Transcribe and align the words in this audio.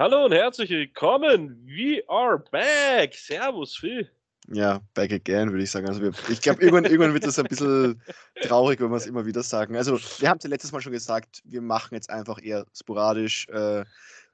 Hallo 0.00 0.26
und 0.26 0.32
herzlich 0.32 0.70
willkommen. 0.70 1.60
We 1.66 2.04
are 2.06 2.38
back. 2.38 3.16
Servus, 3.16 3.74
Phil. 3.74 4.08
Ja, 4.46 4.80
back 4.94 5.10
again, 5.10 5.50
würde 5.50 5.64
ich 5.64 5.72
sagen. 5.72 5.88
Also 5.88 6.00
wir, 6.00 6.12
ich 6.28 6.40
glaube, 6.40 6.62
irgendwann, 6.62 6.84
irgendwann 6.84 7.14
wird 7.14 7.26
das 7.26 7.36
ein 7.36 7.46
bisschen 7.46 8.00
traurig, 8.42 8.78
wenn 8.78 8.90
wir 8.90 8.96
es 8.96 9.06
immer 9.06 9.26
wieder 9.26 9.42
sagen. 9.42 9.74
Also, 9.74 9.98
wir 10.20 10.28
haben 10.30 10.38
es 10.38 10.44
ja 10.44 10.50
letztes 10.50 10.70
Mal 10.70 10.82
schon 10.82 10.92
gesagt, 10.92 11.42
wir 11.42 11.60
machen 11.60 11.96
jetzt 11.96 12.10
einfach 12.10 12.40
eher 12.40 12.64
sporadisch 12.72 13.48
äh, 13.48 13.84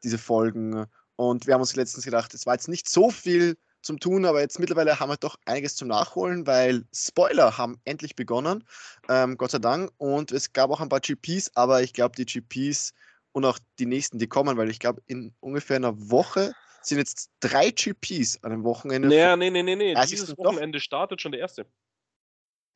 diese 0.02 0.18
Folgen. 0.18 0.84
Und 1.16 1.46
wir 1.46 1.54
haben 1.54 1.62
uns 1.62 1.76
letztens 1.76 2.04
gedacht, 2.04 2.34
es 2.34 2.44
war 2.44 2.52
jetzt 2.52 2.68
nicht 2.68 2.86
so 2.86 3.08
viel 3.08 3.56
zum 3.80 3.98
Tun, 3.98 4.26
aber 4.26 4.42
jetzt 4.42 4.58
mittlerweile 4.58 5.00
haben 5.00 5.08
wir 5.08 5.16
doch 5.16 5.36
einiges 5.46 5.76
zum 5.76 5.88
Nachholen, 5.88 6.46
weil 6.46 6.84
Spoiler 6.94 7.56
haben 7.56 7.80
endlich 7.86 8.16
begonnen, 8.16 8.64
ähm, 9.08 9.38
Gott 9.38 9.52
sei 9.52 9.60
Dank. 9.60 9.92
Und 9.96 10.30
es 10.30 10.52
gab 10.52 10.70
auch 10.70 10.82
ein 10.82 10.90
paar 10.90 11.00
GPs, 11.00 11.52
aber 11.54 11.82
ich 11.82 11.94
glaube, 11.94 12.16
die 12.16 12.26
GPs 12.26 12.92
und 13.34 13.44
auch 13.44 13.58
die 13.80 13.86
nächsten, 13.86 14.18
die 14.18 14.28
kommen, 14.28 14.56
weil 14.56 14.70
ich 14.70 14.78
glaube, 14.78 15.02
in 15.06 15.34
ungefähr 15.40 15.76
einer 15.76 16.10
Woche 16.10 16.54
sind 16.82 16.98
jetzt 16.98 17.30
drei 17.40 17.70
GPs 17.70 18.42
an 18.42 18.52
einem 18.52 18.64
Wochenende. 18.64 19.08
Naja, 19.08 19.36
nee, 19.36 19.50
nee, 19.50 19.62
nee, 19.62 19.74
nee. 19.74 19.94
Dieses 20.06 20.36
Wochenende 20.38 20.78
startet 20.80 21.20
schon 21.20 21.32
der 21.32 21.40
erste. 21.40 21.66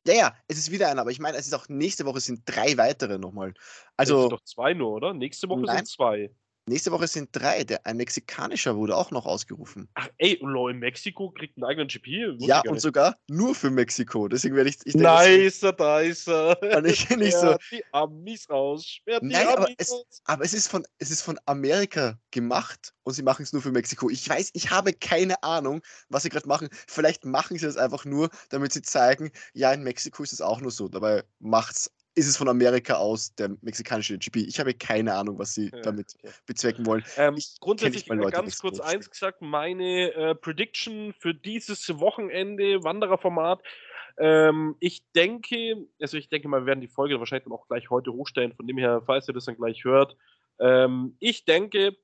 Ja, 0.05 0.13
ja, 0.13 0.37
es 0.47 0.57
ist 0.57 0.71
wieder 0.71 0.89
einer, 0.89 1.01
aber 1.01 1.11
ich 1.11 1.19
meine, 1.19 1.37
es 1.37 1.47
ist 1.47 1.53
auch 1.53 1.69
nächste 1.69 2.05
Woche 2.05 2.19
sind 2.19 2.41
drei 2.45 2.77
weitere 2.77 3.17
nochmal. 3.17 3.53
Also. 3.95 4.15
Es 4.15 4.21
sind 4.21 4.31
doch 4.31 4.43
zwei 4.43 4.73
nur, 4.73 4.91
oder? 4.91 5.13
Nächste 5.13 5.47
Woche 5.47 5.61
nein. 5.61 5.77
sind 5.77 5.87
zwei. 5.87 6.31
Nächste 6.69 6.91
Woche 6.91 7.07
sind 7.07 7.29
drei. 7.31 7.63
Der, 7.63 7.85
ein 7.85 7.97
mexikanischer 7.97 8.75
wurde 8.75 8.95
auch 8.95 9.09
noch 9.09 9.25
ausgerufen. 9.25 9.89
Ach, 9.95 10.07
ey, 10.19 10.33
in 10.33 10.79
Mexiko 10.79 11.31
kriegt 11.31 11.57
einen 11.57 11.63
eigenen 11.63 11.87
GP? 11.87 12.35
Ja, 12.37 12.61
und 12.67 12.79
sogar 12.79 13.17
nur 13.27 13.55
für 13.55 13.71
Mexiko. 13.71 14.27
Deswegen 14.27 14.55
werde 14.55 14.69
ich. 14.69 14.77
ich 14.85 14.93
denke, 14.93 15.41
nicer, 15.41 15.75
nicer. 15.79 16.77
Und 16.77 16.85
ich 16.85 17.09
nicht 17.17 17.35
so. 17.35 17.57
die 17.71 17.83
Amis 17.91 18.47
raus. 18.49 18.85
Sperrt 18.85 19.23
Nein, 19.23 19.47
Amis 19.47 19.57
aber, 19.57 19.67
es, 19.77 20.21
aber 20.25 20.45
es, 20.45 20.53
ist 20.53 20.67
von, 20.67 20.85
es 20.99 21.09
ist 21.09 21.23
von 21.23 21.39
Amerika 21.47 22.19
gemacht 22.29 22.93
und 23.01 23.13
sie 23.13 23.23
machen 23.23 23.41
es 23.41 23.51
nur 23.51 23.63
für 23.63 23.71
Mexiko. 23.71 24.09
Ich 24.11 24.29
weiß, 24.29 24.51
ich 24.53 24.69
habe 24.69 24.93
keine 24.93 25.41
Ahnung, 25.41 25.81
was 26.09 26.21
sie 26.21 26.29
gerade 26.29 26.47
machen. 26.47 26.69
Vielleicht 26.87 27.25
machen 27.25 27.57
sie 27.57 27.65
das 27.65 27.77
einfach 27.77 28.05
nur, 28.05 28.29
damit 28.49 28.73
sie 28.73 28.83
zeigen, 28.83 29.31
ja, 29.53 29.73
in 29.73 29.81
Mexiko 29.81 30.21
ist 30.21 30.33
es 30.33 30.41
auch 30.41 30.61
nur 30.61 30.71
so. 30.71 30.87
Dabei 30.87 31.23
macht 31.39 31.75
es 31.75 31.91
ist 32.15 32.27
es 32.27 32.37
von 32.37 32.49
Amerika 32.49 32.95
aus 32.95 33.33
der 33.35 33.55
mexikanische 33.61 34.17
GP. 34.17 34.37
Ich 34.47 34.59
habe 34.59 34.73
keine 34.73 35.13
Ahnung, 35.13 35.39
was 35.39 35.53
sie 35.53 35.69
ja, 35.71 35.81
damit 35.81 36.15
okay. 36.21 36.33
bezwecken 36.45 36.85
wollen. 36.85 37.03
Ähm, 37.17 37.37
grundsätzlich 37.59 38.07
mal 38.07 38.29
ganz 38.31 38.59
kurz 38.59 38.79
eins 38.79 39.09
gesagt, 39.09 39.41
meine 39.41 40.13
äh, 40.13 40.35
Prediction 40.35 41.13
für 41.13 41.33
dieses 41.33 41.87
Wochenende, 41.99 42.83
Wandererformat. 42.83 43.61
Ähm, 44.17 44.75
ich 44.79 45.03
denke, 45.15 45.87
also 46.01 46.17
ich 46.17 46.29
denke 46.29 46.47
mal, 46.47 46.61
wir 46.61 46.65
werden 46.67 46.81
die 46.81 46.87
Folge 46.87 47.19
wahrscheinlich 47.19 47.45
dann 47.45 47.53
auch 47.53 47.67
gleich 47.67 47.89
heute 47.89 48.11
hochstellen, 48.11 48.53
von 48.53 48.67
dem 48.67 48.77
her, 48.77 49.01
falls 49.05 49.27
ihr 49.27 49.33
das 49.33 49.45
dann 49.45 49.55
gleich 49.55 49.83
hört. 49.85 50.17
Ähm, 50.59 51.15
ich 51.19 51.45
denke, 51.45 51.95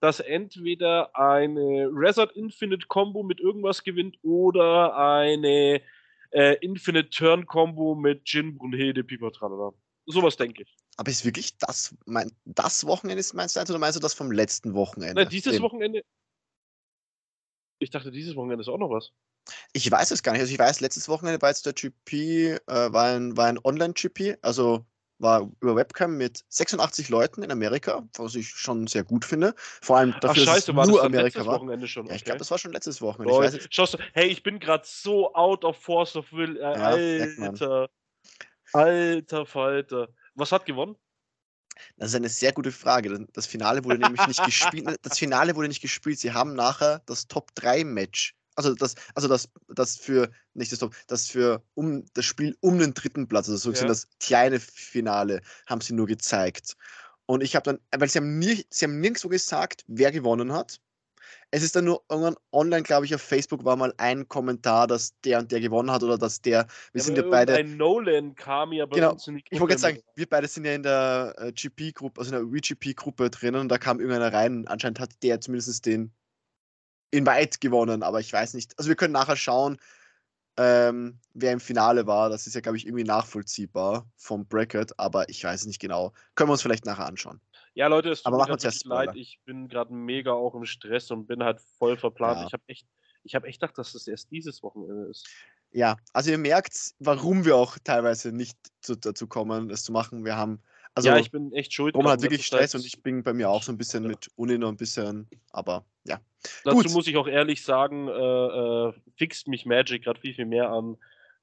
dass 0.00 0.20
entweder 0.20 1.16
eine 1.16 1.88
Resort 1.90 2.36
Infinite 2.36 2.86
Combo 2.88 3.22
mit 3.22 3.40
irgendwas 3.40 3.82
gewinnt 3.82 4.18
oder 4.22 4.94
eine 4.96 5.80
äh, 6.34 6.54
Infinite 6.60 7.10
Turn 7.10 7.46
Combo 7.46 7.94
mit 7.94 8.22
Jin, 8.28 8.58
Brunhilde, 8.58 9.04
Piper, 9.04 9.30
tralala. 9.32 9.72
Sowas 10.06 10.36
denke 10.36 10.64
ich. 10.64 10.76
Aber 10.96 11.10
ist 11.10 11.24
wirklich 11.24 11.56
das, 11.58 11.96
mein, 12.06 12.30
das 12.44 12.84
Wochenende, 12.86 13.24
meinst 13.32 13.56
du, 13.56 13.60
oder 13.60 13.78
meinst 13.78 13.96
du 13.96 14.00
das 14.00 14.14
vom 14.14 14.30
letzten 14.30 14.74
Wochenende? 14.74 15.14
Nein, 15.14 15.28
dieses 15.30 15.60
Wochenende. 15.60 16.04
Ich 17.78 17.90
dachte, 17.90 18.10
dieses 18.10 18.36
Wochenende 18.36 18.62
ist 18.62 18.68
auch 18.68 18.78
noch 18.78 18.90
was. 18.90 19.12
Ich 19.72 19.90
weiß 19.90 20.10
es 20.10 20.22
gar 20.22 20.32
nicht. 20.32 20.40
Also 20.40 20.52
ich 20.52 20.58
weiß, 20.58 20.80
letztes 20.80 21.08
Wochenende 21.08 21.40
war 21.40 21.50
jetzt 21.50 21.66
der 21.66 21.72
GP, 21.72 22.12
äh, 22.12 22.58
war 22.66 23.14
ein, 23.14 23.36
war 23.36 23.46
ein 23.46 23.58
Online-GP, 23.62 24.38
also 24.42 24.84
war 25.18 25.50
über 25.60 25.76
Webcam 25.76 26.16
mit 26.16 26.44
86 26.48 27.08
Leuten 27.08 27.42
in 27.42 27.50
Amerika, 27.50 28.06
was 28.16 28.34
ich 28.34 28.48
schon 28.48 28.86
sehr 28.86 29.04
gut 29.04 29.24
finde. 29.24 29.54
Vor 29.56 29.98
allem 29.98 30.14
dafür, 30.20 30.30
Ach, 30.30 30.52
scheiße, 30.52 30.72
dass 30.72 30.86
es 30.86 30.92
nur 30.92 31.04
Amerika 31.04 31.46
war. 31.46 31.60
Wochenende 31.60 31.88
schon. 31.88 32.06
Ja, 32.06 32.14
ich 32.14 32.24
glaube, 32.24 32.38
das 32.38 32.50
war 32.50 32.58
schon 32.58 32.72
letztes 32.72 33.00
Wochenende. 33.00 33.32
Boah, 33.32 33.44
ich 33.44 33.54
weiß 33.54 33.96
hey, 34.12 34.28
ich 34.28 34.42
bin 34.42 34.58
gerade 34.58 34.84
so 34.86 35.32
out 35.34 35.64
of 35.64 35.76
force 35.76 36.16
of 36.16 36.30
will. 36.32 36.56
Äh, 36.56 36.60
ja, 36.60 36.70
alter, 36.72 37.88
alter 38.72 39.46
Falter. 39.46 40.08
Was 40.34 40.52
hat 40.52 40.66
gewonnen? 40.66 40.96
Das 41.96 42.10
ist 42.10 42.14
eine 42.14 42.28
sehr 42.28 42.52
gute 42.52 42.72
Frage. 42.72 43.26
Das 43.32 43.46
Finale 43.46 43.84
wurde 43.84 43.98
nämlich 43.98 44.26
nicht 44.26 44.44
gespielt. 44.44 44.96
Das 45.02 45.18
Finale 45.18 45.56
wurde 45.56 45.68
nicht 45.68 45.82
gespielt. 45.82 46.18
Sie 46.18 46.32
haben 46.32 46.54
nachher 46.54 47.02
das 47.06 47.26
Top 47.26 47.54
3 47.54 47.84
Match 47.84 48.34
also 48.56 48.74
das, 48.74 48.94
also 49.14 49.28
das, 49.28 49.48
das 49.68 49.96
für, 49.96 50.30
nicht 50.54 50.72
das 50.72 50.78
Top, 50.78 50.94
das 51.06 51.28
für 51.28 51.62
um 51.74 52.04
das 52.14 52.24
Spiel 52.24 52.56
um 52.60 52.78
den 52.78 52.94
dritten 52.94 53.28
Platz, 53.28 53.48
also 53.48 53.56
sozusagen 53.56 53.88
ja. 53.88 53.94
das 53.94 54.08
kleine 54.20 54.60
Finale, 54.60 55.40
haben 55.66 55.80
sie 55.80 55.94
nur 55.94 56.06
gezeigt. 56.06 56.76
Und 57.26 57.42
ich 57.42 57.56
habe 57.56 57.64
dann, 57.64 57.78
weil 57.98 58.08
sie 58.08 58.18
haben, 58.18 58.38
nie, 58.38 58.64
sie 58.70 58.84
haben 58.84 59.00
nirgendwo 59.00 59.28
gesagt, 59.28 59.84
wer 59.86 60.12
gewonnen 60.12 60.52
hat. 60.52 60.80
Es 61.50 61.62
ist 61.62 61.74
dann 61.76 61.84
nur 61.84 62.02
irgendwann 62.10 62.36
online, 62.52 62.82
glaube 62.82 63.06
ich, 63.06 63.14
auf 63.14 63.22
Facebook 63.22 63.64
war 63.64 63.76
mal 63.76 63.94
ein 63.96 64.28
Kommentar, 64.28 64.86
dass 64.86 65.18
der 65.20 65.38
und 65.38 65.52
der 65.52 65.60
gewonnen 65.60 65.90
hat 65.90 66.02
oder 66.02 66.18
dass 66.18 66.42
der. 66.42 66.66
Wir 66.92 67.00
ja, 67.00 67.04
sind 67.04 67.16
ja 67.16 67.22
beide. 67.22 67.54
Ein 67.54 67.76
Nolan 67.76 68.34
kam 68.34 68.72
ja 68.72 68.86
bei 68.86 68.96
genau, 68.96 69.12
uns 69.12 69.26
in 69.26 69.36
die 69.36 69.42
Gruppe. 69.42 69.54
Ich 69.54 69.60
wollte 69.60 69.70
gerade 69.72 69.80
sagen, 69.80 70.00
wir 70.16 70.28
beide 70.28 70.48
sind 70.48 70.64
ja 70.64 70.74
in 70.74 70.82
der 70.82 71.34
äh, 71.38 71.52
GP-Gruppe, 71.52 72.20
also 72.20 72.34
in 72.34 72.42
der 72.42 72.52
WeGP-Gruppe 72.52 73.30
drinnen 73.30 73.60
und 73.60 73.68
da 73.68 73.78
kam 73.78 74.00
irgendeiner 74.00 74.32
rein. 74.32 74.66
Anscheinend 74.66 75.00
hat 75.00 75.10
der 75.22 75.40
zumindest 75.40 75.86
den 75.86 76.12
in 77.10 77.26
weit 77.26 77.60
gewonnen, 77.60 78.02
aber 78.02 78.20
ich 78.20 78.32
weiß 78.32 78.54
nicht. 78.54 78.78
Also 78.78 78.88
wir 78.88 78.96
können 78.96 79.12
nachher 79.12 79.36
schauen, 79.36 79.78
ähm, 80.56 81.18
wer 81.32 81.52
im 81.52 81.60
Finale 81.60 82.06
war. 82.06 82.30
Das 82.30 82.46
ist 82.46 82.54
ja, 82.54 82.60
glaube 82.60 82.76
ich, 82.76 82.86
irgendwie 82.86 83.04
nachvollziehbar 83.04 84.06
vom 84.16 84.46
Bracket, 84.46 84.98
aber 84.98 85.28
ich 85.28 85.42
weiß 85.42 85.66
nicht 85.66 85.80
genau. 85.80 86.12
Können 86.34 86.48
wir 86.48 86.52
uns 86.52 86.62
vielleicht 86.62 86.86
nachher 86.86 87.06
anschauen. 87.06 87.40
Ja, 87.74 87.88
Leute, 87.88 88.10
es 88.10 88.22
tut 88.22 88.32
aber 88.32 88.46
mir 88.46 88.52
uns 88.52 88.84
leid. 88.84 89.16
Ich 89.16 89.40
bin 89.44 89.68
gerade 89.68 89.92
mega 89.92 90.32
auch 90.32 90.54
im 90.54 90.64
Stress 90.64 91.10
und 91.10 91.26
bin 91.26 91.42
halt 91.42 91.60
voll 91.78 91.96
verplant. 91.96 92.40
Ja. 92.40 92.46
Ich 92.46 92.52
habe 92.52 92.62
echt, 92.68 92.86
ich 93.24 93.34
habe 93.34 93.48
echt 93.48 93.60
gedacht, 93.60 93.76
dass 93.78 93.92
das 93.92 94.06
erst 94.06 94.30
dieses 94.30 94.62
Wochenende 94.62 95.10
ist. 95.10 95.26
Ja, 95.72 95.96
also 96.12 96.30
ihr 96.30 96.38
merkt, 96.38 96.94
warum 97.00 97.44
wir 97.44 97.56
auch 97.56 97.78
teilweise 97.82 98.30
nicht 98.30 98.56
zu, 98.80 98.94
dazu 98.94 99.26
kommen, 99.26 99.70
es 99.70 99.82
zu 99.82 99.90
machen. 99.90 100.24
Wir 100.24 100.36
haben 100.36 100.62
also, 100.94 101.08
ja, 101.08 101.18
ich 101.18 101.30
bin 101.30 101.52
echt 101.52 101.72
schuld. 101.72 101.94
Roman 101.96 102.12
hat 102.12 102.22
wirklich 102.22 102.46
Stress 102.46 102.74
und 102.74 102.86
ich 102.86 103.02
bin 103.02 103.22
bei 103.22 103.32
mir 103.32 103.50
auch 103.50 103.62
so 103.62 103.72
ein 103.72 103.78
bisschen 103.78 104.04
ja. 104.04 104.10
mit 104.10 104.30
Uni 104.36 104.58
noch 104.58 104.68
ein 104.68 104.76
bisschen, 104.76 105.28
aber 105.50 105.84
ja. 106.04 106.20
Dazu 106.62 106.76
Gut. 106.76 106.90
muss 106.90 107.06
ich 107.08 107.16
auch 107.16 107.26
ehrlich 107.26 107.64
sagen, 107.64 108.08
äh, 108.08 108.12
äh, 108.12 108.92
fixt 109.16 109.48
mich 109.48 109.66
Magic 109.66 110.04
gerade 110.04 110.20
viel, 110.20 110.34
viel 110.34 110.46
mehr 110.46 110.70
an, 110.70 110.96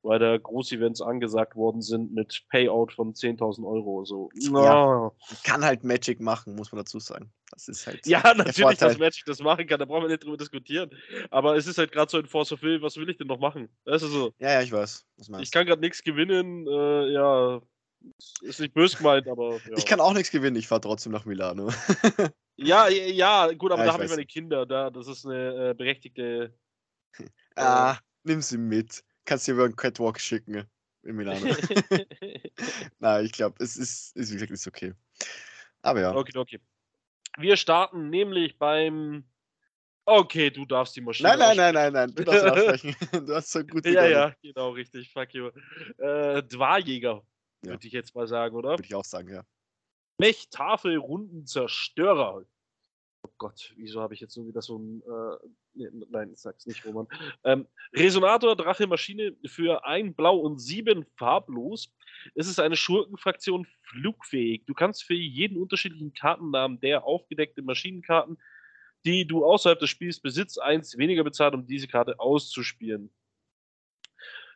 weil 0.03 0.19
da 0.19 0.37
Groß-Events 0.37 1.01
angesagt 1.01 1.55
worden 1.55 1.81
sind 1.81 2.13
mit 2.13 2.43
Payout 2.49 2.93
von 2.93 3.13
10.000 3.13 3.67
Euro. 3.67 4.05
So. 4.05 4.29
Ja, 4.35 5.11
kann 5.43 5.65
halt 5.65 5.83
Magic 5.83 6.21
machen, 6.21 6.55
muss 6.55 6.71
man 6.71 6.79
dazu 6.79 6.99
sagen. 6.99 7.31
Das 7.51 7.67
ist 7.67 7.85
halt. 7.85 8.05
Ja, 8.07 8.33
natürlich, 8.33 8.77
dass 8.77 8.97
Magic 8.97 9.25
das 9.25 9.41
machen 9.41 9.67
kann, 9.67 9.79
da 9.79 9.85
brauchen 9.85 10.03
wir 10.03 10.09
nicht 10.09 10.23
drüber 10.23 10.37
diskutieren. 10.37 10.91
Aber 11.29 11.57
es 11.57 11.67
ist 11.67 11.77
halt 11.77 11.91
gerade 11.91 12.09
so 12.09 12.17
ein 12.17 12.25
Force 12.25 12.51
of 12.53 12.61
Will, 12.61 12.81
was 12.81 12.95
will 12.95 13.09
ich 13.09 13.17
denn 13.17 13.27
noch 13.27 13.39
machen? 13.39 13.69
Das 13.83 14.01
ist 14.01 14.11
so. 14.11 14.33
Ja, 14.39 14.53
ja, 14.53 14.61
ich 14.61 14.71
weiß. 14.71 15.05
ich 15.39 15.51
kann 15.51 15.65
gerade 15.65 15.81
nichts 15.81 16.03
gewinnen, 16.03 16.67
äh, 16.67 17.11
ja, 17.11 17.61
ist 18.41 18.59
nicht 18.59 18.73
böse 18.73 18.97
gemeint, 18.97 19.27
aber. 19.27 19.59
Ja. 19.67 19.77
Ich 19.77 19.85
kann 19.85 19.99
auch 19.99 20.13
nichts 20.13 20.31
gewinnen, 20.31 20.55
ich 20.55 20.67
fahre 20.67 20.81
trotzdem 20.81 21.11
nach 21.11 21.25
Milano. 21.25 21.69
ja, 22.55 22.87
ja, 22.89 23.51
gut, 23.53 23.71
aber 23.71 23.81
ja, 23.81 23.87
da 23.87 23.93
habe 23.93 24.05
ich 24.05 24.09
meine 24.09 24.25
Kinder. 24.25 24.65
Da, 24.65 24.89
das 24.89 25.07
ist 25.07 25.25
eine 25.25 25.69
äh, 25.69 25.73
berechtigte. 25.73 26.53
ah, 27.55 27.93
äh, 27.93 27.95
nimm 28.23 28.41
sie 28.41 28.57
mit. 28.57 29.03
Kannst 29.25 29.47
dir 29.47 29.53
über 29.53 29.65
einen 29.65 29.75
Catwalk 29.75 30.19
schicken 30.19 30.65
in 31.03 31.15
Milano. 31.15 31.45
Nein, 32.99 33.25
ich 33.25 33.31
glaube, 33.31 33.63
es 33.63 33.77
ist, 33.77 34.15
ist, 34.15 34.29
wie 34.29 34.33
gesagt, 34.33 34.51
ist 34.51 34.67
okay. 34.67 34.93
Aber 35.81 36.01
ja. 36.01 36.15
Okay, 36.15 36.37
okay. 36.37 36.59
Wir 37.37 37.57
starten 37.57 38.09
nämlich 38.09 38.57
beim. 38.57 39.25
Okay, 40.03 40.49
du 40.49 40.65
darfst 40.65 40.95
die 40.95 41.01
Maschine. 41.01 41.29
Nein, 41.29 41.39
nein, 41.39 41.57
nein, 41.57 41.73
nein, 41.73 41.93
nein. 41.93 42.15
Du 42.15 42.23
darfst 42.23 42.45
aussprechen. 42.45 42.95
Du 43.25 43.35
hast 43.35 43.51
so 43.51 43.63
gut. 43.63 43.85
Ja, 43.85 44.05
ja, 44.07 44.35
genau, 44.41 44.71
richtig. 44.71 45.11
Fuck 45.11 45.33
you. 45.33 45.51
Äh, 45.97 46.41
Dwarjäger. 46.43 47.23
Ja. 47.63 47.71
Würde 47.71 47.87
ich 47.87 47.93
jetzt 47.93 48.15
mal 48.15 48.27
sagen, 48.27 48.55
oder? 48.55 48.71
Würde 48.71 48.83
ich 48.83 48.95
auch 48.95 49.05
sagen, 49.05 49.29
ja. 49.29 49.43
Mech-Tafel, 50.17 50.97
Rundenzerstörer. 50.97 52.45
Oh 53.23 53.29
Gott, 53.37 53.73
wieso 53.75 54.01
habe 54.01 54.15
ich 54.15 54.19
jetzt 54.19 54.33
so 54.33 54.47
wieder 54.47 54.61
so 54.61 54.79
ein. 54.79 55.01
Äh, 55.01 55.47
nee, 55.73 56.05
nein, 56.09 56.35
sag's 56.35 56.65
nicht, 56.65 56.85
Roman. 56.85 57.07
Ähm, 57.43 57.67
Resonator, 57.93 58.55
Drache, 58.55 58.87
Maschine 58.87 59.35
für 59.45 59.85
ein 59.85 60.15
Blau 60.15 60.37
und 60.37 60.59
sieben 60.59 61.05
farblos. 61.17 61.93
Es 62.33 62.47
ist 62.47 62.59
eine 62.59 62.75
Schurkenfraktion 62.75 63.67
flugfähig. 63.83 64.65
Du 64.65 64.73
kannst 64.73 65.03
für 65.03 65.13
jeden 65.13 65.57
unterschiedlichen 65.57 66.13
Kartennamen 66.13 66.79
der 66.79 67.03
aufgedeckten 67.03 67.65
Maschinenkarten, 67.65 68.39
die 69.05 69.25
du 69.25 69.45
außerhalb 69.45 69.79
des 69.79 69.89
Spiels 69.89 70.19
besitzt, 70.19 70.59
eins 70.59 70.97
weniger 70.97 71.23
bezahlen, 71.23 71.55
um 71.55 71.67
diese 71.67 71.87
Karte 71.87 72.19
auszuspielen. 72.19 73.11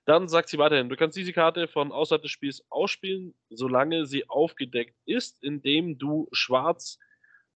Dann 0.06 0.28
sagt 0.28 0.50
sie 0.50 0.60
weiterhin, 0.60 0.90
du 0.90 0.96
kannst 0.96 1.18
diese 1.18 1.34
Karte 1.34 1.68
von 1.68 1.92
außerhalb 1.92 2.22
des 2.22 2.32
Spiels 2.32 2.64
ausspielen, 2.70 3.34
solange 3.50 4.06
sie 4.06 4.30
aufgedeckt 4.30 4.96
ist, 5.06 5.44
indem 5.44 5.98
du 5.98 6.30
schwarz 6.32 7.00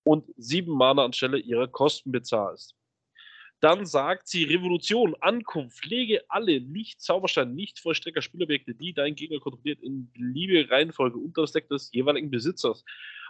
und 0.03 0.25
sieben 0.35 0.75
Mana 0.75 1.05
anstelle 1.05 1.37
ihrer 1.37 1.67
Kosten 1.67 2.11
bezahlst. 2.11 2.75
Dann 3.59 3.85
sagt 3.85 4.27
sie 4.27 4.45
Revolution, 4.45 5.15
Ankunft, 5.19 5.85
lege 5.85 6.23
alle 6.29 6.61
Nicht-Zaubersteine, 6.61 7.51
Nicht-Vollstrecker-Spielobjekte, 7.51 8.73
die 8.73 8.93
dein 8.93 9.15
Gegner 9.15 9.39
kontrolliert, 9.39 9.81
in 9.81 10.09
beliebige 10.11 10.71
Reihenfolge 10.71 11.19
unter 11.19 11.41
das 11.41 11.51
Deck 11.51 11.67
des 11.67 11.91
jeweiligen 11.91 12.31
Besitzers. 12.31 12.85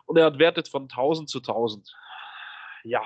Und 0.06 0.18
er 0.18 0.25
hat 0.25 0.39
Werte 0.39 0.63
von 0.69 0.83
1000 0.83 1.27
zu 1.27 1.39
1000. 1.39 1.94
Ja, 2.83 3.04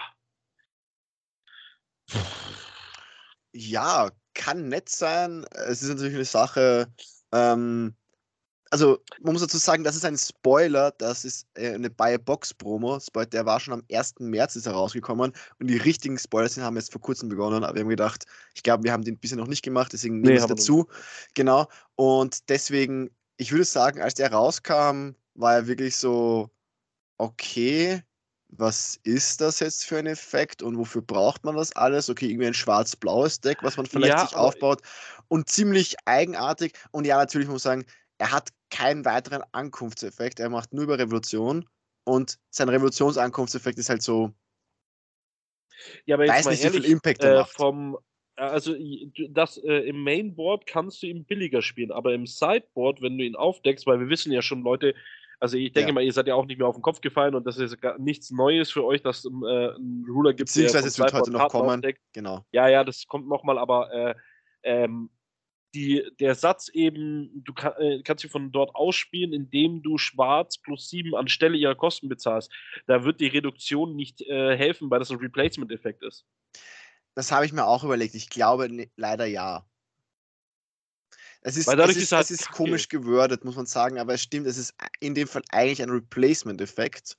Ja, 3.54 4.10
kann 4.34 4.68
nett 4.70 4.90
sein. 4.90 5.46
Es 5.52 5.82
ist 5.82 5.90
natürlich 5.90 6.16
eine 6.16 6.26
Sache. 6.26 6.88
Ähm, 7.32 7.96
also, 8.72 8.98
man 9.22 9.34
muss 9.34 9.44
dazu 9.44 9.58
sagen, 9.58 9.84
das 9.84 9.96
ist 9.96 10.04
ein 10.04 10.18
Spoiler. 10.18 10.92
Das 10.98 11.24
ist 11.26 11.48
äh, 11.54 11.76
eine 11.76 11.92
Buy-Box-Promo. 11.92 12.98
Der 13.32 13.46
war 13.46 13.60
schon 13.60 13.76
am 13.76 13.84
1. 13.92 14.16
März 14.20 14.56
ist 14.56 14.66
er 14.66 14.74
rausgekommen. 14.74 15.32
Und 15.60 15.68
die 15.68 15.78
richtigen 15.78 16.18
Spoiler 16.18 16.50
sind, 16.50 16.64
haben 16.64 16.76
jetzt 16.76 16.92
vor 16.92 17.02
kurzem 17.02 17.30
begonnen. 17.30 17.64
Aber 17.64 17.76
wir 17.76 17.82
haben 17.82 17.90
gedacht, 17.90 18.26
ich 18.56 18.64
glaube, 18.64 18.84
wir 18.84 18.92
haben 18.92 19.04
den 19.04 19.20
bisher 19.20 19.38
noch 19.38 19.48
nicht 19.48 19.62
gemacht. 19.62 19.94
Deswegen 19.94 20.22
nee, 20.22 20.30
nehme 20.30 20.40
ich 20.40 20.46
dazu. 20.46 20.88
Genau. 21.36 21.68
Und 21.96 22.50
deswegen, 22.50 23.12
ich 23.38 23.52
würde 23.52 23.66
sagen, 23.66 24.02
als 24.02 24.16
der 24.16 24.32
rauskam, 24.32 25.12
war 25.36 25.54
er 25.54 25.68
wirklich 25.68 25.96
so, 25.96 26.50
okay, 27.20 28.02
was 28.58 29.00
ist 29.04 29.42
das 29.42 29.60
jetzt 29.60 29.86
für 29.86 29.98
ein 29.98 30.06
Effekt 30.06 30.62
und 30.62 30.78
wofür 30.78 31.02
braucht 31.02 31.44
man 31.44 31.56
das 31.56 31.76
alles? 31.76 32.10
Okay, 32.10 32.28
irgendwie 32.28 32.48
ein 32.48 32.54
schwarz-blaues 32.54 33.42
Deck, 33.42 33.60
was 33.62 33.78
man 33.78 33.86
vielleicht 33.86 34.14
ja, 34.14 34.28
sich 34.28 34.36
aufbaut 34.36 34.82
und 35.28 35.50
ziemlich 35.50 35.96
eigenartig. 36.06 36.74
Und 36.92 37.06
ja, 37.06 37.18
natürlich 37.18 37.48
muss 37.48 37.66
man 37.66 37.80
sagen, 37.80 37.92
er 38.18 38.32
hat 38.32 38.50
keinen 38.70 39.06
weiteren 39.06 39.44
Ankunftseffekt. 39.52 40.40
Er 40.40 40.50
macht 40.50 40.74
nur 40.74 40.84
über 40.84 41.00
Revolution 41.00 41.68
und 42.06 42.38
sein 42.50 42.70
Revolutionsankunftseffekt 42.70 43.80
ist 43.80 43.90
halt 43.90 44.02
so. 44.02 44.32
Ja, 46.06 46.16
aber 46.16 46.26
jetzt 46.26 46.46
weiß 46.46 46.46
nicht, 46.48 46.64
ehrlich, 46.64 46.84
wie 46.84 46.86
viel 46.86 46.92
Impact 46.94 47.24
er 47.24 47.32
äh, 47.32 47.40
macht. 47.40 47.52
Vom, 47.52 47.98
also 48.36 48.76
das 49.30 49.58
äh, 49.58 49.88
im 49.88 50.04
Mainboard 50.04 50.66
kannst 50.68 51.02
du 51.04 51.08
ihn 51.08 51.26
billiger 51.26 51.62
spielen, 51.62 51.92
aber 51.92 52.14
im 52.14 52.28
Sideboard, 52.28 53.02
wenn 53.02 53.18
du 53.18 53.24
ihn 53.24 53.36
aufdeckst, 53.36 53.86
weil 53.88 54.00
wir 54.00 54.10
wissen 54.10 54.32
ja 54.32 54.42
schon, 54.42 54.62
Leute, 54.62 54.96
also 55.44 55.57
ich 55.57 55.74
denke 55.74 55.90
ja. 55.90 55.94
mal, 55.94 56.04
ihr 56.06 56.13
seid 56.13 56.28
ja 56.28 56.36
auch 56.36 56.45
nicht 56.45 56.57
mehr 56.57 56.68
auf 56.69 56.78
den 56.78 56.81
Kopf 56.81 57.01
gefallen 57.01 57.36
und 57.36 57.45
das 57.45 57.57
ist 57.57 57.81
gar 57.81 58.00
nichts 58.00 58.31
Neues 58.31 58.72
für 58.72 58.86
euch, 58.86 59.01
dass 59.01 59.25
ähm, 59.25 59.44
äh, 59.44 59.74
einen 59.75 60.06
Ruler 60.07 60.31
gibt, 60.31 60.48
Beziehungsweise 60.48 60.88
es 60.88 60.98
wird 60.98 61.12
heute 61.12 61.31
noch 61.31 61.50
kommen. 61.50 61.69
Aufdeckt. 61.69 62.00
Genau. 62.13 62.45
Ja, 62.54 62.69
ja, 62.69 62.86
das 62.86 63.06
kommt 63.07 63.28
nochmal, 63.28 63.57
aber 63.57 63.92
äh, 63.92 64.16
ähm, 64.63 65.10
die, 65.75 66.01
der 66.22 66.36
Satz 66.36 66.69
eben, 66.69 67.44
du 67.44 67.51
kann, 67.51 67.74
äh, 67.78 68.01
kannst 68.04 68.22
sie 68.22 68.30
von 68.30 68.54
dort 68.54 68.74
ausspielen, 68.74 69.34
indem 69.34 69.84
du 69.84 69.98
schwarz 69.98 70.60
plus 70.60 70.88
7 70.88 71.13
anstelle 71.13 71.57
ihrer 71.57 71.75
Kosten 71.75 72.07
bezahlst. 72.07 72.50
Da 72.88 73.04
wird 73.04 73.19
die 73.19 73.28
Reduktion 73.28 73.98
nicht 73.98 74.22
äh, 74.22 74.56
helfen, 74.56 74.89
weil 74.89 75.00
das 75.00 75.12
ein 75.12 75.18
Replacement-Effekt 75.18 76.04
ist. 76.04 76.25
Das 77.16 77.34
habe 77.34 77.46
ich 77.46 77.51
mir 77.51 77.66
auch 77.66 77.84
überlegt. 77.84 78.16
Ich 78.16 78.30
glaube 78.30 78.72
ne, 78.72 78.89
leider 78.96 79.25
ja. 79.25 79.66
Es 81.45 81.57
ist, 81.57 81.68
es 81.68 81.95
ist, 81.98 82.12
halt 82.13 82.24
es 82.24 82.31
ist 82.31 82.51
komisch 82.51 82.88
gewordet, 82.88 83.44
muss 83.44 83.57
man 83.57 83.66
sagen, 83.66 84.00
aber 84.00 84.13
es 84.13 84.22
stimmt, 84.22 84.48
es 84.48 84.57
ist 84.57 84.74
in 85.01 85.13
dem 85.13 85.28
Fall 85.28 85.44
eigentlich 85.51 85.81
ein 85.81 85.90
Replacement-Effekt 85.90 87.18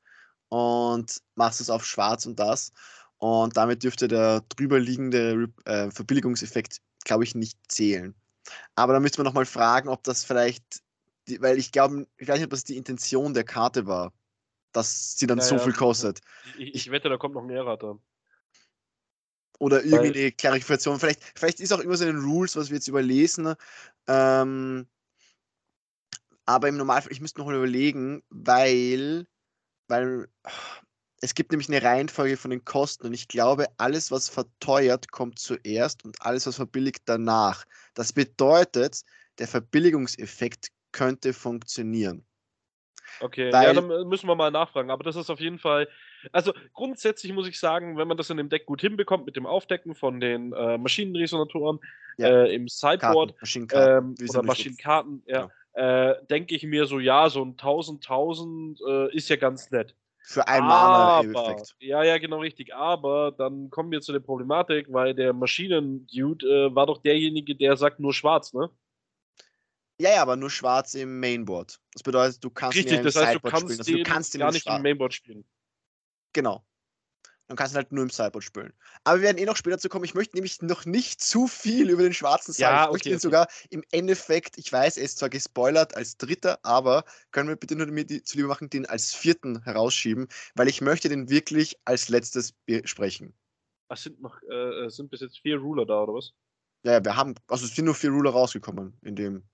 und 0.48 1.20
machst 1.34 1.60
es 1.60 1.68
auf 1.68 1.84
schwarz 1.84 2.24
und 2.24 2.38
das. 2.38 2.72
Und 3.18 3.56
damit 3.56 3.82
dürfte 3.82 4.08
der 4.08 4.42
drüberliegende 4.48 5.48
äh, 5.66 5.90
Verbilligungseffekt, 5.90 6.78
glaube 7.04 7.24
ich, 7.24 7.34
nicht 7.34 7.58
zählen. 7.68 8.14
Aber 8.74 8.94
da 8.94 9.00
müsste 9.00 9.18
man 9.18 9.26
nochmal 9.26 9.46
fragen, 9.46 9.88
ob 9.88 10.02
das 10.04 10.24
vielleicht, 10.24 10.82
weil 11.40 11.58
ich 11.58 11.70
glaube, 11.70 12.06
ich 12.16 12.26
weiß 12.26 12.36
nicht, 12.36 12.44
ob 12.44 12.50
das 12.50 12.64
die 12.64 12.76
Intention 12.76 13.34
der 13.34 13.44
Karte 13.44 13.86
war, 13.86 14.12
dass 14.72 15.16
sie 15.18 15.26
dann 15.26 15.38
ja, 15.38 15.44
so 15.44 15.56
ja. 15.56 15.60
viel 15.60 15.72
kostet. 15.72 16.20
Ich, 16.58 16.74
ich, 16.74 16.90
wette, 16.90 17.08
da 17.08 17.16
kommt 17.16 17.34
noch 17.34 17.42
ein 17.42 17.50
Errata. 17.50 17.98
Oder 19.58 19.84
irgendwie 19.84 20.20
eine 20.20 20.32
Klarifikation. 20.32 20.98
Vielleicht, 20.98 21.22
vielleicht 21.34 21.60
ist 21.60 21.72
auch 21.72 21.80
immer 21.80 21.96
so 21.96 22.04
in 22.06 22.16
den 22.16 22.24
Rules, 22.24 22.56
was 22.56 22.70
wir 22.70 22.76
jetzt 22.76 22.88
überlesen. 22.88 23.54
Ähm, 24.06 24.86
aber 26.46 26.68
im 26.68 26.76
Normalfall, 26.76 27.12
ich 27.12 27.20
müsste 27.20 27.38
noch 27.38 27.46
mal 27.46 27.56
überlegen, 27.56 28.22
weil, 28.28 29.26
weil 29.88 30.28
es 31.20 31.34
gibt 31.34 31.52
nämlich 31.52 31.68
eine 31.68 31.82
Reihenfolge 31.82 32.36
von 32.36 32.50
den 32.50 32.64
Kosten 32.64 33.06
und 33.06 33.14
ich 33.14 33.28
glaube, 33.28 33.66
alles, 33.78 34.10
was 34.10 34.28
verteuert, 34.28 35.10
kommt 35.10 35.38
zuerst 35.38 36.04
und 36.04 36.20
alles, 36.20 36.46
was 36.46 36.56
verbilligt, 36.56 37.02
danach. 37.06 37.64
Das 37.94 38.12
bedeutet, 38.12 39.02
der 39.38 39.48
Verbilligungseffekt 39.48 40.68
könnte 40.92 41.32
funktionieren. 41.32 42.26
Okay, 43.20 43.52
Weil, 43.52 43.64
ja, 43.64 43.72
dann 43.72 44.08
müssen 44.08 44.28
wir 44.28 44.34
mal 44.34 44.50
nachfragen. 44.50 44.90
Aber 44.90 45.04
das 45.04 45.16
ist 45.16 45.30
auf 45.30 45.40
jeden 45.40 45.58
Fall. 45.58 45.88
Also 46.32 46.52
grundsätzlich 46.72 47.32
muss 47.32 47.48
ich 47.48 47.58
sagen, 47.58 47.96
wenn 47.96 48.08
man 48.08 48.16
das 48.16 48.30
in 48.30 48.36
dem 48.36 48.48
Deck 48.48 48.66
gut 48.66 48.80
hinbekommt 48.80 49.26
mit 49.26 49.36
dem 49.36 49.46
Aufdecken 49.46 49.94
von 49.94 50.20
den 50.20 50.52
äh, 50.52 50.78
Maschinenresonatoren 50.78 51.80
ja. 52.18 52.28
äh, 52.28 52.54
im 52.54 52.68
Sideboard 52.68 53.34
Maschinenkarten, 53.40 54.14
ähm, 54.18 54.28
oder 54.28 54.42
Maschinenkarten, 54.42 55.22
ja, 55.26 55.50
ja. 55.76 56.10
Äh, 56.10 56.26
denke 56.26 56.54
ich 56.54 56.62
mir 56.62 56.86
so, 56.86 57.00
ja, 57.00 57.28
so 57.28 57.44
ein 57.44 57.52
1000, 57.52 58.04
1000 58.04 58.80
äh, 58.86 59.16
ist 59.16 59.28
ja 59.28 59.36
ganz 59.36 59.70
nett. 59.70 59.94
Für 60.26 60.48
einen 60.48 60.66
Mana-Effekt. 60.66 61.76
Ja, 61.80 62.02
ja, 62.02 62.16
genau 62.16 62.38
richtig. 62.38 62.74
Aber 62.74 63.32
dann 63.32 63.68
kommen 63.68 63.90
wir 63.90 64.00
zu 64.00 64.10
der 64.10 64.20
Problematik, 64.20 64.86
weil 64.90 65.14
der 65.14 65.34
Maschinen-Dude 65.34 66.46
äh, 66.46 66.74
war 66.74 66.86
doch 66.86 67.02
derjenige, 67.02 67.54
der 67.54 67.76
sagt 67.76 68.00
nur 68.00 68.14
schwarz, 68.14 68.54
ne? 68.54 68.70
Ja, 70.00 70.10
ja, 70.14 70.22
aber 70.22 70.36
nur 70.36 70.50
schwarz 70.50 70.94
im 70.94 71.20
Mainboard. 71.20 71.78
Das 71.92 72.02
bedeutet, 72.02 72.42
du 72.42 72.50
kannst 72.50 72.76
Richtig, 72.76 73.02
das 73.02 73.16
heißt, 73.16 73.34
du 73.36 73.40
kannst, 73.40 73.78
also, 73.78 73.92
du 73.92 74.02
kannst 74.02 74.36
gar 74.38 74.50
nicht 74.50 74.66
im 74.66 74.82
Mainboard 74.82 75.12
spielen. 75.12 75.44
Genau. 76.34 76.64
Dann 77.46 77.58
kannst 77.58 77.74
du 77.74 77.76
halt 77.76 77.92
nur 77.92 78.02
im 78.02 78.10
Sideboard 78.10 78.42
spielen. 78.42 78.72
Aber 79.04 79.18
wir 79.18 79.24
werden 79.24 79.38
eh 79.38 79.44
noch 79.44 79.56
später 79.56 79.78
zu 79.78 79.90
kommen. 79.90 80.04
Ich 80.04 80.14
möchte 80.14 80.34
nämlich 80.34 80.62
noch 80.62 80.86
nicht 80.86 81.20
zu 81.20 81.46
viel 81.46 81.90
über 81.90 82.02
den 82.02 82.14
schwarzen 82.14 82.52
sagen. 82.52 82.74
Ja, 82.74 82.84
ich 82.84 82.92
möchte 82.92 83.08
okay, 83.08 83.14
ihn 83.14 83.16
okay. 83.16 83.22
sogar 83.22 83.48
im 83.68 83.82
Endeffekt, 83.92 84.56
ich 84.56 84.72
weiß, 84.72 84.96
er 84.96 85.04
ist 85.04 85.18
zwar 85.18 85.28
gespoilert 85.28 85.94
als 85.94 86.16
dritter, 86.16 86.58
aber 86.62 87.04
können 87.32 87.50
wir 87.50 87.56
bitte 87.56 87.76
nur 87.76 87.86
mir 87.86 88.06
die, 88.06 88.22
zu 88.22 88.38
lieber 88.38 88.48
machen, 88.48 88.70
den 88.70 88.86
als 88.86 89.14
vierten 89.14 89.62
herausschieben, 89.62 90.28
weil 90.54 90.68
ich 90.68 90.80
möchte 90.80 91.10
den 91.10 91.28
wirklich 91.28 91.78
als 91.84 92.08
letztes 92.08 92.52
besprechen. 92.64 93.34
Ach, 93.88 93.98
sind 93.98 94.22
noch, 94.22 94.42
äh, 94.44 94.88
sind 94.88 95.10
bis 95.10 95.20
jetzt 95.20 95.38
vier 95.40 95.58
Ruler 95.58 95.84
da, 95.84 96.02
oder 96.02 96.14
was? 96.14 96.32
Ja, 96.84 96.92
ja, 96.92 97.04
wir 97.04 97.14
haben, 97.14 97.34
also 97.48 97.66
es 97.66 97.74
sind 97.74 97.84
nur 97.84 97.94
vier 97.94 98.10
Ruler 98.10 98.30
rausgekommen 98.30 98.96
in 99.02 99.16
dem 99.16 99.44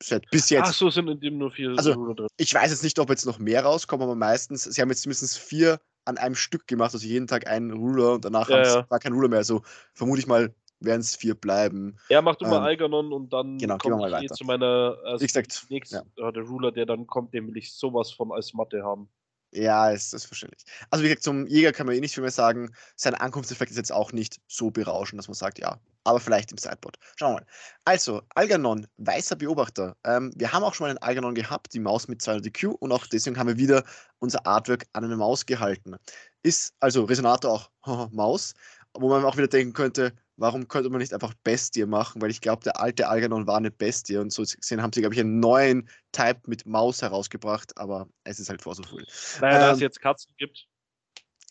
Set. 0.00 0.24
Bis 0.30 0.48
jetzt. 0.50 0.68
Ach 0.68 0.74
so, 0.74 0.90
sind 0.90 1.08
in 1.08 1.18
dem 1.18 1.38
nur 1.38 1.50
vier 1.50 1.70
also, 1.76 1.92
Ruler 1.92 2.14
drin. 2.14 2.28
Ich 2.36 2.54
weiß 2.54 2.70
jetzt 2.70 2.84
nicht, 2.84 2.98
ob 3.00 3.10
jetzt 3.10 3.26
noch 3.26 3.40
mehr 3.40 3.64
rauskommen, 3.64 4.04
aber 4.04 4.14
meistens, 4.14 4.62
sie 4.62 4.80
haben 4.80 4.90
jetzt 4.90 5.04
mindestens 5.06 5.36
vier 5.36 5.80
an 6.08 6.18
einem 6.18 6.34
Stück 6.34 6.66
gemacht, 6.66 6.94
also 6.94 7.06
jeden 7.06 7.26
Tag 7.26 7.46
einen 7.46 7.72
Ruler 7.72 8.14
und 8.14 8.24
danach 8.24 8.48
ja, 8.48 8.62
ja. 8.62 8.90
war 8.90 8.98
kein 8.98 9.12
Ruler 9.12 9.28
mehr. 9.28 9.38
Also 9.38 9.62
vermute 9.94 10.20
ich 10.20 10.26
mal, 10.26 10.54
werden 10.80 11.00
es 11.00 11.16
vier 11.16 11.34
bleiben. 11.34 11.96
Ja, 12.08 12.22
mach 12.22 12.36
du 12.36 12.44
ähm, 12.44 12.52
mal 12.52 12.60
Algernon 12.60 13.12
und 13.12 13.32
dann 13.32 13.58
genau, 13.58 13.78
komme 13.78 14.08
ich 14.08 14.30
eh 14.30 14.34
zu 14.34 14.44
meiner 14.44 14.96
also 15.04 15.22
Wie 15.22 15.26
gesagt, 15.26 15.66
nächsten, 15.68 16.00
ja. 16.16 16.32
der 16.32 16.42
Ruler, 16.42 16.72
der 16.72 16.86
dann 16.86 17.06
kommt, 17.06 17.34
den 17.34 17.46
will 17.48 17.56
ich 17.56 17.72
sowas 17.72 18.10
von 18.10 18.32
als 18.32 18.54
Matte 18.54 18.82
haben. 18.82 19.08
Ja, 19.52 19.90
ist 19.90 20.12
das 20.12 20.26
verständlich. 20.26 20.64
Also 20.90 21.02
wie 21.02 21.08
gesagt, 21.08 21.22
zum 21.22 21.46
Jäger 21.46 21.72
kann 21.72 21.86
man 21.86 21.94
eh 21.94 22.00
nicht 22.00 22.14
viel 22.14 22.22
mehr 22.22 22.30
sagen. 22.30 22.74
Sein 22.96 23.14
Ankunftseffekt 23.14 23.70
ist 23.70 23.78
jetzt 23.78 23.92
auch 23.92 24.12
nicht 24.12 24.40
so 24.46 24.70
berauschend, 24.70 25.18
dass 25.18 25.28
man 25.28 25.34
sagt, 25.34 25.58
ja, 25.58 25.78
aber 26.04 26.20
vielleicht 26.20 26.52
im 26.52 26.58
Sideboard. 26.58 26.98
Schauen 27.16 27.34
wir 27.34 27.40
mal. 27.40 27.46
Also, 27.84 28.22
Algernon, 28.34 28.86
weißer 28.96 29.36
Beobachter. 29.36 29.96
Ähm, 30.04 30.32
wir 30.36 30.52
haben 30.52 30.62
auch 30.62 30.74
schon 30.74 30.86
mal 30.86 30.90
einen 30.90 30.98
Algernon 30.98 31.34
gehabt, 31.34 31.72
die 31.74 31.80
Maus 31.80 32.08
mit 32.08 32.22
200 32.22 32.46
DQ 32.46 32.74
und 32.78 32.92
auch 32.92 33.06
deswegen 33.06 33.38
haben 33.38 33.48
wir 33.48 33.58
wieder 33.58 33.84
unser 34.18 34.46
Artwork 34.46 34.86
an 34.92 35.04
eine 35.04 35.16
Maus 35.16 35.46
gehalten. 35.46 35.96
Ist 36.42 36.74
also 36.80 37.04
Resonator 37.04 37.68
auch 37.82 38.10
Maus, 38.12 38.54
wo 38.94 39.08
man 39.08 39.24
auch 39.24 39.36
wieder 39.36 39.48
denken 39.48 39.72
könnte, 39.72 40.12
warum 40.38 40.68
könnte 40.68 40.88
man 40.88 41.00
nicht 41.00 41.12
einfach 41.12 41.34
Bestie 41.44 41.84
machen? 41.84 42.22
Weil 42.22 42.30
ich 42.30 42.40
glaube, 42.40 42.62
der 42.62 42.80
alte 42.80 43.08
Algernon 43.08 43.46
war 43.46 43.58
eine 43.58 43.70
Bestie 43.70 44.16
und 44.16 44.32
so 44.32 44.42
gesehen 44.42 44.80
haben 44.80 44.92
sie, 44.92 45.00
glaube 45.00 45.14
ich, 45.14 45.20
einen 45.20 45.40
neuen 45.40 45.88
Type 46.12 46.40
mit 46.46 46.64
Maus 46.64 47.02
herausgebracht, 47.02 47.76
aber 47.76 48.08
es 48.24 48.40
ist 48.40 48.48
halt 48.48 48.62
vor 48.62 48.74
so 48.74 48.82
viel. 48.84 49.04
Naja, 49.40 49.54
ähm, 49.54 49.60
da 49.60 49.72
es 49.72 49.80
jetzt 49.80 50.00
Katzen 50.00 50.32
gibt. 50.38 50.66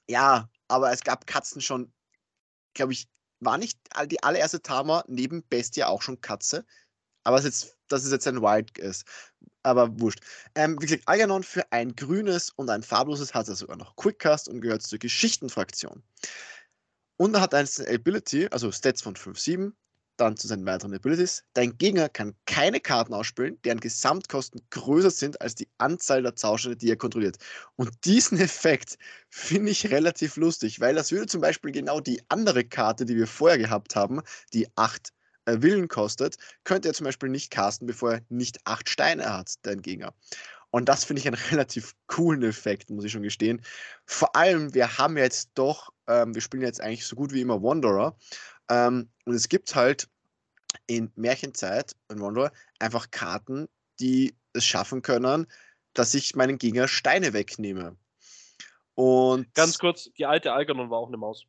Ja, 0.10 0.50
aber 0.68 0.92
es 0.92 1.04
gab 1.04 1.28
Katzen 1.28 1.62
schon, 1.62 1.92
glaube 2.74 2.94
ich, 2.94 3.08
war 3.40 3.58
nicht 3.58 3.80
die 4.08 4.24
allererste 4.24 4.62
Tama 4.62 5.04
neben 5.08 5.44
Bestie 5.48 5.84
auch 5.84 6.02
schon 6.02 6.22
Katze? 6.22 6.66
Aber 7.24 7.42
jetzt, 7.42 7.78
dass 7.90 8.06
es 8.06 8.12
jetzt 8.12 8.28
ein 8.28 8.42
Wild 8.42 8.78
ist. 8.78 9.06
Aber 9.64 10.00
wurscht. 10.00 10.22
Ähm, 10.56 10.78
wie 10.80 10.86
gesagt, 10.86 11.08
Algernon 11.08 11.44
für 11.44 11.72
ein 11.72 11.96
grünes 11.96 12.50
und 12.52 12.70
ein 12.70 12.84
farbloses 12.84 13.34
hat 13.34 13.50
er 13.50 13.56
sogar 13.56 13.76
noch 13.76 13.96
Quickcast 13.98 14.48
und 14.48 14.62
gehört 14.62 14.84
zur 14.84 15.00
Geschichtenfraktion. 15.00 16.04
Und 17.18 17.36
er 17.36 17.42
hat 17.42 17.54
eine 17.54 17.68
Ability, 17.90 18.48
also 18.50 18.72
Stats 18.72 19.02
von 19.02 19.16
5,7, 19.16 19.74
dann 20.18 20.38
zu 20.38 20.48
seinen 20.48 20.66
weiteren 20.66 20.94
Abilities. 20.94 21.44
Dein 21.54 21.78
Gegner 21.78 22.10
kann 22.10 22.36
keine 22.46 22.80
Karten 22.80 23.14
ausspielen, 23.14 23.60
deren 23.64 23.80
Gesamtkosten 23.80 24.62
größer 24.70 25.12
sind 25.12 25.42
als 25.42 25.56
die 25.56 25.70
Anzahl 25.78 26.24
der 26.24 26.36
Zauberstände, 26.36 26.78
die 26.78 26.90
er 26.90 26.98
kontrolliert. 26.98 27.38
Und 27.76 27.92
diesen 28.06 28.40
Effekt 28.42 28.98
finde 29.30 29.72
ich 29.72 29.90
relativ 29.92 30.36
lustig, 30.36 30.80
weil 30.80 30.96
das 30.96 31.12
würde 31.12 31.28
zum 31.28 31.42
Beispiel 31.42 31.72
genau 31.72 32.00
die 32.00 32.22
andere 32.30 32.64
Karte, 32.64 33.06
die 33.06 33.16
wir 33.16 33.28
vorher 33.28 33.58
gehabt 33.58 33.96
haben, 33.96 34.22
die 34.54 34.68
8 34.76 35.14
äh, 35.46 35.62
Willen 35.62 35.88
kostet, 35.88 36.38
könnte 36.64 36.90
er 36.90 36.94
zum 36.94 37.06
Beispiel 37.06 37.30
nicht 37.30 37.52
casten, 37.52 37.88
bevor 37.88 38.14
er 38.14 38.22
nicht 38.30 38.60
8 38.66 38.90
Steine 38.90 39.34
hat, 39.34 39.54
dein 39.62 39.82
Gegner. 39.82 40.14
Und 40.70 40.90
das 40.90 41.06
finde 41.06 41.22
ich 41.22 41.28
einen 41.28 41.38
relativ 41.52 41.96
coolen 42.08 42.44
Effekt, 42.44 42.90
muss 42.90 43.06
ich 43.06 43.12
schon 43.12 43.24
gestehen. 43.24 43.62
Vor 44.06 44.36
allem, 44.36 44.74
wir 44.74 44.98
haben 44.98 45.18
jetzt 45.18 45.52
doch, 45.56 45.92
ähm, 46.08 46.36
wir 46.36 46.42
spielen 46.42 46.64
jetzt 46.64 46.82
eigentlich 46.82 47.06
so 47.06 47.16
gut 47.16 47.34
wie 47.34 47.42
immer 47.42 47.62
Wanderer. 47.64 48.18
Ähm, 48.70 49.10
und 49.26 49.34
es 49.34 49.50
gibt 49.50 49.76
halt 49.76 50.10
in 50.88 51.12
Märchenzeit, 51.16 51.96
in 52.10 52.20
Wanderer, 52.20 52.52
einfach 52.80 53.12
Karten, 53.12 53.68
die 54.00 54.36
es 54.54 54.66
schaffen 54.66 55.02
können, 55.02 55.48
dass 55.94 56.14
ich 56.14 56.36
meinen 56.36 56.58
Gegner 56.58 56.88
Steine 56.88 57.34
wegnehme. 57.34 57.98
Und 58.96 59.54
Ganz 59.54 59.78
kurz, 59.78 60.10
die 60.18 60.26
alte 60.26 60.54
Algernon 60.54 60.90
war 60.90 61.00
auch 61.00 61.08
eine 61.08 61.18
Maus. 61.18 61.46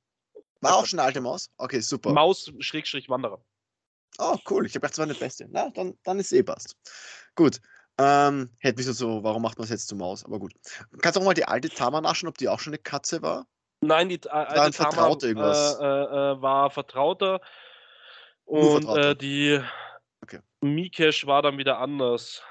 War 0.60 0.76
auch 0.76 0.86
schon 0.86 0.98
eine 0.98 1.06
alte 1.06 1.20
Maus? 1.20 1.50
Okay, 1.56 1.80
super. 1.80 2.12
Maus-Wanderer. 2.12 3.40
Oh, 4.18 4.36
cool. 4.50 4.66
Ich 4.66 4.72
habe 4.72 4.80
gedacht, 4.80 4.92
das 4.92 4.98
war 4.98 5.04
eine 5.04 5.14
beste. 5.14 5.46
Na, 5.50 5.70
dann, 5.70 5.96
dann 6.02 6.18
ist 6.18 6.32
eh 6.32 6.42
passt. 6.42 6.76
Gut. 7.36 7.60
Ähm, 7.98 8.50
hätte 8.58 8.76
mich 8.76 8.86
so, 8.86 9.22
warum 9.22 9.42
macht 9.42 9.58
man 9.58 9.64
es 9.64 9.70
jetzt 9.70 9.88
zur 9.88 9.98
Maus? 9.98 10.24
Aber 10.24 10.38
gut. 10.38 10.54
Kannst 11.00 11.16
du 11.16 11.20
auch 11.20 11.24
mal 11.24 11.34
die 11.34 11.44
alte 11.44 11.68
Tama 11.68 12.00
nachschauen, 12.00 12.28
ob 12.28 12.38
die 12.38 12.48
auch 12.48 12.60
schon 12.60 12.72
eine 12.72 12.82
Katze 12.82 13.22
war? 13.22 13.46
Nein, 13.80 14.08
die 14.08 14.20
äh, 14.24 14.28
alte 14.28 14.62
ein 14.62 14.72
Vertrauter 14.72 15.28
Tama, 15.28 15.28
irgendwas. 15.28 15.78
Äh, 15.80 15.84
äh, 15.84 16.32
äh, 16.32 16.42
war 16.42 16.70
Vertrauter. 16.70 17.40
Und 18.44 18.84
Vertrauter. 18.84 19.10
Äh, 19.10 19.16
die 19.16 19.60
Okay. 20.22 20.40
Mikesh 20.60 21.26
war 21.26 21.42
dann 21.42 21.58
wieder 21.58 21.78
anders. 21.78 22.42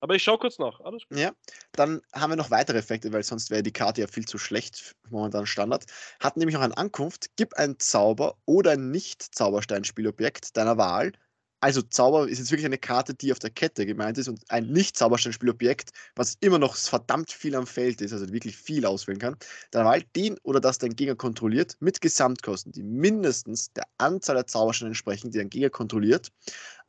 Aber 0.00 0.14
ich 0.14 0.22
schaue 0.22 0.38
kurz 0.38 0.58
nach. 0.58 0.80
Alles 0.80 1.02
gut. 1.08 1.18
Ja, 1.18 1.32
dann 1.72 2.00
haben 2.14 2.30
wir 2.30 2.36
noch 2.36 2.50
weitere 2.50 2.78
Effekte, 2.78 3.12
weil 3.12 3.24
sonst 3.24 3.50
wäre 3.50 3.62
die 3.62 3.72
Karte 3.72 4.00
ja 4.00 4.06
viel 4.06 4.24
zu 4.24 4.38
schlecht, 4.38 4.94
momentan 5.10 5.44
Standard. 5.44 5.84
Hat 6.20 6.36
nämlich 6.36 6.54
noch 6.54 6.62
eine 6.62 6.76
Ankunft, 6.76 7.30
gib 7.36 7.54
ein 7.54 7.78
Zauber 7.78 8.36
oder 8.46 8.72
ein 8.72 8.90
Nicht-Zauberstein-Spielobjekt 8.90 10.56
deiner 10.56 10.78
Wahl. 10.78 11.12
Also 11.60 11.82
Zauber 11.82 12.28
ist 12.28 12.38
jetzt 12.38 12.52
wirklich 12.52 12.66
eine 12.66 12.78
Karte, 12.78 13.14
die 13.14 13.32
auf 13.32 13.40
der 13.40 13.50
Kette 13.50 13.84
gemeint 13.84 14.16
ist 14.16 14.28
und 14.28 14.48
ein 14.48 14.66
Nicht-Zauberstein-Spielobjekt, 14.66 15.90
was 16.14 16.36
immer 16.40 16.58
noch 16.58 16.76
verdammt 16.76 17.32
viel 17.32 17.56
am 17.56 17.66
Feld 17.66 18.00
ist, 18.00 18.12
also 18.12 18.32
wirklich 18.32 18.56
viel 18.56 18.86
auswählen 18.86 19.18
kann. 19.18 19.36
Deiner 19.72 19.86
Wahl 19.86 20.02
den 20.14 20.38
oder 20.44 20.60
das 20.60 20.78
dein 20.78 20.94
Gegner 20.94 21.16
kontrolliert, 21.16 21.76
mit 21.80 22.00
Gesamtkosten, 22.00 22.70
die 22.70 22.84
mindestens 22.84 23.72
der 23.72 23.84
Anzahl 23.98 24.36
der 24.36 24.46
Zaubersteine 24.46 24.90
entsprechen, 24.90 25.32
die 25.32 25.38
dein 25.38 25.50
Gegner 25.50 25.70
kontrolliert, 25.70 26.30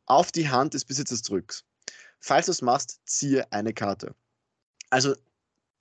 auf 0.06 0.30
die 0.30 0.48
Hand 0.48 0.74
des 0.74 0.84
Besitzers 0.84 1.22
drückst. 1.22 1.64
Falls 2.20 2.46
du 2.46 2.52
es 2.52 2.62
machst, 2.62 3.00
ziehe 3.06 3.50
eine 3.50 3.72
Karte. 3.72 4.14
Also 4.90 5.16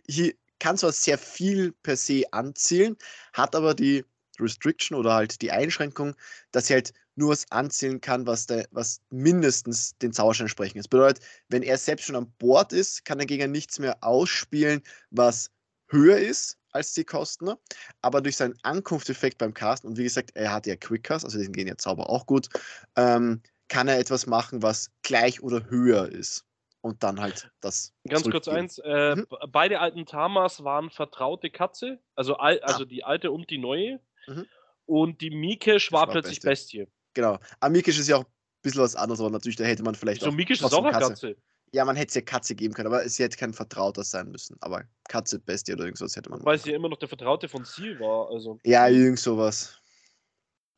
hier 0.08 0.34
kann 0.60 0.78
zwar 0.78 0.92
sehr 0.92 1.18
viel 1.18 1.74
per 1.84 1.96
se 1.96 2.24
anzielen, 2.32 2.98
hat 3.34 3.56
aber 3.56 3.76
die 3.76 4.04
Restriction 4.40 4.98
oder 4.98 5.14
halt 5.14 5.42
die 5.42 5.52
Einschränkung, 5.52 6.16
dass 6.52 6.68
sie 6.68 6.74
halt 6.74 6.94
nur 7.20 7.30
was 7.32 7.52
anzielen 7.52 8.02
kann, 8.02 8.26
was, 8.26 8.48
der, 8.48 8.66
was 8.72 9.02
mindestens 9.10 9.98
den 10.00 10.14
Zauberstein 10.14 10.46
entsprechen. 10.46 10.78
Das 10.78 10.88
bedeutet, 10.88 11.24
wenn 11.50 11.64
er 11.64 11.78
selbst 11.78 12.06
schon 12.06 12.16
an 12.16 12.32
Bord 12.40 12.74
ist, 12.74 13.06
kann 13.06 13.18
der 13.20 13.28
Gegner 13.28 13.48
nichts 13.48 13.78
mehr 13.78 13.98
ausspielen, 14.02 14.82
was 15.12 15.52
höher 15.90 16.18
ist 16.18 16.58
als 16.72 16.94
die 16.94 17.04
Kosten. 17.04 17.46
ne? 17.46 17.58
Aber 18.02 18.22
durch 18.22 18.38
seinen 18.38 18.56
Ankunfteffekt 18.64 19.38
beim 19.38 19.54
Casten, 19.54 19.90
und 19.90 19.98
wie 19.98 20.04
gesagt, 20.04 20.32
er 20.36 20.54
hat 20.54 20.66
ja 20.66 20.76
Quickcast, 20.76 21.26
also 21.26 21.38
diesen 21.38 21.54
gehen 21.54 21.68
ja 21.68 21.78
Zauber 21.78 22.10
auch 22.10 22.26
gut, 22.26 22.48
ähm, 22.96 23.42
kann 23.68 23.88
er 23.88 24.00
etwas 24.00 24.26
machen, 24.26 24.62
was 24.64 24.90
gleich 25.04 25.42
oder 25.42 25.70
höher 25.70 26.10
ist. 26.10 26.46
Und 26.82 27.04
dann 27.04 27.20
halt 27.20 27.52
das. 27.60 27.94
Ganz 28.08 28.30
kurz 28.30 28.48
eins. 28.48 28.80
Äh, 28.80 29.18
Mhm. 29.18 29.28
Beide 29.52 29.82
alten 29.82 30.06
Tamas 30.06 30.64
waren 30.64 30.90
vertraute 30.90 31.50
Katze. 31.50 32.00
Also, 32.16 32.38
al 32.38 32.60
also 32.62 32.86
die 32.86 33.04
alte 33.04 33.32
und 33.32 33.50
die 33.50 33.58
neue. 33.58 34.00
Ah. 34.28 34.34
Mhm. 34.34 34.46
Und 34.86 35.22
die 35.22 35.30
Mikesh 35.30 35.92
war 35.92 36.08
war 36.08 36.08
plötzlich 36.08 36.40
Bestie. 36.40 36.80
Bestie. 36.80 36.99
Genau. 37.14 37.40
Amikisch 37.60 38.00
ist 38.00 38.08
ja 38.08 38.18
auch 38.18 38.24
ein 38.24 38.62
bisschen 38.62 38.82
was 38.82 38.96
anderes, 38.96 39.20
aber 39.20 39.30
natürlich, 39.30 39.56
da 39.56 39.64
hätte 39.64 39.84
man 39.84 39.96
vielleicht 39.96 40.22
So, 40.22 40.30
auch. 40.30 40.34
Mikesh 40.34 40.62
ist 40.62 40.74
auch 40.74 40.84
eine 40.84 40.98
Katze. 40.98 41.36
Ja, 41.72 41.86
man 41.86 41.96
hätte 41.96 42.10
es 42.10 42.16
ja 42.16 42.22
Katze 42.22 42.56
geben 42.56 42.74
können, 42.74 42.88
aber 42.88 43.08
sie 43.08 43.22
hätte 43.24 43.38
kein 43.38 43.54
Vertrauter 43.54 44.04
sein 44.04 44.32
müssen. 44.32 44.58
Aber 44.62 44.84
Katze, 45.08 45.40
Bestie 45.40 45.74
oder 45.74 45.86
irgendwas 45.86 46.16
hätte 46.16 46.30
man. 46.30 46.44
Weil 46.44 46.58
sie 46.58 46.72
ja 46.72 46.76
immer 46.76 46.90
noch 46.90 46.98
der 46.98 47.08
Vertraute 47.10 47.48
von 47.48 47.64
Seal 47.64 48.00
war. 48.00 48.30
Also. 48.32 48.60
Ja, 48.64 48.88
irgend 48.88 49.20
sowas. 49.20 49.78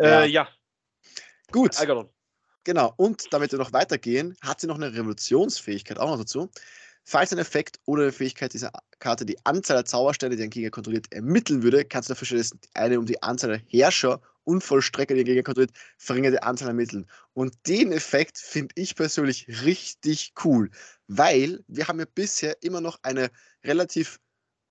Äh, 0.01 0.27
ja, 0.27 0.49
Gut, 1.51 1.77
Algernon. 1.77 2.09
genau. 2.63 2.93
Und 2.97 3.31
damit 3.31 3.51
wir 3.51 3.59
noch 3.59 3.73
weitergehen, 3.73 4.35
hat 4.41 4.61
sie 4.61 4.67
noch 4.67 4.75
eine 4.75 4.93
Revolutionsfähigkeit 4.93 5.99
auch 5.99 6.09
noch 6.09 6.17
dazu. 6.17 6.49
Falls 7.03 7.31
ein 7.33 7.39
Effekt 7.39 7.79
oder 7.85 8.03
eine 8.03 8.11
Fähigkeit 8.11 8.53
dieser 8.53 8.71
Karte 8.99 9.25
die 9.25 9.37
Anzahl 9.45 9.77
der 9.77 9.85
Zauberstände, 9.85 10.37
die 10.37 10.43
ein 10.43 10.49
Gegner 10.49 10.69
kontrolliert, 10.69 11.11
ermitteln 11.11 11.63
würde, 11.63 11.83
kannst 11.83 12.09
du 12.09 12.13
dafür 12.13 12.27
stattdessen 12.27 12.59
eine 12.73 12.99
um 12.99 13.05
die 13.05 13.21
Anzahl 13.21 13.49
der 13.49 13.61
Herrscher 13.67 14.21
und 14.43 14.63
Vollstrecker, 14.63 15.15
die 15.15 15.23
Gegner 15.23 15.43
kontrolliert, 15.43 15.75
verringerte 15.97 16.43
Anzahl 16.43 16.69
ermitteln. 16.69 17.09
Und 17.33 17.55
den 17.67 17.91
Effekt 17.91 18.37
finde 18.37 18.73
ich 18.75 18.95
persönlich 18.95 19.47
richtig 19.63 20.33
cool, 20.43 20.69
weil 21.07 21.63
wir 21.67 21.87
haben 21.87 21.99
ja 21.99 22.05
bisher 22.13 22.61
immer 22.61 22.81
noch 22.81 22.99
eine 23.03 23.29
relativ 23.63 24.19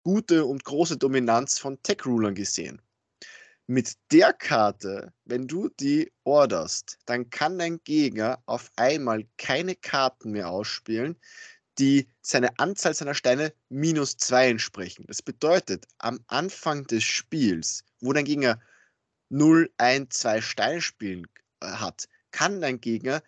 gute 0.03 0.45
und 0.45 0.65
große 0.65 0.97
Dominanz 0.97 1.59
von 1.59 1.83
Tech-Rulern 1.83 2.35
gesehen. 2.35 2.81
Mit 3.67 3.95
der 4.11 4.33
Karte, 4.33 5.13
wenn 5.25 5.47
du 5.47 5.69
die 5.69 6.11
orderst, 6.25 6.99
dann 7.07 7.31
kann 7.31 7.59
dein 7.59 7.79
Gegner 7.85 8.43
auf 8.47 8.71
einmal 8.75 9.29
keine 9.37 9.77
Karten 9.77 10.33
mehr 10.33 10.51
ausspielen, 10.51 11.17
die 11.79 12.09
seine 12.21 12.59
Anzahl 12.59 12.95
seiner 12.95 13.15
Steine 13.15 13.55
minus 13.69 14.17
zwei 14.17 14.49
entsprechen. 14.49 15.05
Das 15.07 15.23
bedeutet, 15.23 15.87
am 15.99 16.19
Anfang 16.27 16.85
des 16.89 17.05
Spiels, 17.05 17.85
wo 18.01 18.13
dein 18.13 18.25
Gegner 18.25 18.61
0, 19.31 19.73
1, 19.79 20.11
2 20.11 20.41
Steine 20.41 20.81
spielen 20.83 21.27
äh, 21.61 21.67
hat, 21.67 22.09
kann 22.31 22.61
dein 22.61 22.81
Gegner 22.81 23.23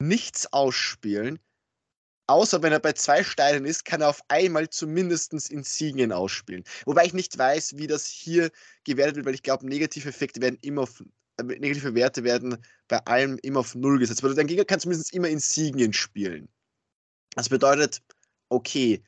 nichts 0.00 0.52
ausspielen, 0.52 1.38
außer 2.26 2.62
wenn 2.62 2.72
er 2.72 2.80
bei 2.80 2.92
zwei 2.92 3.22
Steinen 3.24 3.64
ist, 3.64 3.84
kann 3.84 4.00
er 4.00 4.08
auf 4.08 4.20
einmal 4.28 4.68
zumindest 4.68 5.32
Insignien 5.32 6.12
ausspielen. 6.12 6.64
Wobei 6.84 7.06
ich 7.06 7.14
nicht 7.14 7.36
weiß, 7.38 7.78
wie 7.78 7.86
das 7.86 8.06
hier 8.06 8.50
gewertet 8.84 9.16
wird, 9.16 9.26
weil 9.26 9.34
ich 9.34 9.42
glaube, 9.42 9.66
negative 9.66 10.08
Effekte 10.08 10.40
werden 10.40 10.58
immer 10.62 10.82
auf, 10.82 11.02
äh, 11.38 11.42
negative 11.42 11.94
Werte 11.94 12.24
werden 12.24 12.58
bei 12.88 12.98
allem 13.06 13.38
immer 13.42 13.60
auf 13.60 13.74
Null 13.74 13.98
gesetzt. 13.98 14.22
Weil 14.22 14.34
dein 14.34 14.46
Gegner 14.46 14.64
kann 14.64 14.80
zumindest 14.80 15.12
immer 15.12 15.28
Insignien 15.28 15.92
spielen. 15.92 16.48
Das 17.34 17.48
bedeutet, 17.48 18.02
okay, 18.48 19.02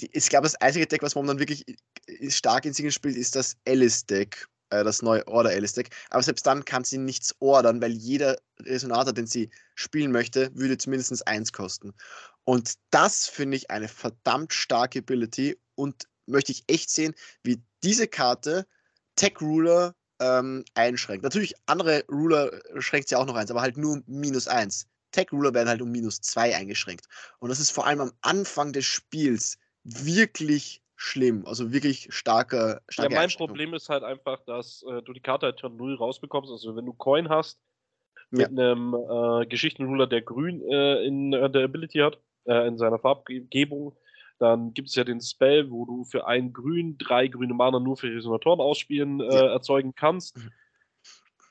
die, 0.00 0.10
ich 0.12 0.28
glaube, 0.28 0.44
das 0.44 0.56
einzige 0.56 0.86
Deck, 0.86 1.02
was 1.02 1.14
momentan 1.14 1.38
wirklich 1.38 1.64
i- 1.68 2.30
stark 2.30 2.64
Insignien 2.64 2.92
spielt, 2.92 3.16
ist 3.16 3.36
das 3.36 3.56
Alice-Deck, 3.66 4.48
äh, 4.80 4.84
das 4.84 5.02
neue 5.02 5.26
Order 5.26 5.50
Alice-Deck. 5.50 5.90
Aber 6.10 6.22
selbst 6.22 6.46
dann 6.46 6.64
kann 6.64 6.84
sie 6.84 6.98
nichts 6.98 7.34
ordern, 7.40 7.80
weil 7.80 7.92
jeder 7.92 8.36
Resonator, 8.60 9.12
den 9.12 9.26
sie 9.26 9.50
spielen 9.74 10.12
möchte, 10.12 10.50
würde 10.54 10.78
zumindest 10.78 11.26
eins 11.26 11.52
kosten. 11.52 11.92
Und 12.44 12.74
das 12.90 13.26
finde 13.26 13.56
ich 13.56 13.70
eine 13.70 13.88
verdammt 13.88 14.52
starke 14.52 15.00
Ability 15.00 15.58
und 15.74 16.08
möchte 16.26 16.52
ich 16.52 16.64
echt 16.66 16.90
sehen, 16.90 17.14
wie 17.42 17.62
diese 17.82 18.06
Karte 18.06 18.66
Tech 19.16 19.40
Ruler 19.40 19.94
ähm, 20.20 20.64
einschränkt. 20.74 21.24
Natürlich, 21.24 21.54
andere 21.66 22.04
Ruler 22.10 22.50
schränkt 22.78 23.08
sie 23.08 23.16
auch 23.16 23.26
noch 23.26 23.34
eins, 23.34 23.50
aber 23.50 23.62
halt 23.62 23.76
nur 23.76 23.94
um 23.94 24.04
minus 24.06 24.48
eins. 24.48 24.86
Tech 25.12 25.28
Ruler 25.32 25.54
werden 25.54 25.68
halt 25.68 25.82
um 25.82 25.90
minus 25.90 26.20
zwei 26.20 26.54
eingeschränkt. 26.54 27.06
Und 27.38 27.48
das 27.48 27.60
ist 27.60 27.70
vor 27.70 27.86
allem 27.86 28.00
am 28.00 28.12
Anfang 28.20 28.72
des 28.72 28.84
Spiels 28.84 29.58
wirklich 29.84 30.82
schlimm. 30.96 31.44
Also 31.46 31.72
wirklich 31.72 32.08
starker, 32.10 32.74
Ja, 32.74 32.80
starke 32.88 33.14
mein 33.14 33.24
Einschränkung. 33.24 33.48
Problem 33.48 33.74
ist 33.74 33.88
halt 33.88 34.04
einfach, 34.04 34.40
dass 34.44 34.84
äh, 34.88 35.02
du 35.02 35.12
die 35.12 35.20
Karte 35.20 35.46
halt 35.46 35.58
Turn 35.58 35.76
0 35.76 35.94
rausbekommst. 35.96 36.50
Also, 36.50 36.76
wenn 36.76 36.86
du 36.86 36.92
Coin 36.92 37.28
hast, 37.28 37.60
Ja. 38.30 38.48
mit 38.48 38.58
einem 38.58 38.94
äh, 38.94 39.46
Geschichtenruler, 39.46 40.06
der 40.06 40.22
grün 40.22 40.62
äh, 40.70 41.04
in 41.04 41.32
äh, 41.32 41.50
der 41.50 41.64
Ability 41.64 41.98
hat, 41.98 42.18
äh, 42.46 42.66
in 42.66 42.78
seiner 42.78 42.98
Farbgebung, 42.98 43.96
dann 44.38 44.74
gibt 44.74 44.88
es 44.88 44.94
ja 44.96 45.04
den 45.04 45.20
Spell, 45.20 45.70
wo 45.70 45.84
du 45.84 46.04
für 46.04 46.26
ein 46.26 46.52
Grün 46.52 46.98
drei 46.98 47.28
grüne 47.28 47.54
Mana 47.54 47.78
nur 47.78 47.96
für 47.96 48.08
Resonatoren 48.14 48.60
ausspielen 48.60 49.20
äh, 49.20 49.24
Ja. 49.32 49.46
erzeugen 49.52 49.94
kannst. 49.94 50.36
Mhm. 50.36 50.50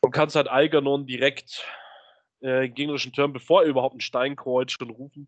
Und 0.02 0.12
kannst 0.12 0.36
halt 0.36 0.50
Algernon 0.50 1.06
direkt 1.06 1.66
äh, 2.42 2.68
gegnerischen 2.68 3.14
Turn, 3.14 3.32
bevor 3.32 3.64
er 3.64 3.70
überhaupt 3.70 3.94
einen 3.94 4.02
Stein 4.02 4.36
kreuzt, 4.36 4.74
schon 4.74 4.90
rufen. 4.90 5.28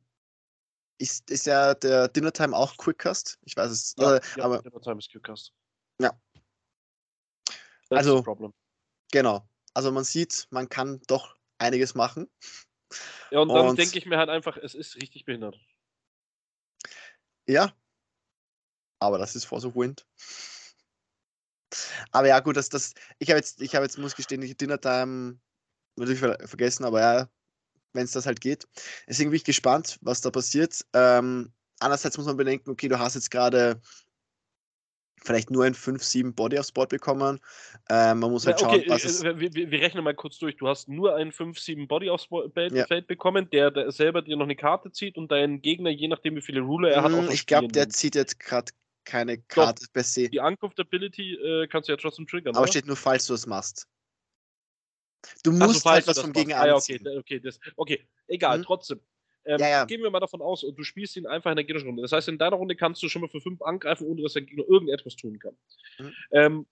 Ist, 0.98 1.30
ist 1.30 1.46
ja 1.46 1.74
der 1.74 2.08
Dinner 2.08 2.32
Time 2.32 2.56
auch 2.56 2.78
Quickcast? 2.78 3.38
Ich 3.44 3.58
weiß 3.58 3.70
es. 3.70 3.96
Ja, 3.98 4.16
äh, 4.16 4.22
ja, 4.38 4.44
aber 4.46 4.62
Dinner 4.62 4.82
Time 4.82 5.00
ist 5.00 5.10
Qcast. 5.12 5.52
Ja. 6.00 6.12
That's 7.90 8.08
Also- 8.08 8.54
genau. 9.12 9.48
Also 9.74 9.92
man 9.92 10.06
sieht, 10.06 10.48
man 10.52 10.70
kann 10.70 11.02
doch 11.08 11.36
einiges 11.58 11.96
machen. 11.96 12.30
Ja, 13.30 13.40
und 13.40 13.50
dann 13.50 13.68
und- 13.68 13.78
denke 13.80 13.98
ich 13.98 14.06
mir 14.06 14.18
halt 14.18 14.30
einfach, 14.30 14.58
es 14.58 14.74
ist 14.74 14.96
richtig 14.96 15.26
behindert. 15.26 15.60
Ja. 17.48 17.74
Aber 19.00 19.18
das 19.18 19.36
ist 19.36 19.46
Force 19.46 19.66
of 19.66 19.76
Wind. 19.76 20.08
Aber 22.12 22.28
ja, 22.28 22.40
gut, 22.40 22.56
das, 22.56 22.70
das, 22.70 22.94
ich 23.20 23.30
habe 23.30 23.38
jetzt, 23.38 23.62
ich 23.62 23.76
habe 23.76 23.84
jetzt, 23.86 23.98
muss 23.98 24.16
gestehen, 24.16 24.40
die 24.42 24.56
Dinner 24.56 24.80
Time 24.80 25.40
natürlich 25.98 26.20
ver 26.22 26.38
vergessen, 26.48 26.86
aber 26.86 27.02
ja, 27.02 27.30
wenn 27.96 28.06
es 28.06 28.12
das 28.12 28.26
halt 28.26 28.42
geht. 28.42 28.68
Deswegen 29.08 29.32
bin 29.32 29.38
ich 29.38 29.44
gespannt, 29.44 29.98
was 30.02 30.22
da 30.22 30.32
passiert. 30.32 30.86
Ähm, 30.94 31.52
andererseits 31.80 32.18
muss 32.18 32.28
man 32.28 32.38
bedenken, 32.38 32.70
okay, 32.70 32.88
du 32.88 33.00
hast 33.00 33.16
jetzt 33.16 33.32
gerade 33.32 33.82
vielleicht 35.24 35.50
nur 35.50 35.66
ein 35.66 35.74
5-7 35.74 36.34
Body 36.34 36.60
aufs 36.60 36.72
Board 36.72 36.90
bekommen. 36.90 37.40
Ähm, 37.90 38.20
man 38.20 38.32
muss 38.32 38.46
halt 38.46 38.60
schauen, 38.60 38.80
okay, 38.80 38.86
was 38.90 39.04
äh, 39.04 39.08
es. 39.08 39.24
äh, 39.24 39.40
wir, 39.40 39.54
wir 39.54 39.72
wir 39.72 39.82
rechnen 39.82 40.04
mal 40.04 40.14
kurz 40.14 40.38
durch. 40.38 40.56
Du 40.58 40.68
hast 40.68 40.88
nur 40.88 41.16
einen 41.16 41.32
5-7 41.32 41.88
Body 41.88 42.10
aufs 42.10 42.28
Feld, 42.54 42.74
Ja. 42.74 42.86
Bekommen, 43.02 43.50
der, 43.50 43.72
der 43.72 43.92
selber 43.92 44.22
dir 44.22 44.38
noch 44.38 44.46
eine 44.46 44.56
Karte 44.56 44.92
zieht 44.92 45.18
und 45.18 45.32
dein 45.32 45.62
Gegner, 45.62 45.90
je 45.90 46.08
nachdem 46.08 46.36
wie 46.36 46.42
viele 46.42 46.62
Ruler 46.62 46.92
er 46.92 47.04
hat, 47.04 47.12
auch 47.12 47.24
noch 47.24 47.32
ich 47.32 47.46
glaube, 47.48 47.68
der 47.70 47.90
zieht 47.90 48.16
jetzt 48.16 48.40
gerade 48.40 48.72
keine 49.04 49.38
Karte 49.38 49.86
per 49.92 50.04
se. 50.04 50.30
Die 50.30 50.42
Ankunft-Ability 50.42 51.36
äh, 51.36 51.68
kannst 51.68 51.90
du 51.90 51.94
ja 51.94 51.98
trotzdem 51.98 52.28
triggern, 52.28 52.56
Aber 52.56 52.64
oder? 52.64 52.72
steht 52.72 52.88
nur, 52.88 52.96
falls 52.96 53.28
du 53.28 53.34
es 53.34 53.46
machst. 53.46 53.88
Du 55.44 55.52
so, 55.52 55.66
musst 55.66 55.84
falls 55.84 56.08
halt 56.08 56.18
was 56.18 56.20
vom. 56.20 56.34
Gegner 56.34 56.58
ah, 56.58 56.68
ja, 56.68 56.76
okay, 56.76 57.00
okay, 57.18 57.40
das, 57.40 57.60
okay, 57.76 58.06
egal, 58.28 58.60
Mhm. 58.60 58.64
trotzdem. 58.64 59.00
Ähm, 59.46 59.60
Ja, 59.60 59.70
ja. 59.70 59.86
Gehen 59.86 60.02
wir 60.02 60.10
mal 60.10 60.20
davon 60.20 60.42
aus, 60.42 60.62
du 60.62 60.84
spielst 60.84 61.16
ihn 61.16 61.28
einfach 61.28 61.52
in 61.52 61.56
der 61.56 61.66
gegnerischen 61.66 61.90
Runde. 61.90 62.02
Das 62.02 62.12
heißt, 62.12 62.28
in 62.30 62.38
deiner 62.38 62.56
Runde 62.56 62.76
kannst 62.76 63.02
du 63.04 63.10
schon 63.10 63.22
mal 63.22 63.30
für 63.30 63.42
5 63.42 63.62
angreifen, 63.62 64.08
ohne 64.08 64.24
dass 64.24 64.34
der 64.34 64.42
Gegner 64.42 64.64
irgendetwas 64.68 65.16
tun 65.16 65.38
kann. 65.40 65.56
Mhm. 66.00 66.14
Ähm, 66.32 66.66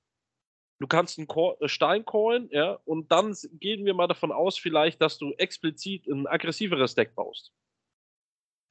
du 0.79 0.88
kannst 0.88 1.17
einen 1.17 1.27
Call, 1.27 1.55
äh, 1.60 1.67
Stein 1.67 2.03
callen, 2.03 2.50
ja, 2.51 2.79
und 2.86 3.12
dann 3.12 3.36
gehen 3.60 3.86
wir 3.86 3.93
mal 3.93 4.07
davon 4.07 4.31
aus, 4.31 4.57
vielleicht, 4.57 5.01
dass 5.01 5.17
du 5.17 5.33
explizit 5.33 6.07
ein 6.07 6.25
aggressiveres 6.27 6.95
Deck 6.95 7.13
baust. 7.15 7.53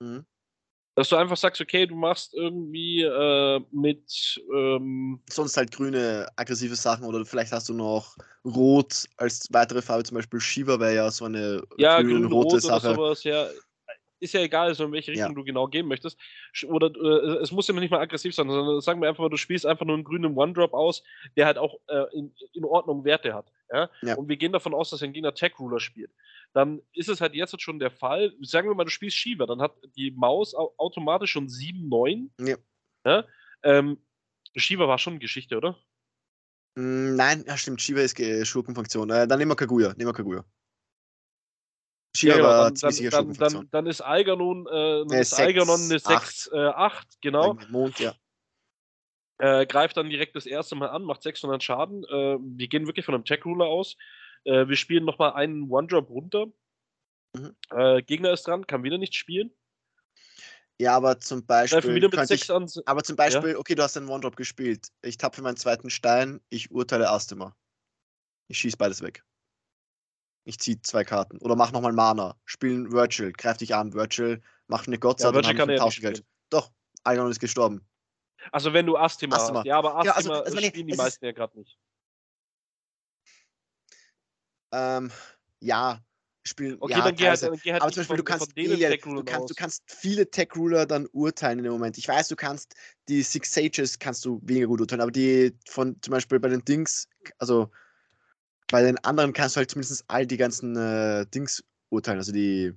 Mhm. 0.00 0.26
Dass 0.94 1.08
du 1.08 1.16
einfach 1.16 1.38
sagst, 1.38 1.60
okay, 1.60 1.86
du 1.86 1.94
machst 1.94 2.34
irgendwie 2.34 3.02
äh, 3.02 3.60
mit, 3.70 4.40
ähm, 4.54 5.20
Sonst 5.30 5.56
halt 5.56 5.72
grüne 5.72 6.26
aggressive 6.36 6.76
Sachen 6.76 7.06
oder 7.06 7.24
vielleicht 7.24 7.52
hast 7.52 7.68
du 7.70 7.74
noch 7.74 8.16
Rot 8.44 9.06
als 9.16 9.48
weitere 9.52 9.80
Farbe, 9.80 10.04
zum 10.04 10.16
Beispiel 10.16 10.40
Shiva 10.40 10.78
wäre 10.78 10.94
ja 10.94 11.10
so 11.10 11.24
eine 11.24 11.62
ja, 11.78 12.02
grün-rote 12.02 12.28
grün, 12.28 12.32
rot 12.32 12.52
oder 12.52 12.60
Sache. 12.60 12.94
sowas, 12.94 13.24
ja. 13.24 13.46
Ist 14.20 14.34
ja 14.34 14.40
egal, 14.40 14.68
also 14.68 14.84
in 14.84 14.92
welche 14.92 15.10
Ja. 15.12 15.26
Richtung 15.26 15.34
du 15.34 15.42
genau 15.42 15.66
gehen 15.66 15.88
möchtest. 15.88 16.16
Oder 16.68 16.92
äh, 16.94 17.42
es 17.42 17.50
muss 17.50 17.66
ja 17.66 17.74
noch 17.74 17.80
nicht 17.80 17.90
mal 17.90 17.98
aggressiv 17.98 18.32
sein, 18.34 18.48
sondern 18.48 18.80
sagen 18.80 19.00
wir 19.00 19.08
einfach 19.08 19.28
du 19.28 19.36
spielst 19.36 19.66
einfach 19.66 19.84
nur 19.84 19.96
einen 19.96 20.04
grünen 20.04 20.36
One-Drop 20.36 20.74
aus, 20.74 21.02
der 21.36 21.46
halt 21.46 21.58
auch 21.58 21.74
äh, 21.88 22.04
in, 22.16 22.32
in 22.52 22.64
Ordnung 22.64 23.04
Werte 23.04 23.34
hat. 23.34 23.50
Ja? 23.72 23.90
Ja. 24.02 24.14
Und 24.14 24.28
wir 24.28 24.36
gehen 24.36 24.52
davon 24.52 24.74
aus, 24.74 24.90
dass 24.90 25.02
ein 25.02 25.12
Gegner 25.12 25.34
Tech 25.34 25.58
Ruler 25.58 25.80
spielt. 25.80 26.12
Dann 26.54 26.82
ist 26.92 27.08
es 27.08 27.20
halt 27.20 27.34
jetzt 27.34 27.60
schon 27.62 27.78
der 27.78 27.90
Fall, 27.90 28.34
sagen 28.42 28.68
wir 28.68 28.74
mal, 28.74 28.84
du 28.84 28.90
spielst 28.90 29.16
Shiva, 29.16 29.46
dann 29.46 29.62
hat 29.62 29.74
die 29.96 30.10
Maus 30.10 30.54
au 30.54 30.74
automatisch 30.76 31.32
schon 31.32 31.48
7, 31.48 31.88
9. 31.88 32.30
Ja. 32.40 32.56
Ja? 33.06 33.24
Ähm, 33.62 34.04
Shiva 34.54 34.86
war 34.86 34.98
schon 34.98 35.18
Geschichte, 35.18 35.56
oder? 35.56 35.78
Mm, 36.76 37.14
Nein, 37.16 37.44
ja, 37.46 37.56
stimmt, 37.56 37.80
Shiva 37.80 38.00
ist 38.00 38.18
äh, 38.20 38.44
Schurkenfunktion. 38.44 39.08
Äh, 39.10 39.26
dann 39.26 39.38
nehmen 39.38 39.50
wir 39.50 39.56
Kaguya, 39.56 39.94
nehmen 39.96 40.10
wir 40.10 40.14
Kaguya. 40.14 40.44
Shiva 42.14 42.34
genau, 42.34 42.48
war 42.48 42.64
dann, 42.64 42.76
ziemlich 42.76 43.10
dann, 43.10 43.32
dann, 43.32 43.52
dann, 43.52 43.68
dann 43.70 43.86
ist 43.86 44.02
Algernon, 44.02 44.66
äh, 44.66 44.70
dann 44.70 45.10
Äh, 45.10 45.20
ist 45.22 45.30
sechs, 45.30 45.40
Algernon 45.40 45.80
eine 45.80 46.00
acht. 46.04 46.36
6, 46.36 46.50
äh, 46.52 46.58
8, 46.58 47.22
genau. 47.22 47.58
Wegen 47.58 47.72
Mond, 47.72 47.98
ja. 47.98 48.14
Äh, 49.38 49.66
greift 49.66 49.96
dann 49.96 50.10
direkt 50.10 50.36
das 50.36 50.46
erste 50.46 50.76
Mal 50.76 50.90
an, 50.90 51.02
macht 51.02 51.22
600 51.22 51.62
Schaden. 51.62 52.04
Äh, 52.04 52.38
wir 52.40 52.68
gehen 52.68 52.86
wirklich 52.86 53.06
von 53.06 53.14
einem 53.14 53.24
Tech 53.24 53.44
Ruler 53.44 53.64
aus. 53.66 53.96
Äh, 54.44 54.68
wir 54.68 54.76
spielen 54.76 55.04
nochmal 55.04 55.32
einen 55.34 55.70
One-Drop 55.70 56.08
runter. 56.10 56.46
Mhm. 57.36 57.56
Äh, 57.70 58.02
Gegner 58.02 58.32
ist 58.32 58.46
dran, 58.46 58.66
kann 58.66 58.82
wieder 58.82 58.98
nicht 58.98 59.14
spielen. 59.14 59.50
Ja, 60.80 60.96
aber 60.96 61.20
zum 61.20 61.46
Beispiel 61.46 61.94
wieder 61.94 62.08
mit 62.08 62.14
könnte 62.14 62.36
6 62.36 62.48
ich, 62.76 62.88
aber 62.88 63.04
zum 63.04 63.14
Beispiel, 63.16 63.56
okay, 63.56 63.74
du 63.74 63.82
hast 63.82 63.96
einen 63.96 64.08
One-Drop 64.08 64.36
gespielt. 64.36 64.88
Ich 65.02 65.16
tapfe 65.16 65.42
meinen 65.42 65.56
zweiten 65.56 65.90
Stein, 65.90 66.40
ich 66.48 66.70
urteile 66.72 67.08
Astima. 67.10 67.56
Ich 68.48 68.58
schieße 68.58 68.76
beides 68.76 69.00
weg. 69.02 69.22
Ich 70.44 70.58
ziehe 70.58 70.82
zwei 70.82 71.04
Karten. 71.04 71.38
Oder 71.38 71.54
mach 71.54 71.70
nochmal 71.70 71.92
Mana. 71.92 72.36
Spielen 72.44 72.90
Virtual, 72.90 73.30
greif 73.32 73.58
dich 73.58 73.74
an, 73.76 73.92
Virtual, 73.94 74.42
mach 74.66 74.86
eine 74.88 74.98
Gotza, 74.98 75.28
Ja, 75.28 75.32
dann 75.32 75.44
Virgil 75.44 75.50
hab 75.60 75.66
kann 75.68 75.70
ich 75.70 75.78
er 75.80 75.82
ja 75.82 75.84
nicht 75.84 75.98
1000 75.98 76.02
Geld. 76.02 76.16
spielen. 76.16 76.28
Doch, 76.50 76.72
Algernon 77.04 77.30
ist 77.30 77.38
gestorben. 77.40 77.88
Also 78.50 78.72
wenn 78.72 78.86
du 78.86 78.96
Astima, 78.96 79.36
Astima. 79.36 79.60
hast. 79.60 79.66
Ja, 79.66 79.78
aber 79.78 79.94
Astima 79.98 80.04
Ja, 80.10 80.16
also- 80.16 80.32
also 80.32 80.56
spielen 80.66 80.86
die 80.88 80.92
ist- 80.94 80.98
meisten 80.98 81.24
ja 81.24 81.30
gerade 81.32 81.56
nicht. 81.60 81.78
Ähm, 84.72 85.10
ja, 85.60 86.00
spielen. 86.44 86.76
Okay, 86.80 86.92
ja, 86.92 87.02
dann 87.02 87.14
geh 87.14 87.28
halt, 87.28 87.40
teilweise. 87.40 87.46
dann 87.50 87.60
geh 87.62 87.72
halt 87.72 87.82
aber 87.82 87.92
zum 87.92 88.00
Beispiel, 88.00 88.16
du 88.16 88.24
kannst, 88.24 88.54
Tech 88.54 89.00
du, 89.02 89.24
kannst, 89.24 89.50
du 89.50 89.54
kannst 89.54 89.82
viele 89.86 90.30
Tech-Ruler 90.30 90.86
dann 90.86 91.06
urteilen 91.12 91.58
in 91.58 91.64
dem 91.64 91.72
Moment. 91.72 91.98
Ich 91.98 92.08
weiß, 92.08 92.28
du 92.28 92.36
kannst 92.36 92.74
die 93.08 93.22
Six 93.22 93.52
Sages 93.52 93.98
kannst 93.98 94.24
du 94.24 94.40
weniger 94.42 94.66
gut 94.66 94.80
urteilen, 94.80 95.02
aber 95.02 95.12
die 95.12 95.56
von 95.68 95.96
zum 96.02 96.12
Beispiel 96.12 96.40
bei 96.40 96.48
den 96.48 96.64
Dings, 96.64 97.08
also 97.38 97.70
bei 98.68 98.82
den 98.82 98.98
anderen 99.04 99.32
kannst 99.32 99.56
du 99.56 99.58
halt 99.58 99.70
zumindest 99.70 100.04
all 100.08 100.26
die 100.26 100.36
ganzen 100.36 100.76
äh, 100.76 101.26
Dings 101.26 101.62
urteilen, 101.90 102.18
also 102.18 102.32
die, 102.32 102.72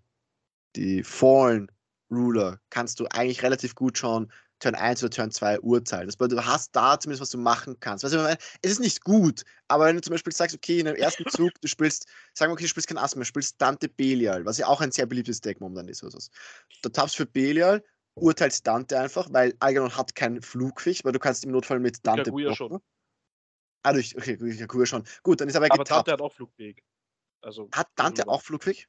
die 0.75 1.03
Fallen 1.03 1.71
Ruler 2.11 2.59
kannst 2.69 2.99
du 2.99 3.07
eigentlich 3.07 3.41
relativ 3.41 3.73
gut 3.73 3.97
schon 3.97 4.31
Turn 4.59 4.75
1 4.75 5.03
oder 5.03 5.09
Turn 5.09 5.31
2 5.31 5.59
urteilen. 5.59 6.07
Das 6.07 6.15
bedeutet, 6.15 6.39
du 6.39 6.45
hast 6.45 6.75
da 6.75 6.99
zumindest 6.99 7.21
was 7.21 7.29
du 7.29 7.37
machen 7.37 7.77
kannst. 7.79 8.03
Weißt 8.03 8.13
du, 8.13 8.37
es 8.61 8.71
ist 8.71 8.79
nicht 8.79 9.03
gut, 9.03 9.43
aber 9.67 9.85
wenn 9.85 9.95
du 9.95 10.01
zum 10.01 10.11
Beispiel 10.11 10.33
sagst, 10.33 10.55
okay, 10.55 10.79
in 10.79 10.85
dem 10.85 10.95
ersten 10.95 11.25
Zug, 11.29 11.51
du 11.61 11.67
spielst, 11.67 12.07
sagen 12.33 12.49
wir, 12.51 12.53
okay, 12.53 12.63
du 12.63 12.69
spielst 12.69 12.87
kein 12.87 12.97
Ass 12.97 13.15
mehr, 13.15 13.23
du 13.23 13.27
spielst 13.27 13.61
Dante 13.61 13.89
Belial, 13.89 14.45
was 14.45 14.57
ja 14.57 14.67
auch 14.67 14.81
ein 14.81 14.91
sehr 14.91 15.05
beliebtes 15.05 15.41
Deck 15.41 15.59
momentan 15.59 15.87
ist. 15.87 16.03
Oder 16.03 16.19
so. 16.19 16.29
Du 16.81 16.89
tappst 16.89 17.15
für 17.15 17.25
Belial, 17.25 17.83
urteilst 18.15 18.65
Dante 18.65 18.99
einfach, 18.99 19.27
weil 19.31 19.53
Algernon 19.59 19.95
hat 19.95 20.15
keinen 20.15 20.41
Flugficht, 20.41 21.03
weil 21.03 21.11
du 21.11 21.19
kannst 21.19 21.43
im 21.43 21.51
Notfall 21.51 21.79
mit 21.79 22.05
Dante 22.05 22.31
blocken. 22.31 22.55
schon. 22.55 22.81
Ah, 23.83 23.93
durch, 23.93 24.17
okay, 24.17 24.35
Kaguya 24.37 24.85
schon. 24.85 25.03
Gut, 25.21 25.41
dann 25.41 25.47
ist 25.47 25.55
aber, 25.55 25.65
Aber 25.65 25.83
getappt. 25.83 26.07
Dante 26.07 26.11
hat 26.13 26.21
auch 26.21 26.33
Flugweg. 26.33 26.83
Also, 27.41 27.69
Hat 27.71 27.87
Dante 27.95 28.27
auch 28.27 28.41
Flugweg? 28.41 28.87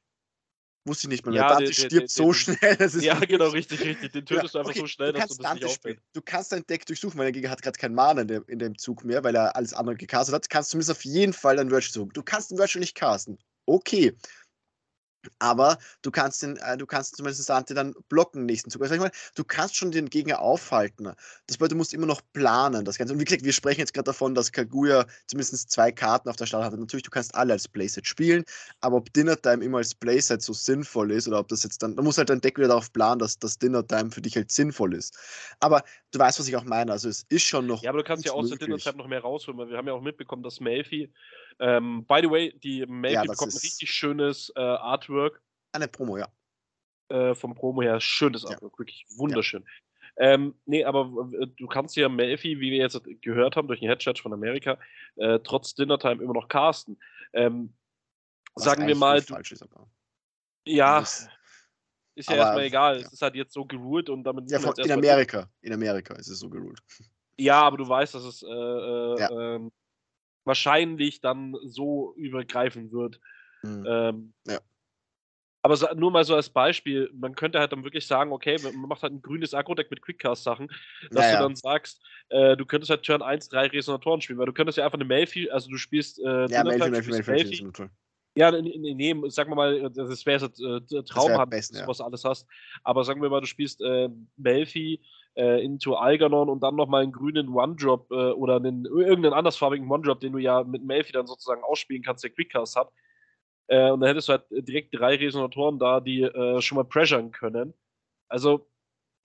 Wusste 0.87 1.07
ich 1.07 1.09
nicht 1.09 1.25
mehr. 1.25 1.35
Ja, 1.35 1.49
Dante 1.49 1.65
der- 1.65 1.67
der- 1.67 1.73
stirbt 1.73 1.93
der- 1.93 2.07
so 2.09 2.27
der- 2.27 2.33
schnell. 2.33 3.03
Ja, 3.03 3.19
genau, 3.19 3.49
richtig, 3.49 3.81
richtig. 3.83 4.11
Den 4.13 4.25
tötest 4.25 4.55
du 4.55 4.59
einfach 4.59 4.71
okay, 4.71 4.79
so 4.79 4.87
schnell, 4.87 5.11
dass 5.11 5.19
kannst 5.19 5.39
du 5.39 5.43
das 5.43 5.53
nicht 5.55 5.71
spielen. 5.73 5.99
Du 6.13 6.21
kannst 6.21 6.51
dein 6.51 6.65
Deck 6.65 6.85
durchsuchen, 6.85 7.17
weil 7.17 7.25
der 7.25 7.31
Gegner 7.33 7.49
hat 7.49 7.61
gerade 7.61 7.77
kein 7.77 7.93
Mana 7.93 8.21
in 8.21 8.27
dem, 8.27 8.43
in 8.47 8.59
dem 8.59 8.77
Zug 8.77 9.03
mehr, 9.03 9.23
weil 9.23 9.35
er 9.35 9.55
alles 9.55 9.73
andere 9.73 9.95
gecastet 9.97 10.33
hat. 10.33 10.49
Kannst 10.49 10.69
zumindest 10.69 10.91
auf 10.91 11.03
jeden 11.03 11.33
Fall 11.33 11.57
dein 11.57 11.69
Virtual 11.69 11.91
suchen. 11.91 12.11
Du 12.13 12.23
kannst 12.23 12.51
den 12.51 12.57
Virtual 12.57 12.79
nicht 12.79 12.95
casten. 12.95 13.37
Okay. 13.65 14.15
Aber 15.39 15.77
du 16.01 16.11
kannst 16.11 16.43
den, 16.43 16.57
äh, 16.57 16.77
du 16.77 16.85
kannst 16.85 17.15
zumindest 17.17 17.49
Dante 17.49 17.73
dann 17.73 17.93
blocken 18.09 18.45
nächsten 18.45 18.69
Zug. 18.69 18.81
Also 18.81 18.93
ich 18.93 18.99
meine, 18.99 19.11
du 19.35 19.43
kannst 19.43 19.75
schon 19.75 19.91
den 19.91 20.09
Gegner 20.09 20.39
aufhalten. 20.39 21.11
Das 21.47 21.57
bedeutet, 21.57 21.73
du 21.73 21.77
musst 21.77 21.93
immer 21.93 22.05
noch 22.05 22.21
planen. 22.33 22.85
Das 22.85 22.97
Ganze. 22.97 23.13
Und 23.13 23.19
wie 23.19 23.25
gesagt, 23.25 23.43
wir 23.43 23.53
sprechen 23.53 23.79
jetzt 23.79 23.93
gerade 23.93 24.05
davon, 24.05 24.35
dass 24.35 24.51
Kaguya 24.51 25.05
zumindest 25.27 25.71
zwei 25.71 25.91
Karten 25.91 26.29
auf 26.29 26.35
der 26.35 26.45
Start 26.45 26.63
hat. 26.63 26.77
Natürlich, 26.77 27.03
du 27.03 27.11
kannst 27.11 27.35
alle 27.35 27.53
als 27.53 27.67
Playset 27.67 28.07
spielen, 28.07 28.43
aber 28.81 28.97
ob 28.97 29.13
Dinner 29.13 29.39
Time 29.41 29.63
immer 29.63 29.79
als 29.79 29.95
Playset 29.95 30.41
so 30.41 30.53
sinnvoll 30.53 31.11
ist 31.11 31.27
oder 31.27 31.39
ob 31.39 31.47
das 31.47 31.63
jetzt 31.63 31.83
dann, 31.83 31.95
da 31.95 32.01
muss 32.01 32.17
halt 32.17 32.29
dein 32.29 32.41
Deck 32.41 32.57
wieder 32.57 32.69
darauf 32.69 32.91
planen, 32.91 33.19
dass 33.19 33.39
das 33.39 33.57
Dinner 33.57 33.85
Time 33.87 34.11
für 34.11 34.21
dich 34.21 34.35
halt 34.35 34.51
sinnvoll 34.51 34.93
ist. 34.93 35.17
Aber 35.59 35.83
du 36.11 36.19
weißt, 36.19 36.39
was 36.39 36.47
ich 36.47 36.55
auch 36.55 36.63
meine. 36.63 36.91
Also 36.91 37.09
es 37.09 37.25
ist 37.29 37.43
schon 37.43 37.67
noch. 37.67 37.81
Ja, 37.83 37.89
aber 37.89 37.99
du 37.99 38.03
kannst 38.03 38.25
ja 38.25 38.33
der 38.33 38.41
möglich. 38.41 38.59
Dinnerzeit 38.59 38.95
noch 38.95 39.07
mehr 39.07 39.21
rausholen, 39.21 39.57
weil 39.57 39.69
wir 39.69 39.77
haben 39.77 39.87
ja 39.87 39.93
auch 39.93 40.01
mitbekommen, 40.01 40.43
dass 40.43 40.59
Melfi, 40.59 41.11
ähm, 41.59 42.05
by 42.05 42.19
the 42.21 42.29
way, 42.29 42.53
die 42.63 42.85
Melfi 42.85 43.15
Ja, 43.15 43.23
bekommt 43.23 43.53
ein 43.53 43.57
richtig 43.57 43.91
schönes 43.91 44.51
äh, 44.55 44.59
Artwork 44.59 45.16
Eine 45.73 45.87
Promo, 45.87 46.17
ja. 46.17 46.27
äh, 47.09 47.35
vom 47.35 47.53
Promo 47.55 47.81
her. 47.81 47.99
Schönes 47.99 48.43
Ja. 48.43 48.49
Artwork, 48.51 48.77
wirklich 48.79 49.05
wunderschön. 49.17 49.65
Ähm, 50.17 50.55
nee, 50.65 50.83
aber 50.83 51.29
äh, 51.39 51.47
du 51.47 51.67
kannst 51.67 51.95
ja 51.95 52.09
Melfi, 52.09 52.59
wie 52.59 52.71
wir 52.71 52.77
jetzt 52.79 52.99
gehört 53.21 53.55
haben 53.55 53.67
durch 53.67 53.81
den 53.81 53.89
Headchat 53.89 54.17
von 54.19 54.33
Amerika, 54.33 54.79
äh, 55.17 55.39
trotz 55.43 55.75
Dinnertime 55.75 56.23
immer 56.23 56.33
noch 56.33 56.47
casten. 56.47 56.99
Ähm, 57.33 57.75
sagen 58.55 58.87
wir 58.87 58.95
mal, 58.95 59.21
du, 59.21 59.33
falsch 59.33 59.51
ist, 59.51 59.61
aber. 59.61 59.87
ja, 60.65 60.99
Das- 60.99 61.29
ist 62.15 62.29
ja 62.31 62.35
erstmal 62.37 62.63
egal. 62.63 62.95
ja. 62.99 63.05
Es 63.05 63.13
ist 63.13 63.21
halt 63.21 63.35
jetzt 63.35 63.53
so 63.53 63.63
geruled 63.65 64.09
und 64.09 64.23
damit 64.23 64.49
Ja, 64.49 64.57
in 64.57 64.91
Amerika. 64.91 65.47
In 65.61 65.71
Amerika 65.71 66.15
ist 66.15 66.29
es 66.29 66.39
so 66.39 66.49
geruled. 66.49 66.79
Ja, 67.39 67.61
aber 67.61 67.77
du 67.77 67.87
weißt, 67.87 68.15
dass 68.15 68.23
es 68.23 68.41
äh, 68.41 68.47
äh, 68.47 69.19
Ja. 69.19 69.29
ähm, 69.55 69.71
wahrscheinlich 70.45 71.21
dann 71.21 71.55
so 71.65 72.15
übergreifen 72.15 72.91
wird. 72.91 73.19
Mhm. 73.61 73.85
Ähm, 73.87 74.33
Ja. 74.47 74.59
Aber 75.67 75.75
sa- 75.75 75.93
nur 75.93 76.11
mal 76.11 76.23
so 76.23 76.33
als 76.33 76.49
Beispiel, 76.49 77.11
man 77.13 77.35
könnte 77.35 77.59
halt 77.59 77.73
dann 77.73 77.83
wirklich 77.83 78.07
sagen, 78.07 78.31
okay, 78.31 78.55
man 78.63 78.73
macht 78.87 79.03
halt 79.03 79.11
ein 79.11 79.21
grünes 79.21 79.53
Agro-Deck 79.53 79.91
mit 79.91 80.01
Quickcast-Sachen, 80.01 80.69
dass 81.11 81.25
Naja. 81.25 81.39
du 81.39 81.43
dann 81.43 81.55
sagst, 81.57 82.01
äh, 82.29 82.55
du 82.55 82.65
könntest 82.65 82.89
halt 82.89 83.03
Turn 83.03 83.21
1 83.21 83.49
drei 83.49 83.67
Resonatoren 83.67 84.21
spielen, 84.21 84.39
weil 84.39 84.45
du 84.45 84.53
könntest 84.53 84.77
ja 84.77 84.85
einfach 84.85 84.97
eine 84.97 85.03
Melfi, 85.03 85.49
also 85.49 85.69
du 85.69 85.75
spielst 85.75 86.19
äh, 86.19 86.45
Ja, 86.47 86.63
Melfi, 86.63 86.89
Melfi, 86.89 87.11
Melfi, 87.11 87.31
Melfi. 87.31 87.89
Ja, 88.35 88.49
nee, 88.49 88.93
nee, 88.93 89.29
sagen 89.29 89.51
wir 89.51 89.55
mal, 89.55 89.89
das 89.91 90.25
wäre 90.25 90.45
jetzt 90.45 90.61
äh, 90.61 90.79
dass 90.79 91.09
ja. 91.27 91.81
du 91.81 91.87
was 91.89 91.99
alles 91.99 92.23
hast. 92.23 92.47
Aber 92.85 93.03
sagen 93.03 93.21
wir 93.21 93.29
mal, 93.29 93.41
du 93.41 93.47
spielst 93.47 93.81
äh, 93.81 94.07
Melfi 94.37 95.01
äh, 95.35 95.61
into 95.65 95.95
Algernon 95.95 96.47
und 96.47 96.63
dann 96.63 96.77
nochmal 96.77 97.03
einen 97.03 97.11
grünen 97.11 97.49
One-Drop 97.49 98.09
äh, 98.09 98.31
oder 98.31 98.55
einen, 98.55 98.85
irgendeinen 98.85 99.33
andersfarbigen 99.33 99.91
One-Drop, 99.91 100.21
den 100.21 100.31
du 100.31 100.37
ja 100.37 100.63
mit 100.63 100.81
Melfi 100.85 101.11
dann 101.11 101.27
sozusagen 101.27 101.61
ausspielen 101.61 102.03
kannst, 102.03 102.23
der 102.23 102.31
Quickcast 102.31 102.77
hat. 102.77 102.89
Äh, 103.67 103.91
und 103.91 103.99
dann 103.99 104.07
hättest 104.07 104.29
du 104.29 104.33
halt 104.33 104.45
direkt 104.49 104.95
drei 104.95 105.15
Resonatoren 105.15 105.79
da, 105.79 105.99
die 105.99 106.21
äh, 106.21 106.61
schon 106.61 106.77
mal 106.77 106.85
pressuren 106.85 107.31
können. 107.31 107.73
Also, 108.29 108.69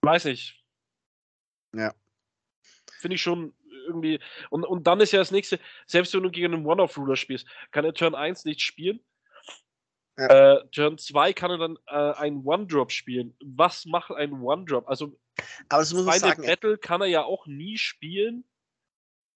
weiß 0.02 0.26
nicht. 0.26 0.62
Ja. 1.74 1.94
Finde 3.00 3.14
ich 3.14 3.22
schon 3.22 3.55
irgendwie. 3.87 4.20
Und, 4.50 4.64
und 4.64 4.87
dann 4.87 5.00
ist 5.00 5.12
ja 5.12 5.18
das 5.18 5.31
nächste, 5.31 5.59
selbst 5.87 6.14
wenn 6.14 6.22
du 6.22 6.31
gegen 6.31 6.55
einen 6.55 6.66
One-Off-Ruler 6.66 7.16
spielst, 7.16 7.46
kann 7.70 7.85
er 7.85 7.94
Turn 7.94 8.14
1 8.14 8.44
nicht 8.44 8.61
spielen. 8.61 9.00
Ja. 10.18 10.26
Äh, 10.57 10.68
Turn 10.70 10.98
2 10.98 11.33
kann 11.33 11.50
er 11.50 11.59
dann 11.59 11.78
äh, 11.87 12.14
einen 12.16 12.44
One-Drop 12.44 12.92
spielen. 12.92 13.35
Was 13.44 13.87
macht 13.87 14.11
ein 14.12 14.33
One-Drop? 14.33 14.88
Also, 14.88 15.18
Aber 15.68 15.81
das 15.81 15.92
muss 15.92 16.02
Final 16.02 16.18
sagen. 16.18 16.42
Battle 16.42 16.78
kann 16.78 17.00
er 17.00 17.07
ja 17.07 17.22
auch 17.24 17.46
nie 17.46 17.78
spielen. 17.78 18.44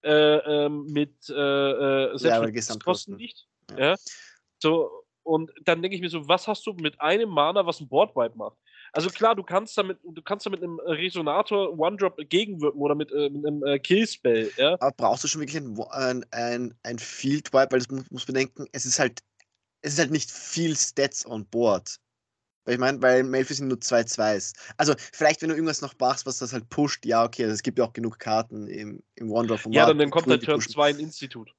Äh, 0.03 0.67
ähm, 0.67 0.87
mit 0.93 1.29
äh, 1.31 1.33
äh, 1.33 2.19
selbst 2.19 2.87
Ja, 2.87 3.17
nicht. 3.17 3.49
Ja. 3.71 3.79
Ja. 3.79 3.97
So, 4.67 4.91
und 5.23 5.53
dann 5.65 5.81
denke 5.81 5.95
ich 5.95 6.03
mir 6.03 6.09
so, 6.09 6.27
was 6.27 6.49
hast 6.49 6.67
du 6.67 6.73
mit 6.73 7.01
einem 7.01 7.29
Mana, 7.29 7.65
was 7.67 7.81
ein 7.81 7.89
Boardwipe 7.89 8.37
macht? 8.37 8.57
Also 8.93 9.11
klar, 9.11 9.37
du 9.37 9.45
kannst 9.45 9.79
damit, 9.79 9.99
du 10.03 10.23
kannst 10.23 10.45
damit 10.45 10.61
einem 10.61 10.81
Resonator 10.81 11.79
One-Drop 11.79 12.17
gegenwirken 12.29 12.81
oder 12.81 12.97
mit, 12.97 13.13
äh, 13.13 13.31
mit 13.31 13.47
einem 13.47 13.63
äh, 13.63 13.79
Killspell, 13.79 14.51
ja. 14.57 14.75
Aber 14.81 14.91
brauchst 14.97 15.23
du 15.23 15.29
schon 15.29 15.41
wirklich 15.41 15.63
ein, 15.63 16.27
ein, 16.33 16.75
ein, 16.83 16.99
Field 16.99 17.53
Wipe, 17.53 17.69
weil 17.71 17.79
das 17.79 17.89
muss, 17.89 18.11
muss 18.11 18.25
bedenken, 18.25 18.67
es 18.73 18.87
ist 18.87 18.99
halt, 18.99 19.21
es 19.83 19.93
ist 19.93 19.99
halt 20.01 20.11
nicht 20.11 20.33
viel 20.33 20.75
Stats 20.75 21.25
on 21.25 21.47
board. 21.47 21.99
Weil 22.65 22.75
ich 22.75 22.81
meine, 22.81 23.01
weil 23.01 23.23
Melfi 23.23 23.55
sind 23.55 23.69
nur 23.69 23.81
zwei 23.81 24.03
Zweis. 24.03 24.53
Also 24.79 24.95
vielleicht, 25.13 25.43
wenn 25.43 25.51
du 25.51 25.55
irgendwas 25.55 25.81
noch 25.81 25.95
machst, 26.01 26.27
was 26.27 26.39
das 26.39 26.53
halt 26.53 26.69
pusht, 26.71 27.07
ja, 27.07 27.25
okay, 27.25 27.45
also 27.45 27.55
es 27.55 27.63
gibt 27.63 27.79
ja 27.79 27.85
auch 27.85 27.93
genug 27.93 28.19
Karten 28.19 28.67
im, 28.67 29.01
im 29.15 29.31
One-Drop 29.31 29.61
vom 29.61 29.73
Ja, 29.73 29.87
dann, 29.87 29.99
dann 29.99 30.11
kommt 30.11 30.27
halt 30.27 30.43
die 30.43 30.47
Turn 30.47 30.59
pushen. 30.59 30.73
2 30.73 30.89
ein 30.89 30.99
Institut. 30.99 31.55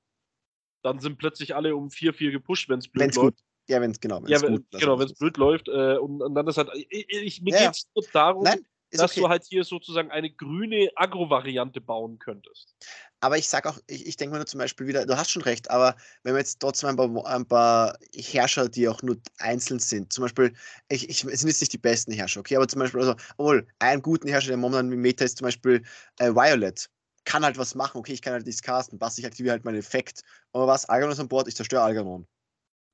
Dann 0.87 0.99
sind 0.99 1.17
plötzlich 1.17 1.55
alle 1.55 1.75
um 1.75 1.89
4-4 1.89 2.31
gepusht, 2.31 2.69
wenn 2.69 2.79
es 2.79 2.87
blöd 2.87 3.03
Wenn's 3.03 3.15
läuft. 3.15 3.37
gut, 3.37 3.45
ja, 3.69 3.81
wenn 3.81 3.91
es 3.91 3.99
genau, 3.99 4.17
wenn's 4.21 4.29
Ja, 4.29 4.41
wenn, 4.41 4.55
gut, 4.55 4.65
genau, 4.71 4.99
wenn 4.99 5.07
es 5.07 5.13
blöd 5.13 5.37
läuft. 5.37 5.67
Äh, 5.67 5.97
und, 5.97 6.21
und 6.21 6.35
dann 6.35 6.47
ist 6.47 6.57
halt. 6.57 6.69
Ich, 6.89 7.07
ich, 7.09 7.41
mir 7.41 7.53
Ja, 7.53 7.65
geht 7.65 7.75
es 7.75 7.87
nur 7.93 8.05
darum, 8.13 8.43
Nein, 8.43 8.65
dass 8.91 9.11
okay. 9.11 9.21
du 9.21 9.29
halt 9.29 9.43
hier 9.45 9.63
sozusagen 9.63 10.11
eine 10.11 10.31
grüne 10.31 10.89
Agro-Variante 10.95 11.81
bauen 11.81 12.19
könntest. 12.19 12.75
Aber 13.19 13.37
ich 13.37 13.49
sag 13.49 13.65
auch, 13.65 13.77
ich, 13.87 14.05
ich 14.05 14.15
denke 14.15 14.33
mir 14.33 14.37
nur 14.37 14.45
zum 14.45 14.59
Beispiel 14.59 14.87
wieder, 14.87 15.05
du 15.05 15.17
hast 15.17 15.31
schon 15.31 15.41
recht, 15.41 15.69
aber 15.71 15.95
wenn 16.23 16.33
wir 16.33 16.39
jetzt 16.39 16.59
trotzdem 16.59 16.89
ein 16.89 16.95
paar, 16.95 17.25
ein 17.25 17.45
paar 17.45 17.97
Herrscher, 18.15 18.69
die 18.69 18.87
auch 18.87 19.01
nur 19.01 19.17
einzeln 19.39 19.79
sind, 19.79 20.13
zum 20.13 20.23
Beispiel, 20.23 20.53
ich, 20.87 21.09
ich, 21.09 21.23
es 21.23 21.39
sind 21.41 21.49
jetzt 21.49 21.61
nicht 21.61 21.73
die 21.73 21.79
besten 21.79 22.13
Herrscher, 22.13 22.39
okay, 22.39 22.55
aber 22.55 22.67
zum 22.67 22.79
Beispiel, 22.79 23.01
also, 23.01 23.15
obwohl, 23.37 23.67
einen 23.79 24.01
guten 24.01 24.27
Herrscher, 24.27 24.49
der 24.49 24.57
momentan 24.57 24.91
im 24.91 25.01
Meta 25.01 25.25
ist, 25.25 25.37
zum 25.37 25.45
Beispiel 25.45 25.83
äh, 26.19 26.31
Violet, 26.31 26.89
kann 27.27 27.43
halt 27.43 27.57
was 27.57 27.75
machen, 27.75 27.97
okay, 27.97 28.13
ich 28.13 28.21
kann 28.21 28.33
halt 28.33 28.45
nichts 28.45 28.61
casten, 28.61 28.97
passt, 28.97 29.19
ich 29.19 29.25
aktiviere 29.25 29.51
halt 29.51 29.65
meinen 29.65 29.77
Effekt, 29.77 30.21
aber 30.53 30.65
was, 30.65 30.85
Algernon 30.85 31.11
ist 31.11 31.19
an 31.19 31.27
Bord, 31.27 31.47
ich 31.49 31.55
zerstöre 31.55 31.81
Algernon. 31.83 32.25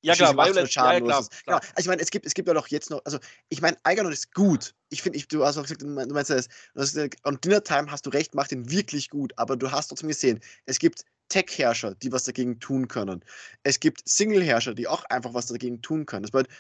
Ja, 0.02 0.16
klar, 0.16 0.32
800 0.38 0.76
Violet, 0.76 0.76
ja, 0.76 1.00
klar. 1.00 1.02
klar. 1.02 1.30
Genau. 1.46 1.58
Also 1.58 1.70
ich 1.78 1.88
meine, 1.88 2.02
es 2.02 2.10
gibt, 2.10 2.26
es 2.26 2.34
gibt 2.34 2.48
ja 2.48 2.54
doch 2.56 2.68
jetzt 2.68 2.90
noch, 2.90 3.00
also 3.06 3.20
ich 3.50 3.62
meine, 3.62 3.78
Algernon 3.84 4.12
ist 4.12 4.34
gut. 4.34 4.74
Ich 4.90 5.02
finde, 5.02 5.18
ich, 5.18 5.28
du 5.28 5.46
hast 5.46 5.58
auch 5.58 5.62
gesagt, 5.62 5.84
du 5.84 5.88
mein- 5.88 6.10
du 6.10 6.16
meinst 6.16 6.30
das, 6.32 6.50
und 7.24 7.46
Dinner 7.46 7.64
Time 7.64 7.90
hast 7.90 8.06
du 8.06 8.10
recht, 8.10 8.34
macht 8.36 8.52
ihn 8.52 8.70
wirklich 8.70 9.10
gut, 9.10 9.32
aber 9.38 9.56
du 9.56 9.72
hast 9.72 9.88
trotzdem 9.90 10.10
gesehen, 10.10 10.42
es 10.66 10.80
gibt 10.80 11.06
Tech-Herrscher, 11.30 11.96
die 11.96 12.12
was 12.12 12.24
dagegen 12.24 12.60
tun 12.60 12.88
können. 12.88 13.24
Es 13.62 13.80
gibt 13.80 14.02
Single-Herrscher, 14.06 14.74
die 14.74 14.88
auch 14.88 15.06
einfach 15.06 15.34
was 15.34 15.46
dagegen 15.46 15.82
tun 15.82 16.06
können. 16.06 16.24
Das 16.24 16.32
bedeutet, 16.32 16.52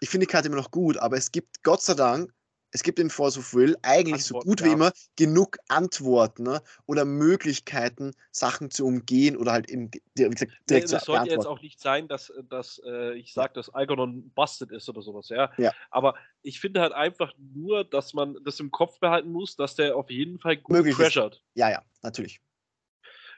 ich 0.00 0.08
finde 0.08 0.26
die 0.26 0.32
Karte 0.32 0.46
immer 0.48 0.56
noch 0.56 0.70
gut, 0.70 0.96
aber 0.96 1.16
es 1.16 1.32
gibt 1.32 1.62
Gott 1.64 1.82
sei 1.82 1.94
Dank, 1.94 2.32
es 2.76 2.82
gibt 2.82 2.98
in 2.98 3.08
Force 3.08 3.38
of 3.38 3.54
Will 3.54 3.74
eigentlich 3.80 4.22
so 4.22 4.34
Antworten, 4.36 4.48
gut 4.50 4.62
wie 4.62 4.68
ja. 4.68 4.74
immer 4.74 4.92
genug 5.16 5.56
Antworten 5.68 6.42
ne? 6.42 6.62
oder 6.84 7.06
Möglichkeiten, 7.06 8.12
Sachen 8.30 8.70
zu 8.70 8.84
umgehen 8.84 9.34
oder 9.38 9.52
halt 9.52 9.70
in, 9.70 9.90
wie 10.14 10.28
gesagt, 10.28 10.52
Nee, 10.52 10.66
direkt 10.68 10.92
das 10.92 11.04
zu 11.04 11.12
sollte 11.12 11.30
jetzt 11.30 11.46
auch 11.46 11.62
nicht 11.62 11.80
sein, 11.80 12.06
dass, 12.06 12.30
dass 12.50 12.78
äh, 12.84 13.14
ich 13.14 13.32
sage, 13.32 13.54
dass 13.54 13.70
Algernon 13.70 14.30
busted 14.34 14.70
ist 14.72 14.90
oder 14.90 15.00
sowas, 15.00 15.30
ja. 15.30 15.50
Ja. 15.56 15.72
Aber 15.90 16.16
ich 16.42 16.60
finde 16.60 16.82
halt 16.82 16.92
einfach 16.92 17.32
nur, 17.38 17.82
dass 17.82 18.12
man 18.12 18.36
das 18.44 18.60
im 18.60 18.70
Kopf 18.70 19.00
behalten 19.00 19.32
muss, 19.32 19.56
dass 19.56 19.74
der 19.74 19.96
auf 19.96 20.10
jeden 20.10 20.38
Fall 20.38 20.58
gut 20.58 20.76
Möglich 20.76 20.98
ist. 20.98 21.14
treasured. 21.14 21.42
Ja, 21.54 21.70
ja, 21.70 21.82
natürlich. 22.02 22.42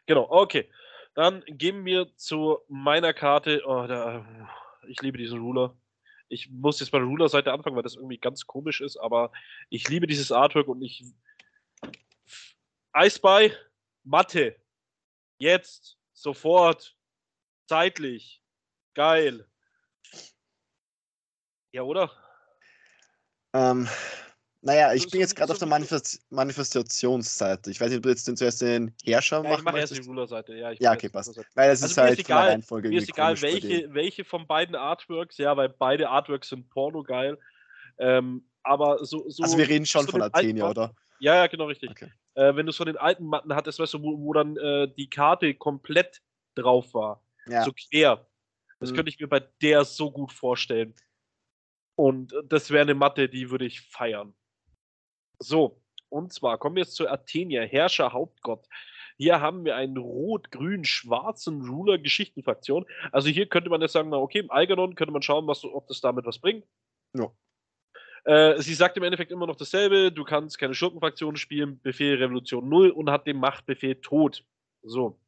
Genau, 0.07 0.27
okay. 0.29 0.69
Dann 1.15 1.45
gehen 1.47 1.85
wir 1.85 2.09
zu 2.17 2.59
meiner 2.67 3.13
Karte. 3.13 3.63
Oh, 3.65 3.87
da, 3.87 4.27
ich 4.89 5.01
liebe 5.01 5.17
diesen 5.17 5.39
Ruler. 5.39 5.77
Ich 6.29 6.51
muss 6.51 6.81
jetzt 6.81 6.91
bei 6.91 6.99
der 6.99 7.07
Ruler-Seite 7.07 7.53
anfangen, 7.53 7.77
weil 7.77 7.83
das 7.83 7.97
irgendwie 7.97 8.19
ganz 8.19 8.47
komisch 8.47 8.81
ist, 8.81 8.97
aber 8.97 9.33
ich 9.71 9.89
liebe 9.89 10.07
dieses 10.07 10.33
Artwork 10.33 10.69
und 10.69 10.83
ich. 10.83 11.05
Eisbei, 12.93 13.57
Matte. 14.05 14.57
Jetzt, 15.39 15.99
sofort, 16.13 16.97
zeitlich. 17.67 18.43
Geil. 18.95 19.47
Ja, 21.73 21.83
oder? 21.83 22.11
Ähm, 23.53 23.89
naja, 24.61 24.93
ich 24.95 25.05
So- 25.05 25.11
bin 25.11 25.21
jetzt 25.21 25.35
gerade 25.37 25.49
so 25.49 25.53
auf 25.53 25.59
der 25.59 25.69
Manifest 25.69 26.21
Manifestationsseite. 26.31 27.71
Ich 27.71 27.81
weiß 27.81 27.89
nicht, 27.89 27.99
ob 27.99 28.03
du 28.03 28.09
jetzt 28.09 28.27
den 28.27 28.37
zuerst 28.37 28.61
den 28.63 28.95
Herrscher 29.05 29.39
Ja, 29.39 29.43
ich 29.45 29.51
machen 29.51 29.65
mache 29.65 29.79
erst 29.79 29.97
die. 29.97 30.01
Ruler-Seite. 30.07 30.55
Ja, 30.57 30.73
ich 30.73 30.81
Ja, 30.81 30.93
okay, 30.93 31.09
passt. 31.09 31.37
Weil 31.55 31.71
das 31.71 31.83
Also 31.83 31.87
ist 31.93 31.97
mir 31.97 32.03
ist 32.03 32.09
halt 32.09 32.09
von 32.09 32.17
der 32.17 32.25
egal, 32.25 32.49
Reihenfolge 32.49 32.89
Mir 32.89 32.99
ist 32.99 33.09
egal, 33.09 33.41
welche, 33.43 33.95
welche 33.95 34.25
von 34.25 34.47
beiden 34.47 34.75
Artworks, 34.75 35.39
ja, 35.39 35.57
weil 35.57 35.69
beide 35.69 36.09
Artworks 36.09 36.49
sind 36.49 36.69
pornogeil. 36.71 37.39
Ähm, 37.99 38.49
aber 38.63 39.05
so, 39.05 39.29
so. 39.29 39.43
Also 39.43 39.59
wir 39.59 39.69
reden 39.69 39.87
schon 39.87 40.07
von 40.09 40.23
Athenia, 40.23 40.69
oder? 40.69 40.95
Ja, 41.21 41.35
ja, 41.37 41.47
genau 41.47 41.65
richtig. 41.67 41.91
Okay. 41.91 42.13
Äh, 42.35 42.55
wenn 42.55 42.67
du 42.67 42.71
es 42.71 42.77
von 42.77 42.87
den 42.87 42.97
alten 42.97 43.25
Matten 43.27 43.55
hattest, 43.55 43.79
weißt 43.79 43.95
du, 43.95 44.03
wo, 44.03 44.19
wo 44.21 44.33
dann 44.33 44.57
äh, 44.57 44.89
die 44.97 45.11
Karte 45.11 45.55
komplett 45.55 46.21
drauf 46.55 46.95
war. 46.95 47.23
Ja. 47.49 47.65
So 47.65 47.73
quer. 47.73 48.27
Das 48.81 48.91
Mhm. 48.93 48.97
könnte 48.97 49.09
ich 49.11 49.19
mir 49.19 49.27
bei 49.29 49.41
der 49.63 49.85
so 49.85 50.11
gut 50.13 50.33
vorstellen. 50.33 50.95
Und 51.97 52.33
äh, 52.33 52.43
das 52.49 52.71
wäre 52.71 52.83
eine 52.83 52.95
Matte, 52.95 53.29
die 53.29 53.51
würde 53.51 53.65
ich 53.65 53.81
feiern. 53.81 54.35
So, 55.39 55.81
und 56.09 56.33
zwar 56.33 56.59
kommen 56.59 56.77
wir 56.77 56.83
jetzt 56.83 56.97
zu 56.97 57.09
Athenia, 57.09 57.63
Herrscher, 57.63 58.13
Hauptgott. 58.13 58.67
Hier 59.17 59.41
haben 59.41 59.65
wir 59.65 59.75
einen 59.75 59.97
rot-grün-schwarzen 59.97 61.69
Ruler-Geschichtenfraktion. 61.69 62.87
Also 63.11 63.29
hier 63.29 63.47
könnte 63.47 63.69
man 63.69 63.81
jetzt 63.81 63.93
sagen, 63.93 64.11
na 64.11 64.17
okay, 64.17 64.39
im 64.39 64.51
Algernon 64.51 64.95
könnte 64.95 65.13
man 65.13 65.23
schauen, 65.23 65.47
was, 65.49 65.65
ob 65.65 65.89
das 65.89 66.01
damit 66.01 66.25
was 66.25 66.39
bringt. 66.39 66.65
Ja. 67.15 67.33
Äh, 68.25 68.61
sie 68.63 68.75
sagt 68.75 68.97
im 68.97 69.03
Endeffekt 69.03 69.33
immer 69.33 69.47
noch 69.47 69.57
dasselbe, 69.57 70.13
du 70.13 70.23
kannst 70.25 70.59
keine 70.59 70.75
Schurkenfraktionen 70.75 71.37
spielen, 71.37 71.81
Befehl 71.83 72.17
Revolution 72.17 72.69
0 72.69 72.91
und 72.91 73.11
hat 73.11 73.27
den 73.27 73.39
Machtbefehl 73.39 73.97
Tod. 74.01 74.45
So. 74.83 75.19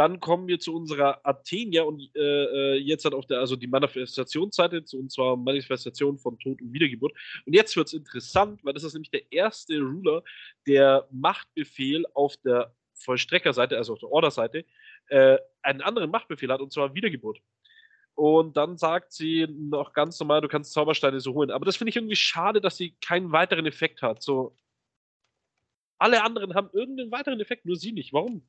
Dann 0.00 0.18
kommen 0.18 0.48
wir 0.48 0.58
zu 0.58 0.74
unserer 0.74 1.20
Athenia 1.26 1.82
und 1.82 2.00
äh, 2.16 2.20
äh, 2.20 2.76
jetzt 2.78 3.04
hat 3.04 3.12
auf 3.12 3.26
der, 3.26 3.38
also 3.38 3.54
die 3.54 3.66
Manifestationsseite, 3.66 4.82
und 4.96 5.12
zwar 5.12 5.36
Manifestation 5.36 6.16
von 6.16 6.38
Tod 6.38 6.62
und 6.62 6.72
Wiedergeburt. 6.72 7.12
Und 7.44 7.52
jetzt 7.52 7.76
wird 7.76 7.88
es 7.88 7.92
interessant, 7.92 8.64
weil 8.64 8.72
das 8.72 8.82
ist 8.82 8.94
nämlich 8.94 9.10
der 9.10 9.30
erste 9.30 9.78
Ruler, 9.78 10.22
der 10.66 11.06
Machtbefehl 11.10 12.06
auf 12.14 12.34
der 12.38 12.74
Vollstreckerseite, 12.94 13.76
also 13.76 13.92
auf 13.92 13.98
der 13.98 14.10
Orderseite, 14.10 14.64
äh, 15.08 15.36
einen 15.60 15.82
anderen 15.82 16.10
Machtbefehl 16.10 16.50
hat, 16.50 16.62
und 16.62 16.72
zwar 16.72 16.94
Wiedergeburt. 16.94 17.42
Und 18.14 18.56
dann 18.56 18.78
sagt 18.78 19.12
sie 19.12 19.48
noch 19.50 19.92
ganz 19.92 20.18
normal, 20.18 20.40
du 20.40 20.48
kannst 20.48 20.72
Zaubersteine 20.72 21.20
so 21.20 21.34
holen. 21.34 21.50
Aber 21.50 21.66
das 21.66 21.76
finde 21.76 21.90
ich 21.90 21.96
irgendwie 21.96 22.16
schade, 22.16 22.62
dass 22.62 22.78
sie 22.78 22.96
keinen 23.02 23.32
weiteren 23.32 23.66
Effekt 23.66 24.00
hat. 24.00 24.22
So, 24.22 24.56
alle 25.98 26.24
anderen 26.24 26.54
haben 26.54 26.70
irgendeinen 26.72 27.12
weiteren 27.12 27.40
Effekt, 27.40 27.66
nur 27.66 27.76
sie 27.76 27.92
nicht. 27.92 28.14
Warum? 28.14 28.48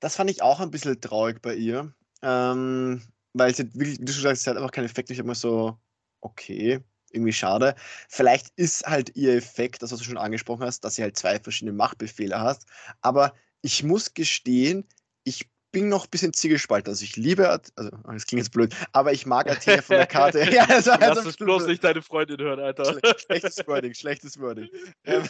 Das 0.00 0.16
fand 0.16 0.30
ich 0.30 0.42
auch 0.42 0.60
ein 0.60 0.70
bisschen 0.70 1.00
traurig 1.00 1.40
bei 1.42 1.54
ihr. 1.54 1.92
Ähm, 2.22 3.02
weil 3.32 3.54
sie 3.54 3.72
wirklich, 3.74 4.00
wie 4.00 4.04
du 4.04 4.12
schon 4.12 4.22
sagst, 4.22 4.42
sie 4.42 4.50
hat 4.50 4.56
einfach 4.56 4.72
keinen 4.72 4.86
Effekt. 4.86 5.10
Ich 5.10 5.18
habe 5.18 5.28
mir 5.28 5.34
so, 5.34 5.78
okay, 6.20 6.80
irgendwie 7.12 7.32
schade. 7.32 7.74
Vielleicht 8.08 8.48
ist 8.56 8.86
halt 8.86 9.16
ihr 9.16 9.34
Effekt, 9.34 9.82
das, 9.82 9.92
was 9.92 9.98
du 9.98 10.04
schon 10.04 10.18
angesprochen 10.18 10.64
hast, 10.64 10.84
dass 10.84 10.94
sie 10.96 11.02
halt 11.02 11.16
zwei 11.16 11.38
verschiedene 11.38 11.76
Machtbefehle 11.76 12.40
hat. 12.40 12.60
Aber 13.00 13.34
ich 13.62 13.82
muss 13.82 14.14
gestehen, 14.14 14.86
ich 15.24 15.48
bin 15.72 15.88
noch 15.88 16.04
ein 16.04 16.10
bisschen 16.10 16.32
zielgespalten. 16.32 16.90
Also 16.90 17.04
ich 17.04 17.16
liebe, 17.16 17.48
also 17.48 17.90
das 18.04 18.26
klingt 18.26 18.42
jetzt 18.42 18.52
blöd, 18.52 18.74
aber 18.92 19.12
ich 19.12 19.26
mag 19.26 19.48
Athena 19.48 19.82
von 19.82 19.96
der 19.96 20.06
Karte. 20.06 20.40
ja, 20.52 20.64
also, 20.64 20.90
Lass 20.90 21.00
also 21.18 21.28
es 21.28 21.36
bloß 21.36 21.66
nicht 21.66 21.84
deine 21.84 22.02
Freundin 22.02 22.40
hören, 22.40 22.60
Alter. 22.60 22.84
Schle- 22.84 23.18
schlechtes 23.18 23.66
Wording, 23.66 23.94
schlechtes 23.94 24.38
Wording. 24.38 24.68
Ähm, 25.04 25.28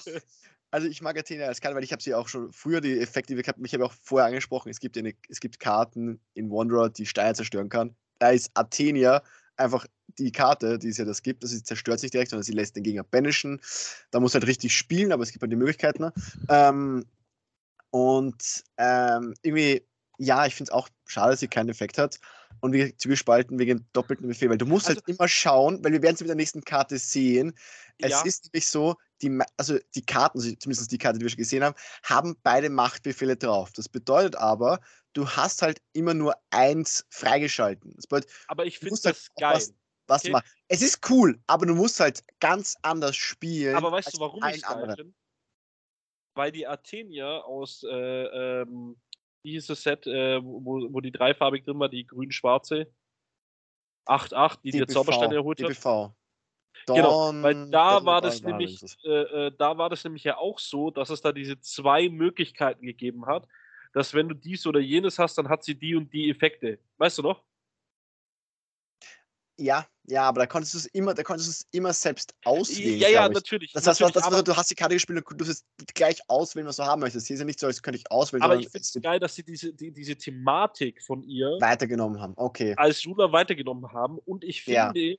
also 0.71 0.87
ich 0.87 1.03
mag 1.03 1.19
Athena 1.19 1.47
als 1.47 1.61
Karte, 1.61 1.77
weil 1.77 1.85
ich 1.85 1.93
habe 1.93 2.03
sie 2.03 2.15
auch 2.15 2.29
schon 2.29 2.53
früher 2.53 2.81
die 2.81 3.01
Effekte. 3.01 3.35
Ich 3.35 3.75
habe 3.75 3.85
auch 3.85 3.95
vorher 4.03 4.29
angesprochen, 4.29 4.71
es 4.71 4.81
gibt, 4.81 4.97
eine, 4.97 5.15
es 5.29 5.41
gibt 5.41 5.59
Karten 5.59 6.21
in 6.35 6.51
Wanderer, 6.51 6.91
die 6.91 7.07
Steine 7.07 7.35
zerstören 7.35 7.69
kann. 7.69 7.95
Da 8.19 8.31
ist 8.31 8.51
Athenia 8.55 9.23
einfach 9.57 9.87
die 10.19 10.33
Karte, 10.33 10.79
die 10.79 10.89
es 10.89 10.97
ja 10.99 11.05
das 11.05 11.23
gibt. 11.23 11.43
Also 11.43 11.57
sie 11.57 11.63
zerstört 11.63 12.01
sich 12.01 12.11
direkt, 12.11 12.31
sondern 12.31 12.45
sie 12.45 12.53
lässt 12.53 12.77
den 12.77 12.83
Gegner 12.83 13.05
banishen. 13.05 13.61
Da 14.11 14.21
muss 14.21 14.35
halt 14.35 14.47
richtig 14.47 14.77
spielen, 14.77 15.13
aber 15.13 15.23
es 15.23 15.33
gibt 15.33 15.43
halt 15.43 15.53
die 15.53 15.57
Möglichkeiten. 15.57 16.03
Ne? 16.03 16.13
Ähm, 16.49 17.05
und 17.91 18.65
ähm, 18.77 19.35
irgendwie, 19.43 19.85
ja, 20.23 20.45
ich 20.47 20.55
finde 20.55 20.71
es 20.71 20.75
auch 20.75 20.89
schade, 21.07 21.31
dass 21.33 21.41
sie 21.41 21.49
keinen 21.49 21.71
Effekt 21.71 21.97
hat. 21.99 22.21
Und 22.61 22.75
wie 22.75 22.95
zugespalten 22.97 23.59
wegen 23.59 23.87
doppelten 23.95 24.29
Befehl, 24.29 24.51
weil 24.51 24.59
du 24.59 24.67
musst 24.67 24.87
Also- 24.89 25.01
halt 25.01 25.09
immer 25.09 25.29
schauen, 25.29 25.83
weil 25.83 25.93
wir 25.93 26.03
werden 26.03 26.15
es 26.15 26.21
mit 26.21 26.29
der 26.29 26.37
nächsten 26.37 26.63
Karte 26.63 26.99
sehen. 26.99 27.57
Es 27.99 28.11
Ja. 28.11 28.23
ist 28.23 28.45
nämlich 28.45 28.69
so, 28.69 28.97
die, 29.23 29.39
also 29.57 29.79
die 29.95 30.05
Karten, 30.05 30.39
also 30.39 30.55
zumindest 30.57 30.93
die 30.93 30.99
Karte, 30.99 31.19
die 31.19 31.25
wir 31.25 31.31
schon 31.31 31.39
gesehen 31.39 31.65
haben, 31.65 31.75
haben 32.03 32.37
beide 32.43 32.69
Machtbefehle 32.69 33.37
drauf. 33.37 33.73
Das 33.73 33.89
bedeutet 33.89 34.37
aber, 34.37 34.81
du 35.15 35.27
hast 35.29 35.63
halt 35.63 35.81
immer 35.95 36.13
nur 36.13 36.35
eins 36.51 37.07
freigeschalten. 37.09 37.93
Das 37.97 38.07
bedeutet, 38.07 38.31
Aber 38.49 38.67
ich 38.67 38.79
finde 38.79 38.95
halt 38.97 39.05
das 39.07 39.31
auch 39.31 39.41
geil. 39.41 39.55
was- 39.57 39.75
was 40.07 40.25
Okay. 40.25 40.41
Es 40.69 40.83
ist 40.83 41.09
cool, 41.09 41.41
aber 41.47 41.65
du 41.67 41.75
musst 41.75 41.99
halt 42.01 42.25
ganz 42.41 42.77
anders 42.83 43.17
spielen. 43.17 43.77
Aber 43.77 43.91
weißt 43.93 44.15
du, 44.15 44.21
warum 44.21 44.43
ich 44.53 44.63
geil? 44.63 45.13
Weil 46.35 46.53
die 46.53 46.67
Athenia 46.67 47.39
aus, 47.41 47.83
äh, 47.85 47.91
ähm, 48.63 48.97
wie 49.43 49.53
hieß 49.53 49.67
das 49.67 49.83
Set, 49.83 50.07
äh, 50.07 50.43
wo, 50.43 50.93
wo 50.93 51.01
die 51.01 51.13
dreifarbig 51.13 51.65
drin 51.65 51.79
war, 51.79 51.89
die 51.89 52.07
grün-schwarze? 52.07 52.93
8-8, 54.07 54.59
die 54.65 54.71
dir 54.73 54.87
Zaubersteine 54.87 55.35
erholt 55.35 55.63
hat. 55.63 55.71
DBV. 55.71 56.13
Genau, 56.87 57.33
weil 57.43 57.55
Dawn, 57.55 57.71
da 57.71 58.05
war 58.05 58.21
das 58.21 58.43
nämlich, 58.43 58.81
äh, 59.05 59.09
äh, 59.47 59.53
da 59.57 59.77
war 59.77 59.91
das 59.91 60.03
nämlich 60.05 60.25
ja 60.25 60.39
auch 60.39 60.59
so, 60.59 60.91
dass 60.91 61.11
es 61.11 61.21
da 61.21 61.33
diese 61.33 61.61
zwei 61.61 62.09
Möglichkeiten 62.09 62.87
gegeben 62.87 63.27
hat, 63.27 63.47
dass 63.93 64.15
wenn 64.15 64.29
du 64.29 64.35
dies 64.35 64.67
oder 64.67 64.81
jenes 64.81 65.19
hast, 65.19 65.37
dann 65.37 65.49
hat 65.49 65.63
sie 65.63 65.75
die 65.75 65.95
und 65.95 66.13
die 66.13 66.31
Effekte. 66.31 66.79
Weißt 66.97 67.19
du 67.19 67.23
noch? 67.23 67.43
Ja, 69.61 69.87
ja, 70.07 70.23
aber 70.23 70.41
da 70.41 70.47
konntest 70.47 70.75
du 70.75 70.79
es 70.79 70.87
immer, 70.87 71.15
da 71.15 71.23
konntest 71.23 71.49
du 71.49 71.51
es 71.51 71.69
immer 71.71 71.93
selbst 71.93 72.35
auswählen. 72.45 72.99
ja, 72.99 73.09
ja, 73.09 73.29
natürlich. 73.29 73.73
Das 73.73 73.87
heißt, 73.87 74.01
natürlich, 74.01 74.25
das, 74.25 74.33
was, 74.33 74.45
du 74.45 74.57
hast 74.57 74.71
die 74.71 74.75
Karte 74.75 74.95
gespielt 74.95 75.19
und 75.19 75.41
du 75.41 75.45
durfst 75.45 75.65
gleich 75.95 76.19
auswählen, 76.29 76.67
was 76.67 76.77
du 76.77 76.85
haben 76.85 77.01
möchtest. 77.01 77.27
Hier 77.27 77.35
ist 77.35 77.41
ja 77.41 77.47
nicht 77.47 77.61
so, 77.61 77.67
als 77.67 77.83
könnte 77.83 77.99
ich 77.99 78.11
auswählen, 78.11 78.43
aber 78.43 78.57
ich 78.57 78.69
finde 78.69 78.81
es 78.81 78.99
geil, 79.03 79.21
dass 79.21 79.35
sie 79.35 79.45
diese, 79.45 79.73
die, 79.73 79.93
diese 79.93 80.17
Thematik 80.17 81.03
von 81.03 81.23
ihr 81.23 81.59
weitergenommen 81.61 82.21
haben. 82.21 82.35
Okay. 82.37 82.75
als 82.77 83.07
Ruler 83.07 83.31
weitergenommen 83.33 83.93
haben. 83.93 84.19
Und 84.19 84.43
ich 84.43 84.67
Ja. 84.67 84.87
finde, 84.93 85.17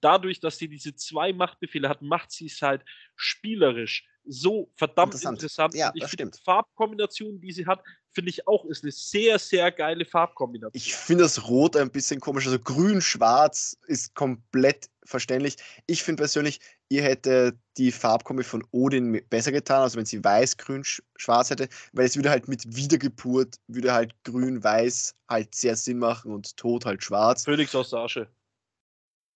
dadurch, 0.00 0.40
dass 0.40 0.58
sie 0.58 0.68
diese 0.68 0.94
zwei 0.94 1.32
Machtbefehle 1.32 1.88
hat, 1.88 2.02
macht 2.02 2.32
sie 2.32 2.46
es 2.46 2.60
halt 2.60 2.84
spielerisch 3.16 4.06
so 4.26 4.70
verdammt 4.76 5.14
Interessant. 5.14 5.38
interessant. 5.38 5.74
Ja, 5.74 5.86
das 5.86 6.10
finde 6.10 6.24
die 6.24 6.32
stimmt. 6.32 6.44
Farbkombination, 6.44 7.40
die 7.40 7.52
sie 7.52 7.66
hat, 7.66 7.82
finde 8.14 8.30
ich 8.30 8.46
auch, 8.46 8.64
ist 8.64 8.82
eine 8.84 8.92
sehr, 8.92 9.38
sehr 9.38 9.70
geile 9.72 10.04
Farbkombination. 10.04 10.70
Ich 10.74 10.94
finde 10.94 11.24
das 11.24 11.48
Rot 11.48 11.76
ein 11.76 11.90
bisschen 11.90 12.20
komisch. 12.20 12.46
Also 12.46 12.58
grün-schwarz 12.58 13.76
ist 13.86 14.14
komplett 14.14 14.88
verständlich. 15.04 15.56
Ich 15.86 16.02
finde 16.02 16.22
persönlich, 16.22 16.60
ihr 16.88 17.02
hätte 17.02 17.58
die 17.76 17.92
Farbkombi 17.92 18.44
von 18.44 18.64
Odin 18.70 19.20
besser 19.28 19.52
getan, 19.52 19.82
also 19.82 19.98
wenn 19.98 20.06
sie 20.06 20.22
weiß, 20.22 20.56
grün, 20.56 20.82
sch- 20.82 21.02
schwarz 21.16 21.50
hätte, 21.50 21.68
weil 21.92 22.06
es 22.06 22.16
würde 22.16 22.30
halt 22.30 22.48
mit 22.48 22.76
Wiedergeburt, 22.76 23.56
würde 23.66 23.92
halt 23.92 24.14
grün-weiß 24.24 25.14
halt 25.28 25.54
sehr 25.54 25.76
Sinn 25.76 25.98
machen 25.98 26.32
und 26.32 26.56
Tod 26.56 26.86
halt 26.86 27.02
schwarz. 27.02 27.44
Phoenix 27.44 27.74
aus 27.74 27.90
der 27.90 27.98
Asche. 28.00 28.28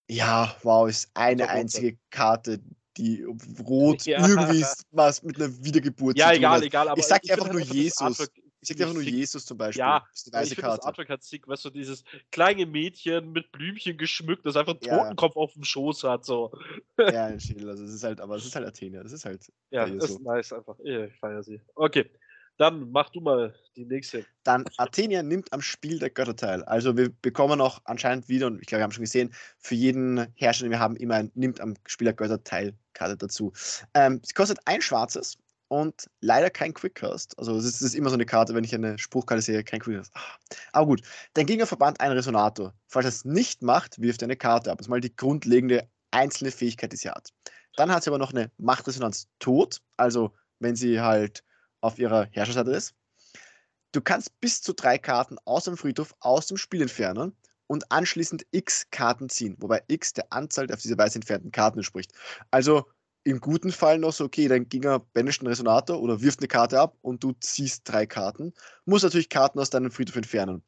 Ja, 0.09 0.55
wow, 0.63 0.89
ist 0.89 1.09
eine 1.13 1.43
Rot 1.43 1.51
einzige 1.51 1.97
Karte, 2.09 2.59
die 2.97 3.23
rot 3.59 4.05
Ja. 4.05 4.25
irgendwie 4.27 4.65
was 4.91 5.21
mit 5.21 5.35
einer 5.35 5.55
Wiedergeburt 5.63 6.17
Ja, 6.17 6.27
zu 6.27 6.31
tun 6.31 6.37
egal, 6.39 6.57
hat. 6.57 6.63
egal. 6.63 6.89
Aber 6.89 6.99
Ich 6.99 7.05
sag 7.05 7.21
dir 7.21 7.33
find 7.33 7.41
einfach 7.41 7.53
nur 7.53 7.61
das 7.61 7.75
Jesus. 7.75 8.01
Artwork 8.01 8.31
Ich 8.61 8.67
sag 8.67 8.77
dir 8.77 8.83
einfach 8.83 8.95
nur. 8.95 9.03
Jesus 9.03 9.45
zum 9.45 9.57
Beispiel. 9.57 9.79
Ja, 9.79 10.05
das 10.11 10.21
ist 10.21 10.27
aber 10.27 10.37
eine 10.37 10.45
ich 10.45 10.51
weiße 10.51 10.55
finde 10.55 10.67
das 10.67 10.75
Karte. 10.75 10.87
Artwork 10.87 11.09
halt 11.09 11.23
sick, 11.23 11.47
weißt 11.47 11.65
du, 11.65 11.69
dieses 11.69 12.03
kleine 12.31 12.65
Mädchen 12.65 13.31
mit 13.31 13.51
Blümchen 13.51 13.97
geschmückt, 13.97 14.45
das 14.45 14.55
einfach 14.55 14.73
einen 14.73 14.81
Ja. 14.83 14.97
Totenkopf 14.97 15.35
auf 15.37 15.53
dem 15.53 15.63
Schoß 15.63 16.03
hat, 16.03 16.25
so. 16.25 16.51
Ja, 16.97 17.25
ein 17.27 17.39
Schädel. 17.39 17.69
Also 17.69 17.83
es 17.83 17.93
ist 17.93 18.03
halt, 18.03 18.19
aber 18.19 18.35
es 18.35 18.45
ist 18.45 18.55
halt 18.55 18.67
Athena. 18.67 19.01
Das 19.03 19.11
ist 19.13 19.25
halt 19.25 19.51
Ja, 19.71 19.85
ihr 19.87 20.01
ist 20.01 20.07
so. 20.13 20.19
nice 20.19 20.51
einfach. 20.53 20.77
Ich 20.83 21.13
feiere 21.19 21.43
sie. 21.43 21.61
Okay, 21.75 22.09
dann 22.57 22.91
mach 22.91 23.09
du 23.11 23.21
mal 23.21 23.55
die 23.77 23.85
nächste. 23.85 24.25
Dann 24.43 24.65
Athenia 24.75 25.23
nimmt 25.23 25.53
am 25.53 25.61
Spiel 25.61 25.97
der 25.97 26.09
Götter 26.09 26.35
teil. 26.35 26.61
Also 26.65 26.97
wir 26.97 27.09
bekommen 27.21 27.61
auch 27.61 27.79
anscheinend 27.85 28.27
wieder, 28.27 28.47
und 28.47 28.59
ich 28.59 28.67
glaube, 28.67 28.79
wir 28.81 28.83
haben 28.83 28.91
schon 28.91 29.03
gesehen, 29.05 29.33
für 29.57 29.75
jeden 29.75 30.27
Herrscher, 30.35 30.63
den 30.63 30.71
wir 30.71 30.79
haben, 30.79 30.97
immer 30.97 31.15
ein 31.15 31.31
nimmt 31.35 31.61
am 31.61 31.75
Spiel 31.85 32.05
der 32.05 32.13
Götter 32.15 32.43
teil 32.43 32.73
Karte 32.93 33.15
dazu. 33.15 33.53
Ähm, 33.93 34.19
sie 34.25 34.33
kostet 34.33 34.59
ein 34.65 34.81
schwarzes 34.81 35.37
und 35.69 36.09
leider 36.19 36.49
kein 36.49 36.73
Quickcast. 36.73 37.37
Also 37.39 37.55
es 37.55 37.65
ist, 37.65 37.81
ist 37.81 37.95
immer 37.95 38.09
so 38.09 38.15
eine 38.15 38.25
Karte, 38.25 38.53
wenn 38.53 38.63
ich 38.63 38.75
eine 38.75 38.97
Spruchkarte 38.97 39.41
sehe, 39.41 39.63
kein 39.63 39.79
Quickcast. 39.79 40.11
Ah. 40.15 40.35
Aber 40.73 40.87
gut, 40.87 41.01
dein 41.33 41.45
Gegner 41.45 41.67
verbannt 41.67 42.01
einen 42.01 42.15
Resonator. 42.15 42.73
Falls 42.87 43.05
er 43.05 43.09
es 43.09 43.25
nicht 43.25 43.61
macht, 43.61 44.01
wirft 44.01 44.21
er 44.21 44.25
eine 44.25 44.35
Karte 44.35 44.71
ab. 44.71 44.79
Das 44.79 44.87
ist 44.87 44.89
mal 44.89 44.99
die 44.99 45.15
grundlegende 45.15 45.87
einzelne 46.11 46.51
Fähigkeit, 46.51 46.91
die 46.91 46.97
sie 46.97 47.09
hat. 47.09 47.29
Dann 47.75 47.91
hat 47.91 48.03
sie 48.03 48.09
aber 48.09 48.17
noch 48.17 48.33
eine 48.33 48.51
Machtresonanz 48.57 49.27
tot. 49.37 49.81
Also 49.95 50.33
wenn 50.59 50.75
sie 50.75 50.99
halt 50.99 51.43
auf 51.81 51.99
ihrer 51.99 52.27
Herrscherseite 52.31 52.71
ist. 52.71 52.93
Du 53.91 54.01
kannst 54.01 54.39
bis 54.41 54.61
zu 54.61 54.73
drei 54.73 54.97
Karten 54.97 55.37
aus 55.45 55.63
dem 55.63 55.77
Friedhof 55.77 56.13
aus 56.19 56.47
dem 56.47 56.57
Spiel 56.57 56.81
entfernen 56.81 57.35
und 57.67 57.91
anschließend 57.91 58.45
x 58.51 58.87
Karten 58.91 59.29
ziehen, 59.29 59.55
wobei 59.59 59.83
x 59.87 60.13
der 60.13 60.31
Anzahl 60.31 60.67
der 60.67 60.75
auf 60.75 60.81
diese 60.81 60.97
Weise 60.97 61.15
entfernten 61.15 61.51
Karten 61.51 61.79
entspricht. 61.79 62.11
Also 62.51 62.85
im 63.23 63.39
guten 63.39 63.71
Fall 63.71 63.99
noch 63.99 64.13
so, 64.13 64.25
okay, 64.25 64.47
dein 64.47 64.69
Gegner 64.69 64.99
banisht 64.99 65.41
einen 65.41 65.49
Resonator 65.49 66.01
oder 66.01 66.21
wirft 66.21 66.39
eine 66.39 66.47
Karte 66.47 66.79
ab 66.79 66.97
und 67.01 67.23
du 67.23 67.33
ziehst 67.39 67.81
drei 67.85 68.05
Karten. 68.05 68.53
Musst 68.85 69.03
natürlich 69.03 69.29
Karten 69.29 69.59
aus 69.59 69.69
deinem 69.69 69.91
Friedhof 69.91 70.15
entfernen. 70.15 70.63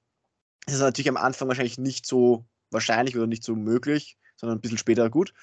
Das 0.66 0.76
ist 0.76 0.82
natürlich 0.82 1.10
am 1.10 1.18
Anfang 1.18 1.48
wahrscheinlich 1.48 1.78
nicht 1.78 2.06
so 2.06 2.46
wahrscheinlich 2.70 3.16
oder 3.16 3.28
nicht 3.28 3.44
so 3.44 3.56
möglich, 3.56 4.18
sondern 4.36 4.58
ein 4.58 4.62
bisschen 4.62 4.78
später 4.78 5.10
gut. 5.10 5.34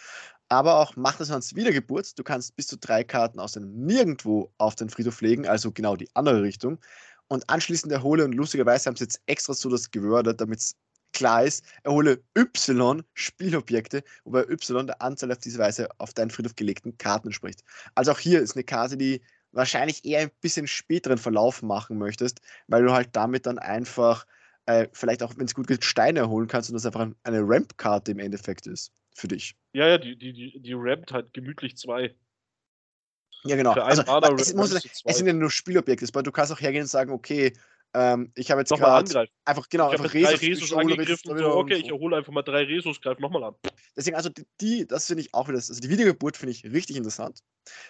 Aber 0.49 0.79
auch 0.79 0.97
macht 0.97 1.21
es 1.21 1.31
ans 1.31 1.55
Wiedergeburt. 1.55 2.19
Du 2.19 2.25
kannst 2.25 2.57
bis 2.57 2.67
zu 2.69 2.79
drei 2.79 3.05
Karten 3.05 3.39
aus 3.41 3.53
dem 3.53 3.85
Nirgendwo 3.85 4.53
auf 4.59 4.77
den 4.77 4.89
Friedhof 4.89 5.21
legen, 5.21 5.47
also 5.47 5.73
genau 5.73 5.97
die 5.97 6.09
andere 6.15 6.43
Richtung. 6.43 6.79
Und 7.29 7.49
anschließend 7.51 7.93
erhole, 7.93 8.25
und 8.25 8.33
lustigerweise 8.33 8.89
haben 8.89 8.97
sie 8.97 9.05
jetzt 9.05 9.21
extra 9.27 9.53
so 9.53 9.69
das 9.69 9.91
gewordet, 9.91 10.41
damit 10.41 10.61
es 10.61 10.77
klar 11.13 11.45
ist, 11.45 11.65
erhole 11.83 12.23
Y 12.37 13.03
Spielobjekte, 13.15 14.03
wobei 14.25 14.45
Y 14.49 14.87
der 14.87 15.03
Anzahl 15.03 15.33
auf 15.33 15.39
diese 15.39 15.59
Weise 15.59 15.89
auf 15.99 16.15
deinen 16.15 16.31
Friedhof 16.31 16.55
gelegten 16.55 16.97
Karten 16.99 17.29
entspricht. 17.29 17.65
Also 17.95 18.13
auch 18.13 18.19
hier 18.19 18.41
ist 18.41 18.57
eine 18.57 18.65
Karte, 18.65 18.97
die 18.97 19.23
wahrscheinlich 19.53 20.05
eher 20.05 20.21
ein 20.21 20.31
bisschen 20.41 20.67
späteren 20.67 21.19
Verlauf 21.19 21.63
machen 21.63 21.99
möchtest, 21.99 22.41
weil 22.67 22.83
du 22.85 22.93
halt 22.93 23.11
damit 23.13 23.47
dann 23.47 23.59
einfach 23.59 24.27
äh, 24.67 24.89
vielleicht 24.93 25.23
auch, 25.23 25.35
wenn 25.37 25.47
es 25.47 25.55
gut 25.55 25.67
geht, 25.67 25.85
Steine 25.85 26.21
erholen 26.21 26.47
kannst 26.47 26.69
und 26.69 26.75
das 26.75 26.85
einfach 26.85 27.01
ein- 27.01 27.17
eine 27.23 27.41
Ramp-Karte 27.41 28.13
im 28.13 28.19
Endeffekt 28.19 28.67
ist 28.67 28.93
für 29.15 29.27
dich. 29.27 29.57
Ja, 29.73 29.89
ja, 29.89 29.99
die, 29.99 30.17
die, 30.17 30.33
die, 30.33 30.61
die 30.61 30.75
rampt 30.75 31.11
halt 31.13 31.33
gemütlich 31.33 31.77
zwei. 31.79 32.15
Ja, 33.45 33.57
genau. 33.57 33.73
Also, 33.73 34.03
es, 34.37 34.53
muss, 34.53 34.71
zwei. 34.71 35.11
es 35.11 35.17
sind 35.17 35.27
ja 35.27 35.33
nur 35.33 35.51
Spielobjekte, 35.51 36.07
aber 36.13 36.23
du 36.23 36.33
kannst 36.33 36.53
auch 36.53 36.61
hergehen 36.61 36.83
und 36.83 36.89
sagen, 36.89 37.11
okay, 37.13 37.55
ähm, 37.95 38.33
ich 38.35 38.51
habe 38.51 38.61
jetzt 38.61 38.71
Nochmal 38.71 38.99
angreifen. 38.99 39.33
einfach, 39.45 39.69
genau, 39.69 39.89
ich 39.93 39.99
einfach 39.99 40.15
jetzt 40.15 40.27
drei 40.27 40.35
Resus 40.35 40.63
Resus 40.63 40.73
angegriffen. 40.75 41.31
Resus 41.33 41.41
So, 41.41 41.57
okay, 41.57 41.77
ich 41.77 41.89
erhole 41.89 42.17
einfach 42.17 42.33
mal 42.33 42.43
drei 42.43 42.65
Resus, 42.65 43.01
greif 43.01 43.19
nochmal 43.19 43.45
an. 43.45 43.55
Deswegen, 43.97 44.17
also 44.17 44.31
die, 44.61 44.87
das 44.87 45.07
finde 45.07 45.23
ich 45.23 45.35
auch 45.35 45.49
wieder, 45.49 45.57
also 45.57 45.75
die 45.81 45.89
Wiedergeburt 45.89 46.37
finde 46.37 46.53
ich 46.53 46.65
richtig 46.65 46.97
interessant. 46.97 47.41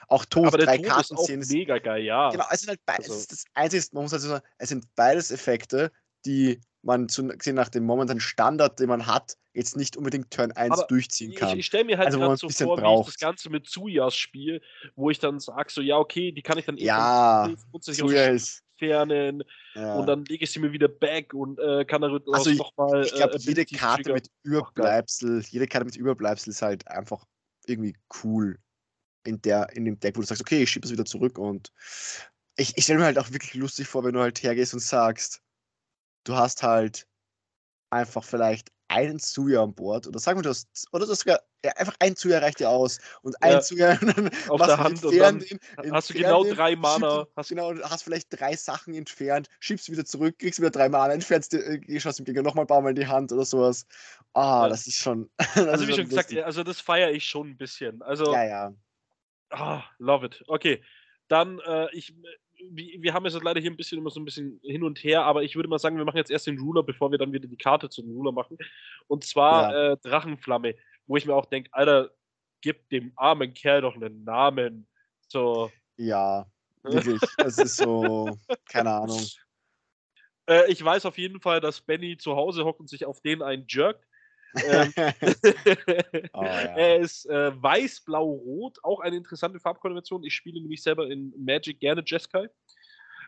Auch 0.08 0.24
Tod, 0.24 0.46
Aber 0.46 0.56
der 0.58 0.66
drei 0.66 0.76
ist 0.76 0.86
Karten 0.86 1.16
auch 1.16 1.24
ziehen 1.24 1.40
ist 1.40 1.52
mega 1.52 1.78
geil, 1.78 2.02
ja. 2.04 2.30
Genau, 2.30 2.44
es 2.50 2.60
sind 2.60 2.70
halt 2.70 2.80
beides. 2.86 3.06
Also- 3.10 3.20
ist 3.20 3.32
das 3.32 3.44
Einzige, 3.54 3.84
man 3.92 4.04
muss 4.04 4.12
also 4.12 4.28
sagen, 4.28 4.44
es 4.58 4.68
sind 4.68 4.86
beides 4.94 5.30
Effekte, 5.30 5.92
die 6.24 6.60
man 6.82 7.08
zu, 7.08 7.26
gesehen 7.26 7.56
nach 7.56 7.68
dem 7.68 7.84
momentanen 7.84 8.20
Standard, 8.20 8.78
den 8.80 8.88
man 8.88 9.06
hat, 9.06 9.36
jetzt 9.52 9.76
nicht 9.76 9.96
unbedingt 9.96 10.30
Turn 10.30 10.52
1 10.52 10.72
Aber 10.72 10.86
durchziehen 10.86 11.32
Ich, 11.32 11.36
kann. 11.36 11.58
ich 11.58 11.66
stelle 11.66 11.84
mir 11.84 11.98
halt 11.98 12.06
Also, 12.06 12.36
so 12.36 12.48
vor, 12.48 12.76
wie 12.76 12.80
ich 12.80 12.84
braucht. 12.84 13.08
das 13.08 13.18
Ganze 13.18 13.50
mit 13.50 13.66
Zuyas 13.66 14.16
spiele, 14.16 14.60
wo 14.94 15.10
ich 15.10 15.18
dann 15.18 15.40
sage, 15.40 15.70
so, 15.72 15.80
ja, 15.80 15.96
okay, 15.98 16.32
die 16.32 16.42
kann 16.42 16.56
ich 16.58 16.66
dann 16.66 16.78
eh 16.78 16.84
Ja, 16.84 17.48
dem 17.48 18.06
ist. 18.34 18.62
Entfernen 18.78 19.44
Ja. 19.74 19.94
und 19.94 20.06
dann 20.06 20.24
lege 20.24 20.44
ich 20.44 20.50
sie 20.50 20.60
mir 20.60 20.72
wieder 20.72 20.88
back 20.88 21.34
und 21.34 21.58
äh, 21.58 21.84
kann 21.84 22.02
darüber 22.02 22.34
Also 22.34 22.50
ich- 22.50 22.58
nochmal. 22.58 23.04
ich 23.04 23.14
glaube, 23.14 23.34
äh, 23.34 23.38
jede 23.38 23.64
Karte 23.66 24.02
triggern. 24.04 24.14
mit 24.14 24.30
Überbleibsel, 24.42 25.42
jede 25.48 25.66
Karte 25.66 25.84
mit 25.86 25.96
Überbleibsel 25.96 26.50
ist 26.50 26.62
halt 26.62 26.86
einfach 26.88 27.24
irgendwie 27.66 27.96
cool 28.24 28.58
in, 29.24 29.40
der, 29.42 29.68
in 29.76 29.84
dem 29.84 29.98
Deck, 30.00 30.16
wo 30.16 30.20
du 30.20 30.26
sagst, 30.26 30.40
okay, 30.40 30.62
ich 30.62 30.70
schiebe 30.70 30.86
es 30.86 30.92
wieder 30.92 31.04
zurück 31.04 31.38
und 31.38 31.72
ich, 32.56 32.76
ich 32.76 32.84
stelle 32.84 33.00
mir 33.00 33.04
halt 33.06 33.18
auch 33.18 33.30
wirklich 33.30 33.54
lustig 33.54 33.86
vor, 33.86 34.04
wenn 34.04 34.14
du 34.14 34.20
halt 34.20 34.42
hergehst 34.42 34.72
und 34.74 34.80
sagst, 34.80 35.42
du 36.24 36.34
hast 36.34 36.62
halt 36.62 37.06
einfach 37.90 38.24
vielleicht 38.24 38.70
einen 38.88 39.18
Suya 39.18 39.62
an 39.62 39.74
Bord 39.74 40.06
oder 40.06 40.18
sagen 40.18 40.38
wir, 40.38 40.42
du 40.42 40.48
hast, 40.50 40.68
oder 40.92 41.04
du 41.06 41.12
hast 41.12 41.20
sogar, 41.20 41.40
ja, 41.64 41.72
einfach 41.76 41.94
ein 42.00 42.16
Suya 42.16 42.38
reicht 42.38 42.60
dir 42.60 42.70
aus 42.70 42.98
und 43.22 43.40
ein 43.42 43.60
Ja, 43.76 43.94
dann 44.00 44.30
auf 44.48 44.62
der 44.64 44.78
Hand 44.78 45.04
und 45.04 45.18
dann 45.18 45.38
den, 45.40 45.60
hast 45.92 46.10
du 46.10 46.14
genau 46.14 46.42
den, 46.42 46.54
drei 46.54 46.74
Mana, 46.76 47.26
hast- 47.36 47.48
genau, 47.50 47.72
du 47.74 47.82
hast 47.82 48.02
vielleicht 48.02 48.28
drei 48.30 48.56
Sachen 48.56 48.94
entfernt, 48.94 49.48
schiebst 49.60 49.90
wieder 49.90 50.04
zurück, 50.04 50.38
kriegst 50.38 50.58
wieder 50.58 50.70
drei 50.70 50.88
Mana, 50.88 51.12
entfernst 51.12 51.52
äh, 51.54 52.00
schaust 52.00 52.18
dem 52.18 52.24
Gegner 52.24 52.42
nochmal 52.42 52.64
ein 52.64 52.68
paar 52.68 52.80
Mal 52.80 52.90
in 52.90 52.96
die 52.96 53.06
Hand 53.06 53.30
oder 53.32 53.44
sowas. 53.44 53.86
Ah, 54.32 54.62
Ja. 54.64 54.68
das 54.70 54.86
ist 54.86 54.96
schon. 54.96 55.30
das 55.38 55.56
Also 55.56 55.84
ist 55.84 55.88
wie 55.88 55.94
schon 55.94 56.08
gesagt, 56.08 56.30
lustig. 56.30 56.44
also 56.44 56.62
das 56.62 56.80
feiere 56.80 57.10
ich 57.10 57.24
schon 57.24 57.50
ein 57.50 57.56
bisschen. 57.56 58.00
Also, 58.02 58.32
Ja, 58.32 58.44
ja. 58.44 58.74
ah, 59.50 59.82
love 59.98 60.26
it. 60.26 60.42
Okay, 60.46 60.82
dann, 61.28 61.58
äh, 61.60 61.88
ich, 61.92 62.14
wir, 62.70 63.02
wir 63.02 63.14
haben 63.14 63.24
jetzt 63.24 63.42
leider 63.42 63.60
hier 63.60 63.70
ein 63.70 63.76
bisschen 63.76 63.98
immer 63.98 64.10
so 64.10 64.20
ein 64.20 64.24
bisschen 64.24 64.60
hin 64.62 64.82
und 64.82 65.02
her, 65.02 65.24
aber 65.24 65.42
ich 65.42 65.56
würde 65.56 65.68
mal 65.68 65.78
sagen, 65.78 65.96
wir 65.96 66.04
machen 66.04 66.16
jetzt 66.16 66.30
erst 66.30 66.46
den 66.46 66.58
Ruler, 66.58 66.82
bevor 66.82 67.10
wir 67.10 67.18
dann 67.18 67.32
wieder 67.32 67.48
die 67.48 67.56
Karte 67.56 67.88
zu 67.88 68.02
dem 68.02 68.12
Ruler 68.12 68.32
machen. 68.32 68.58
Und 69.06 69.24
zwar 69.24 69.74
äh, 69.74 69.96
Drachenflamme, 69.98 70.74
wo 71.06 71.16
ich 71.16 71.26
mir 71.26 71.34
auch 71.34 71.46
denke, 71.46 71.70
Alter, 71.72 72.10
gib 72.60 72.88
dem 72.90 73.12
armen 73.16 73.54
Kerl 73.54 73.82
doch 73.82 73.94
einen 73.94 74.24
Namen. 74.24 74.88
So. 75.28 75.70
Ja, 75.96 76.46
wirklich. 76.82 77.20
Es 77.38 77.58
ist 77.58 77.76
so, 77.76 78.36
keine 78.68 78.90
Ahnung. 78.90 79.20
Äh, 80.48 80.70
ich 80.70 80.82
weiß 80.82 81.06
auf 81.06 81.18
jeden 81.18 81.40
Fall, 81.40 81.60
dass 81.60 81.80
Benny 81.80 82.16
zu 82.16 82.34
Hause 82.34 82.64
hockt 82.64 82.80
und 82.80 82.88
sich 82.88 83.04
auf 83.04 83.20
den 83.20 83.42
einen 83.42 83.66
jerkt. 83.68 84.04
Ähm, 84.54 84.92
Oh, 86.32 86.42
ja. 86.42 86.76
Er 86.76 86.98
ist 87.00 87.26
äh, 87.26 87.62
weiß-blau-rot, 87.62 88.78
auch 88.82 89.00
eine 89.00 89.16
interessante 89.16 89.60
Farbkombination. 89.60 90.24
Ich 90.24 90.34
spiele 90.34 90.60
nämlich 90.60 90.82
selber 90.82 91.10
in 91.10 91.32
Magic 91.36 91.80
gerne 91.80 92.02
Jeskai. 92.04 92.48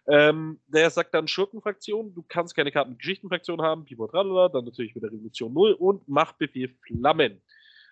Ähm, 0.07 0.61
der 0.67 0.91
sagt 0.91 1.15
dann 1.15 1.29
Schurkenfraktion, 1.29 2.15
du 2.15 2.25
kannst 2.27 2.57
keine 2.57 2.73
Karten 2.73 2.97
Geschichtenfraktion 2.97 3.61
haben, 3.61 3.85
dann 3.85 4.65
natürlich 4.65 4.95
wieder 4.95 5.09
Revolution 5.09 5.53
0 5.53 5.73
und 5.75 6.09
Machtbefehl 6.09 6.75
Flammen. 6.87 7.43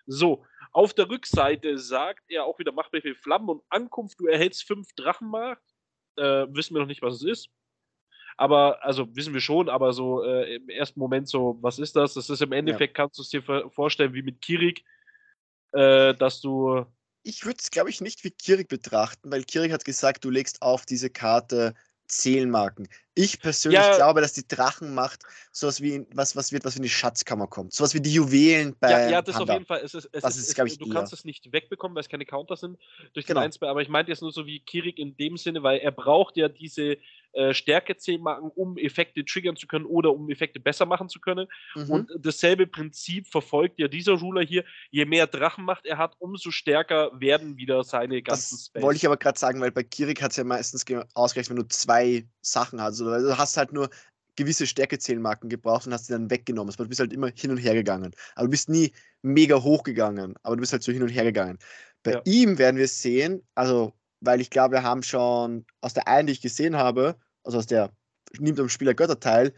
So, 0.07 0.43
auf 0.71 0.93
der 0.93 1.09
Rückseite 1.09 1.77
sagt 1.77 2.23
er 2.29 2.45
auch 2.45 2.57
wieder 2.57 2.71
Machtbefehl 2.71 3.15
Flammen 3.15 3.49
und 3.49 3.63
Ankunft, 3.69 4.19
du 4.19 4.25
erhältst 4.25 4.65
fünf 4.65 4.93
Drachenmacht. 4.95 5.61
Äh, 6.15 6.47
wissen 6.49 6.73
wir 6.73 6.81
noch 6.81 6.87
nicht, 6.87 7.01
was 7.03 7.15
es 7.15 7.23
ist. 7.23 7.49
Aber, 8.39 8.81
also 8.85 9.13
wissen 9.17 9.33
wir 9.33 9.41
schon, 9.41 9.67
aber 9.67 9.91
so 9.91 10.23
äh, 10.23 10.55
im 10.55 10.69
ersten 10.69 10.97
Moment 10.97 11.27
so, 11.27 11.57
was 11.59 11.77
ist 11.77 11.97
das? 11.97 12.13
Das 12.13 12.29
ist 12.29 12.41
im 12.41 12.53
Endeffekt, 12.53 12.93
kannst 12.93 13.17
du 13.17 13.21
es 13.21 13.27
dir 13.27 13.43
vor- 13.43 13.69
vorstellen, 13.69 14.13
wie 14.13 14.21
mit 14.21 14.41
Kirik, 14.41 14.85
äh, 15.73 16.13
dass 16.13 16.39
du. 16.39 16.85
Ich 17.23 17.45
würde 17.45 17.57
es, 17.59 17.69
glaube 17.69 17.89
ich, 17.89 17.99
nicht 17.99 18.23
wie 18.23 18.31
Kirik 18.31 18.69
betrachten, 18.69 19.29
weil 19.29 19.43
Kirik 19.43 19.73
hat 19.73 19.83
gesagt, 19.83 20.23
du 20.23 20.29
legst 20.29 20.61
auf 20.61 20.85
diese 20.85 21.09
Karte 21.09 21.73
Zählmarken. 22.07 22.87
Ich 23.21 23.39
persönlich 23.41 23.79
Ja. 23.79 23.95
glaube, 23.97 24.21
dass 24.21 24.31
die 24.33 24.47
Drachenmacht 24.47 25.23
sowas 25.51 25.81
wie 25.81 26.05
was, 26.13 26.35
was 26.37 26.51
wird, 26.53 26.63
was 26.63 26.77
in 26.77 26.83
die 26.83 26.89
Schatzkammer 26.89 27.47
kommt. 27.47 27.73
Sowas 27.73 27.93
wie 27.93 27.99
die 27.99 28.13
Juwelen 28.13 28.75
bei 28.79 28.91
Ja, 28.91 29.09
ja, 29.09 29.21
das 29.21 29.35
auf 29.35 29.39
Panda. 29.39 29.53
jeden 29.53 29.65
Fall. 29.65 29.81
Es 29.83 29.93
ist, 29.93 30.05
es 30.13 30.21
Das 30.21 30.37
ist, 30.37 30.49
ist, 30.57 30.57
ich, 30.57 30.77
du 30.77 30.85
eher. 30.85 30.93
kannst 30.93 31.11
es 31.11 31.25
nicht 31.25 31.51
wegbekommen, 31.51 31.95
weil 31.95 32.01
es 32.01 32.09
keine 32.09 32.25
Counter 32.25 32.55
sind 32.55 32.77
durch 33.13 33.25
den 33.25 33.33
Genau. 33.33 33.41
1 33.41 33.61
aber 33.61 33.81
ich 33.81 33.89
meinte 33.89 34.11
jetzt 34.11 34.21
nur 34.21 34.31
so 34.31 34.45
wie 34.45 34.59
Kirik 34.61 34.97
in 34.97 35.17
dem 35.17 35.35
Sinne, 35.37 35.63
weil 35.63 35.79
er 35.79 35.91
braucht 35.91 36.37
ja 36.37 36.47
diese 36.47 36.97
äh, 37.33 37.53
Stärke 37.53 37.95
10 37.95 38.21
Marken, 38.21 38.49
um 38.55 38.75
Effekte 38.77 39.23
triggern 39.23 39.55
zu 39.55 39.67
können 39.67 39.85
oder 39.85 40.11
um 40.11 40.27
Effekte 40.31 40.59
besser 40.59 40.87
machen 40.87 41.09
zu 41.09 41.19
können. 41.19 41.47
Mhm. 41.75 41.89
Und 41.91 42.11
dasselbe 42.17 42.65
Prinzip 42.65 43.27
verfolgt 43.27 43.79
ja 43.79 43.87
dieser 43.87 44.13
Ruler 44.13 44.41
hier. 44.41 44.63
Je 44.89 45.05
mehr 45.05 45.27
Drachenmacht 45.27 45.85
er 45.85 45.99
hat, 45.99 46.15
umso 46.17 46.49
stärker 46.49 47.11
werden 47.19 47.55
wieder 47.57 47.83
seine 47.83 48.23
ganzen 48.23 48.55
Das 48.55 48.65
Spells. 48.65 48.83
wollte 48.83 48.97
ich 48.97 49.05
aber 49.05 49.17
gerade 49.17 49.37
sagen, 49.37 49.61
weil 49.61 49.71
bei 49.71 49.83
Kirik 49.83 50.23
hat 50.23 50.31
es 50.31 50.37
ja 50.37 50.43
meistens 50.43 50.85
ge- 50.85 51.03
ausgerechnet, 51.13 51.55
wenn 51.55 51.63
du 51.63 51.67
zwei 51.69 52.27
Sachen 52.41 52.81
hast. 52.81 52.99
Also 52.99 53.08
du 53.11 53.37
hast 53.37 53.57
halt 53.57 53.73
nur 53.73 53.89
gewisse 54.35 54.65
Stärkezählmarken 54.67 55.49
gebraucht 55.49 55.85
und 55.87 55.93
hast 55.93 56.07
die 56.07 56.13
dann 56.13 56.29
weggenommen. 56.29 56.69
Also 56.69 56.83
du 56.83 56.89
bist 56.89 56.99
halt 57.01 57.11
immer 57.13 57.29
hin 57.35 57.51
und 57.51 57.57
her 57.57 57.73
gegangen. 57.73 58.11
Aber 58.35 58.45
du 58.47 58.51
bist 58.51 58.69
nie 58.69 58.93
mega 59.21 59.61
hoch 59.61 59.83
gegangen, 59.83 60.35
aber 60.43 60.55
du 60.55 60.61
bist 60.61 60.71
halt 60.71 60.83
so 60.83 60.91
hin 60.91 61.03
und 61.03 61.09
her 61.09 61.23
gegangen. 61.25 61.57
Bei 62.03 62.13
Ja. 62.13 62.21
ihm 62.23 62.57
werden 62.57 62.77
wir 62.77 62.87
sehen, 62.87 63.45
also, 63.55 63.93
weil 64.21 64.39
ich 64.41 64.49
glaube, 64.49 64.75
wir 64.75 64.83
haben 64.83 65.03
schon 65.03 65.65
aus 65.81 65.93
der 65.93 66.07
einen, 66.07 66.27
die 66.27 66.33
ich 66.33 66.41
gesehen 66.41 66.77
habe, 66.77 67.17
also 67.43 67.57
aus 67.57 67.65
der 67.67 67.91
nimmt 68.39 68.59
am 68.59 68.69
Spieler 68.69 68.93
Götterteil, 68.93 69.53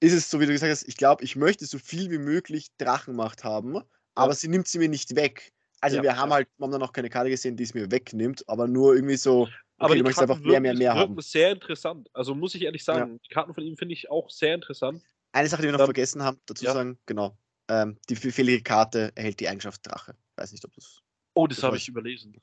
ist 0.00 0.12
es 0.12 0.30
so, 0.30 0.40
wie 0.40 0.46
du 0.46 0.52
gesagt 0.52 0.72
hast, 0.72 0.88
ich 0.88 0.96
glaube, 0.96 1.24
ich 1.24 1.36
möchte 1.36 1.66
so 1.66 1.78
viel 1.78 2.10
wie 2.10 2.18
möglich 2.18 2.68
Drachenmacht 2.78 3.44
haben, 3.44 3.80
aber 4.14 4.34
sie 4.34 4.48
nimmt 4.48 4.66
sie 4.68 4.78
mir 4.78 4.88
nicht 4.88 5.14
weg. 5.14 5.52
Also 5.80 5.96
Ja, 5.96 6.02
wir 6.02 6.16
haben 6.16 6.30
ja. 6.30 6.36
halt 6.36 6.48
momentan 6.58 6.80
noch 6.80 6.92
keine 6.92 7.10
Karte 7.10 7.30
gesehen, 7.30 7.56
die 7.56 7.64
es 7.64 7.74
mir 7.74 7.90
wegnimmt, 7.90 8.48
aber 8.48 8.66
nur 8.66 8.94
irgendwie 8.94 9.16
so, 9.16 9.48
okay, 9.80 9.84
aber 9.84 9.94
die 9.94 10.00
du 10.00 10.04
möchtest 10.04 10.26
Karten 10.26 10.32
einfach 10.32 10.44
mehr, 10.44 10.60
mehr, 10.60 10.74
mehr 10.74 10.94
wirken 10.94 11.10
haben. 11.10 11.20
sehr 11.22 11.50
interessant. 11.52 12.08
Also 12.12 12.34
muss 12.34 12.54
ich 12.54 12.62
ehrlich 12.62 12.84
sagen, 12.84 13.20
die 13.24 13.34
Karten 13.34 13.54
von 13.54 13.64
ihm 13.64 13.76
finde 13.76 13.94
ich 13.94 14.10
auch 14.10 14.30
sehr 14.30 14.54
interessant. 14.54 15.02
Eine 15.32 15.48
Sache, 15.48 15.62
die 15.62 15.68
wir 15.68 15.72
noch 15.72 15.78
Ähm, 15.78 15.86
vergessen 15.86 16.22
haben, 16.22 16.40
dazu 16.46 16.64
ja. 16.64 16.72
sagen, 16.72 16.98
genau, 17.06 17.36
ähm, 17.68 17.98
die 18.08 18.14
befehlige 18.14 18.62
Karte 18.62 19.12
erhält 19.14 19.40
die 19.40 19.48
Eigenschaft 19.48 19.86
Drache. 19.86 20.14
Weiß 20.36 20.52
nicht, 20.52 20.64
ob 20.64 20.72
das... 20.74 21.00
Oh, 21.34 21.46
das 21.46 21.58
Das 21.58 21.64
habe 21.64 21.76
ich 21.76 21.88
überlesen. 21.88 22.36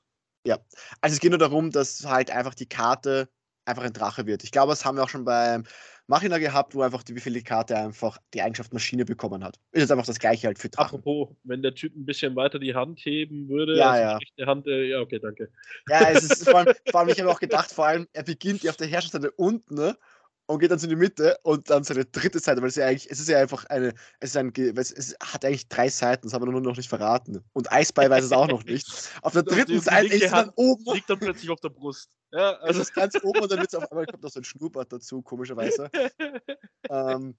Also 1.01 1.13
es 1.13 1.19
geht 1.19 1.31
nur 1.31 1.39
darum, 1.39 1.71
dass 1.71 2.05
halt 2.05 2.31
einfach 2.31 2.53
die 2.53 2.69
Karte 2.69 3.29
einfach 3.65 3.83
ein 3.83 3.93
Drache 3.93 4.25
wird. 4.25 4.43
Ich 4.43 4.51
glaube, 4.51 4.71
das 4.71 4.85
haben 4.85 4.95
wir 4.95 5.03
auch 5.03 5.09
schon 5.09 5.25
beim 5.25 5.65
Machina 6.07 6.37
gehabt, 6.37 6.73
wo 6.73 6.81
einfach 6.81 7.03
die 7.03 7.13
befehlige 7.13 7.43
Karte 7.43 7.77
einfach 7.77 8.17
die 8.33 8.41
Eigenschaft 8.41 8.73
Maschine 8.73 9.03
bekommen 9.03 9.43
hat. 9.43 9.59
Ist 9.71 9.81
jetzt 9.81 9.91
einfach 9.91 10.05
das 10.05 10.19
gleiche 10.19 10.47
halt 10.47 10.57
für 10.57 10.69
Drachen. 10.69 10.99
Apropos, 10.99 11.35
wenn 11.43 11.61
der 11.61 11.75
Typ 11.75 11.95
ein 11.95 12.05
bisschen 12.05 12.35
weiter 12.35 12.59
die 12.59 12.73
Hand 12.73 12.99
heben 12.99 13.49
würde, 13.49 13.77
Ja, 13.77 13.91
also 13.91 14.25
ja. 14.37 14.45
Hand, 14.47 14.67
äh, 14.67 14.85
ja, 14.89 15.01
okay, 15.01 15.19
danke. 15.19 15.51
Ja, 15.89 16.09
es 16.09 16.23
ist 16.23 16.49
vor 16.49 16.59
allem, 16.59 16.67
vor 16.89 17.01
allem 17.01 17.09
ich 17.09 17.19
habe 17.19 17.29
auch 17.29 17.39
gedacht, 17.39 17.71
vor 17.71 17.87
allem, 17.87 18.07
er 18.13 18.23
beginnt 18.23 18.63
ja 18.63 18.71
auf 18.71 18.77
der 18.77 18.87
Herrscherseite 18.87 19.31
unten 19.31 19.75
ne, 19.75 19.97
und 20.47 20.59
geht 20.59 20.71
dann 20.71 20.79
zu 20.79 20.87
die 20.87 20.95
Mitte 20.95 21.37
und 21.43 21.69
dann 21.69 21.83
seine 21.83 22.05
dritte 22.05 22.39
Seite, 22.39 22.61
weil 22.61 22.69
es 22.69 22.75
ja 22.75 22.87
eigentlich, 22.87 23.11
es 23.11 23.19
ist 23.19 23.29
ja 23.29 23.39
einfach 23.39 23.65
eine, 23.65 23.93
es 24.19 24.31
ist 24.31 24.37
ein, 24.37 24.51
es 24.55 24.91
es 24.91 25.15
hat 25.21 25.45
eigentlich 25.45 25.67
drei 25.67 25.89
Seiten, 25.89 26.27
das 26.27 26.33
haben 26.33 26.45
wir 26.45 26.51
nur 26.51 26.61
noch 26.61 26.77
nicht 26.77 26.89
verraten. 26.89 27.43
Und 27.53 27.71
Eisbei 27.71 28.09
weiß 28.09 28.23
es 28.23 28.31
auch 28.31 28.47
noch 28.47 28.63
nicht. 28.63 29.11
Auf 29.21 29.33
der 29.33 29.43
dritten 29.43 29.79
Seite 29.79 30.07
ist 30.07 30.23
es 30.23 30.31
dann 30.31 30.51
oben, 30.55 30.93
Liegt 30.93 31.09
dann 31.09 31.19
plötzlich 31.19 31.49
auf 31.49 31.59
der 31.59 31.69
Brust. 31.69 32.09
Ja, 32.31 32.51
es 32.61 32.63
also, 32.63 32.81
ist 32.81 32.93
ganz 32.93 33.15
oben 33.23 33.41
und 33.41 33.51
dann 33.51 33.59
wird 33.59 33.69
es 33.69 33.75
auf 33.75 33.91
einmal, 33.91 34.05
kommt 34.05 34.23
noch 34.23 34.31
so 34.31 34.39
ein 34.39 34.45
Schnurrbart 34.45 34.91
dazu, 34.91 35.21
komischerweise. 35.21 35.89
Ähm, 36.89 37.37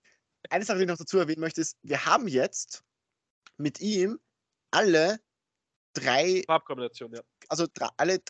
eine 0.50 0.64
Sache, 0.64 0.76
die 0.76 0.84
ich 0.84 0.90
noch 0.90 0.98
dazu 0.98 1.18
erwähnen 1.18 1.40
möchte, 1.40 1.62
ist, 1.62 1.78
wir 1.82 2.04
haben 2.04 2.28
jetzt 2.28 2.84
mit 3.56 3.80
ihm 3.80 4.20
alle 4.70 5.20
drei 5.94 6.42
Farbkombination, 6.46 7.14
ja. 7.14 7.22
also 7.48 7.66
alle 7.96 8.20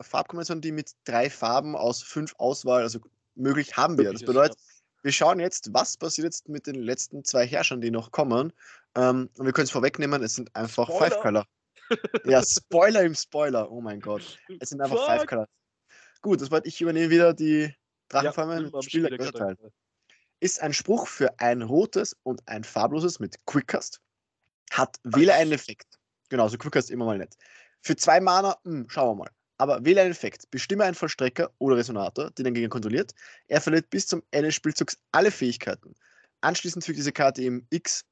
Farbkombinationen, 0.00 0.62
die 0.62 0.70
mit 0.70 0.92
drei 1.04 1.30
Farben 1.30 1.74
aus 1.74 2.02
fünf 2.02 2.34
Auswahl, 2.38 2.82
also 2.82 3.00
möglich 3.38 3.76
haben 3.76 3.98
wir. 3.98 4.12
Das 4.12 4.22
bedeutet, 4.22 4.58
wir 5.02 5.12
schauen 5.12 5.40
jetzt, 5.40 5.72
was 5.72 5.96
passiert 5.96 6.24
jetzt 6.24 6.48
mit 6.48 6.66
den 6.66 6.76
letzten 6.76 7.24
zwei 7.24 7.46
Herrschern, 7.46 7.80
die 7.80 7.90
noch 7.90 8.10
kommen. 8.10 8.52
Ähm, 8.94 9.30
und 9.36 9.46
wir 9.46 9.52
können 9.52 9.66
es 9.66 9.70
vorwegnehmen, 9.70 10.22
es 10.22 10.34
sind 10.34 10.54
einfach 10.54 10.88
Spoiler. 10.88 11.10
Five 11.10 11.20
Color. 11.20 11.44
ja, 12.24 12.42
Spoiler 12.42 13.02
im 13.02 13.14
Spoiler. 13.14 13.70
Oh 13.70 13.80
mein 13.80 14.00
Gott. 14.00 14.38
Es 14.60 14.70
sind 14.70 14.80
einfach 14.80 15.04
Five 15.06 15.20
Fuck. 15.20 15.28
Color. 15.28 15.48
Gut, 16.20 16.40
das 16.40 16.48
bedeutet, 16.48 16.66
ich 16.66 16.80
übernehme 16.80 17.10
wieder 17.10 17.32
die 17.32 17.72
Drachenfarmen 18.08 18.56
nimm 18.56 18.66
am 18.66 18.74
und 18.74 18.84
spiele 18.84 19.06
Spieler 19.06 19.18
Götterteil. 19.18 19.54
Götterteil. 19.54 19.72
Ist 20.40 20.62
ein 20.62 20.72
Spruch 20.72 21.08
für 21.08 21.38
ein 21.40 21.62
rotes 21.62 22.16
und 22.22 22.46
ein 22.46 22.64
farbloses 22.64 23.18
mit 23.18 23.36
Quickcast. 23.46 24.00
Hat 24.70 24.96
wähle 25.04 25.34
einen 25.34 25.52
Effekt. 25.52 25.98
Genau, 26.28 26.48
so 26.48 26.58
Quickcast 26.58 26.90
immer 26.90 27.06
mal 27.06 27.18
nett. 27.18 27.36
Für 27.82 27.96
zwei 27.96 28.20
Mana, 28.20 28.56
hm, 28.64 28.88
schauen 28.88 29.16
wir 29.16 29.24
mal. 29.24 29.30
Aber 29.58 29.84
wähle 29.84 30.02
einen 30.02 30.12
Effekt. 30.12 30.50
Bestimme 30.50 30.84
einen 30.84 30.94
Vollstrecker 30.94 31.50
oder 31.58 31.76
Resonator, 31.76 32.30
den 32.30 32.44
den 32.44 32.54
Gegner 32.54 32.68
kontrolliert. 32.68 33.12
Er 33.48 33.60
verliert 33.60 33.90
bis 33.90 34.06
zum 34.06 34.22
Ende 34.30 34.48
des 34.48 34.54
Spielzugs 34.54 34.98
alle 35.12 35.30
Fähigkeiten. 35.30 35.94
Anschließend 36.40 36.84
fügt 36.84 36.98
diese 36.98 37.12
Karte 37.12 37.42
ihm 37.42 37.66
x 37.70 38.04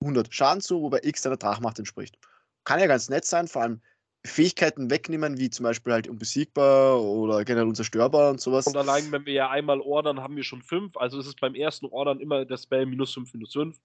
100 0.00 0.32
Schaden 0.32 0.60
zu, 0.60 0.82
wobei 0.82 1.00
x 1.02 1.22
seiner 1.22 1.36
Drachmacht 1.36 1.78
entspricht. 1.78 2.18
Kann 2.64 2.80
ja 2.80 2.86
ganz 2.86 3.08
nett 3.08 3.24
sein, 3.24 3.48
vor 3.48 3.62
allem 3.62 3.80
Fähigkeiten 4.26 4.90
wegnehmen, 4.90 5.38
wie 5.38 5.50
zum 5.50 5.64
Beispiel 5.64 5.92
halt 5.92 6.08
unbesiegbar 6.08 7.00
oder 7.02 7.44
generell 7.44 7.68
unzerstörbar 7.68 8.30
und 8.30 8.40
sowas. 8.40 8.66
Und 8.66 8.76
allein, 8.76 9.12
wenn 9.12 9.26
wir 9.26 9.34
ja 9.34 9.50
einmal 9.50 9.80
ordern, 9.80 10.20
haben 10.20 10.36
wir 10.36 10.44
schon 10.44 10.62
fünf. 10.62 10.96
Also 10.96 11.18
ist 11.18 11.26
es 11.26 11.34
beim 11.34 11.54
ersten 11.54 11.86
Ordern 11.86 12.20
immer 12.20 12.44
der 12.44 12.56
Spell 12.56 12.86
minus 12.86 13.12
5, 13.12 13.34
minus 13.34 13.52
5. 13.52 13.78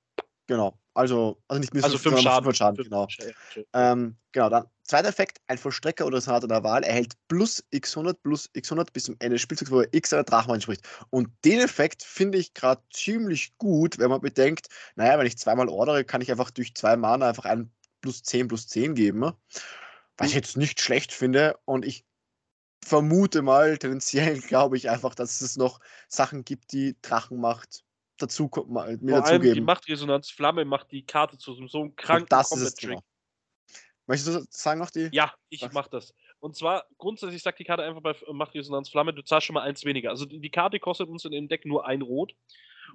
Genau. 0.49 0.79
Also, 0.95 1.39
also 1.47 1.59
nicht 1.59 1.75
Also 1.75 1.99
fünf, 1.99 2.15
5 2.15 2.23
sondern 2.23 2.23
Schaden. 2.23 2.53
500 2.53 2.57
Schaden, 2.57 2.75
Fünf 2.75 2.89
genau. 2.89 3.07
Schaden, 3.07 3.67
Ähm, 3.73 4.17
genau, 4.31 4.49
dann 4.49 4.65
zweiter 4.83 5.09
Effekt, 5.09 5.39
ein 5.45 5.59
Vollstrecker 5.59 6.07
oder 6.07 6.19
Senator 6.19 6.49
der 6.49 6.63
Wahl 6.63 6.83
erhält 6.83 7.13
plus 7.27 7.63
x100 7.71 8.15
plus 8.23 8.49
x100 8.55 8.87
bis 8.91 9.03
zum 9.03 9.15
Ende 9.19 9.35
des 9.35 9.43
Spielzugs, 9.43 9.69
wo 9.69 9.81
er 9.81 9.93
x 9.93 10.11
einer 10.11 10.23
Drachmann 10.23 10.55
entspricht. 10.55 10.81
Und 11.11 11.29
den 11.45 11.59
Effekt 11.59 12.01
finde 12.01 12.39
ich 12.39 12.55
gerade 12.55 12.81
ziemlich 12.91 13.55
gut, 13.59 13.99
wenn 13.99 14.09
man 14.09 14.21
bedenkt, 14.21 14.69
naja, 14.95 15.19
wenn 15.19 15.27
ich 15.27 15.37
zweimal 15.37 15.69
ordere, 15.69 16.03
kann 16.03 16.21
ich 16.21 16.31
einfach 16.31 16.49
durch 16.49 16.73
zwei 16.73 16.97
Mana 16.97 17.29
einfach 17.29 17.45
einen 17.45 17.71
plus 18.01 18.23
10 18.23 18.47
plus 18.47 18.67
10 18.67 18.95
geben. 18.95 19.19
ne? 19.19 19.35
Was 20.17 20.29
ich 20.29 20.33
jetzt 20.35 20.57
nicht 20.57 20.81
schlecht 20.81 21.13
finde. 21.13 21.59
Und 21.65 21.85
ich 21.85 22.05
vermute 22.83 23.43
mal, 23.43 23.77
tendenziell 23.77 24.39
glaube 24.41 24.77
ich 24.77 24.89
einfach, 24.89 25.13
dass 25.13 25.41
es 25.41 25.57
noch 25.57 25.79
Sachen 26.07 26.43
gibt, 26.43 26.71
die 26.71 26.95
Drachenmacht 27.03 27.83
dazu 28.21 28.49
mal- 28.67 28.97
mir 28.97 29.17
Vor 29.17 29.25
allem 29.25 29.41
die 29.41 29.47
dazugeben. 29.47 29.65
Machtresonanz 29.65 30.29
Flamme 30.29 30.65
macht 30.65 30.91
die 30.91 31.05
Karte 31.05 31.37
zu 31.37 31.53
so 31.53 31.77
einem 31.79 31.87
Und 31.89 31.97
kranken 31.97 32.27
das 32.29 32.51
ist 32.51 32.57
es 32.57 32.75
Combat-Trick. 32.75 32.89
genau. 32.89 33.03
Möchtest 34.07 34.35
du 34.35 34.45
sagen 34.49 34.79
noch 34.79 34.89
die? 34.89 35.09
Ja, 35.11 35.33
ich 35.49 35.61
Was? 35.61 35.73
mach 35.73 35.87
das. 35.87 36.13
Und 36.39 36.55
zwar, 36.55 36.85
grundsätzlich 36.97 37.43
sagt 37.43 37.59
die 37.59 37.63
Karte 37.63 37.83
einfach 37.83 38.01
bei 38.01 38.15
Machtresonanz 38.31 38.89
Flamme, 38.89 39.13
du 39.13 39.21
zahlst 39.23 39.45
schon 39.47 39.53
mal 39.53 39.61
eins 39.63 39.85
weniger. 39.85 40.09
Also 40.09 40.25
die, 40.25 40.39
die 40.39 40.49
Karte 40.49 40.79
kostet 40.79 41.07
uns 41.09 41.25
in 41.25 41.31
dem 41.31 41.47
Deck 41.47 41.65
nur 41.65 41.85
ein 41.85 42.01
Rot. 42.01 42.33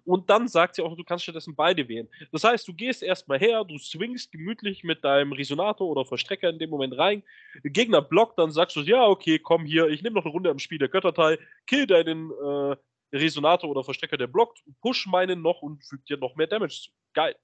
Und 0.04 0.28
dann 0.28 0.48
sagt 0.48 0.74
sie 0.74 0.82
auch, 0.82 0.96
du 0.96 1.04
kannst 1.04 1.22
stattdessen 1.22 1.54
beide 1.54 1.86
wählen. 1.86 2.08
Das 2.32 2.42
heißt, 2.42 2.66
du 2.66 2.74
gehst 2.74 3.00
erstmal 3.00 3.38
her, 3.38 3.62
du 3.62 3.78
swingst 3.78 4.32
gemütlich 4.32 4.82
mit 4.82 5.04
deinem 5.04 5.32
Resonator 5.32 5.86
oder 5.86 6.04
Verstrecker 6.04 6.48
in 6.50 6.58
dem 6.58 6.70
Moment 6.70 6.98
rein. 6.98 7.22
Der 7.62 7.70
Gegner 7.70 8.02
blockt, 8.02 8.36
dann 8.38 8.50
sagst 8.50 8.74
du, 8.74 8.80
ja, 8.80 9.06
okay, 9.06 9.38
komm 9.38 9.64
hier, 9.64 9.86
ich 9.86 10.02
nehme 10.02 10.16
noch 10.16 10.24
eine 10.24 10.32
Runde 10.32 10.50
am 10.50 10.58
Spiel 10.58 10.78
der 10.78 10.88
Götterteil, 10.88 11.38
kill 11.68 11.86
deinen 11.86 12.32
äh, 12.32 12.76
Resonator 13.14 13.70
oder 13.70 13.84
Verstrecker, 13.84 14.16
der 14.16 14.26
blockt, 14.26 14.62
push 14.80 15.06
meinen 15.06 15.42
noch 15.42 15.62
und 15.62 15.84
fügt 15.84 16.08
dir 16.08 16.18
noch 16.18 16.36
mehr 16.36 16.46
Damage 16.46 16.82
zu. 16.84 16.90
Geil. 17.14 17.36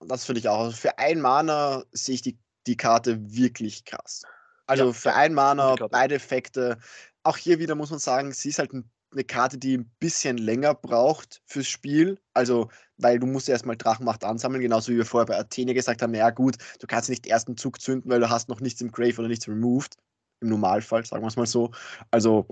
Und 0.00 0.10
das 0.10 0.24
finde 0.24 0.40
ich 0.40 0.48
auch. 0.48 0.60
Also 0.60 0.76
für 0.76 0.98
ein 0.98 1.20
Mana 1.20 1.84
sehe 1.92 2.16
ich 2.16 2.22
die, 2.22 2.38
die 2.66 2.76
Karte 2.76 3.18
wirklich 3.34 3.84
krass. 3.84 4.22
Also 4.66 4.86
Ja, 4.86 4.92
für 4.92 5.14
ein 5.14 5.34
Mana, 5.34 5.76
beide 5.90 6.16
Effekte. 6.16 6.78
Auch 7.22 7.36
hier 7.36 7.58
wieder 7.58 7.74
muss 7.74 7.90
man 7.90 7.98
sagen, 7.98 8.32
sie 8.32 8.48
ist 8.48 8.58
halt 8.58 8.72
ein, 8.72 8.90
eine 9.12 9.24
Karte, 9.24 9.58
die 9.58 9.76
ein 9.76 9.90
bisschen 9.98 10.38
länger 10.38 10.74
braucht 10.74 11.42
fürs 11.44 11.68
Spiel. 11.68 12.18
Also, 12.32 12.70
weil 12.96 13.18
du 13.18 13.26
musst 13.26 13.48
erstmal 13.48 13.76
Drachenmacht 13.76 14.24
ansammeln, 14.24 14.62
genauso 14.62 14.92
wie 14.92 14.96
wir 14.96 15.04
vorher 15.04 15.26
bei 15.26 15.38
Athene 15.38 15.74
gesagt 15.74 16.00
haben, 16.00 16.12
naja 16.12 16.30
gut, 16.30 16.56
du 16.78 16.86
kannst 16.86 17.10
nicht 17.10 17.26
ersten 17.26 17.56
Zug 17.56 17.80
zünden, 17.80 18.10
weil 18.10 18.20
du 18.20 18.30
hast 18.30 18.48
noch 18.48 18.60
nichts 18.60 18.80
im 18.80 18.92
Grave 18.92 19.18
oder 19.18 19.28
nichts 19.28 19.48
removed. 19.48 19.96
Im 20.40 20.48
Normalfall, 20.48 21.04
sagen 21.04 21.22
wir 21.22 21.28
es 21.28 21.36
mal 21.36 21.46
so. 21.46 21.70
Also, 22.10 22.46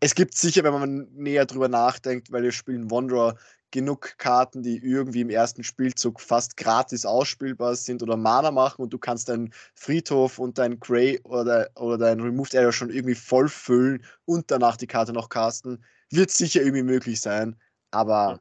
es 0.00 0.14
gibt 0.14 0.36
sicher, 0.36 0.62
wenn 0.64 0.72
man 0.72 1.08
näher 1.12 1.44
drüber 1.44 1.68
nachdenkt, 1.68 2.30
weil 2.30 2.44
wir 2.44 2.52
spielen 2.52 2.90
Wanderer, 2.90 3.36
genug 3.72 4.16
Karten, 4.18 4.62
die 4.62 4.76
irgendwie 4.76 5.22
im 5.22 5.30
ersten 5.30 5.64
Spielzug 5.64 6.20
fast 6.20 6.56
gratis 6.56 7.04
ausspielbar 7.04 7.74
sind 7.74 8.02
oder 8.02 8.16
Mana 8.16 8.50
machen 8.50 8.82
und 8.82 8.92
du 8.92 8.98
kannst 8.98 9.28
deinen 9.28 9.52
Friedhof 9.74 10.38
und 10.38 10.58
dein 10.58 10.78
Grey 10.78 11.18
oder, 11.24 11.70
oder 11.74 11.98
dein 11.98 12.20
Removed 12.20 12.54
Area 12.54 12.70
schon 12.70 12.90
irgendwie 12.90 13.14
voll 13.14 13.48
füllen 13.48 14.04
und 14.26 14.50
danach 14.50 14.76
die 14.76 14.86
Karte 14.86 15.12
noch 15.12 15.28
casten. 15.28 15.82
Wird 16.10 16.30
sicher 16.30 16.60
irgendwie 16.60 16.82
möglich 16.82 17.20
sein, 17.20 17.56
aber 17.90 18.32
Ja. 18.32 18.40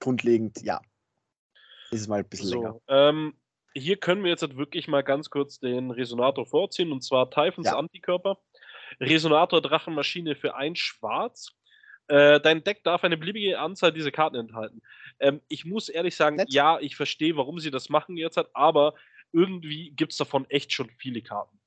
grundlegend, 0.00 0.62
ja. 0.62 0.80
Ist 1.90 2.02
es 2.02 2.08
mal 2.08 2.20
ein 2.20 2.28
bisschen 2.28 2.50
länger. 2.50 2.72
So, 2.72 2.82
ähm, 2.88 3.34
hier 3.78 3.96
können 3.96 4.22
wir 4.22 4.30
jetzt 4.30 4.42
halt 4.42 4.56
wirklich 4.56 4.88
mal 4.88 5.02
ganz 5.02 5.30
kurz 5.30 5.58
den 5.58 5.90
Resonator 5.90 6.46
vorziehen 6.46 6.92
und 6.92 7.02
zwar 7.02 7.30
Typhons 7.30 7.66
Ja. 7.66 7.78
Antikörper. 7.78 8.38
Resonator 9.00 9.60
Drachenmaschine 9.60 10.34
für 10.34 10.54
ein 10.54 10.76
Schwarz. 10.76 11.52
Äh, 12.08 12.40
dein 12.40 12.64
Deck 12.64 12.82
darf 12.84 13.04
eine 13.04 13.18
beliebige 13.18 13.58
Anzahl 13.58 13.92
dieser 13.92 14.10
Karten 14.10 14.36
enthalten. 14.36 14.80
Ähm, 15.20 15.42
ich 15.48 15.64
muss 15.66 15.88
ehrlich 15.90 16.16
sagen, 16.16 16.36
Nett. 16.36 16.52
ja, 16.52 16.78
ich 16.80 16.96
verstehe, 16.96 17.36
warum 17.36 17.58
sie 17.58 17.70
das 17.70 17.90
machen 17.90 18.16
jetzt 18.16 18.38
halt, 18.38 18.48
aber 18.54 18.94
irgendwie 19.32 19.90
gibt 19.90 20.12
es 20.12 20.18
davon 20.18 20.48
echt 20.48 20.72
schon 20.72 20.88
viele 20.96 21.20
Karten. 21.20 21.60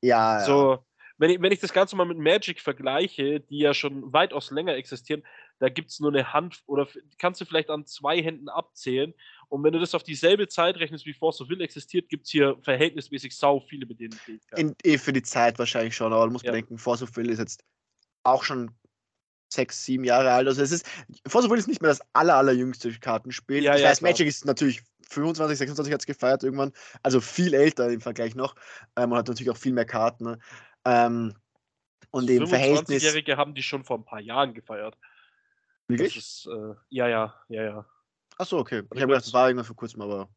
Ja, 0.00 0.38
ja. 0.38 0.44
So, 0.44 0.84
wenn 1.16 1.30
ich, 1.30 1.40
wenn 1.40 1.52
ich 1.52 1.60
das 1.60 1.72
Ganze 1.72 1.96
mal 1.96 2.06
mit 2.06 2.18
Magic 2.18 2.60
vergleiche, 2.60 3.40
die 3.40 3.58
ja 3.58 3.74
schon 3.74 4.12
weitaus 4.12 4.50
länger 4.50 4.74
existieren, 4.74 5.24
da 5.58 5.68
gibt 5.68 5.90
es 5.90 6.00
nur 6.00 6.12
eine 6.12 6.32
Hand 6.32 6.62
oder 6.66 6.86
kannst 7.18 7.40
du 7.40 7.44
vielleicht 7.44 7.70
an 7.70 7.86
zwei 7.86 8.22
Händen 8.22 8.48
abzählen. 8.48 9.14
Und 9.48 9.62
wenn 9.64 9.72
du 9.72 9.78
das 9.78 9.94
auf 9.94 10.02
dieselbe 10.02 10.48
Zeit 10.48 10.76
rechnest, 10.76 11.06
wie 11.06 11.12
Force 11.12 11.40
of 11.40 11.48
Will 11.48 11.60
existiert, 11.60 12.08
gibt 12.08 12.26
es 12.26 12.30
hier 12.30 12.56
verhältnismäßig 12.62 13.36
sau 13.36 13.60
viele 13.60 13.86
mit 13.86 14.00
denen 14.00 14.12
Fähigkeiten. 14.12 14.74
eh 14.84 14.98
für 14.98 15.12
die 15.12 15.22
Zeit 15.22 15.58
wahrscheinlich 15.58 15.94
schon, 15.94 16.12
aber 16.12 16.26
du 16.26 16.32
musst 16.32 16.44
ja. 16.44 16.52
bedenken, 16.52 16.78
Force 16.78 17.02
of 17.02 17.16
Will 17.16 17.30
ist 17.30 17.38
jetzt 17.38 17.64
auch 18.22 18.44
schon 18.44 18.70
sechs, 19.48 19.84
sieben 19.84 20.04
Jahre 20.04 20.32
alt. 20.32 20.48
Also 20.48 20.62
es 20.62 20.72
ist, 20.72 20.86
Force 21.26 21.44
of 21.44 21.50
Will 21.50 21.58
ist 21.58 21.68
nicht 21.68 21.80
mehr 21.80 21.90
das 21.90 22.00
aller, 22.12 22.36
allerjüngste 22.36 22.92
Kartenspiel. 22.98 23.62
Ja, 23.62 23.74
ich 23.74 23.82
ja, 23.82 23.88
weiß, 23.88 23.98
klar. 23.98 24.10
Magic 24.10 24.26
ist 24.26 24.44
natürlich 24.44 24.82
25, 25.08 25.58
26 25.58 25.92
hat 25.92 26.00
es 26.00 26.06
gefeiert 26.06 26.42
irgendwann, 26.42 26.72
also 27.02 27.20
viel 27.20 27.54
älter 27.54 27.88
im 27.90 28.00
Vergleich 28.00 28.34
noch. 28.34 28.54
Ähm, 28.96 29.12
und 29.12 29.18
hat 29.18 29.28
natürlich 29.28 29.50
auch 29.50 29.56
viel 29.56 29.72
mehr 29.72 29.84
Karten. 29.84 30.24
Ne? 30.24 30.38
Ähm, 30.84 31.34
und 32.10 32.30
im 32.30 32.46
Verhältnis. 32.46 33.02
25-Jährige 33.02 33.36
haben 33.36 33.54
die 33.54 33.62
schon 33.62 33.84
vor 33.84 33.98
ein 33.98 34.04
paar 34.04 34.20
Jahren 34.20 34.54
gefeiert. 34.54 34.96
Wirklich? 35.88 36.16
Ist, 36.16 36.46
äh, 36.46 36.74
ja, 36.88 37.08
ja, 37.08 37.34
ja, 37.48 37.62
ja. 37.62 37.86
Achso, 38.38 38.58
okay. 38.58 38.82
Ich 38.94 39.00
habe 39.00 39.08
gedacht, 39.08 39.26
das 39.26 39.32
war 39.32 39.48
irgendwann 39.48 39.66
vor 39.66 39.76
kurzem, 39.76 40.02
aber. 40.02 40.28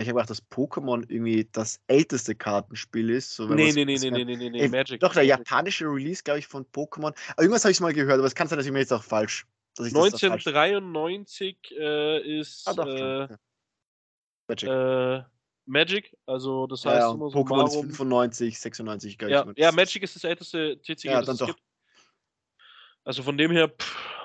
Ich 0.00 0.06
habe 0.06 0.14
gedacht, 0.14 0.30
dass 0.30 0.48
Pokémon 0.48 1.04
irgendwie 1.08 1.48
das 1.50 1.80
älteste 1.88 2.36
Kartenspiel 2.36 3.10
ist. 3.10 3.34
So, 3.34 3.46
nee, 3.48 3.72
nee, 3.72 3.84
nee, 3.84 3.98
nee, 3.98 4.10
nee, 4.10 4.24
nee, 4.24 4.50
nee, 4.50 4.68
Magic. 4.68 5.00
Doch, 5.00 5.12
der 5.12 5.24
japanische 5.24 5.86
Release, 5.86 6.22
glaube 6.22 6.38
ich, 6.38 6.46
von 6.46 6.64
Pokémon. 6.66 7.12
Aber 7.32 7.42
irgendwas 7.42 7.64
habe 7.64 7.72
ich 7.72 7.80
mal 7.80 7.92
gehört, 7.92 8.18
aber 8.18 8.26
es 8.26 8.34
kann 8.36 8.46
sein, 8.46 8.58
dass 8.58 8.66
ich 8.66 8.72
mir 8.72 8.78
jetzt 8.78 8.92
auch 8.92 9.02
falsch. 9.02 9.44
1993 9.76 11.56
äh, 11.78 12.40
ist 12.40 12.66
ah, 12.68 12.74
doch, 12.74 12.86
äh, 12.86 13.28
Magic. 14.48 14.68
Äh, 14.68 15.22
Magic, 15.66 16.16
also 16.26 16.66
das 16.66 16.84
heißt 16.84 17.00
ja, 17.00 17.12
immer 17.12 17.30
so 17.30 17.38
Pokémon 17.40 17.66
ist 17.66 17.74
95, 17.74 18.58
96, 18.58 19.18
glaube 19.18 19.32
ja, 19.32 19.46
ich. 19.50 19.58
Ja, 19.58 19.70
Magic 19.70 20.02
ist 20.02 20.16
das 20.16 20.24
älteste 20.24 20.80
TCG, 20.80 21.04
ja, 21.04 21.20
das 21.20 21.40
es 21.40 21.46
gibt. 21.46 21.60
Also 23.04 23.22
von 23.22 23.36
dem 23.36 23.50
her. 23.50 23.68
Pff, 23.68 24.17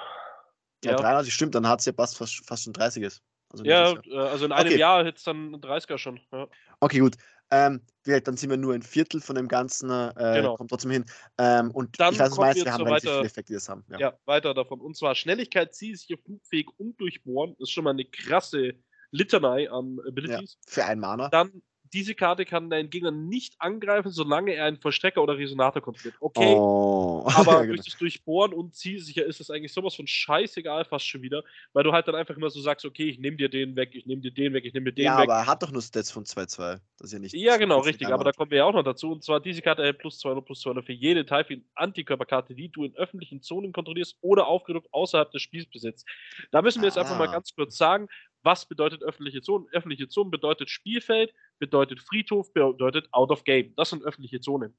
ja, 0.84 0.92
ja, 0.92 0.98
93 0.98 1.34
stimmt, 1.34 1.56
dann 1.56 1.68
hat 1.68 1.80
es 1.80 1.86
ja 1.86 1.94
fast, 1.94 2.18
fast, 2.18 2.64
schon 2.64 2.74
30 2.74 3.04
Also 3.50 3.64
ja, 3.64 3.94
äh, 4.06 4.18
also 4.18 4.46
in 4.46 4.52
einem 4.52 4.70
okay. 4.70 4.80
Jahr 4.80 5.06
hätte 5.06 5.18
es 5.18 5.24
dann 5.24 5.56
30er 5.56 5.98
schon. 5.98 6.20
Ja. 6.32 6.48
Okay, 6.80 7.00
gut. 7.00 7.16
Ähm, 7.52 7.82
dann 8.06 8.36
sind 8.36 8.50
wir 8.50 8.58
nur 8.58 8.74
ein 8.74 8.82
Viertel 8.82 9.22
von 9.22 9.36
dem 9.36 9.48
Ganzen, 9.48 9.90
äh, 9.90 10.14
genau. 10.16 10.56
kommt 10.56 10.72
trotzdem 10.72 10.92
hin. 10.92 11.06
Ähm, 11.38 11.72
und 11.72 12.00
dann 12.00 12.14
ich 12.14 12.20
weiß, 12.20 12.32
was 12.32 12.38
meinst, 12.38 12.66
wir, 12.66 12.74
haben 12.74 12.84
relativ 12.84 13.12
viele 13.12 13.26
Effekte, 13.26 13.52
die 13.52 13.54
das 13.54 13.70
haben. 13.70 13.86
Ja. 13.90 14.00
ja. 14.00 14.14
weiter 14.26 14.54
davon. 14.54 14.82
Und 14.82 14.98
zwar 14.98 15.14
Schnelligkeit, 15.14 15.76
zielsicher, 15.76 16.16
flugfähig 16.24 16.68
und 16.78 17.00
durchbohren. 17.00 17.56
Das 17.60 17.70
ist 17.70 17.72
schon 17.72 17.84
mal 17.84 17.92
eine 17.92 18.06
krasse 18.06 18.74
Litanei 19.12 19.70
an 19.70 20.00
Abilities. 20.08 20.58
Ja, 20.66 20.72
für 20.72 20.86
einen 20.86 21.00
Mana. 21.00 21.30
Dann 21.30 21.62
diese 21.94 22.16
Karte 22.16 22.46
kann 22.46 22.70
deinen 22.70 22.90
Gegner 22.90 23.12
nicht 23.12 23.54
angreifen, 23.60 24.12
solange 24.12 24.54
er 24.54 24.66
einen 24.66 24.78
Vollstrecker 24.78 25.22
oder 25.22 25.38
Resonator 25.38 25.82
kontrolliert. 25.82 26.16
Okay, 26.20 26.56
oh. 26.56 27.24
aber 27.34 27.52
ja, 27.52 27.62
genau. 27.62 27.74
durch 27.76 27.86
das 27.86 27.98
Durchbohren 27.98 28.54
und 28.54 28.76
zielsicher 28.76 29.24
ist 29.24 29.40
es 29.40 29.50
eigentlich 29.50 29.72
sowas 29.72 29.96
von 29.96 30.08
scheißegal 30.08 30.86
fast 30.86 31.08
schon 31.08 31.22
wieder, 31.22 31.44
weil 31.74 31.84
du 31.84 31.92
halt 31.92 32.08
dann 32.08 32.16
einfach 32.16 32.36
immer 32.36 32.50
so 32.50 32.62
sagst, 32.62 32.86
okay, 32.86 33.10
ich 33.10 33.20
nehme 33.20 33.38
dir 33.38 33.50
den 33.50 33.76
weg, 33.76 33.92
ich 33.94 34.06
nehme 34.06 34.22
dir 34.22 34.32
den 34.32 34.54
weg, 34.54 34.66
ich 34.66 34.74
nehme 34.74 34.86
dir 34.86 34.94
den 34.94 35.06
ja, 35.06 35.18
weg. 35.20 35.28
Ja, 35.28 35.34
aber 35.36 35.42
er 35.42 35.48
hat 35.48 35.62
doch 35.62 35.72
nur 35.72 35.82
Stats 35.82 36.12
von 36.12 36.26
2-2. 36.26 36.80
Das 36.98 37.08
ist 37.08 37.14
ja 37.14 37.20
nicht. 37.20 37.34
Ja, 37.36 37.58
genau, 37.58 37.80
richtig, 37.80 38.08
aber 38.08 38.24
da 38.24 38.32
kommen 38.32 38.52
wir 38.52 38.60
ja 38.60 38.66
auch 38.66 38.74
noch 38.74 38.84
dazu. 38.84 39.12
Und 39.12 39.24
zwar 39.24 39.40
diese 39.40 39.62
Karte 39.62 39.84
erhält 39.84 40.00
plus 40.00 40.20
200 40.20 40.46
plus 40.46 40.62
200 40.62 40.86
für 40.86 40.94
jede 40.94 41.26
Typhon-Antikörperkarte, 41.26 42.56
die 42.56 42.70
du 42.70 42.86
in 42.86 42.96
öffentlichen 42.96 43.42
Zonen 43.42 43.72
kontrollierst 43.72 44.18
oder 44.22 44.48
aufgedruckt 44.48 44.88
außerhalb 44.92 45.32
des 45.32 45.42
Spiels 45.42 45.70
besitzt. 45.70 46.08
Da 46.52 46.62
müssen 46.62 46.82
wir 46.82 46.88
jetzt 46.88 46.98
ah. 46.98 47.02
einfach 47.02 47.18
mal 47.18 47.30
ganz 47.30 47.54
kurz 47.54 47.78
sagen, 47.78 48.08
was 48.44 48.66
bedeutet 48.66 49.02
öffentliche 49.02 49.42
Zonen? 49.42 49.68
Öffentliche 49.72 50.08
Zonen 50.08 50.32
bedeutet 50.32 50.70
Spielfeld, 50.70 51.34
bedeutet 51.60 52.02
Friedhof, 52.02 52.54
bedeutet 52.54 53.08
Out 53.12 53.32
of 53.32 53.44
Game. 53.44 53.74
Das 53.76 53.90
sind 53.90 54.04
öffentliche 54.04 54.40
Zonen. 54.42 54.78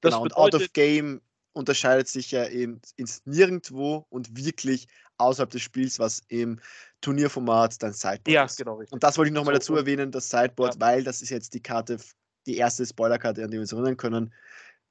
Das 0.00 0.14
genau, 0.14 0.22
und 0.24 0.36
Out 0.36 0.54
of 0.54 0.72
Game 0.72 1.20
unterscheidet 1.52 2.08
sich 2.08 2.30
ja 2.30 2.44
in, 2.44 2.80
ins 2.96 3.24
Nirgendwo 3.26 4.06
und 4.08 4.36
wirklich 4.36 4.88
außerhalb 5.18 5.50
des 5.50 5.62
Spiels, 5.62 5.98
was 5.98 6.22
im 6.28 6.60
Turnierformat 7.00 7.82
dann 7.82 7.92
Sideboard 7.92 8.28
ja, 8.28 8.44
ist. 8.44 8.56
Genau, 8.56 8.76
richtig. 8.76 8.92
Und 8.92 9.02
das 9.02 9.18
wollte 9.18 9.30
ich 9.30 9.34
nochmal 9.34 9.54
so, 9.54 9.58
dazu 9.58 9.76
erwähnen, 9.76 10.10
das 10.10 10.28
Sideboard, 10.30 10.74
ja. 10.74 10.80
weil 10.80 11.04
das 11.04 11.22
ist 11.22 11.30
jetzt 11.30 11.54
die 11.54 11.62
Karte, 11.62 11.98
die 12.46 12.56
erste 12.56 12.86
Spoilerkarte, 12.86 13.42
an 13.44 13.50
die 13.50 13.56
wir 13.56 13.60
uns 13.60 13.72
erinnern 13.72 13.96
können. 13.96 14.32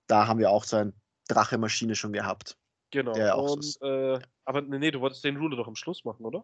Da 0.08 0.28
haben 0.28 0.39
wir 0.39 0.50
auch 0.50 0.64
so 0.64 0.78
ein 0.78 0.93
Drache-Maschine 1.28 1.95
schon 1.95 2.14
gehabt. 2.14 2.58
Genau. 2.91 3.54
Und, 3.54 3.64
so 3.64 3.86
äh, 3.86 4.20
aber 4.45 4.62
nee, 4.62 4.91
du 4.91 5.00
wolltest 5.00 5.24
den 5.24 5.38
Ruler 5.38 5.58
doch 5.58 5.68
am 5.68 5.76
Schluss 5.76 6.04
machen, 6.04 6.26
oder? 6.26 6.43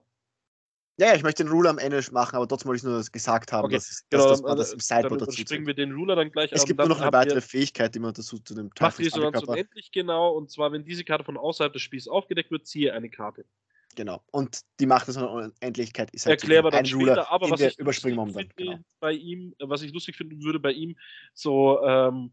Ja, 0.97 1.13
ich 1.13 1.23
möchte 1.23 1.43
den 1.43 1.51
Ruler 1.51 1.71
am 1.71 1.77
Ende 1.77 2.01
machen, 2.11 2.37
aber 2.37 2.47
trotzdem 2.47 2.69
wollte 2.69 2.77
ich 2.77 2.83
nur 2.83 3.03
gesagt 3.03 3.51
haben, 3.51 3.65
okay. 3.65 3.75
dass, 3.75 4.05
genau, 4.09 4.29
dass, 4.29 4.41
das, 4.41 4.57
das 4.57 4.73
im 4.73 4.79
Sideboard 4.79 5.21
dazu 5.21 5.37
springen 5.41 5.67
wir 5.67 5.73
den 5.73 5.91
Ruler 5.91 6.15
dann 6.15 6.31
gleich 6.31 6.51
Es 6.53 6.65
gibt 6.65 6.79
nur 6.79 6.87
noch 6.87 7.01
eine 7.01 7.11
weitere 7.11 7.41
Fähigkeit, 7.41 7.93
die 7.93 7.99
man 7.99 8.13
dazu 8.13 8.39
zu 8.39 8.55
dem 8.55 8.73
Teil 8.73 8.87
Macht 8.87 8.99
Resonanz 8.99 9.43
unendlich 9.43 9.91
genau, 9.91 10.31
und 10.31 10.49
zwar, 10.49 10.71
wenn 10.71 10.85
diese 10.85 11.03
Karte 11.03 11.25
von 11.25 11.37
außerhalb 11.37 11.73
des 11.73 11.81
Spiels 11.81 12.07
aufgedeckt 12.07 12.49
wird, 12.49 12.65
ziehe 12.65 12.93
eine 12.93 13.09
Karte. 13.09 13.45
Genau. 13.95 14.21
Und 14.31 14.61
die 14.79 14.85
Macht 14.85 15.07
des 15.07 15.17
Unendlichkeit 15.17 16.11
ist 16.11 16.25
halt 16.25 16.41
Erklären 16.41 16.65
wir 16.65 16.71
dann 16.71 16.85
später, 16.85 17.11
Ruler, 17.11 17.31
aber 17.31 17.49
was 17.49 17.61
ich 17.61 17.79
überspringen 17.79 18.33
dann. 18.33 18.49
Genau. 18.55 18.79
Bei 18.99 19.11
ihm, 19.11 19.53
was 19.59 19.81
ich 19.81 19.93
lustig 19.93 20.15
finden 20.15 20.43
würde 20.43 20.59
bei 20.59 20.71
ihm, 20.71 20.97
so 21.33 21.81
ähm, 21.81 22.31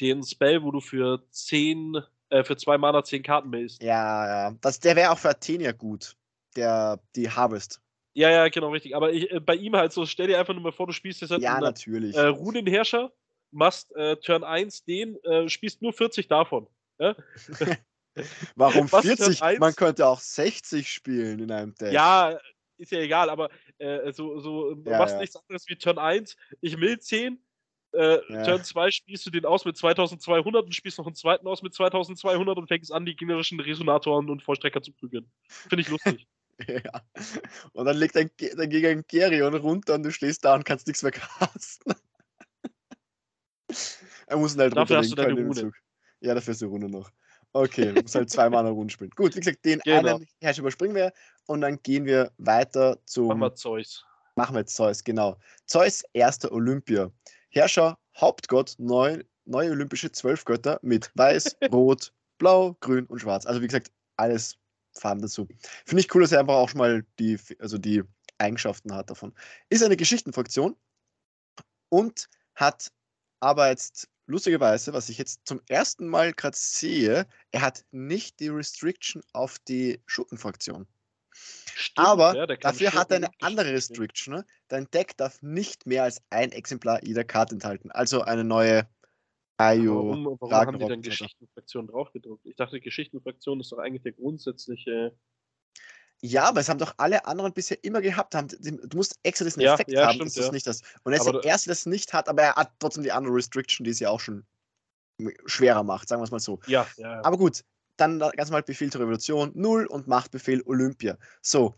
den 0.00 0.22
Spell, 0.22 0.62
wo 0.62 0.70
du 0.70 0.80
für 0.80 1.26
10, 1.30 1.98
äh, 2.28 2.44
für 2.44 2.56
zwei 2.56 2.78
Mana 2.78 3.02
10 3.02 3.22
Karten 3.22 3.50
bist. 3.50 3.82
Ja, 3.82 4.26
ja. 4.26 4.56
Das, 4.60 4.80
der 4.80 4.96
wäre 4.96 5.10
auch 5.10 5.18
für 5.18 5.30
Athenia 5.30 5.72
gut. 5.72 6.14
Der, 6.56 7.00
die 7.14 7.30
Harvest. 7.30 7.80
Ja, 8.14 8.30
ja, 8.30 8.48
genau, 8.48 8.70
richtig. 8.70 8.96
Aber 8.96 9.12
ich, 9.12 9.30
äh, 9.30 9.40
bei 9.40 9.54
ihm 9.54 9.76
halt 9.76 9.92
so, 9.92 10.06
stell 10.06 10.26
dir 10.26 10.38
einfach 10.38 10.54
nur 10.54 10.62
mal 10.62 10.72
vor, 10.72 10.86
du 10.86 10.92
spielst 10.92 11.20
jetzt 11.20 11.30
halt 11.30 11.42
ja, 11.42 11.54
einen 11.54 11.64
natürlich. 11.64 12.16
Äh, 12.16 12.28
Runenherrscher, 12.28 13.12
machst 13.50 13.94
äh, 13.94 14.16
Turn 14.16 14.42
1 14.42 14.84
den, 14.84 15.22
äh, 15.24 15.48
spielst 15.48 15.82
nur 15.82 15.92
40 15.92 16.26
davon. 16.26 16.66
Ja? 16.98 17.14
Warum 18.54 18.88
40? 18.88 19.58
Man 19.58 19.74
könnte 19.74 20.06
auch 20.06 20.20
60 20.20 20.90
spielen 20.90 21.40
in 21.40 21.50
einem 21.50 21.74
Deck. 21.74 21.92
Ja, 21.92 22.38
ist 22.78 22.92
ja 22.92 23.00
egal, 23.00 23.28
aber 23.28 23.50
äh, 23.78 24.10
so, 24.12 24.38
so 24.40 24.72
ja, 24.84 24.98
machst 24.98 25.14
ja. 25.14 25.20
nichts 25.20 25.36
anderes 25.36 25.68
wie 25.68 25.76
Turn 25.76 25.98
1. 25.98 26.36
Ich 26.62 26.80
will 26.80 26.98
10, 26.98 27.38
äh, 27.92 28.18
ja. 28.32 28.44
Turn 28.44 28.64
2 28.64 28.90
spielst 28.90 29.26
du 29.26 29.30
den 29.30 29.44
aus 29.44 29.64
mit 29.64 29.76
2200 29.76 30.64
und 30.64 30.74
spielst 30.74 30.98
noch 30.98 31.06
einen 31.06 31.14
zweiten 31.14 31.46
aus 31.46 31.62
mit 31.62 31.74
2200 31.74 32.56
und 32.56 32.68
fängst 32.68 32.92
an, 32.92 33.06
die 33.06 33.16
gegnerischen 33.16 33.60
Resonatoren 33.60 34.30
und 34.30 34.42
Vollstrecker 34.42 34.82
zu 34.82 34.92
prügeln. 34.92 35.30
Finde 35.48 35.82
ich 35.82 35.88
lustig. 35.88 36.26
Ja. 36.68 37.02
Und 37.72 37.84
dann 37.84 37.96
legt 37.96 38.16
dein, 38.16 38.30
dein 38.56 38.70
Gegner 38.70 38.88
ein 38.88 39.04
Gerion 39.06 39.54
runter 39.54 39.94
und 39.94 40.02
du 40.02 40.10
stehst 40.10 40.44
da 40.44 40.54
und 40.54 40.64
kannst 40.64 40.86
nichts 40.86 41.02
mehr 41.02 41.12
casten. 41.12 41.94
er 44.26 44.36
muss 44.36 44.54
ihn 44.54 44.60
halt 44.60 44.76
Dafür 44.76 44.98
hast 44.98 45.10
du 45.10 45.16
deine 45.16 45.34
Rune. 45.34 45.72
Ja, 46.20 46.34
dafür 46.34 46.52
ist 46.52 46.62
die 46.62 46.66
Runde 46.66 46.88
noch. 46.88 47.10
Okay, 47.52 47.92
du 47.92 48.02
musst 48.02 48.14
halt 48.14 48.30
zwei 48.30 48.50
Mana 48.50 48.68
Runden 48.68 48.90
spielen. 48.90 49.10
Gut, 49.10 49.34
wie 49.34 49.40
gesagt, 49.40 49.64
den 49.64 49.80
genau. 49.80 50.16
einen 50.16 50.26
Herrscher 50.40 50.60
überspringen 50.60 50.94
wir 50.94 51.12
und 51.46 51.60
dann 51.62 51.80
gehen 51.82 52.04
wir 52.04 52.32
weiter 52.38 52.98
zum. 53.06 53.28
Machen 53.28 53.40
wir 53.40 53.54
Zeus. 53.54 54.04
Machen 54.34 54.54
wir 54.54 54.60
jetzt 54.60 54.76
Zeus, 54.76 55.02
genau. 55.02 55.38
Zeus, 55.64 56.04
erster 56.12 56.52
Olympia. 56.52 57.10
Herrscher, 57.48 57.98
Hauptgott, 58.16 58.74
neu, 58.78 59.22
neue 59.46 59.70
olympische 59.70 60.12
zwölf 60.12 60.44
Götter 60.44 60.78
mit 60.82 61.10
Weiß, 61.14 61.56
Rot, 61.72 62.12
Blau, 62.36 62.76
Grün 62.80 63.06
und 63.06 63.20
Schwarz. 63.20 63.46
Also 63.46 63.62
wie 63.62 63.66
gesagt, 63.66 63.90
alles 64.16 64.58
Farben 64.98 65.22
dazu. 65.22 65.48
Finde 65.84 66.00
ich 66.00 66.14
cool, 66.14 66.22
dass 66.22 66.32
er 66.32 66.40
einfach 66.40 66.54
auch 66.54 66.68
schon 66.68 66.78
mal 66.78 67.04
die, 67.18 67.38
also 67.58 67.78
die 67.78 68.02
Eigenschaften 68.38 68.94
hat 68.94 69.10
davon. 69.10 69.32
Ist 69.68 69.82
eine 69.82 69.96
Geschichtenfraktion 69.96 70.76
und 71.88 72.28
hat 72.54 72.92
aber 73.40 73.68
jetzt 73.68 74.08
lustigerweise, 74.26 74.92
was 74.92 75.08
ich 75.08 75.18
jetzt 75.18 75.40
zum 75.44 75.60
ersten 75.68 76.08
Mal 76.08 76.32
gerade 76.32 76.56
sehe, 76.56 77.26
er 77.52 77.60
hat 77.60 77.84
nicht 77.90 78.40
die 78.40 78.48
Restriction 78.48 79.22
auf 79.32 79.58
die 79.60 80.00
Schurkenfraktion. 80.06 80.86
Stimmt, 81.74 82.06
aber 82.08 82.34
ja, 82.34 82.46
dafür 82.46 82.94
hat 82.94 83.10
er 83.10 83.18
eine 83.18 83.30
andere 83.40 83.72
Restriction. 83.72 84.36
Ne? 84.36 84.46
Dein 84.68 84.90
Deck 84.90 85.16
darf 85.18 85.42
nicht 85.42 85.86
mehr 85.86 86.04
als 86.04 86.22
ein 86.30 86.50
Exemplar 86.52 87.04
jeder 87.04 87.24
Karte 87.24 87.54
enthalten. 87.54 87.90
Also 87.90 88.22
eine 88.22 88.44
neue 88.44 88.88
Ayo, 89.58 90.08
warum, 90.08 90.36
warum 90.40 90.52
haben 90.52 90.78
die 90.78 90.86
dann 90.86 91.02
Geschichtenfraktion 91.02 91.86
draufgedruckt? 91.86 92.44
Ich 92.44 92.56
dachte, 92.56 92.80
Geschichtenfraktion 92.80 93.60
ist 93.60 93.72
doch 93.72 93.78
eigentlich 93.78 94.02
der 94.02 94.12
grundsätzliche. 94.12 95.16
Ja, 96.20 96.44
aber 96.44 96.60
es 96.60 96.68
haben 96.68 96.78
doch 96.78 96.94
alle 96.98 97.26
anderen 97.26 97.52
bisher 97.52 97.82
immer 97.82 98.00
gehabt. 98.00 98.34
Du 98.34 98.96
musst 98.96 99.18
extra 99.22 99.44
diesen 99.44 99.62
ja, 99.62 99.74
Effekt 99.74 99.90
ja, 99.90 100.06
haben, 100.06 100.14
stimmt, 100.14 100.36
dass 100.36 100.46
ja. 100.46 100.52
nicht 100.52 100.66
das. 100.66 100.82
Und 101.04 101.12
er 101.12 101.18
ist 101.18 101.26
der 101.26 101.44
Erste, 101.44 101.68
der 101.68 101.74
das 101.74 101.86
nicht 101.86 102.12
hat, 102.12 102.28
aber 102.28 102.42
er 102.42 102.54
hat 102.56 102.72
trotzdem 102.78 103.02
die 103.02 103.12
andere 103.12 103.34
Restriction, 103.34 103.84
die 103.84 103.90
es 103.90 104.00
ja 104.00 104.10
auch 104.10 104.20
schon 104.20 104.44
schwerer 105.46 105.82
macht, 105.82 106.08
sagen 106.08 106.20
wir 106.20 106.24
es 106.24 106.30
mal 106.30 106.40
so. 106.40 106.60
Ja, 106.66 106.86
ja, 106.96 107.24
Aber 107.24 107.38
gut, 107.38 107.64
dann 107.96 108.18
ganz 108.18 108.50
mal 108.50 108.62
Befehl 108.62 108.90
zur 108.90 109.00
Revolution 109.00 109.52
0 109.54 109.86
und 109.86 110.06
Machtbefehl 110.06 110.62
Olympia. 110.66 111.16
So, 111.40 111.74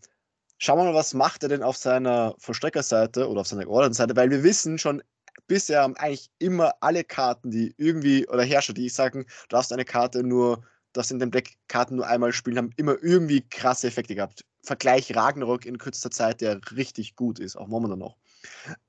schauen 0.59 0.79
wir 0.79 0.85
mal, 0.85 0.95
was 0.95 1.15
macht 1.15 1.45
er 1.45 1.49
denn 1.49 1.63
auf 1.63 1.77
seiner 1.77 2.35
Versteckerseite 2.39 3.29
oder 3.29 3.43
auf 3.43 3.47
seiner 3.47 3.69
Ordenseite, 3.69 4.17
weil 4.17 4.31
wir 4.31 4.43
wissen 4.43 4.79
schon, 4.79 5.03
bisher 5.47 5.83
haben 5.83 5.97
eigentlich 5.97 6.31
immer 6.39 6.73
alle 6.81 7.05
Karten, 7.05 7.51
die 7.51 7.75
irgendwie, 7.77 8.27
oder 8.29 8.43
Herrscher, 8.43 8.73
die 8.73 8.89
sagen, 8.89 9.25
du 9.25 9.49
darfst 9.49 9.73
eine 9.73 9.85
Karte 9.85 10.23
nur, 10.23 10.63
darfst 10.93 11.11
in 11.11 11.19
dem 11.19 11.31
Deck 11.31 11.57
Karten 11.69 11.97
nur 11.97 12.07
einmal 12.07 12.33
spielen, 12.33 12.59
haben 12.59 12.73
immer 12.77 12.97
irgendwie 13.03 13.47
krasse 13.49 13.89
Effekte 13.89 14.15
gehabt. 14.15 14.45
Vergleich 14.63 15.15
Ragnarok 15.15 15.65
in 15.65 15.79
kürzester 15.79 16.11
Zeit, 16.11 16.41
der 16.41 16.61
richtig 16.73 17.17
gut 17.17 17.39
ist, 17.39 17.57
auch 17.57 17.69
momentan 17.69 17.99
noch. 17.99 18.17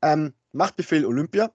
Ähm, 0.01 0.33
Machtbefehl 0.51 1.05
Olympia. 1.05 1.53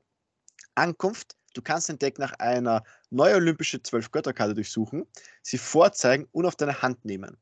Ankunft, 0.77 1.37
Du 1.55 1.63
kannst 1.63 1.89
dein 1.89 1.99
Deck 1.99 2.19
nach 2.19 2.33
einer 2.35 2.83
neue 3.11 3.37
olympische 3.37 3.79
12-Götter-Karte 3.79 4.55
durchsuchen, 4.55 5.07
sie 5.43 5.59
vorzeigen 5.59 6.27
und 6.33 6.47
auf 6.47 6.57
deine 6.57 6.83
Hand 6.83 7.05
nehmen. 7.05 7.39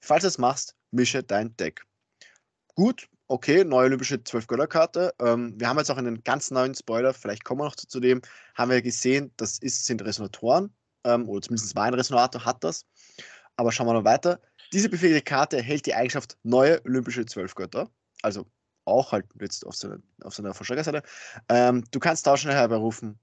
Falls 0.00 0.22
du 0.22 0.28
das 0.28 0.38
machst, 0.38 0.74
mische 0.90 1.22
dein 1.22 1.54
Deck. 1.56 1.84
Gut, 2.74 3.08
okay, 3.30 3.64
neue 3.64 3.86
olympische 3.86 4.16
12-Götter-Karte. 4.16 5.14
Ähm, 5.20 5.54
wir 5.56 5.68
haben 5.68 5.78
jetzt 5.78 5.90
auch 5.90 5.96
einen 5.96 6.22
ganz 6.24 6.50
neuen 6.50 6.74
Spoiler, 6.74 7.14
vielleicht 7.14 7.44
kommen 7.44 7.60
wir 7.60 7.66
noch 7.66 7.76
zu, 7.76 8.00
dem, 8.00 8.20
haben 8.56 8.70
wir 8.70 8.82
gesehen, 8.82 9.32
das 9.36 9.58
ist, 9.58 9.86
sind 9.86 10.02
Resonatoren, 10.04 10.74
ähm, 11.04 11.28
oder 11.28 11.40
zumindest 11.42 11.76
war 11.76 11.84
ein 11.84 11.94
Resonator, 11.94 12.44
hat 12.44 12.64
das. 12.64 12.84
Aber 13.56 13.70
schauen 13.70 13.86
wir 13.86 13.94
noch 13.94 14.04
weiter. 14.04 14.40
Diese 14.72 14.88
befehligte 14.88 15.22
Karte 15.22 15.58
erhält 15.58 15.86
die 15.86 15.94
Eigenschaft 15.94 16.38
neue 16.42 16.84
olympische 16.84 17.24
12 17.24 17.54
Götter. 17.54 17.88
Also 18.22 18.46
auch 18.84 19.12
halt 19.12 19.26
jetzt 19.40 19.64
auf 19.64 19.76
seiner, 19.76 19.98
auf 20.24 20.34
seiner. 20.34 21.02
Ähm, 21.48 21.84
du 21.92 22.00
kannst 22.00 22.24
Tauschen 22.24 22.50
herbeirufen 22.50 23.10
und 23.10 23.18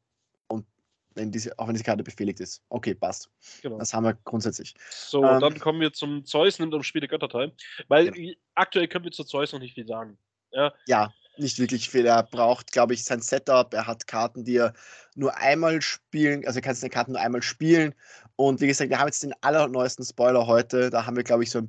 wenn 1.18 1.32
diese, 1.32 1.57
auch 1.59 1.68
wenn 1.68 1.74
diese 1.74 1.84
Karte 1.84 2.03
befehligt 2.03 2.39
ist. 2.39 2.63
Okay, 2.70 2.93
passt. 2.93 3.30
Genau. 3.61 3.78
Das 3.78 3.93
haben 3.93 4.05
wir 4.05 4.13
grundsätzlich. 4.24 4.74
So, 4.89 5.24
ähm, 5.24 5.39
dann 5.39 5.59
kommen 5.59 5.82
wir 5.82 5.91
zum 5.91 6.26
Zeus 6.26 6.59
nimmt 6.59 6.74
am 6.74 6.84
Spiel 6.84 7.01
der 7.01 7.09
Götterteil. 7.09 7.51
Weil 7.88 8.11
genau. 8.11 8.34
aktuell 8.55 8.88
können 8.88 9.05
wir 9.05 9.11
zu 9.11 9.24
Zeus 9.24 9.51
noch 9.51 9.59
nicht 9.59 9.74
viel 9.74 9.88
sagen. 9.88 10.18
Ja, 10.51 10.74
ja 10.88 11.13
nicht 11.39 11.59
wirklich 11.59 11.89
viel. 11.89 12.05
Er 12.05 12.24
braucht, 12.24 12.72
glaube 12.72 12.93
ich, 12.93 13.03
sein 13.03 13.22
Setup. 13.22 13.74
Er 13.74 13.88
hat 13.88 14.07
Karten, 14.07 14.43
die 14.43 14.57
er 14.57 14.74
nur 15.15 15.36
einmal 15.38 15.82
spielen, 15.82 16.45
also 16.45 16.59
er 16.59 16.61
kann 16.61 16.76
seine 16.76 16.89
Karten 16.89 17.11
nur 17.13 17.22
einmal 17.22 17.41
spielen. 17.41 17.93
Und 18.36 18.61
wie 18.61 18.68
gesagt, 18.68 18.89
wir 18.89 18.99
haben 18.99 19.07
jetzt 19.07 19.24
den 19.24 19.34
allerneuesten 19.41 20.05
Spoiler 20.05 20.47
heute. 20.47 20.89
Da 20.89 21.05
haben 21.05 21.15
wir, 21.15 21.24
glaube 21.24 21.43
ich, 21.43 21.51
so 21.51 21.68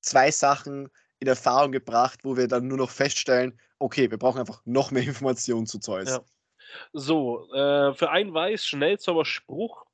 zwei 0.00 0.30
Sachen 0.30 0.88
in 1.18 1.28
Erfahrung 1.28 1.72
gebracht, 1.72 2.20
wo 2.22 2.36
wir 2.36 2.48
dann 2.48 2.68
nur 2.68 2.78
noch 2.78 2.90
feststellen, 2.90 3.58
okay, 3.78 4.10
wir 4.10 4.18
brauchen 4.18 4.40
einfach 4.40 4.62
noch 4.64 4.90
mehr 4.90 5.02
Informationen 5.06 5.66
zu 5.66 5.78
Zeus. 5.78 6.10
Ja. 6.10 6.20
So, 6.92 7.52
äh, 7.52 7.94
für 7.94 8.10
einen 8.10 8.32
Weiß, 8.34 8.66
Schnellzauberspruch. 8.66 9.86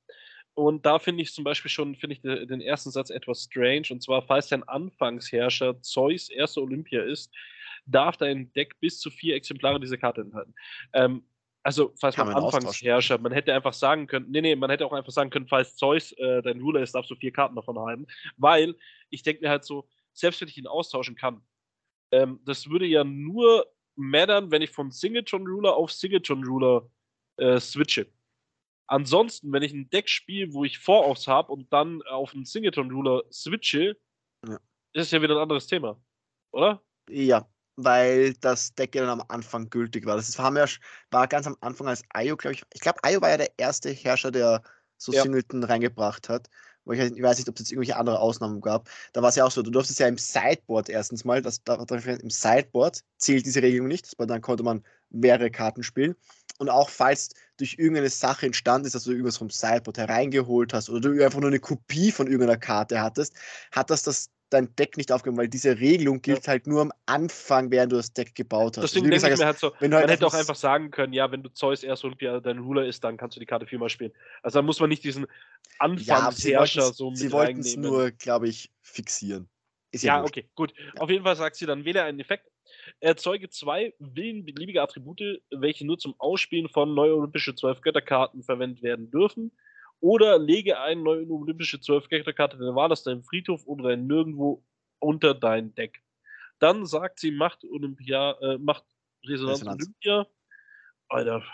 Und 0.54 0.84
da 0.84 0.98
finde 0.98 1.22
ich 1.22 1.32
zum 1.32 1.44
Beispiel 1.44 1.70
schon, 1.70 1.96
finde 1.96 2.14
ich 2.14 2.20
den 2.20 2.60
ersten 2.60 2.90
Satz 2.90 3.10
etwas 3.10 3.44
strange. 3.44 3.84
Und 3.90 4.02
zwar, 4.02 4.22
falls 4.22 4.48
dein 4.48 4.62
Anfangsherrscher 4.68 5.80
Zeus 5.80 6.28
erster 6.28 6.60
Olympia 6.60 7.02
ist, 7.02 7.32
darf 7.86 8.16
dein 8.16 8.52
Deck 8.52 8.78
bis 8.80 9.00
zu 9.00 9.10
vier 9.10 9.34
Exemplare 9.34 9.80
dieser 9.80 9.96
Karte 9.96 10.20
enthalten. 10.20 10.54
Ähm, 10.92 11.24
also, 11.62 11.92
falls 11.98 12.16
Kann 12.16 12.26
man, 12.26 12.34
man 12.34 12.44
Anfangsherrscher, 12.44 13.18
man 13.18 13.32
hätte 13.32 13.54
einfach 13.54 13.72
sagen 13.72 14.06
können, 14.08 14.26
nee, 14.30 14.40
nee, 14.40 14.56
man 14.56 14.68
hätte 14.68 14.84
auch 14.84 14.92
einfach 14.92 15.12
sagen 15.12 15.30
können, 15.30 15.46
falls 15.46 15.76
Zeus 15.76 16.12
äh, 16.12 16.42
dein 16.42 16.60
Ruler 16.60 16.82
ist, 16.82 16.94
darfst 16.94 17.10
du 17.10 17.14
vier 17.14 17.32
Karten 17.32 17.54
davon 17.54 17.78
haben. 17.78 18.06
Weil 18.36 18.74
ich 19.10 19.22
denke 19.22 19.42
mir 19.42 19.50
halt 19.50 19.64
so, 19.64 19.88
selbst 20.12 20.40
wenn 20.40 20.48
ich 20.48 20.58
ihn 20.58 20.66
austauschen 20.66 21.14
kann, 21.14 21.40
ähm, 22.10 22.40
das 22.44 22.68
würde 22.68 22.86
ja 22.86 23.04
nur 23.04 23.66
mattern, 23.97 24.51
wenn 24.51 24.62
ich 24.62 24.70
von 24.70 24.90
Singleton 24.90 25.47
Ruler 25.47 25.74
auf 25.74 25.93
Singleton 25.93 26.45
Ruler 26.45 26.88
äh, 27.36 27.59
switche. 27.61 28.07
Ansonsten, 28.86 29.53
wenn 29.53 29.62
ich 29.62 29.72
ein 29.72 29.88
Deck 29.90 30.09
spiele, 30.09 30.53
wo 30.53 30.64
ich 30.64 30.78
Voraus 30.78 31.26
habe 31.26 31.53
und 31.53 31.72
dann 31.72 32.03
auf 32.03 32.34
einen 32.34 32.45
Singleton 32.45 32.90
Ruler 32.90 33.22
switche, 33.32 33.97
ja. 34.47 34.59
ist 34.93 35.12
ja 35.12 35.22
wieder 35.22 35.36
ein 35.36 35.43
anderes 35.43 35.66
Thema, 35.66 36.01
oder? 36.53 36.82
Ja, 37.09 37.49
weil 37.76 38.34
das 38.34 38.74
Deck 38.74 38.95
ja 38.95 39.07
dann 39.07 39.20
am 39.20 39.26
Anfang 39.28 39.70
gültig 39.70 40.05
war. 40.05 40.16
Das 40.16 40.38
haben 40.38 40.57
wir, 40.57 40.68
war 41.11 41.26
ganz 41.26 41.47
am 41.47 41.57
Anfang 41.61 41.88
als 41.88 42.03
Ayo, 42.11 42.36
glaube 42.36 42.55
ich. 42.55 42.62
Ich 42.74 42.80
glaube, 42.80 43.03
Ayo 43.03 43.20
war 43.20 43.30
ja 43.30 43.38
der 43.38 43.59
erste 43.59 43.90
Herrscher, 43.90 44.30
der 44.30 44.62
so 44.99 45.12
ja. 45.12 45.22
Singleton 45.22 45.64
reingebracht 45.64 46.28
hat. 46.28 46.49
Ich, 46.90 46.98
ich 46.98 47.22
weiß 47.22 47.38
nicht, 47.38 47.48
ob 47.48 47.54
es 47.54 47.60
jetzt 47.60 47.72
irgendwelche 47.72 47.96
andere 47.96 48.18
Ausnahmen 48.18 48.60
gab. 48.60 48.88
Da 49.12 49.22
war 49.22 49.28
es 49.28 49.36
ja 49.36 49.44
auch 49.44 49.50
so, 49.50 49.62
du 49.62 49.70
durftest 49.70 50.00
ja 50.00 50.08
im 50.08 50.18
Sideboard 50.18 50.88
erstens 50.88 51.24
mal, 51.24 51.42
das, 51.42 51.62
da, 51.62 51.74
im 51.76 52.30
Sideboard 52.30 53.00
zählt 53.18 53.46
diese 53.46 53.62
Regelung 53.62 53.88
nicht, 53.88 54.14
weil 54.18 54.26
dann 54.26 54.40
konnte 54.40 54.62
man 54.62 54.82
mehrere 55.10 55.50
Karten 55.50 55.82
spielen. 55.82 56.14
Und 56.58 56.68
auch 56.68 56.90
falls 56.90 57.30
durch 57.56 57.76
irgendeine 57.78 58.10
Sache 58.10 58.46
entstanden 58.46 58.86
ist, 58.86 58.94
dass 58.94 59.04
du 59.04 59.12
irgendwas 59.12 59.36
vom 59.36 59.50
Sideboard 59.50 59.98
hereingeholt 59.98 60.72
hast 60.72 60.90
oder 60.90 61.00
du 61.00 61.24
einfach 61.24 61.40
nur 61.40 61.50
eine 61.50 61.60
Kopie 61.60 62.12
von 62.12 62.26
irgendeiner 62.26 62.58
Karte 62.58 63.00
hattest, 63.00 63.34
hat 63.70 63.90
das 63.90 64.02
das 64.02 64.30
dein 64.53 64.74
Deck 64.76 64.96
nicht 64.96 65.11
aufgeben, 65.12 65.36
weil 65.36 65.48
diese 65.48 65.78
Regelung 65.78 66.20
gilt 66.22 66.46
ja. 66.46 66.53
halt 66.53 66.66
nur 66.66 66.82
am 66.82 66.92
Anfang, 67.07 67.70
während 67.70 67.92
du 67.92 67.96
das 67.96 68.12
Deck 68.12 68.34
gebaut 68.34 68.76
hast. 68.76 68.84
Deswegen 68.84 69.11
denke 69.11 69.32
ich 69.32 69.38
mir 69.38 69.46
halt 69.46 69.59
so, 69.59 69.72
wenn 69.80 69.90
man 69.90 70.00
halt 70.00 70.11
hätte 70.11 70.26
auch 70.26 70.34
einfach 70.34 70.55
sagen 70.55 70.90
können, 70.90 71.12
ja, 71.12 71.30
wenn 71.30 71.42
du 71.42 71.50
Zeus 71.50 71.82
erst 71.82 72.05
und 72.05 72.16
dein 72.20 72.59
Ruler 72.59 72.86
ist, 72.86 73.05
dann 73.05 73.16
kannst 73.16 73.36
du 73.36 73.40
die 73.40 73.46
Karte 73.46 73.66
viermal 73.66 73.88
spielen. 73.88 74.12
Also 74.42 74.59
da 74.59 74.62
muss 74.62 74.80
man 74.80 74.88
nicht 74.88 75.05
diesen 75.05 75.26
Anfangsherrscher 75.78 76.82
ja, 76.82 76.92
so 76.92 77.11
mit 77.11 77.18
Sie 77.18 77.32
wollten 77.32 77.61
es 77.61 77.76
nur, 77.76 78.11
glaube 78.11 78.48
ich, 78.48 78.70
fixieren. 78.80 79.48
Ist 79.90 80.05
ja, 80.05 80.18
ja 80.18 80.24
okay, 80.24 80.48
gut. 80.55 80.72
Ja. 80.76 81.00
Auf 81.03 81.11
jeden 81.11 81.24
Fall 81.24 81.36
sagt 81.36 81.57
sie 81.57 81.66
dann, 81.66 81.84
wähle 81.84 82.03
einen 82.03 82.20
Effekt, 82.20 82.46
erzeuge 83.00 83.50
zwei 83.50 83.92
willenbeliebige 83.98 84.80
Attribute, 84.80 85.42
welche 85.50 85.86
nur 85.86 85.98
zum 85.98 86.14
Ausspielen 86.18 86.68
von 86.68 86.94
neue 86.94 87.14
olympische 87.14 87.55
12 87.55 87.82
Götterkarten 87.82 88.42
verwendet 88.42 88.82
werden 88.82 89.11
dürfen 89.11 89.53
oder 90.03 90.36
lege 90.38 90.78
eine 90.80 91.00
neue 91.00 91.30
olympische 91.30 91.78
12-Karte 91.78 92.59
deiner 92.59 92.74
Wahl 92.74 92.90
aus 92.90 93.05
deinem 93.05 93.22
Friedhof 93.22 93.64
oder 93.66 93.90
dein 93.90 94.07
Nirgendwo 94.07 94.64
unter 94.98 95.32
dein 95.32 95.74
Deck. 95.74 96.03
Dann 96.59 96.84
sagt 96.86 97.20
sie, 97.20 97.30
macht 97.30 97.64
Olympia, 97.64 98.32
äh, 98.40 98.59
macht 98.59 98.84
Resonanz, 99.24 99.61
Resonanz, 99.61 99.82
Olympia. 99.84 100.26
Alter, 101.09 101.44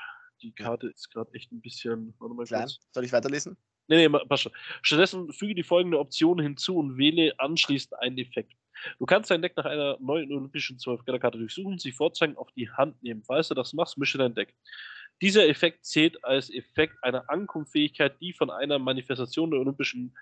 die 0.42 0.52
Karte 0.52 0.88
ist 0.88 1.10
gerade 1.10 1.32
echt 1.34 1.52
ein 1.52 1.60
bisschen. 1.60 2.14
Warte 2.18 2.34
mal 2.34 2.46
Klein. 2.46 2.62
kurz. 2.62 2.80
Soll 2.90 3.04
ich 3.04 3.12
weiterlesen? 3.12 3.56
Nee, 3.86 4.08
nee, 4.08 4.18
passt 4.26 4.44
schon. 4.44 4.52
Stattdessen 4.82 5.30
füge 5.32 5.54
die 5.54 5.62
folgende 5.62 5.98
Option 5.98 6.40
hinzu 6.40 6.78
und 6.78 6.96
wähle 6.96 7.38
anschließend 7.38 8.00
einen 8.00 8.18
Effekt. 8.18 8.54
Du 8.98 9.04
kannst 9.04 9.30
dein 9.30 9.42
Deck 9.42 9.56
nach 9.56 9.64
einer 9.66 9.98
neuen 10.00 10.32
olympischen 10.32 10.78
12-Karte 10.78 11.38
durchsuchen, 11.38 11.78
sie 11.78 11.92
vorzeigen, 11.92 12.36
auf 12.36 12.50
die 12.52 12.70
Hand 12.70 13.02
nehmen. 13.02 13.22
Falls 13.24 13.48
du 13.48 13.54
das 13.54 13.74
machst, 13.74 13.98
mische 13.98 14.16
dein 14.16 14.34
Deck. 14.34 14.54
Dieser 15.20 15.48
Effekt 15.48 15.84
zählt 15.84 16.24
als 16.24 16.50
Effekt 16.50 16.94
einer 17.02 17.28
Ankunftsfähigkeit, 17.28 18.20
die 18.20 18.32
von 18.32 18.50
einer 18.50 18.78
Manifestation 18.78 19.50
der 19.50 19.60
olympischen 19.60 20.16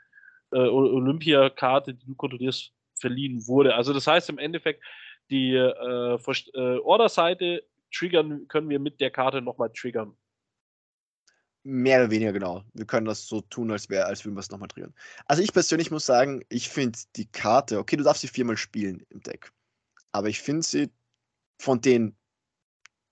äh, 0.53 0.59
Olympiakarte, 0.59 1.95
die 1.95 2.07
du 2.07 2.15
kontrollierst, 2.15 2.73
verliehen 2.99 3.47
wurde. 3.47 3.75
Also 3.75 3.93
das 3.93 4.07
heißt 4.07 4.31
im 4.31 4.39
Endeffekt, 4.39 4.83
die 5.31 5.53
äh, 5.53 6.17
äh, 6.17 6.79
Order-Seite 6.79 7.63
triggern 7.93 8.49
können 8.49 8.69
wir 8.69 8.79
mit 8.79 9.01
der 9.01 9.11
Karte 9.11 9.43
nochmal 9.43 9.71
triggern. 9.73 10.17
Mehr 11.63 11.99
oder 12.01 12.11
weniger 12.11 12.33
genau. 12.33 12.63
Wir 12.75 12.87
können 12.87 13.07
das 13.07 13.27
so 13.27 13.41
tun, 13.41 13.73
als 13.73 13.91
wäre, 13.91 14.07
als 14.07 14.25
würden 14.25 14.37
wir 14.37 14.41
es 14.41 14.51
nochmal 14.51 14.69
triggern. 14.69 14.95
Also 15.27 15.43
ich 15.43 15.53
persönlich 15.53 15.91
muss 15.91 16.07
sagen, 16.07 16.45
ich 16.49 16.69
finde 16.69 16.99
die 17.17 17.27
Karte, 17.27 17.79
okay, 17.79 17.97
du 17.97 18.05
darfst 18.05 18.23
sie 18.23 18.29
viermal 18.29 18.57
spielen 18.57 19.05
im 19.11 19.21
Deck. 19.21 19.51
Aber 20.13 20.29
ich 20.29 20.41
finde 20.41 20.63
sie 20.63 20.91
von 21.59 21.81
den 21.81 22.17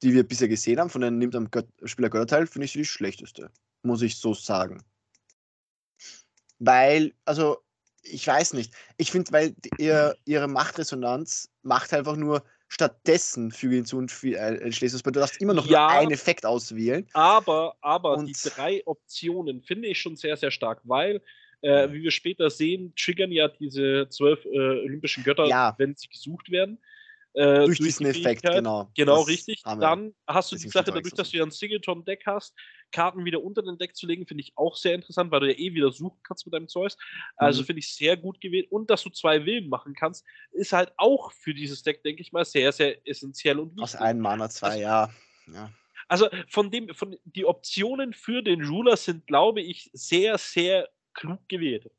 die 0.05 0.13
wir 0.13 0.23
bisher 0.23 0.49
gesehen 0.49 0.79
haben, 0.79 0.91
von 0.91 1.01
den 1.01 1.19
nimmt 1.19 1.35
am 1.35 1.49
Spieler 1.85 2.11
Götterteil, 2.11 2.47
finde 2.47 2.67
ich 2.67 2.73
sie 2.73 2.81
die 2.81 2.85
schlechteste. 2.85 3.51
Muss 3.83 4.03
ich 4.03 4.17
so 4.17 4.35
sagen. 4.35 4.83
Weil, 6.59 7.15
also, 7.25 7.59
ich 8.03 8.27
weiß 8.27 8.53
nicht. 8.53 8.73
Ich 8.99 9.11
finde, 9.11 9.33
weil 9.33 9.55
ihr, 9.79 10.15
ihre 10.27 10.47
Machtresonanz 10.47 11.51
macht 11.63 11.95
einfach 11.95 12.17
nur 12.17 12.45
stattdessen 12.69 13.51
füge 13.51 13.77
hinzu 13.77 13.97
und 13.99 14.13
äh, 14.25 14.71
schließt 14.71 14.95
es. 14.95 15.03
Du 15.03 15.11
darfst 15.11 15.41
immer 15.41 15.55
noch 15.55 15.67
ja, 15.67 15.87
nur 15.87 15.99
einen 15.99 16.11
Effekt 16.11 16.45
auswählen. 16.45 17.07
Aber, 17.13 17.77
aber 17.81 18.17
und 18.17 18.27
die 18.27 18.51
drei 18.51 18.83
Optionen 18.85 19.63
finde 19.63 19.89
ich 19.89 20.01
schon 20.01 20.17
sehr, 20.17 20.37
sehr 20.37 20.51
stark, 20.51 20.81
weil, 20.85 21.23
äh, 21.63 21.91
wie 21.93 22.03
wir 22.03 22.11
später 22.11 22.51
sehen, 22.51 22.93
triggern 22.97 23.33
ja 23.33 23.49
diese 23.49 24.09
zwölf 24.11 24.45
äh, 24.45 24.59
olympischen 24.85 25.25
Götter, 25.25 25.47
ja. 25.47 25.75
wenn 25.79 25.95
sie 25.95 26.09
gesucht 26.09 26.51
werden. 26.51 26.79
Äh, 27.35 27.67
durch, 27.67 27.79
durch 27.79 27.79
diesen 27.79 28.05
die 28.05 28.21
Effekt, 28.21 28.43
genau. 28.43 28.91
Genau, 28.97 29.19
das 29.19 29.29
richtig. 29.29 29.63
Dann 29.65 30.15
hast 30.27 30.53
du 30.53 30.57
die 30.57 30.69
Sache, 30.69 30.93
dadurch, 30.93 31.15
dass 31.15 31.31
du 31.31 31.39
ja 31.39 31.43
ein 31.43 31.51
Singleton-Deck 31.51 32.23
hast, 32.27 32.55
Karten 32.93 33.25
wieder 33.25 33.43
unter 33.43 33.61
den 33.61 33.77
Deck 33.77 33.97
zu 33.97 34.07
legen, 34.07 34.25
finde 34.25 34.43
ich 34.43 34.53
auch 34.57 34.77
sehr 34.77 34.95
interessant, 34.95 35.33
weil 35.33 35.41
du 35.41 35.53
ja 35.53 35.59
eh 35.59 35.75
wieder 35.75 35.91
suchen 35.91 36.21
kannst 36.23 36.47
mit 36.47 36.55
deinem 36.55 36.69
Zeus. 36.69 36.97
Also 37.37 37.63
mhm. 37.63 37.67
finde 37.67 37.81
ich 37.81 37.93
sehr 37.93 38.17
gut 38.17 38.41
gewählt. 38.41 38.71
Und 38.71 38.89
dass 38.89 39.03
du 39.03 39.11
zwei 39.11 39.45
Willen 39.45 39.69
machen 39.69 39.95
kannst, 39.95 40.25
ist 40.53 40.73
halt 40.73 40.93
auch 40.97 41.33
für 41.33 41.55
dieses 41.55 41.83
Deck, 41.83 42.05
denke 42.05 42.23
ich 42.23 42.31
mal, 42.31 42.45
sehr, 42.45 42.71
sehr 42.71 43.05
essentiell 43.07 43.59
und 43.59 43.71
wichtig. 43.71 43.83
Aus 43.83 43.97
einem 43.97 44.21
Mana 44.21 44.49
zwei, 44.49 44.69
also, 44.69 44.81
ja. 44.81 45.11
ja. 45.53 45.71
Also 46.07 46.29
von 46.49 46.71
dem, 46.71 46.95
von 46.95 47.17
die 47.25 47.47
Optionen 47.47 48.13
für 48.13 48.43
den 48.43 48.65
Ruler 48.65 48.97
sind, 48.97 49.27
glaube 49.27 49.61
ich, 49.61 49.91
sehr, 49.93 50.39
sehr 50.39 50.89
klug 51.15 51.41
gewählt. 51.49 51.91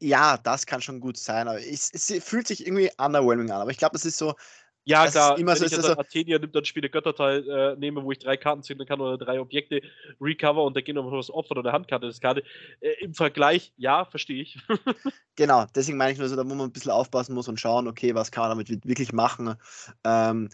Ja, 0.00 0.36
das 0.38 0.66
kann 0.66 0.82
schon 0.82 1.00
gut 1.00 1.16
sein, 1.16 1.46
aber 1.46 1.60
es, 1.60 1.90
es 1.92 2.24
fühlt 2.24 2.48
sich 2.48 2.66
irgendwie 2.66 2.90
underwhelming 2.98 3.50
an. 3.50 3.60
Aber 3.60 3.70
ich 3.70 3.78
glaube, 3.78 3.92
das 3.92 4.04
ist 4.04 4.18
so. 4.18 4.34
Ja, 4.84 5.06
klar, 5.06 5.38
immer 5.38 5.52
wenn 5.52 5.58
so, 5.58 5.64
ich 5.66 5.72
jetzt 5.72 5.84
so, 5.84 5.98
Athenia 5.98 6.38
nimmt, 6.38 6.54
dann 6.54 6.64
spiele 6.64 6.88
Götterteil 6.88 7.46
äh, 7.46 7.76
nehme, 7.76 8.02
wo 8.02 8.10
ich 8.10 8.20
drei 8.20 8.38
Karten 8.38 8.62
ziehen 8.62 8.84
kann 8.86 9.00
oder 9.02 9.18
drei 9.18 9.38
Objekte 9.38 9.82
recover 10.18 10.64
und 10.64 10.74
da 10.74 10.80
gehen 10.80 10.94
noch 10.94 11.12
was 11.12 11.30
Opfer 11.30 11.58
oder 11.58 11.72
Handkarte 11.72 12.06
das 12.06 12.20
Karte. 12.20 12.42
Äh, 12.80 12.92
Im 13.04 13.12
Vergleich, 13.12 13.74
ja, 13.76 14.06
verstehe 14.06 14.40
ich. 14.40 14.58
genau, 15.36 15.66
deswegen 15.74 15.98
meine 15.98 16.12
ich 16.12 16.18
nur 16.18 16.28
so, 16.28 16.36
da 16.36 16.44
wo 16.48 16.54
man 16.54 16.70
ein 16.70 16.72
bisschen 16.72 16.90
aufpassen 16.90 17.34
muss 17.34 17.48
und 17.48 17.60
schauen, 17.60 17.86
okay, 17.86 18.14
was 18.14 18.30
kann 18.30 18.48
man 18.48 18.50
damit 18.50 18.86
wirklich 18.86 19.12
machen. 19.12 19.56
Ähm, 20.04 20.48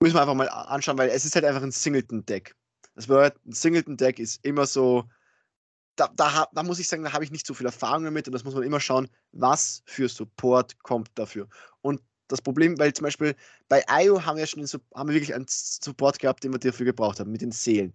müssen 0.00 0.14
wir 0.14 0.22
einfach 0.22 0.34
mal 0.34 0.48
anschauen, 0.48 0.96
weil 0.96 1.10
es 1.10 1.26
ist 1.26 1.34
halt 1.34 1.44
einfach 1.44 1.62
ein 1.62 1.70
Singleton-Deck. 1.70 2.56
Das 2.94 3.06
bedeutet, 3.06 3.38
ein 3.44 3.52
Singleton-Deck 3.52 4.18
ist 4.18 4.42
immer 4.46 4.64
so, 4.64 5.04
da, 5.98 6.08
da, 6.14 6.48
da, 6.52 6.62
muss 6.62 6.78
ich 6.78 6.88
sagen, 6.88 7.02
da 7.02 7.12
habe 7.12 7.24
ich 7.24 7.30
nicht 7.30 7.46
so 7.46 7.54
viel 7.54 7.66
Erfahrung 7.66 8.04
damit 8.04 8.26
und 8.26 8.32
das 8.32 8.44
muss 8.44 8.54
man 8.54 8.62
immer 8.62 8.80
schauen, 8.80 9.08
was 9.32 9.82
für 9.86 10.08
Support 10.08 10.82
kommt 10.82 11.10
dafür. 11.14 11.48
Und 11.80 12.00
das 12.28 12.42
Problem, 12.42 12.78
weil 12.78 12.92
zum 12.92 13.04
Beispiel 13.04 13.34
bei 13.68 13.84
IO 13.88 14.24
haben 14.24 14.38
wir 14.38 14.46
schon 14.46 14.64
den, 14.64 14.80
haben 14.94 15.08
wir 15.08 15.14
wirklich 15.14 15.34
einen 15.34 15.46
Support 15.48 16.18
gehabt, 16.18 16.44
den 16.44 16.52
wir 16.52 16.58
dafür 16.58 16.86
gebraucht 16.86 17.20
haben, 17.20 17.32
mit 17.32 17.40
den 17.40 17.52
Seelen. 17.52 17.92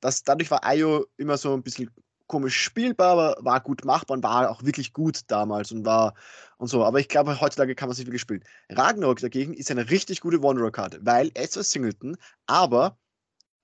Das, 0.00 0.22
dadurch 0.22 0.50
war 0.50 0.60
IO 0.64 1.06
immer 1.16 1.36
so 1.36 1.54
ein 1.54 1.62
bisschen 1.62 1.90
komisch 2.26 2.60
spielbar, 2.60 3.12
aber 3.12 3.36
war 3.40 3.60
gut 3.60 3.84
machbar 3.84 4.16
und 4.16 4.22
war 4.22 4.50
auch 4.50 4.62
wirklich 4.62 4.92
gut 4.92 5.22
damals 5.28 5.72
und 5.72 5.84
war 5.84 6.14
und 6.58 6.68
so. 6.68 6.84
Aber 6.84 7.00
ich 7.00 7.08
glaube, 7.08 7.40
heutzutage 7.40 7.74
kann 7.74 7.88
man 7.88 7.96
sich 7.96 8.06
wirklich 8.06 8.22
spielen. 8.22 8.44
Ragnarok 8.70 9.20
dagegen 9.20 9.54
ist 9.54 9.70
eine 9.70 9.90
richtig 9.90 10.20
gute 10.20 10.42
Wanderer-Karte, 10.42 11.00
weil 11.02 11.28
ist 11.28 11.54
zwar 11.54 11.62
Singleton, 11.62 12.16
aber 12.46 12.98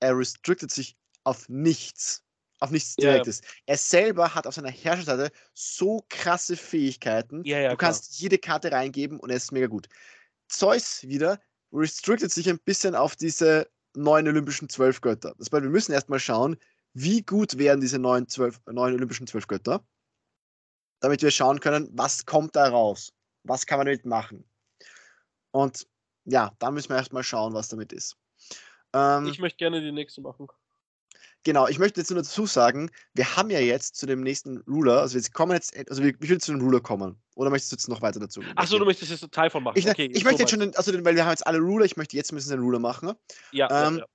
er 0.01 0.17
restricted 0.17 0.71
sich 0.71 0.97
auf 1.25 1.49
nichts. 1.49 2.24
Auf 2.65 2.71
nichts 2.71 2.97
Direktes. 2.97 3.41
Ja, 3.43 3.47
ja. 3.47 3.55
Er 3.67 3.77
selber 3.77 4.35
hat 4.35 4.47
auf 4.47 4.55
seiner 4.55 4.71
Herrscherseite 4.71 5.31
so 5.53 6.03
krasse 6.09 6.57
Fähigkeiten. 6.57 7.45
Ja, 7.45 7.69
du 7.69 7.77
kannst 7.77 8.05
klar. 8.05 8.21
jede 8.21 8.39
Karte 8.39 8.73
reingeben 8.73 9.21
und 9.21 9.29
er 9.29 9.37
ist 9.37 9.53
mega 9.53 9.67
gut. 9.67 9.87
Zeus 10.49 11.03
wieder 11.07 11.39
restricted 11.73 12.33
sich 12.33 12.49
ein 12.49 12.59
bisschen 12.59 12.95
auf 12.95 13.17
diese 13.17 13.69
neuen 13.95 14.27
olympischen 14.27 14.71
zwölf 14.71 15.03
Götter. 15.03 15.35
Das 15.37 15.53
heißt, 15.53 15.63
wir 15.63 15.71
müssen 15.71 15.93
erstmal 15.93 16.21
schauen, 16.21 16.57
wie 16.95 17.21
gut 17.21 17.59
wären 17.59 17.83
diese 17.83 17.99
neuen, 17.99 18.29
zwölf, 18.29 18.59
neuen 18.67 18.95
olympischen 18.95 19.27
zwölf 19.27 19.47
Götter, 19.47 19.85
damit 21.01 21.21
wir 21.21 21.31
schauen 21.31 21.61
können, 21.61 21.91
was 21.93 22.25
kommt 22.25 22.57
da 22.57 22.67
raus, 22.67 23.13
was 23.43 23.67
kann 23.67 23.79
man 23.79 23.87
damit 23.87 24.07
machen. 24.07 24.49
Und 25.51 25.87
ja, 26.25 26.51
da 26.61 26.71
müssen 26.71 26.89
wir 26.89 26.97
erstmal 26.97 27.25
schauen, 27.25 27.53
was 27.53 27.69
damit 27.69 27.93
ist. 27.93 28.17
Ähm, 28.95 29.27
ich 29.27 29.39
möchte 29.39 29.59
gerne 29.59 29.83
die 29.83 29.93
nächste 29.93 30.23
machen. 30.23 30.49
Genau, 31.45 31.69
ich 31.69 31.79
möchte 31.79 32.01
jetzt 32.01 32.11
nur 32.11 32.23
dazu 32.23 32.47
sagen, 32.47 32.91
wir 33.13 33.37
haben 33.37 33.51
ja 33.51 33.61
jetzt 33.61 33.97
zu 33.97 34.07
dem 34.07 34.23
nächsten 34.23 34.59
Ruler, 34.63 35.01
also 35.01 35.15
wir 35.15 35.23
kommen 35.33 35.53
jetzt, 35.53 35.77
also 35.91 36.03
wie 36.03 36.17
will 36.19 36.41
zu 36.41 36.53
dem 36.53 36.61
Ruler 36.61 36.81
kommen? 36.81 37.17
Oder 37.37 37.51
möchtest 37.51 37.73
du 37.73 37.77
jetzt 37.77 37.89
noch 37.89 38.01
weiter 38.01 38.19
dazu? 38.19 38.41
Achso, 38.57 38.79
du 38.79 38.85
möchtest 38.85 39.11
jetzt 39.11 39.23
einen 39.23 39.31
Teil 39.31 39.51
von 39.51 39.63
machen. 39.63 39.79
Ich, 39.79 39.89
okay, 39.89 40.11
ich 40.13 40.25
möchte 40.25 40.41
jetzt 40.41 40.51
schon, 40.51 40.61
den, 40.61 40.75
also 40.75 40.93
weil 41.05 41.15
wir 41.15 41.25
haben 41.25 41.33
jetzt 41.33 41.47
alle 41.47 41.59
Ruler, 41.59 41.85
ich 41.85 41.97
möchte 41.97 42.17
jetzt 42.17 42.33
müssen 42.33 42.51
den 42.51 42.61
Ruler 42.61 42.79
machen. 42.79 43.13
Ja, 43.53 43.69
ähm, 43.71 43.95
ja, 43.95 44.01
ja. 44.01 44.07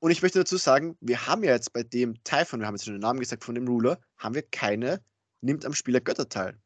Und 0.00 0.10
ich 0.10 0.20
möchte 0.20 0.38
dazu 0.38 0.58
sagen, 0.58 0.96
wir 1.00 1.26
haben 1.26 1.42
ja 1.42 1.52
jetzt 1.52 1.72
bei 1.72 1.82
dem 1.82 2.22
Typhon, 2.24 2.60
wir 2.60 2.66
haben 2.66 2.74
jetzt 2.74 2.84
schon 2.84 2.94
den 2.94 3.00
Namen 3.00 3.20
gesagt 3.20 3.42
von 3.42 3.54
dem 3.54 3.66
Ruler, 3.66 3.98
haben 4.18 4.34
wir 4.34 4.42
keine 4.42 5.02
nimmt 5.40 5.64
am 5.64 5.72
Spieler 5.72 6.00
Götterteil 6.00 6.58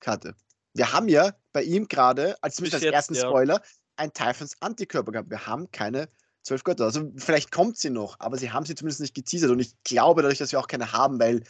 Karte. 0.00 0.34
Wir 0.74 0.92
haben 0.92 1.08
ja 1.08 1.32
bei 1.52 1.62
ihm 1.62 1.88
gerade, 1.88 2.36
als, 2.42 2.60
als 2.60 2.82
ersten 2.82 3.14
ja. 3.14 3.22
Spoiler, 3.22 3.62
ein 3.96 4.12
Typhons 4.12 4.60
Antikörper 4.60 5.10
gehabt. 5.10 5.30
Wir 5.30 5.46
haben 5.46 5.70
keine 5.70 6.08
zwölf 6.46 6.64
Götter. 6.64 6.84
Also 6.84 7.12
vielleicht 7.16 7.50
kommt 7.50 7.76
sie 7.76 7.90
noch, 7.90 8.20
aber 8.20 8.38
sie 8.38 8.52
haben 8.52 8.64
sie 8.64 8.74
zumindest 8.74 9.00
nicht 9.00 9.14
geteasert. 9.14 9.50
Und 9.50 9.58
ich 9.58 9.72
glaube 9.82 10.22
dadurch, 10.22 10.38
dass 10.38 10.52
wir 10.52 10.60
auch 10.60 10.68
keine 10.68 10.92
haben, 10.92 11.18
weil 11.18 11.42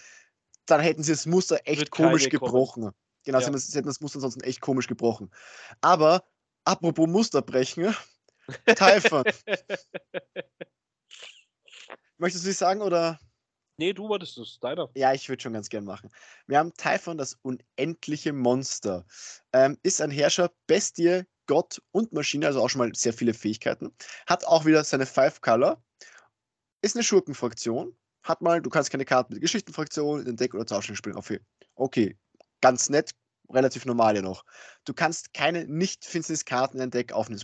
dann 0.65 0.81
hätten 0.81 1.03
sie 1.03 1.13
das 1.13 1.27
Muster 1.27 1.61
echt 1.65 1.81
Wird 1.81 1.91
komisch 1.91 2.29
gebrochen. 2.29 2.83
Kommen. 2.85 2.95
Genau, 3.25 3.39
ja. 3.41 3.59
sie 3.59 3.77
hätten 3.77 3.89
das 3.89 4.01
Muster 4.01 4.17
ansonsten 4.17 4.41
echt 4.41 4.61
komisch 4.61 4.89
gebrochen. 4.89 5.31
Aber 5.81 6.25
apropos 6.65 7.07
Muster 7.09 7.43
brechen, 7.43 7.95
Typhon. 8.67 9.25
Möchtest 12.19 12.47
du 12.47 12.51
es 12.51 12.59
sagen 12.59 12.81
oder? 12.81 13.21
Nee, 13.79 13.93
du 13.93 14.09
wolltest 14.09 14.39
es, 14.39 14.59
deiner. 14.61 14.89
Ja, 14.95 15.13
ich 15.13 15.29
würde 15.29 15.43
schon 15.43 15.53
ganz 15.53 15.69
gern 15.69 15.85
machen. 15.85 16.11
Wir 16.47 16.59
haben 16.59 16.73
Typhon, 16.73 17.19
das 17.19 17.37
unendliche 17.43 18.33
Monster. 18.33 19.05
Ähm, 19.53 19.77
ist 19.83 20.01
ein 20.01 20.11
Herrscher, 20.11 20.51
Bestie, 20.67 21.25
Gott 21.47 21.83
und 21.93 22.13
Maschine, 22.13 22.47
also 22.47 22.63
auch 22.63 22.69
schon 22.69 22.81
mal 22.81 22.95
sehr 22.95 23.13
viele 23.13 23.35
Fähigkeiten. 23.35 23.93
Hat 24.27 24.45
auch 24.45 24.65
wieder 24.65 24.85
seine 24.85 25.07
Five 25.07 25.41
Color. 25.41 25.83
Ist 26.83 26.97
eine 26.97 27.05
Schurkenfraktion. 27.05 27.97
Hat 28.23 28.43
mal, 28.43 28.61
du 28.61 28.71
kannst 28.71 28.91
keine 28.91 29.05
Karten 29.05 29.35
mit 29.35 29.43
Geschichtenfraktion 29.43 30.21
in 30.21 30.27
den 30.27 30.37
Deck 30.37 30.55
oder 30.55 30.67
Tauschen 30.67 30.97
spielen. 30.97 31.17
Okay. 31.77 32.17
ganz 32.61 32.89
nett, 32.89 33.13
relativ 33.51 33.87
normal 33.87 34.17
ja 34.17 34.23
noch. 34.23 34.45
Du 34.85 34.95
kannst 34.95 35.33
keine 35.35 35.67
Nicht-Finsternis-Karten 35.67 36.77
in 36.77 36.81
dein 36.81 36.91
Deck 36.91 37.13
aufnehmen. 37.13 37.41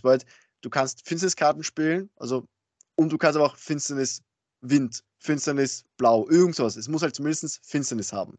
Du 0.61 0.69
kannst 0.69 1.07
Finsternis-Karten 1.07 1.63
spielen, 1.63 2.09
also 2.17 2.47
und 2.95 3.11
du 3.11 3.17
kannst 3.17 3.37
aber 3.37 3.45
auch 3.45 3.57
Finsternis 3.57 4.21
Wind, 4.63 5.03
Finsternis, 5.19 5.85
Blau, 5.97 6.27
irgendwas. 6.29 6.77
Es 6.77 6.87
muss 6.87 7.01
halt 7.01 7.15
zumindest 7.15 7.59
Finsternis 7.65 8.13
haben. 8.13 8.37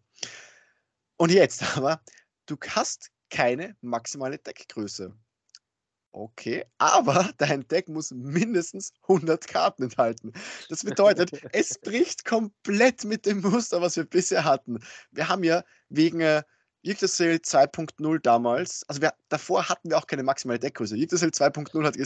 Und 1.17 1.31
jetzt 1.31 1.63
aber, 1.77 2.03
du 2.47 2.57
hast 2.69 3.11
keine 3.31 3.77
maximale 3.81 4.39
Deckgröße. 4.39 5.15
Okay, 6.17 6.65
aber 6.79 7.29
dein 7.39 7.67
Deck 7.67 7.89
muss 7.89 8.13
mindestens 8.13 8.93
100 9.03 9.49
Karten 9.49 9.83
enthalten. 9.83 10.33
Das 10.69 10.85
bedeutet, 10.85 11.33
es 11.53 11.77
bricht 11.77 12.25
komplett 12.25 13.03
mit 13.03 13.27
dem 13.27 13.41
Muster, 13.41 13.83
was 13.83 13.97
wir 13.97 14.05
bisher 14.05 14.45
hatten. 14.45 14.79
Wir 15.11 15.29
haben 15.29 15.43
ja 15.43 15.65
wegen 15.89 16.21
äh, 16.21 16.45
Yggdrasil 16.85 17.39
2.0 17.39 18.21
damals, 18.21 18.85
also 18.89 19.03
wir, 19.03 19.13
davor 19.29 19.69
hatten 19.69 19.91
wir 19.91 19.99
auch 19.99 20.07
keine 20.07 20.23
maximale 20.23 20.61
Deckgröße. 20.61 20.97
Yggdrasil 20.97 21.31
2.0 21.31 21.85
hat, 21.85 21.97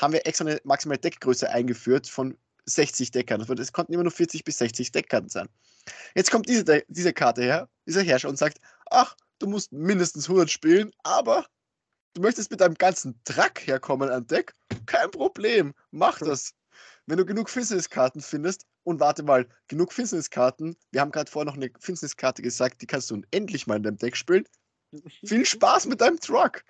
haben 0.00 0.12
wir 0.12 0.24
extra 0.24 0.44
eine 0.44 0.60
maximale 0.62 1.00
Deckgröße 1.00 1.50
eingeführt 1.50 2.06
von 2.06 2.38
60 2.66 3.10
Deckkarten. 3.10 3.58
Es 3.58 3.72
konnten 3.72 3.92
immer 3.92 4.04
nur 4.04 4.12
40 4.12 4.44
bis 4.44 4.58
60 4.58 4.92
Deckkarten 4.92 5.30
sein. 5.30 5.48
Jetzt 6.14 6.30
kommt 6.30 6.48
diese, 6.48 6.84
diese 6.86 7.12
Karte 7.12 7.42
her, 7.42 7.68
dieser 7.86 8.02
Herrscher, 8.02 8.28
und 8.28 8.38
sagt: 8.38 8.58
Ach, 8.90 9.16
du 9.40 9.48
musst 9.48 9.72
mindestens 9.72 10.28
100 10.28 10.48
spielen, 10.48 10.92
aber 11.02 11.46
du 12.14 12.22
möchtest 12.22 12.50
mit 12.50 12.60
deinem 12.60 12.74
ganzen 12.74 13.20
Track 13.24 13.66
herkommen 13.66 14.10
an 14.10 14.26
Deck? 14.26 14.54
Kein 14.86 15.10
Problem, 15.10 15.74
mach 15.90 16.18
das. 16.18 16.54
Wenn 17.06 17.18
du 17.18 17.24
genug 17.24 17.48
Finsterniskarten 17.48 18.20
findest, 18.20 18.66
und 18.84 19.00
warte 19.00 19.22
mal, 19.22 19.46
genug 19.68 19.92
Finsterniskarten, 19.92 20.76
wir 20.92 21.00
haben 21.00 21.10
gerade 21.10 21.30
vorher 21.30 21.44
noch 21.44 21.56
eine 21.56 21.70
Finsterniskarte 21.78 22.40
gesagt, 22.42 22.80
die 22.80 22.86
kannst 22.86 23.10
du 23.10 23.20
endlich 23.30 23.66
mal 23.66 23.76
in 23.76 23.82
deinem 23.82 23.98
Deck 23.98 24.16
spielen, 24.16 24.44
viel 25.24 25.44
Spaß 25.46 25.86
mit 25.86 26.00
deinem 26.00 26.18
Truck. 26.18 26.64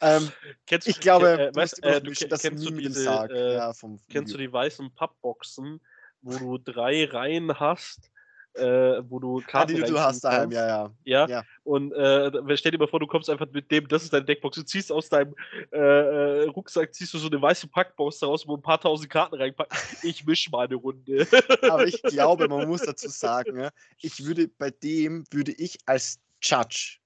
Ähm, 0.00 0.30
kennst, 0.66 0.86
ich 0.86 1.00
glaube, 1.00 1.32
äh, 1.32 1.52
du, 1.52 1.56
weißt, 1.56 1.82
äh, 1.82 2.00
du 2.00 2.12
das 2.28 2.42
kennst, 2.42 2.64
du 2.64 2.70
diese, 2.76 3.08
äh, 3.30 3.54
ja, 3.54 3.72
kennst 4.08 4.32
du 4.32 4.38
die 4.38 4.52
weißen 4.52 4.94
Pappboxen, 4.94 5.80
wo 6.22 6.38
du 6.38 6.58
drei 6.58 7.06
Reihen 7.06 7.58
hast, 7.58 8.10
äh, 8.54 9.02
wo 9.08 9.18
du 9.18 9.42
Karten 9.46 9.72
ah, 9.72 9.84
die 9.86 9.92
du 9.92 9.98
hast 9.98 10.22
daheim, 10.22 10.50
ja, 10.50 10.66
ja. 10.66 10.90
Ja, 11.04 11.28
ja. 11.28 11.42
und 11.64 11.92
äh, 11.92 12.56
stell 12.56 12.72
dir 12.72 12.78
mal 12.78 12.88
vor, 12.88 13.00
du 13.00 13.06
kommst 13.06 13.28
einfach 13.28 13.46
mit 13.52 13.70
dem, 13.70 13.88
das 13.88 14.04
ist 14.04 14.12
deine 14.12 14.24
Deckbox, 14.24 14.56
du 14.56 14.64
ziehst 14.64 14.92
aus 14.92 15.08
deinem 15.08 15.34
äh, 15.72 15.78
äh 15.78 16.48
Rucksack, 16.48 16.94
ziehst 16.94 17.14
du 17.14 17.18
so 17.18 17.28
eine 17.28 17.40
weiße 17.40 17.68
Packbox 17.68 18.20
daraus, 18.20 18.46
wo 18.46 18.56
ein 18.56 18.62
paar 18.62 18.80
tausend 18.80 19.10
Karten 19.10 19.36
reinpacken. 19.36 19.76
Ich 20.02 20.24
misch 20.24 20.50
mal 20.50 20.66
eine 20.66 20.76
Runde. 20.76 21.26
Aber 21.62 21.86
ich 21.86 22.02
glaube, 22.02 22.48
man 22.48 22.68
muss 22.68 22.82
dazu 22.86 23.08
sagen, 23.08 23.68
ich 24.00 24.24
würde 24.24 24.48
bei 24.48 24.70
dem, 24.70 25.24
würde 25.30 25.52
ich 25.52 25.78
als 25.86 26.20
Judge 26.42 26.98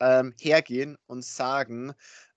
ähm, 0.00 0.34
hergehen 0.40 0.96
und 1.06 1.24
sagen, 1.24 1.92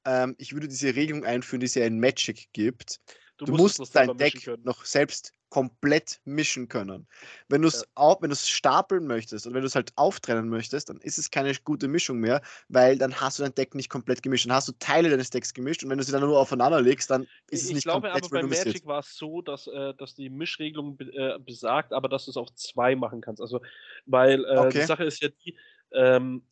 ähm, 0.05 0.35
ich 0.37 0.53
würde 0.53 0.67
diese 0.67 0.95
Regelung 0.95 1.25
einführen, 1.25 1.59
die 1.59 1.65
es 1.65 1.75
ja 1.75 1.85
in 1.85 1.99
Magic 1.99 2.47
gibt. 2.53 2.99
Du, 3.37 3.45
du 3.45 3.51
musst, 3.53 3.79
musst 3.79 3.95
dein 3.95 4.17
Deck 4.17 4.49
noch 4.63 4.85
selbst 4.85 5.33
komplett 5.49 6.19
mischen 6.25 6.67
können. 6.67 7.07
Wenn 7.47 7.61
du 7.61 7.69
es 7.69 7.85
ja. 7.97 8.17
wenn 8.19 8.35
stapeln 8.35 9.07
möchtest 9.07 9.47
und 9.47 9.53
wenn 9.53 9.61
du 9.61 9.67
es 9.67 9.75
halt 9.75 9.93
auftrennen 9.95 10.49
möchtest, 10.49 10.89
dann 10.89 10.97
ist 10.97 11.17
es 11.17 11.31
keine 11.31 11.53
gute 11.63 11.87
Mischung 11.87 12.19
mehr, 12.19 12.41
weil 12.67 12.97
dann 12.97 13.19
hast 13.19 13.39
du 13.39 13.43
dein 13.43 13.55
Deck 13.55 13.73
nicht 13.73 13.89
komplett 13.89 14.21
gemischt. 14.21 14.45
Dann 14.45 14.53
hast 14.53 14.67
du 14.67 14.73
Teile 14.79 15.09
deines 15.09 15.29
Decks 15.29 15.53
gemischt 15.53 15.83
und 15.83 15.89
wenn 15.89 15.97
du 15.97 16.03
sie 16.03 16.11
dann 16.11 16.21
nur 16.21 16.39
aufeinander 16.39 16.81
legst, 16.81 17.09
dann 17.09 17.23
ist 17.49 17.63
es 17.63 17.69
ich 17.69 17.75
nicht 17.75 17.83
glaube, 17.83 18.09
komplett 18.09 18.25
aber 18.25 18.41
bei 18.41 18.47
Magic 18.47 18.85
war 18.85 18.99
es 18.99 19.15
so, 19.15 19.41
dass, 19.41 19.67
äh, 19.67 19.93
dass 19.95 20.15
die 20.15 20.29
Mischregelung 20.29 20.99
äh, 20.99 21.39
besagt, 21.39 21.93
aber 21.93 22.09
dass 22.09 22.25
du 22.25 22.31
es 22.31 22.37
auf 22.37 22.53
zwei 22.55 22.95
machen 22.95 23.21
kannst. 23.21 23.41
Also, 23.41 23.61
weil 24.05 24.43
äh, 24.43 24.57
okay. 24.57 24.79
die 24.79 24.85
Sache 24.85 25.05
ist 25.05 25.21
ja 25.21 25.29
die, 25.29 25.57
ähm, 25.93 26.43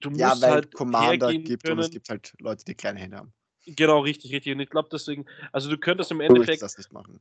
du 0.00 0.10
musst 0.10 0.20
ja, 0.20 0.34
weil 0.40 0.50
halt 0.50 0.74
Commander 0.74 1.32
gibt 1.32 1.64
können. 1.64 1.78
und 1.78 1.84
es 1.84 1.90
gibt 1.90 2.08
halt 2.08 2.32
Leute, 2.38 2.64
die 2.64 2.74
kleine 2.74 3.00
Hände 3.00 3.18
haben. 3.18 3.32
Genau, 3.66 4.00
richtig, 4.00 4.32
richtig. 4.32 4.52
Und 4.52 4.60
ich 4.60 4.70
glaube 4.70 4.88
deswegen, 4.92 5.26
also 5.52 5.70
du 5.70 5.78
könntest 5.78 6.10
im 6.10 6.20
Endeffekt. 6.20 6.62
das 6.62 6.76
nicht 6.76 6.92
machen. 6.92 7.20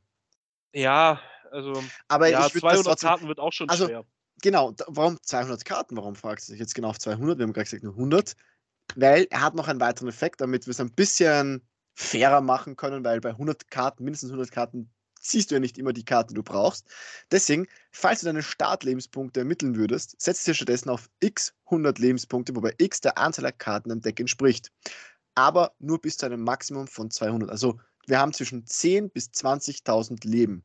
Ja, 0.73 1.21
also. 1.51 1.83
Aber 2.07 2.27
ja, 2.27 2.45
ich 2.47 2.53
200 2.53 2.85
trotzdem, 2.85 3.07
Karten 3.07 3.27
wird 3.27 3.39
auch 3.39 3.53
schon 3.53 3.69
also, 3.69 3.85
schwer. 3.85 4.05
Genau, 4.41 4.73
warum 4.87 5.21
200 5.21 5.63
Karten? 5.63 5.95
Warum 5.95 6.15
fragst 6.15 6.47
du 6.47 6.53
dich 6.53 6.59
jetzt 6.59 6.75
genau 6.75 6.89
auf 6.89 6.99
200? 6.99 7.37
Wir 7.37 7.43
haben 7.43 7.53
gerade 7.53 7.65
gesagt 7.65 7.83
nur 7.83 7.93
100. 7.93 8.35
Weil 8.95 9.27
er 9.29 9.41
hat 9.41 9.55
noch 9.55 9.69
einen 9.69 9.79
weiteren 9.79 10.09
Effekt, 10.09 10.41
damit 10.41 10.67
wir 10.67 10.71
es 10.71 10.79
ein 10.79 10.91
bisschen 10.91 11.65
fairer 11.95 12.41
machen 12.41 12.75
können, 12.75 13.05
weil 13.05 13.21
bei 13.21 13.29
100 13.29 13.69
Karten, 13.69 14.03
mindestens 14.03 14.31
100 14.31 14.51
Karten, 14.51 14.91
ziehst 15.21 15.49
du 15.49 15.55
ja 15.55 15.59
nicht 15.59 15.77
immer 15.77 15.93
die 15.93 16.03
Karte, 16.03 16.29
die 16.29 16.33
du 16.33 16.43
brauchst. 16.43 16.85
Deswegen, 17.31 17.67
falls 17.91 18.19
du 18.19 18.25
deine 18.25 18.43
Startlebenspunkte 18.43 19.39
ermitteln 19.39 19.75
würdest, 19.75 20.21
setzt 20.21 20.45
dir 20.45 20.53
stattdessen 20.53 20.89
auf 20.89 21.09
x 21.21 21.53
100 21.65 21.97
Lebenspunkte, 21.97 22.55
wobei 22.55 22.73
x 22.77 22.99
der 22.99 23.17
Anzahl 23.17 23.43
der 23.43 23.53
Karten 23.53 23.89
im 23.89 24.01
Deck 24.01 24.19
entspricht. 24.19 24.69
Aber 25.35 25.73
nur 25.79 26.01
bis 26.01 26.17
zu 26.17 26.25
einem 26.25 26.43
Maximum 26.43 26.87
von 26.87 27.09
200. 27.09 27.49
Also 27.49 27.79
wir 28.07 28.19
haben 28.19 28.33
zwischen 28.33 28.65
10 28.65 29.09
bis 29.09 29.29
20.000 29.29 30.27
Leben. 30.27 30.63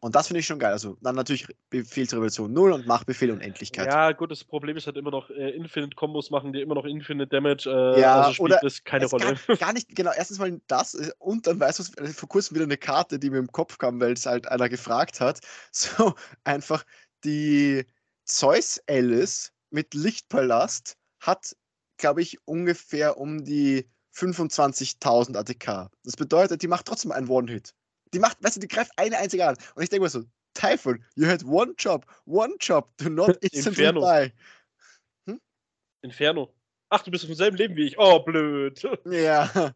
Und 0.00 0.14
das 0.14 0.28
finde 0.28 0.40
ich 0.40 0.46
schon 0.46 0.58
geil. 0.58 0.72
Also 0.72 0.96
dann 1.00 1.14
natürlich 1.14 1.46
Befehlsrevolution 1.70 2.52
0 2.52 2.72
und 2.72 2.86
Machtbefehl 2.86 3.30
Unendlichkeit. 3.30 3.86
Ja, 3.86 4.12
gut, 4.12 4.30
das 4.30 4.44
Problem 4.44 4.76
ist 4.76 4.86
halt 4.86 4.96
immer 4.96 5.10
noch, 5.10 5.30
äh, 5.30 5.50
Infinite-Kombos 5.50 6.30
machen 6.30 6.52
dir 6.52 6.62
immer 6.62 6.74
noch 6.74 6.84
Infinite 6.84 7.28
Damage. 7.28 7.68
Äh, 7.68 8.00
ja, 8.00 8.22
also 8.22 8.32
spielt 8.32 8.50
oder 8.50 8.60
das 8.62 8.82
keine 8.82 9.06
Rolle. 9.06 9.36
Gar, 9.46 9.56
gar, 9.56 9.72
nicht, 9.72 9.94
genau, 9.94 10.10
erstens 10.16 10.38
mal 10.38 10.60
das 10.66 10.94
äh, 10.94 11.12
und 11.18 11.46
dann 11.46 11.60
weißt 11.60 11.78
du, 11.78 12.06
vor 12.12 12.28
kurzem 12.28 12.56
wieder 12.56 12.64
eine 12.64 12.76
Karte, 12.78 13.18
die 13.18 13.30
mir 13.30 13.38
im 13.38 13.52
Kopf 13.52 13.78
kam, 13.78 14.00
weil 14.00 14.12
es 14.12 14.26
halt 14.26 14.48
einer 14.48 14.68
gefragt 14.68 15.20
hat. 15.20 15.40
So 15.72 16.14
einfach 16.44 16.84
die 17.24 17.84
Zeus 18.24 18.80
Alice 18.88 19.52
mit 19.70 19.94
Lichtpalast 19.94 20.96
hat, 21.20 21.56
glaube 21.96 22.22
ich, 22.22 22.38
ungefähr 22.46 23.18
um 23.18 23.44
die 23.44 23.88
25.000 24.14 25.36
ATK. 25.36 25.90
Das 26.04 26.16
bedeutet, 26.16 26.62
die 26.62 26.68
macht 26.68 26.86
trotzdem 26.86 27.12
einen 27.12 27.28
One-Hit. 27.28 27.74
Die 28.12 28.18
macht, 28.18 28.42
weißt 28.42 28.56
du, 28.56 28.60
die 28.60 28.68
greift 28.68 28.92
eine 28.96 29.18
einzige 29.18 29.46
an. 29.46 29.56
Und 29.74 29.82
ich 29.82 29.88
denke 29.88 30.04
mir 30.04 30.10
so, 30.10 30.22
Typhon, 30.54 31.02
you 31.14 31.26
had 31.26 31.44
one 31.44 31.74
job, 31.78 32.04
one 32.26 32.54
job, 32.60 32.90
do 32.98 33.08
not 33.08 33.36
instantly 33.42 33.86
Inferno. 33.86 34.30
die. 35.26 35.38
Inferno. 36.02 36.52
Ach, 36.94 37.02
du 37.02 37.10
bist 37.10 37.24
auf 37.24 37.28
demselben 37.28 37.56
Leben 37.56 37.74
wie 37.74 37.86
ich. 37.86 37.98
Oh, 37.98 38.20
blöd. 38.20 38.82
Ja. 39.06 39.50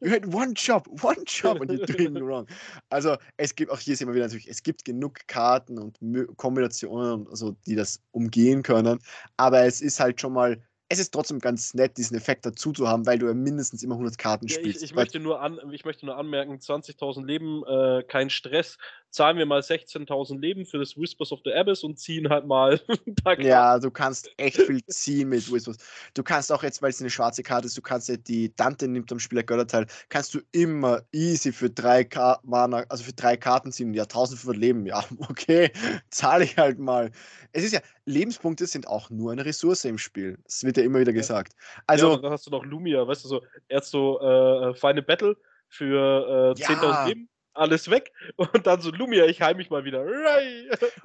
you 0.00 0.10
had 0.10 0.26
one 0.34 0.52
job, 0.56 0.88
one 1.00 1.22
job 1.26 1.60
and 1.60 1.70
you're 1.70 1.86
doing 1.86 2.16
it 2.16 2.22
wrong. 2.24 2.44
Also 2.90 3.16
es 3.36 3.54
gibt 3.54 3.70
auch 3.70 3.78
hier 3.78 3.96
sehen 3.96 4.08
wir 4.08 4.14
wieder 4.14 4.24
natürlich, 4.24 4.48
es 4.48 4.64
gibt 4.64 4.84
genug 4.84 5.20
Karten 5.28 5.78
und 5.78 5.96
Kombinationen, 6.36 7.28
also, 7.28 7.52
die 7.66 7.76
das 7.76 8.02
umgehen 8.10 8.64
können. 8.64 8.98
Aber 9.36 9.62
es 9.62 9.80
ist 9.80 10.00
halt 10.00 10.20
schon 10.20 10.32
mal, 10.32 10.60
es 10.88 10.98
ist 10.98 11.12
trotzdem 11.12 11.38
ganz 11.38 11.74
nett, 11.74 11.96
diesen 11.96 12.16
Effekt 12.16 12.44
dazu 12.44 12.72
zu 12.72 12.88
haben, 12.88 13.06
weil 13.06 13.18
du 13.18 13.26
ja 13.26 13.34
mindestens 13.34 13.82
immer 13.82 13.94
100 13.94 14.18
Karten 14.18 14.46
Ja, 14.46 14.54
spielst. 14.56 14.82
ich, 14.82 14.90
ich, 14.90 14.94
möchte 14.94 15.20
nur 15.20 15.40
an, 15.40 15.58
ich 15.72 15.84
möchte 15.84 16.04
nur 16.04 16.16
anmerken, 16.16 16.54
20.000 16.54 17.24
Leben, 17.24 17.64
äh, 17.64 18.02
kein 18.02 18.28
Stress. 18.28 18.76
Zahlen 19.12 19.36
wir 19.36 19.44
mal 19.44 19.60
16.000 19.60 20.40
Leben 20.40 20.64
für 20.64 20.78
das 20.78 20.96
Whispers 20.96 21.32
of 21.32 21.40
the 21.44 21.52
Abyss 21.52 21.84
und 21.84 21.98
ziehen 21.98 22.28
halt 22.30 22.46
mal. 22.46 22.80
Ja, 23.38 23.78
du 23.78 23.90
kannst 23.90 24.30
echt 24.38 24.56
viel 24.56 24.82
ziehen 24.86 25.28
mit 25.28 25.52
Whispers. 25.52 25.76
Du 26.14 26.22
kannst 26.22 26.50
auch 26.50 26.62
jetzt, 26.62 26.80
weil 26.82 26.90
es 26.90 27.00
eine 27.00 27.10
schwarze 27.10 27.42
Karte 27.42 27.66
ist, 27.66 27.76
du 27.76 27.82
kannst 27.82 28.08
ja 28.08 28.16
die 28.16 28.54
Dante 28.56 28.88
nimmt 28.88 29.12
am 29.12 29.18
Spieler 29.18 29.42
Götterteil, 29.42 29.86
kannst 30.08 30.34
du 30.34 30.40
immer 30.52 31.02
easy 31.12 31.52
für 31.52 31.68
drei 31.70 32.04
Ka 32.04 32.40
Mana, 32.42 32.84
also 32.88 33.04
für 33.04 33.12
drei 33.12 33.36
Karten 33.36 33.70
ziehen. 33.70 33.92
Ja, 33.94 34.04
1500 34.04 34.58
Leben, 34.58 34.86
ja, 34.86 35.04
okay, 35.28 35.70
zahle 36.10 36.44
ich 36.44 36.56
halt 36.56 36.78
mal. 36.78 37.10
Es 37.52 37.64
ist 37.64 37.72
ja, 37.72 37.80
Lebenspunkte 38.06 38.66
sind 38.66 38.88
auch 38.88 39.10
nur 39.10 39.30
eine 39.32 39.44
Ressource 39.44 39.84
im 39.84 39.98
Spiel. 39.98 40.38
Das 40.44 40.64
wird 40.64 40.78
ja 40.78 40.82
immer 40.84 41.00
wieder 41.00 41.12
gesagt. 41.12 41.52
ja, 41.54 41.82
Also, 41.86 42.14
und 42.14 42.22
dann 42.22 42.32
hast 42.32 42.46
du 42.46 42.50
noch 42.50 42.64
Lumia, 42.64 43.06
weißt 43.06 43.24
du, 43.24 43.28
so, 43.28 43.42
erst 43.68 43.90
so 43.90 44.20
äh, 44.20 44.74
Final 44.74 45.02
Battle 45.02 45.36
für 45.68 46.54
äh, 46.56 46.60
Ja. 46.60 46.68
10.000 46.68 47.08
Leben, 47.08 47.28
alles 47.54 47.90
weg 47.90 48.12
und 48.36 48.66
dann 48.66 48.80
so 48.80 48.90
Lumia, 48.90 49.26
ich 49.26 49.40
heim 49.42 49.56
mich 49.56 49.70
mal 49.70 49.84
wieder. 49.84 50.04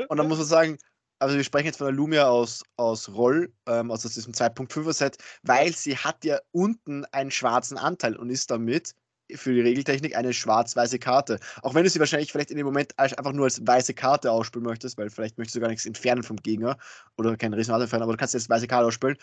Und 0.08 0.18
dann 0.18 0.28
muss 0.28 0.38
man 0.38 0.48
sagen, 0.48 0.78
also 1.20 1.36
wir 1.36 1.44
sprechen 1.44 1.68
jetzt 1.68 1.78
von 1.78 1.88
der 1.88 1.96
Lumia 1.96 2.28
aus, 2.28 2.64
aus 2.76 3.10
Roll, 3.10 3.52
ähm, 3.68 3.92
also 3.92 4.08
aus 4.08 4.14
diesem 4.14 4.34
2.5er 4.34 4.94
Set, 4.94 5.18
weil 5.44 5.74
sie 5.74 5.98
hat 5.98 6.24
ja 6.24 6.40
unten 6.52 7.06
einen 7.06 7.32
schwarzen 7.32 7.78
Anteil 7.78 8.16
und 8.16 8.30
ist 8.30 8.52
damit 8.52 8.94
für 9.36 9.54
die 9.54 9.62
Regeltechnik 9.62 10.16
eine 10.16 10.32
schwarz-weiße 10.32 11.00
Karte. 11.00 11.40
Auch 11.62 11.74
wenn 11.74 11.84
du 11.84 11.90
sie 11.90 12.00
wahrscheinlich 12.00 12.32
vielleicht 12.32 12.52
in 12.52 12.58
dem 12.58 12.66
Moment 12.66 12.98
einfach 12.98 13.34
nur 13.34 13.46
als 13.46 13.66
weiße 13.66 13.94
Karte 13.94 14.32
ausspielen 14.32 14.66
möchtest, 14.66 14.98
weil 14.98 15.10
vielleicht 15.10 15.38
möchtest 15.38 15.56
du 15.56 15.60
gar 15.60 15.68
nichts 15.68 15.86
entfernen 15.86 16.24
vom 16.24 16.38
Gegner 16.38 16.78
oder 17.18 17.36
kein 17.36 17.54
Resonat 17.54 17.82
entfernen, 17.82 18.04
aber 18.04 18.14
du 18.14 18.18
kannst 18.18 18.34
jetzt 18.34 18.50
weiße 18.50 18.68
Karte 18.68 18.88
ausspielen, 18.88 19.18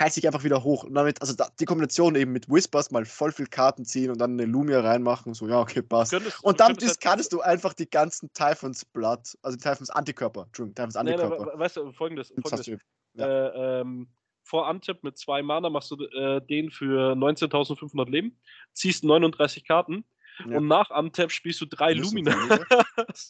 heilt 0.00 0.12
sich 0.14 0.26
einfach 0.26 0.42
wieder 0.44 0.64
hoch. 0.64 0.84
Und 0.84 0.94
damit, 0.94 1.20
also 1.20 1.34
da, 1.34 1.48
die 1.60 1.64
Kombination 1.66 2.14
eben 2.16 2.32
mit 2.32 2.48
Whispers 2.48 2.90
mal 2.90 3.04
voll 3.04 3.30
viel 3.32 3.46
Karten 3.46 3.84
ziehen 3.84 4.10
und 4.10 4.18
dann 4.18 4.32
eine 4.32 4.46
Lumia 4.46 4.80
reinmachen, 4.80 5.34
so, 5.34 5.46
ja, 5.46 5.60
okay, 5.60 5.82
passt. 5.82 6.12
Könntest- 6.12 6.42
Und 6.42 6.58
dann 6.58 6.68
könntest 6.68 6.88
halt- 6.88 6.96
discardest 6.96 7.32
du 7.32 7.40
einfach 7.42 7.74
die 7.74 7.88
ganzen 7.88 8.32
Typhons 8.32 8.84
Blood, 8.86 9.36
also 9.42 9.56
Typhons 9.58 9.90
Antikörper. 9.90 10.44
Entschuldigung, 10.46 10.74
Typhons 10.74 10.96
Antikörper. 10.96 11.46
we- 11.54 11.58
weißt 11.58 11.76
du, 11.76 11.92
folgendes, 11.92 12.32
folgendes. 12.42 12.80
du, 13.14 13.22
äh, 13.22 13.80
ähm, 13.80 14.08
vor 14.42 14.66
Antip 14.66 15.04
mit 15.04 15.16
zwei 15.18 15.42
Mana 15.42 15.68
machst 15.70 15.90
du 15.90 15.96
äh, 16.06 16.40
den 16.44 16.70
für 16.70 17.14
19.500 17.14 18.10
Leben, 18.10 18.40
ziehst 18.72 19.04
39 19.04 19.64
Karten 19.66 20.04
Ja. 20.48 20.56
und 20.56 20.66
nach 20.66 20.90
Antip 20.90 21.30
spielst 21.30 21.60
du 21.60 21.66
drei 21.66 21.92
Lumina. 21.92 22.32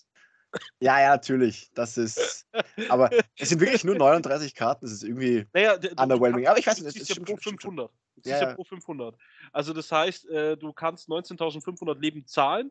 Ja, 0.80 1.01
ja, 1.01 1.11
natürlich. 1.11 1.70
Das 1.74 1.96
ist. 1.96 2.46
Aber 2.88 3.11
es 3.38 3.48
sind 3.48 3.61
wirklich 3.61 3.84
nur 3.84 3.96
39 3.96 4.55
Karten. 4.55 4.84
Das 4.84 4.92
ist 4.92 5.05
irgendwie. 5.05 5.46
naja, 5.53 5.74
Underwhelming. 5.96 6.46
Aber 6.46 6.59
ich 6.59 6.66
weiß 6.66 6.80
nicht, 6.80 6.96
es 6.96 7.09
ja 7.09 7.14
stimmt 7.14 7.26
pro 7.26 7.36
schon, 7.36 7.59
stimmt 7.59 7.62
schon. 7.62 7.70
500. 7.76 7.92
Du 8.16 8.22
ziehst 8.22 8.32
Ja, 8.32 8.42
ja, 8.42 8.48
ja. 8.48 8.55
pro 8.55 8.64
500. 8.64 9.16
Also 9.53 9.72
das 9.72 9.90
heißt, 9.90 10.28
äh, 10.28 10.57
du 10.57 10.72
kannst 10.72 11.09
19.500 11.09 12.01
Leben 12.01 12.26
zahlen 12.26 12.70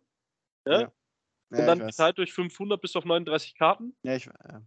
Ja? 0.66 0.82
Ja, 0.82 0.92
und 1.52 1.60
ja, 1.60 1.66
dann 1.66 1.80
geteilt 1.80 2.18
durch 2.18 2.34
500 2.34 2.80
bis 2.80 2.96
auf 2.96 3.06
39 3.06 3.56
Karten. 3.56 3.96
Ja, 4.04 4.16
ich, 4.16 4.26
ja. 4.26 4.62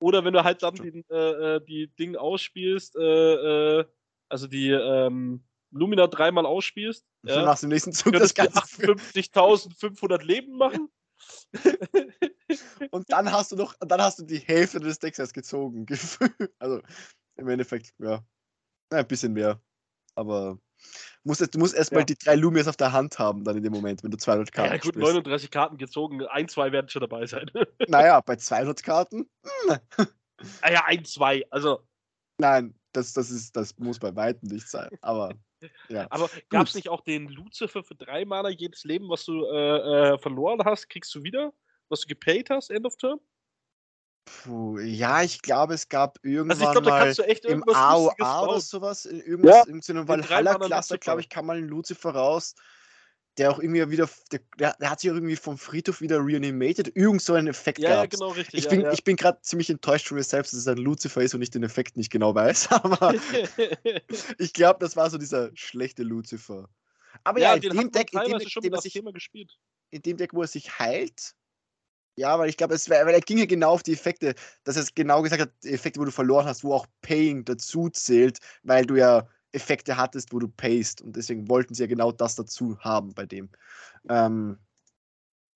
Oder 0.00 0.24
wenn 0.24 0.32
du 0.32 0.42
halt 0.42 0.62
dann 0.62 0.74
den, 0.74 1.04
äh, 1.10 1.56
äh, 1.56 1.64
die 1.64 1.88
Ding 1.98 2.16
ausspielst, 2.16 2.96
äh, 2.96 3.80
äh, 3.80 3.84
also 4.28 4.46
die 4.46 4.70
ähm, 4.70 5.44
Lumina 5.70 6.06
dreimal 6.06 6.46
ausspielst, 6.46 7.06
Dann 7.22 7.40
ja, 7.40 7.44
machst 7.44 7.62
du 7.62 7.66
im 7.66 7.70
nächsten 7.70 7.92
Zug 7.92 8.14
das 8.14 8.34
Ganze 8.34 8.62
für, 8.66 8.94
58.500 8.94 10.22
Leben 10.22 10.56
machen. 10.56 10.88
und 12.90 13.10
dann 13.12 13.30
hast 13.32 13.52
du 13.52 13.56
noch, 13.56 13.74
dann 13.80 14.00
hast 14.00 14.18
du 14.18 14.24
die 14.24 14.38
Hälfte 14.38 14.80
des 14.80 14.98
Decks 14.98 15.18
erst 15.18 15.34
gezogen. 15.34 15.86
Also 16.58 16.80
im 17.36 17.48
Endeffekt, 17.48 17.92
ja, 17.98 18.24
ein 18.90 19.06
bisschen 19.06 19.32
mehr. 19.32 19.60
Aber 20.14 20.58
musst, 21.24 21.54
du 21.54 21.58
musst 21.58 21.74
erstmal 21.74 22.02
Ja. 22.02 22.06
die 22.06 22.16
drei 22.16 22.34
Lumias 22.34 22.68
auf 22.68 22.76
der 22.76 22.92
Hand 22.92 23.18
haben, 23.18 23.44
dann 23.44 23.56
in 23.56 23.62
dem 23.62 23.72
Moment, 23.72 24.02
wenn 24.02 24.10
du 24.10 24.16
200 24.16 24.52
Karten 24.52 24.72
Ja, 24.72 24.78
gut, 24.78 24.94
spielst. 24.94 25.12
39 25.14 25.50
Karten 25.50 25.78
gezogen, 25.78 26.24
ein, 26.26 26.48
zwei 26.48 26.72
werden 26.72 26.88
schon 26.88 27.00
dabei 27.00 27.26
sein. 27.26 27.50
Naja, 27.88 28.20
bei 28.20 28.36
200 28.36 28.82
Karten? 28.82 29.30
ah 29.68 30.70
ja, 30.70 30.84
ein, 30.86 31.04
zwei. 31.04 31.44
Also, 31.50 31.86
Nein, 32.38 32.74
das, 32.92 33.12
das, 33.12 33.30
ist, 33.30 33.54
das 33.56 33.76
muss 33.78 33.98
bei 33.98 34.14
Weitem 34.16 34.48
nicht 34.48 34.68
sein. 34.68 34.88
Aber 35.02 35.34
ja. 35.88 36.06
aber 36.10 36.30
gab 36.48 36.66
es 36.66 36.74
nicht 36.74 36.88
auch 36.88 37.00
den 37.00 37.28
Lucifer 37.28 37.82
für 37.82 37.94
drei 37.94 38.24
Mana 38.24 38.48
jedes 38.48 38.84
Leben, 38.84 39.08
was 39.08 39.24
du 39.24 39.44
äh, 39.46 40.12
äh, 40.14 40.18
verloren 40.18 40.64
hast, 40.64 40.88
kriegst 40.88 41.14
du 41.14 41.22
wieder? 41.22 41.52
Was 41.88 42.02
du 42.02 42.08
gepaid 42.08 42.50
hast, 42.50 42.70
End 42.70 42.86
of 42.86 42.96
Term? 42.96 43.20
Puh, 44.24 44.78
ja, 44.78 45.22
ich 45.22 45.42
glaube, 45.42 45.74
es 45.74 45.88
gab 45.88 46.18
irgendwann 46.22 46.50
Also 46.50 46.64
ich 46.64 46.70
glaube, 46.70 46.84
da 46.86 46.90
mal 46.90 47.04
kannst 47.04 47.18
du 47.18 47.22
echt 47.24 47.44
im 47.44 47.64
AOA 47.66 48.42
oder 48.42 48.60
sowas, 48.60 49.04
in 49.04 49.20
irgendwas, 49.20 49.66
Ja, 49.66 49.72
in 49.72 49.80
so 49.80 49.92
einem 49.92 50.06
Valhalla-Cluster, 50.06 50.98
glaube 50.98 51.20
ich, 51.20 51.28
kam 51.28 51.46
mal 51.46 51.56
ein 51.56 51.68
Lucifer 51.68 52.10
raus, 52.10 52.54
der 53.38 53.50
auch 53.50 53.58
irgendwie 53.58 53.90
wieder, 53.90 54.08
der, 54.32 54.40
der, 54.58 54.90
hat 54.90 55.00
sich 55.00 55.10
irgendwie 55.10 55.36
vom 55.36 55.56
Friedhof 55.56 56.00
wieder 56.00 56.24
reanimated, 56.24 56.94
irgend 56.96 57.22
so 57.22 57.34
einen 57.34 57.48
Effekt 57.48 57.78
Ja, 57.78 57.90
ja, 57.90 57.94
gehabt. 57.96 58.12
genau, 58.12 58.28
richtig. 58.28 58.58
Ich 58.58 58.64
ja, 58.64 58.70
bin, 58.70 58.80
ja. 58.82 58.92
ich 58.92 59.04
bin 59.04 59.16
gerade 59.16 59.40
ziemlich 59.42 59.70
enttäuscht 59.70 60.08
von 60.08 60.16
mir 60.16 60.24
selbst, 60.24 60.52
dass 60.52 60.60
es 60.60 60.68
ein 60.68 60.78
Lucifer 60.78 61.22
ist 61.22 61.34
und 61.34 61.42
ich 61.42 61.50
den 61.50 61.62
Effekt 61.62 61.96
nicht 61.96 62.10
genau 62.10 62.34
weiß, 62.34 62.68
aber 62.70 63.14
ich 64.38 64.52
glaube, 64.52 64.78
das 64.80 64.96
war 64.96 65.08
so 65.10 65.18
dieser 65.18 65.50
schlechte 65.54 66.02
Lucifer. 66.02 66.68
Aber 67.24 67.40
ja, 67.40 67.54
ja, 67.54 67.62
in 67.62 67.76
dem 67.76 67.90
Deck, 67.90 68.12
in 68.12 68.20
dem, 68.20 68.30
teilweise 68.30 68.50
schon 68.50 68.62
dem, 68.62 68.72
er 68.72 68.80
sich, 68.80 68.96
in 68.96 70.02
dem 70.02 70.16
Deck, 70.16 70.34
wo 70.34 70.42
er 70.42 70.48
sich 70.48 70.78
heilt. 70.78 71.34
Ja, 72.16 72.38
weil 72.38 72.50
ich 72.50 72.56
glaube, 72.56 72.74
es 72.74 72.88
wär, 72.88 73.06
weil 73.06 73.14
er 73.14 73.20
ging 73.20 73.38
ja 73.38 73.46
genau 73.46 73.70
auf 73.70 73.82
die 73.82 73.92
Effekte, 73.92 74.34
dass 74.64 74.76
er 74.76 74.82
es 74.82 74.94
genau 74.94 75.22
gesagt 75.22 75.40
hat, 75.40 75.52
die 75.62 75.70
Effekte, 75.70 76.00
wo 76.00 76.04
du 76.04 76.10
verloren 76.10 76.46
hast, 76.46 76.64
wo 76.64 76.74
auch 76.74 76.86
Paying 77.02 77.44
dazu 77.44 77.88
zählt, 77.88 78.38
weil 78.62 78.84
du 78.84 78.96
ja 78.96 79.28
Effekte 79.52 79.96
hattest, 79.96 80.32
wo 80.32 80.38
du 80.38 80.48
payst. 80.48 81.02
Und 81.02 81.16
deswegen 81.16 81.48
wollten 81.48 81.74
sie 81.74 81.82
ja 81.82 81.86
genau 81.88 82.12
das 82.12 82.36
dazu 82.36 82.78
haben 82.80 83.14
bei 83.14 83.26
dem. 83.26 83.50
Ähm, 84.08 84.58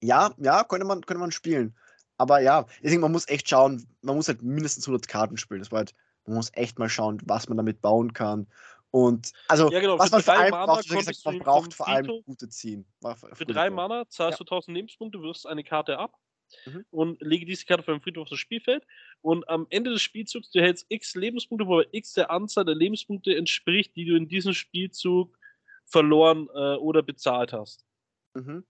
ja, 0.03 0.33
ja, 0.39 0.65
könnte 0.65 0.87
man, 0.87 1.01
könnte 1.03 1.21
man 1.21 1.33
spielen. 1.33 1.77
Aber 2.19 2.41
ja, 2.41 2.67
deswegen, 2.83 3.01
man 3.01 3.13
muss 3.13 3.29
echt 3.29 3.49
schauen, 3.49 3.87
man 4.03 4.17
muss 4.17 4.29
halt 4.29 4.43
mindestens 4.43 4.87
100 4.87 5.09
Karten 5.09 5.37
spielen. 5.37 5.61
Das 5.61 5.73
war 5.73 5.79
halt, 5.79 5.95
man 6.27 6.37
muss 6.37 6.51
echt 6.55 6.79
mal 6.79 6.89
schauen, 6.89 7.21
was 7.25 7.49
man 7.49 7.57
damit 7.57 7.81
bauen 7.81 8.13
kann. 8.13 8.47
Und 8.91 9.33
also, 9.49 9.71
Ja, 9.71 9.81
genau, 9.81 9.99
was 9.99 10.11
für 10.11 10.17
man 10.17 10.23
vor 10.23 10.35
allem 10.35 10.53
braucht, 10.53 10.89
gesagt, 10.89 11.25
man 11.25 11.39
braucht 11.41 11.75
vor 11.75 11.89
allem 11.89 12.23
gute 12.25 12.49
Ziehen. 12.49 12.87
Für 13.03 13.29
gute 13.31 13.53
drei. 13.53 13.71
Mana 13.71 14.09
zahlst 14.09 14.39
Ja. 14.39 14.45
du 14.45 14.55
1000 14.55 14.77
Lebenspunkte, 14.77 15.21
wirfst 15.21 15.47
eine 15.47 15.65
Karte 15.65 15.99
ab 15.99 16.17
Mhm. 16.67 16.85
und 16.91 17.21
lege 17.21 17.47
diese 17.47 17.65
Karte 17.65 17.83
vom 17.83 18.01
Friedhof 18.01 18.23
auf 18.23 18.29
das 18.31 18.39
Spielfeld. 18.39 18.87
Und 19.21 19.49
am 19.49 19.67
Ende 19.71 19.91
des 19.91 20.03
Spielzugs, 20.03 20.51
du 20.51 20.61
hältst 20.61 20.87
x 20.89 21.15
Lebenspunkte, 21.15 21.67
wobei 21.67 21.87
x 21.93 22.15
der 22.15 22.31
Anzahl 22.31 22.65
der 22.65 22.75
Lebenspunkte 22.75 23.35
entspricht, 23.35 23.97
die 23.97 24.05
du 24.05 24.17
in 24.17 24.29
diesem 24.29 24.53
Spielzug 24.53 25.37
verloren 25.85 26.49
äh, 26.55 26.77
oder 26.77 27.03
bezahlt 27.03 27.53
hast. 27.53 27.85
Mhm. 28.35 28.65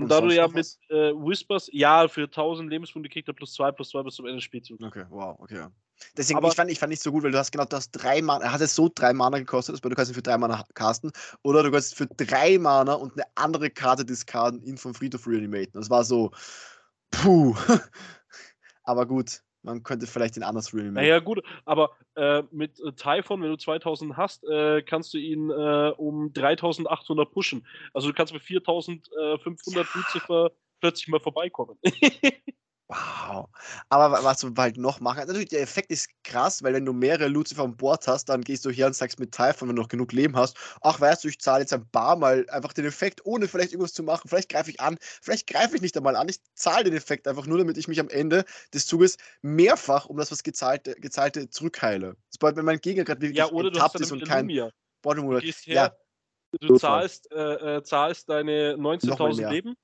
Und 0.00 0.08
da 0.10 0.20
du 0.20 0.32
ja 0.32 0.46
mit 0.46 0.78
äh, 0.90 1.12
Whispers, 1.12 1.68
ja, 1.72 2.06
für 2.06 2.24
1000 2.24 2.70
Lebenspunkte 2.70 3.10
kriegt 3.10 3.26
er 3.26 3.34
plus 3.34 3.52
2, 3.54 3.72
plus 3.72 3.90
2 3.90 4.04
bis 4.04 4.14
zum 4.14 4.26
Ende 4.26 4.36
des 4.36 4.44
Spielzugs. 4.44 4.82
Okay, 4.82 5.04
wow, 5.10 5.36
okay. 5.40 5.66
Deswegen, 6.16 6.38
Aber- 6.38 6.48
ich 6.48 6.54
fand, 6.54 6.70
ich 6.70 6.78
fand 6.78 6.90
nicht 6.90 7.02
so 7.02 7.10
gut, 7.10 7.24
weil 7.24 7.32
du 7.32 7.38
hast 7.38 7.50
genau, 7.50 7.64
du 7.64 7.74
hast 7.74 7.90
drei 7.90 8.22
Mana, 8.22 8.44
er 8.44 8.52
hat 8.52 8.60
es 8.60 8.76
so 8.76 8.88
drei 8.94 9.12
Mana 9.12 9.40
gekostet, 9.40 9.72
das 9.72 9.80
bedeutet, 9.80 9.94
du 9.94 9.96
kannst 9.96 10.12
ihn 10.12 10.14
für 10.14 10.22
drei 10.22 10.38
Mana 10.38 10.64
casten, 10.74 11.10
oder 11.42 11.64
du 11.64 11.72
kannst 11.72 11.96
für 11.96 12.06
drei 12.06 12.58
Mana 12.58 12.92
und 12.92 13.14
eine 13.14 13.24
andere 13.34 13.70
Karte 13.70 14.04
discarden, 14.04 14.62
ihn 14.62 14.78
vom 14.78 14.94
Friedhof 14.94 15.26
reanimaten. 15.26 15.72
Das 15.72 15.90
war 15.90 16.04
so, 16.04 16.30
puh. 17.10 17.56
Aber 18.84 19.06
gut, 19.06 19.42
man 19.62 19.82
könnte 19.82 20.06
vielleicht 20.06 20.36
ihn 20.36 20.42
anders 20.42 20.72
reanimaten. 20.72 20.94
Naja, 20.94 21.18
gut, 21.18 21.42
aber 21.66 21.90
äh, 22.14 22.42
mit 22.50 22.80
äh, 22.80 22.92
Typhon, 22.92 23.42
wenn 23.42 23.50
du 23.50 23.56
2000 23.56 24.16
hast, 24.16 24.44
äh, 24.44 24.80
kannst 24.82 25.12
du 25.12 25.18
ihn 25.18 25.50
äh, 25.50 25.92
um 25.96 26.32
3800 26.32 27.30
pushen. 27.30 27.66
Also 27.92 28.08
du 28.08 28.14
kannst 28.14 28.32
mit 28.32 28.42
4500 28.42 29.94
Lucifer 29.94 30.52
plötzlich 30.80 31.08
mal 31.08 31.20
vorbeikommen. 31.20 31.78
Wow. 32.90 33.50
Aber 33.90 34.10
wa- 34.12 34.24
was 34.24 34.38
du 34.40 34.54
halt 34.56 34.78
noch 34.78 34.98
machen, 35.00 35.18
natürlich 35.26 35.50
der 35.50 35.60
Effekt 35.60 35.90
ist 35.92 36.08
krass, 36.24 36.62
weil 36.62 36.72
wenn 36.72 36.86
du 36.86 36.94
mehrere 36.94 37.28
Lucifer 37.28 37.62
an 37.64 37.76
Bord 37.76 38.06
hast, 38.08 38.26
dann 38.30 38.40
gehst 38.40 38.64
du 38.64 38.70
her 38.70 38.86
und 38.86 38.94
sagst 38.96 39.20
mit 39.20 39.30
Typhon, 39.32 39.68
wenn 39.68 39.76
du 39.76 39.82
noch 39.82 39.88
genug 39.90 40.10
Leben 40.12 40.34
hast, 40.36 40.56
ach 40.80 40.98
weißt 40.98 41.22
du, 41.22 41.28
ich 41.28 41.38
zahle 41.38 41.60
jetzt 41.60 41.72
ein 41.74 41.86
paar 41.90 42.16
Mal 42.16 42.48
einfach 42.48 42.72
den 42.72 42.86
Effekt, 42.86 43.26
ohne 43.26 43.46
vielleicht 43.46 43.72
irgendwas 43.72 43.92
zu 43.92 44.02
machen. 44.02 44.26
Vielleicht 44.28 44.48
greife 44.48 44.70
ich 44.70 44.80
an, 44.80 44.96
vielleicht 45.00 45.46
greife 45.48 45.76
ich 45.76 45.82
nicht 45.82 45.96
einmal 45.98 46.16
an, 46.16 46.30
ich 46.30 46.38
zahle 46.54 46.84
den 46.84 46.94
Effekt 46.94 47.28
einfach 47.28 47.46
nur, 47.46 47.58
damit 47.58 47.76
ich 47.76 47.88
mich 47.88 48.00
am 48.00 48.08
Ende 48.08 48.44
des 48.72 48.86
Zuges 48.86 49.18
mehrfach 49.42 50.06
um 50.06 50.16
das, 50.16 50.30
was 50.32 50.42
gezahlte, 50.42 50.94
gezahlte 50.94 51.50
zurückheile. 51.50 52.16
Das 52.30 52.38
bedeutet, 52.38 52.56
wenn 52.56 52.64
mein 52.64 52.80
Gegner 52.80 53.04
gerade 53.04 53.20
wirklich 53.20 53.36
ja, 53.36 53.50
oder 53.50 53.70
du 53.70 53.82
hast 53.82 54.00
ist 54.00 54.12
und 54.12 54.24
kein. 54.24 54.50
Lumia. 54.50 54.70
Bottom 55.02 55.26
Du 55.26 55.26
Ruler. 55.26 55.42
gehst 55.42 55.66
her, 55.66 55.80
Ja, 55.80 55.96
du 56.60 56.70
zahlst, 56.70 57.30
äh, 57.32 57.78
äh, 57.78 57.82
zahlst 57.84 58.28
deine 58.30 58.76
Nochmal 59.02 59.32
19.000 59.32 59.34
mehr. 59.34 59.58
Leben. 59.64 59.74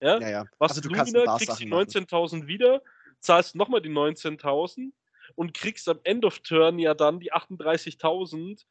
Ja? 0.00 0.18
ja, 0.20 0.28
ja. 0.28 0.44
Was 0.58 0.72
Also 0.72 0.82
du 0.82 0.88
Lumina, 0.88 1.24
kannst 1.24 1.46
kriegst 1.46 1.60
die 1.60 1.66
machen. 1.66 1.88
19.000 1.88 2.46
wieder, 2.46 2.82
zahlst 3.20 3.54
nochmal 3.54 3.80
die 3.80 3.90
19.000 3.90 4.92
und 5.34 5.54
kriegst 5.54 5.88
am 5.88 6.00
End 6.04 6.24
of 6.24 6.38
Turn 6.40 6.78
ja 6.78 6.94
dann 6.94 7.20
die 7.20 7.32
38.000 7.32 8.64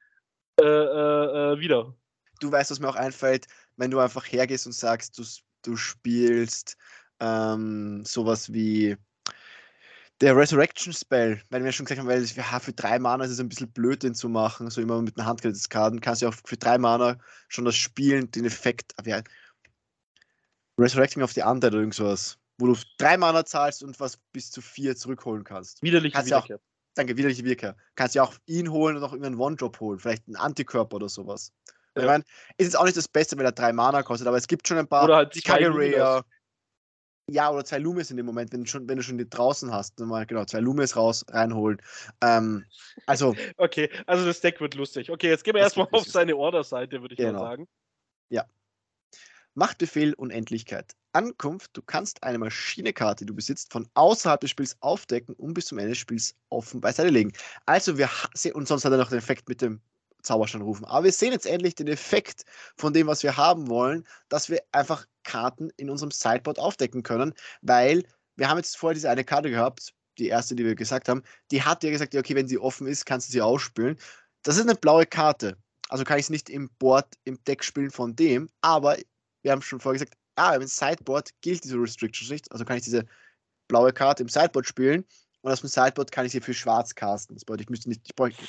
äh, 0.59 0.63
äh, 0.63 1.53
äh, 1.53 1.59
wieder. 1.59 1.95
Du 2.39 2.51
weißt, 2.51 2.71
was 2.71 2.79
mir 2.79 2.89
auch 2.89 2.95
einfällt, 2.95 3.47
wenn 3.77 3.91
du 3.91 3.99
einfach 3.99 4.25
hergehst 4.25 4.65
und 4.65 4.73
sagst, 4.73 5.17
du, 5.17 5.23
du 5.63 5.75
spielst 5.75 6.77
ähm, 7.19 8.03
sowas 8.05 8.53
wie 8.53 8.95
der 10.21 10.35
Resurrection 10.35 10.93
Spell, 10.93 11.41
weil 11.49 11.63
wir 11.63 11.71
schon 11.71 11.85
gesagt 11.85 11.99
haben, 11.99 12.07
weil 12.07 12.23
ja, 12.23 12.59
für 12.59 12.73
drei 12.73 12.97
Mana 12.97 13.23
ist 13.23 13.31
es 13.31 13.39
ein 13.39 13.49
bisschen 13.49 13.71
blöd, 13.71 14.01
den 14.01 14.15
zu 14.15 14.29
machen, 14.29 14.69
so 14.69 14.81
immer 14.81 14.99
mit 15.01 15.15
den 15.15 15.25
Handkarten, 15.25 16.01
kannst 16.01 16.21
du 16.21 16.27
auch 16.27 16.33
für 16.45 16.57
drei 16.57 16.77
Mana 16.77 17.17
schon 17.49 17.65
das 17.65 17.75
Spielen, 17.75 18.31
den 18.31 18.45
Effekt, 18.45 18.93
ja, 19.05 19.21
Resurrecting 20.79 21.23
of 21.23 21.31
the 21.33 21.41
Undead 21.41 21.71
oder 21.73 21.79
irgend 21.81 21.95
sowas, 21.95 22.37
wo 22.59 22.67
du 22.67 22.75
drei 22.97 23.17
Mana 23.17 23.45
zahlst 23.45 23.83
und 23.83 23.99
was 23.99 24.17
bis 24.31 24.51
zu 24.51 24.61
vier 24.61 24.95
zurückholen 24.95 25.43
kannst. 25.43 25.81
Widerliche 25.81 26.13
Kannst 26.15 26.29
ja 26.31 26.37
auch- 26.39 26.45
Wiederkehr. 26.45 26.63
Danke, 26.95 27.15
widerliche 27.15 27.43
Wirker. 27.45 27.75
Kannst 27.95 28.15
ja 28.15 28.23
auch 28.23 28.33
ihn 28.47 28.71
holen 28.71 28.95
und 28.95 29.01
noch 29.01 29.11
irgendeinen 29.13 29.39
One-Drop 29.39 29.79
holen, 29.79 29.99
vielleicht 29.99 30.25
einen 30.27 30.35
Antikörper 30.35 30.95
oder 30.95 31.09
sowas. 31.09 31.51
Und 31.93 32.01
Ich 32.01 32.03
Ja. 32.03 32.07
meine, 32.11 32.23
ist 32.57 32.65
jetzt 32.65 32.77
auch 32.77 32.85
nicht 32.85 32.97
das 32.97 33.07
Beste, 33.07 33.37
wenn 33.37 33.45
er 33.45 33.51
drei 33.51 33.71
Mana 33.73 34.01
kostet, 34.03 34.27
aber 34.27 34.37
es 34.37 34.47
gibt 34.47 34.67
schon 34.67 34.77
ein 34.79 34.87
paar. 34.87 35.03
Oder 35.05 35.15
halt 35.17 35.35
die 35.35 35.41
zwei 35.41 35.59
Kagarea. 35.63 36.23
Ja, 37.29 37.51
oder 37.51 37.65
zwei 37.65 37.77
Lumis 37.79 38.09
in 38.09 38.17
dem 38.17 38.25
Moment, 38.25 38.53
wenn 38.53 38.63
du 38.63 38.69
schon, 38.69 38.87
wenn 38.87 38.95
du 38.97 39.03
schon 39.03 39.17
die 39.17 39.29
draußen 39.29 39.71
hast. 39.73 39.99
Dann 39.99 40.07
mal 40.07 40.25
genau, 40.25 40.45
zwei 40.45 40.59
Lumis 40.61 40.95
raus, 40.95 41.25
reinholen. 41.29 41.79
Ähm, 42.21 42.65
also, 43.05 43.35
Okay, 43.57 43.89
also 44.05 44.25
das 44.25 44.39
Deck 44.41 44.61
wird 44.61 44.75
lustig. 44.75 45.11
Okay, 45.11 45.27
jetzt 45.29 45.43
gehen 45.43 45.53
wir 45.53 45.61
erstmal 45.61 45.87
auf 45.87 45.91
lustig. 45.91 46.13
seine 46.13 46.35
Order-Seite, 46.37 47.01
würde 47.01 47.13
ich 47.15 47.17
Genau. 47.19 47.39
mal 47.39 47.49
sagen. 47.49 47.67
Machtbefehl 49.57 50.13
Unendlichkeit. 50.13 50.95
Ankunft, 51.13 51.71
du 51.73 51.81
kannst 51.81 52.21
eine 52.21 52.37
Maschinekarte, 52.37 53.25
die 53.25 53.29
du 53.29 53.33
besitzt, 53.33 53.73
von 53.73 53.89
außerhalb 53.95 54.39
des 54.39 54.51
Spiels 54.51 54.77
aufdecken 54.81 55.33
und 55.33 55.55
bis 55.55 55.65
zum 55.65 55.79
Ende 55.79 55.89
des 55.89 55.97
Spiels 55.97 56.35
offen 56.49 56.79
beiseite 56.79 57.09
legen. 57.09 57.33
Also 57.65 57.97
wir 57.97 58.07
sehen, 58.35 58.53
und 58.53 58.67
sonst 58.67 58.85
hat 58.85 58.91
er 58.91 58.99
noch 58.99 59.09
den 59.09 59.17
Effekt 59.17 59.49
mit 59.49 59.63
dem 59.63 59.81
Zauberstein 60.21 60.61
rufen. 60.61 60.85
Aber 60.85 61.05
wir 61.05 61.11
sehen 61.11 61.31
jetzt 61.31 61.47
endlich 61.47 61.73
den 61.73 61.87
Effekt 61.87 62.45
von 62.75 62.93
dem, 62.93 63.07
was 63.07 63.23
wir 63.23 63.35
haben 63.35 63.67
wollen, 63.67 64.05
dass 64.29 64.47
wir 64.51 64.61
einfach 64.71 65.07
Karten 65.23 65.71
in 65.77 65.89
unserem 65.89 66.11
Sideboard 66.11 66.59
aufdecken 66.59 67.01
können, 67.01 67.33
weil 67.63 68.03
wir 68.35 68.49
haben 68.49 68.57
jetzt 68.57 68.77
vorher 68.77 68.93
diese 68.93 69.09
eine 69.09 69.23
Karte 69.23 69.49
gehabt, 69.49 69.91
die 70.19 70.27
erste, 70.27 70.53
die 70.53 70.65
wir 70.65 70.75
gesagt 70.75 71.09
haben, 71.09 71.23
die 71.49 71.63
hat 71.63 71.83
ja 71.83 71.89
gesagt, 71.89 72.13
okay, 72.13 72.35
wenn 72.35 72.47
sie 72.47 72.59
offen 72.59 72.85
ist, 72.85 73.05
kannst 73.05 73.29
du 73.29 73.31
sie 73.31 73.41
ausspielen. 73.41 73.97
Das 74.43 74.57
ist 74.57 74.69
eine 74.69 74.75
blaue 74.75 75.07
Karte. 75.07 75.57
Also 75.89 76.03
kann 76.03 76.19
ich 76.19 76.25
es 76.25 76.29
nicht 76.29 76.51
im 76.51 76.69
Board, 76.77 77.07
im 77.23 77.43
Deck 77.45 77.63
spielen 77.63 77.89
von 77.89 78.15
dem, 78.15 78.49
aber 78.61 78.97
wir 79.47 79.53
haben 79.53 79.61
schon 79.61 79.79
vorher 79.79 79.97
gesagt, 79.97 80.17
ah, 80.35 80.55
im 80.55 80.67
Sideboard 80.67 81.29
gilt 81.39 81.63
diese 81.63 81.77
Restriction 81.77 82.27
nicht, 82.29 82.51
also 82.51 82.65
kann 82.65 82.75
ich 82.75 82.83
diese 82.83 83.05
blaue 83.69 83.93
Karte 83.93 84.23
im 84.23 84.29
Sideboard 84.29 84.67
spielen 84.67 85.05
und 85.41 85.51
aus 85.51 85.61
dem 85.61 85.69
Sideboard 85.69 86.11
kann 86.11 86.25
ich 86.25 86.33
sie 86.33 86.41
für 86.41 86.53
schwarz 86.53 86.93
casten. 86.93 87.35
Das 87.35 87.45
bedeutet, 87.45 87.67
ich 87.67 87.69
müsste 87.69 87.87
nicht, 87.87 88.01
ich 88.03 88.13
bräuchte, 88.13 88.43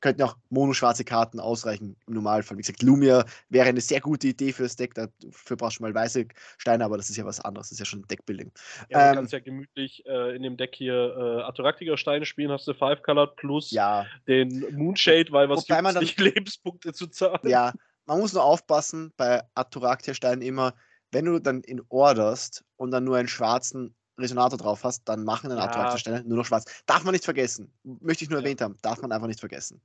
könnten 0.00 0.22
auch 0.22 0.36
mono-schwarze 0.50 1.04
Karten 1.04 1.38
ausreichen 1.38 1.96
im 2.08 2.14
Normalfall. 2.14 2.58
Wie 2.58 2.62
gesagt, 2.62 2.82
Lumia 2.82 3.24
wäre 3.50 3.68
eine 3.68 3.80
sehr 3.80 4.00
gute 4.00 4.26
Idee 4.26 4.52
für 4.52 4.64
das 4.64 4.74
Deck, 4.74 4.94
dafür 4.94 5.56
brauchst 5.56 5.78
du 5.78 5.84
mal 5.84 5.94
weiße 5.94 6.26
Steine, 6.58 6.84
aber 6.84 6.96
das 6.96 7.08
ist 7.08 7.16
ja 7.16 7.24
was 7.24 7.38
anderes, 7.38 7.68
das 7.68 7.74
ist 7.74 7.78
ja 7.78 7.84
schon 7.84 8.02
Deckbuilding. 8.08 8.50
Ja, 8.90 9.04
Ähm, 9.04 9.10
du 9.10 9.16
kannst 9.18 9.32
ja 9.32 9.38
gemütlich 9.38 10.04
äh, 10.06 10.34
in 10.34 10.42
dem 10.42 10.56
Deck 10.56 10.74
hier 10.74 10.94
äh, 11.16 11.42
Atoraktiker 11.42 11.96
Steine 11.96 12.26
spielen, 12.26 12.50
hast 12.50 12.66
du 12.66 12.74
Five 12.74 13.02
Colored 13.04 13.36
plus 13.36 13.70
Ja, 13.70 14.04
den 14.26 14.66
Moonshade, 14.76 15.30
weil 15.30 15.48
was 15.48 15.68
juckt's 15.68 15.94
nicht 16.00 16.20
Lebenspunkte 16.20 16.92
zu 16.92 17.06
zahlen. 17.06 17.38
ja, 17.44 17.72
man 18.06 18.18
muss 18.20 18.32
nur 18.32 18.44
aufpassen 18.44 19.12
bei 19.16 19.42
Atoraktia-Steinen 19.54 20.42
immer, 20.42 20.74
wenn 21.12 21.24
du 21.26 21.38
dann 21.40 21.62
in 21.62 21.82
orderst 21.88 22.64
und 22.76 22.90
dann 22.90 23.04
nur 23.04 23.16
einen 23.16 23.28
schwarzen 23.28 23.94
Resonator 24.18 24.58
drauf 24.58 24.84
hast, 24.84 25.04
dann 25.08 25.24
machen 25.24 25.50
dann 25.50 25.58
Ja. 25.58 25.60
Atoraktia-Steine 25.60 26.24
nur 26.24 26.38
noch 26.38 26.46
schwarz. 26.46 26.64
Darf 26.86 27.04
man 27.04 27.12
nicht 27.12 27.24
vergessen. 27.24 27.72
Möchte 27.82 28.24
ich 28.24 28.30
nur 28.30 28.38
Ja. 28.38 28.40
erwähnt 28.40 28.60
haben. 28.60 28.76
Darf 28.82 29.00
man 29.02 29.12
einfach 29.12 29.28
nicht 29.28 29.40
vergessen. 29.40 29.82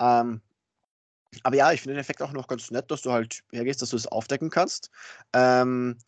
Ähm, 0.00 0.42
aber 1.42 1.56
ja, 1.56 1.72
ich 1.72 1.80
finde 1.82 1.94
den 1.94 2.00
Effekt 2.00 2.22
auch 2.22 2.32
noch 2.32 2.46
ganz 2.48 2.70
nett, 2.70 2.90
dass 2.90 3.02
du 3.02 3.12
halt 3.12 3.42
hergehst, 3.52 3.82
dass 3.82 3.90
du 3.90 3.96
es 3.96 4.06
aufdecken 4.06 4.50
kannst. 4.50 4.90
Ähm, 5.32 5.98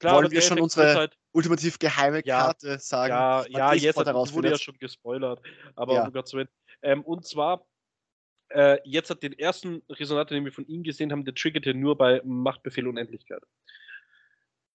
Klar, 0.00 0.22
wollen 0.22 0.30
wir 0.30 0.42
schon 0.42 0.58
Effekt 0.58 0.60
unsere 0.60 0.94
Halt, 0.94 1.18
ultimativ 1.32 1.78
geheime 1.78 2.22
Ja, 2.24 2.52
Karte 2.52 2.78
sagen? 2.80 3.26
ja, 3.28 3.46
was 3.50 3.50
ja, 3.50 3.72
ich 3.72 3.82
jetzt 3.82 3.98
wurde 3.98 4.50
ja 4.50 4.58
schon 4.58 4.78
gespoilert, 4.78 5.42
aber 5.74 5.96
Ja. 5.96 6.02
um 6.02 6.12
Gottes 6.12 6.34
Willen. 6.34 6.48
Ähm, 6.82 7.02
und 7.04 7.26
zwar, 7.26 7.66
äh, 8.54 8.78
jetzt 8.84 9.10
hat 9.10 9.22
den 9.22 9.38
ersten 9.38 9.82
Resonator, 9.88 10.34
den 10.36 10.44
wir 10.44 10.52
von 10.52 10.66
ihm 10.66 10.82
gesehen 10.82 11.12
haben, 11.12 11.24
der 11.24 11.34
triggerte 11.34 11.74
nur 11.74 11.96
bei 11.96 12.20
Machtbefehl 12.24 12.86
Unendlichkeit. 12.86 13.42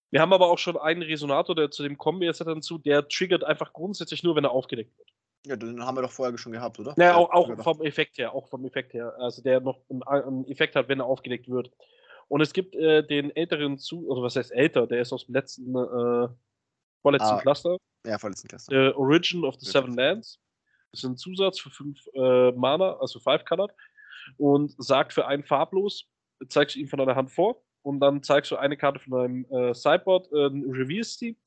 Wir 0.10 0.22
haben 0.22 0.32
aber 0.34 0.50
auch 0.50 0.58
schon 0.58 0.78
einen 0.78 1.02
Resonator, 1.02 1.56
der 1.56 1.70
zu 1.72 1.84
dem 1.84 1.98
kommen 1.98 2.22
wir 2.22 2.28
jetzt 2.28 2.40
dann 2.42 2.62
zu, 2.62 2.78
der 2.78 3.08
triggert 3.08 3.44
einfach 3.44 3.74
grundsätzlich 3.74 4.24
nur, 4.24 4.36
wenn 4.36 4.46
er 4.46 4.52
aufgedeckt 4.52 4.98
wird. 4.98 5.10
Ja, 5.46 5.56
den 5.56 5.84
haben 5.86 5.96
wir 5.98 6.02
doch 6.02 6.12
vorher 6.12 6.38
schon 6.38 6.52
gehabt, 6.54 6.80
oder? 6.80 6.94
Naja, 6.98 7.12
Ja, 7.12 7.18
auch, 7.18 7.30
auch 7.30 7.64
vom 7.64 7.82
Effekt 7.82 8.18
her, 8.18 8.34
auch 8.34 8.48
vom 8.48 8.66
Effekt 8.66 8.94
her. 8.94 9.14
Also 9.20 9.42
der 9.42 9.60
noch 9.60 9.80
einen, 10.06 10.46
Effekt 10.48 10.76
hat, 10.76 10.88
wenn 10.90 11.00
er 11.00 11.06
aufgedeckt 11.06 11.50
wird. 11.50 11.72
Und 12.28 12.42
es 12.42 12.52
gibt 12.52 12.76
äh, 12.76 13.06
den 13.06 13.34
älteren 13.36 13.78
zu, 13.78 14.08
oder 14.08 14.22
was 14.22 14.36
heißt 14.36 14.52
älter, 14.52 14.88
der 14.88 15.02
ist 15.02 15.14
aus 15.14 15.26
dem 15.26 15.36
letzten, 15.36 15.76
äh, 15.76 16.28
vorletzten 17.02 17.36
Ah. 17.36 17.40
Cluster, 17.42 17.78
Ja, 18.06 18.18
vorletzten 18.18 18.48
Klasse. 18.50 18.66
The 18.70 18.96
Origin 18.98 19.44
of 19.46 19.56
the. 19.60 19.70
Seven 19.70 19.94
Lands. 19.94 20.40
Das 20.92 21.04
ist 21.04 21.10
ein 21.10 21.18
Zusatz 21.18 21.60
für 21.60 21.70
fünf 21.70 22.00
äh, 22.14 22.52
Mana, 22.52 22.98
also 23.00 23.20
five 23.20 23.46
colored. 23.46 23.72
Und 24.38 24.74
sagt 24.78 25.14
für 25.14 25.28
einen 25.28 25.44
farblos, 25.44 26.06
zeigst 26.50 26.76
du 26.76 26.80
ihn 26.80 26.88
von 26.88 27.00
deiner 27.00 27.16
Hand 27.16 27.32
vor 27.32 27.64
und 27.82 28.00
dann 28.00 28.22
zeigst 28.24 28.52
du 28.52 28.58
eine 28.58 28.78
Karte 28.78 29.00
von 29.00 29.12
deinem 29.12 29.46
äh, 29.50 29.74
Sideboard, 29.74 30.32
äh, 30.32 30.38
revealst 30.38 31.22
die 31.22 31.38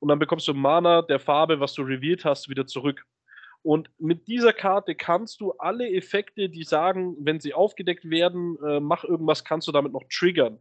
und 0.00 0.08
dann 0.08 0.18
bekommst 0.18 0.48
du 0.48 0.54
Mana 0.54 1.02
der 1.02 1.20
Farbe, 1.20 1.60
was 1.60 1.74
du 1.74 1.82
revealed 1.82 2.24
hast, 2.24 2.48
wieder 2.48 2.66
zurück. 2.66 3.06
Und 3.62 3.88
mit 3.98 4.28
dieser 4.28 4.52
Karte 4.52 4.94
kannst 4.94 5.40
du 5.40 5.52
alle 5.52 5.90
Effekte, 5.90 6.50
die 6.50 6.64
sagen, 6.64 7.16
wenn 7.20 7.40
sie 7.40 7.54
aufgedeckt 7.54 8.10
werden, 8.10 8.58
äh, 8.62 8.80
mach 8.80 9.04
irgendwas, 9.04 9.44
kannst 9.44 9.66
du 9.66 9.72
damit 9.72 9.92
noch 9.92 10.04
triggern. 10.12 10.60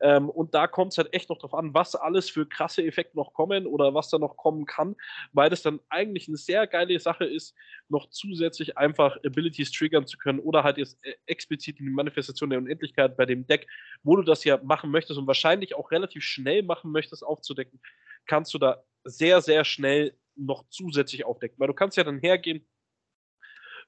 Ähm, 0.00 0.28
und 0.30 0.54
da 0.54 0.66
kommt 0.66 0.92
es 0.92 0.98
halt 0.98 1.12
echt 1.12 1.28
noch 1.28 1.38
drauf 1.38 1.54
an, 1.54 1.74
was 1.74 1.94
alles 1.94 2.30
für 2.30 2.46
krasse 2.46 2.84
Effekte 2.84 3.16
noch 3.16 3.32
kommen 3.32 3.66
oder 3.66 3.94
was 3.94 4.08
da 4.10 4.18
noch 4.18 4.36
kommen 4.36 4.66
kann, 4.66 4.96
weil 5.32 5.50
das 5.50 5.62
dann 5.62 5.80
eigentlich 5.88 6.28
eine 6.28 6.36
sehr 6.36 6.66
geile 6.66 6.98
Sache 7.00 7.24
ist, 7.24 7.54
noch 7.88 8.10
zusätzlich 8.10 8.78
einfach 8.78 9.16
Abilities 9.24 9.72
triggern 9.72 10.06
zu 10.06 10.18
können 10.18 10.38
oder 10.38 10.64
halt 10.64 10.78
jetzt 10.78 10.98
äh, 11.02 11.14
explizit 11.26 11.78
in 11.80 11.86
die 11.86 11.92
Manifestation 11.92 12.50
der 12.50 12.58
Unendlichkeit 12.58 13.16
bei 13.16 13.26
dem 13.26 13.46
Deck, 13.46 13.66
wo 14.02 14.16
du 14.16 14.22
das 14.22 14.44
ja 14.44 14.58
machen 14.62 14.90
möchtest 14.90 15.18
und 15.18 15.26
wahrscheinlich 15.26 15.74
auch 15.74 15.90
relativ 15.90 16.22
schnell 16.22 16.62
machen 16.62 16.92
möchtest, 16.92 17.24
aufzudecken, 17.24 17.80
kannst 18.26 18.54
du 18.54 18.58
da 18.58 18.82
sehr, 19.04 19.40
sehr 19.40 19.64
schnell 19.64 20.14
noch 20.36 20.64
zusätzlich 20.68 21.24
aufdecken. 21.24 21.58
Weil 21.58 21.68
du 21.68 21.74
kannst 21.74 21.96
ja 21.96 22.04
dann 22.04 22.18
hergehen, 22.18 22.66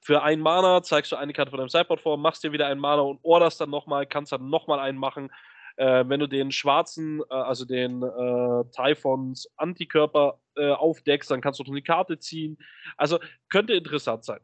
für 0.05 0.23
ein 0.23 0.41
Mana 0.41 0.83
zeigst 0.83 1.13
du 1.13 1.17
eine 1.17 1.33
Karte 1.33 1.51
von 1.51 1.59
deinem 1.59 1.69
Sideboard 1.69 2.01
vor, 2.01 2.17
machst 2.17 2.43
dir 2.43 2.51
wieder 2.51 2.67
ein 2.67 2.79
Mana 2.79 3.03
und 3.03 3.21
orderst 3.23 3.61
dann 3.61 3.71
nochmal, 3.71 4.05
kannst 4.05 4.33
dann 4.33 4.51
nochmal 4.51 4.81
einen 4.81 4.99
machen. 4.99 5.31
Äh, 5.77 6.05
wenn 6.09 6.21
du 6.21 6.27
den 6.27 6.53
schwarzen, 6.53 7.21
äh, 7.31 7.35
also 7.35 7.65
den 7.65 8.03
äh, 8.03 8.65
Typhons 8.75 9.49
Antikörper 9.57 10.41
äh, 10.57 10.71
aufdeckst, 10.71 11.31
dann 11.31 11.41
kannst 11.41 11.61
du 11.61 11.65
noch 11.65 11.71
eine 11.73 11.83
Karte 11.83 12.19
ziehen. 12.19 12.59
Also 12.97 13.19
könnte 13.49 13.75
interessant 13.75 14.25
sein. 14.25 14.41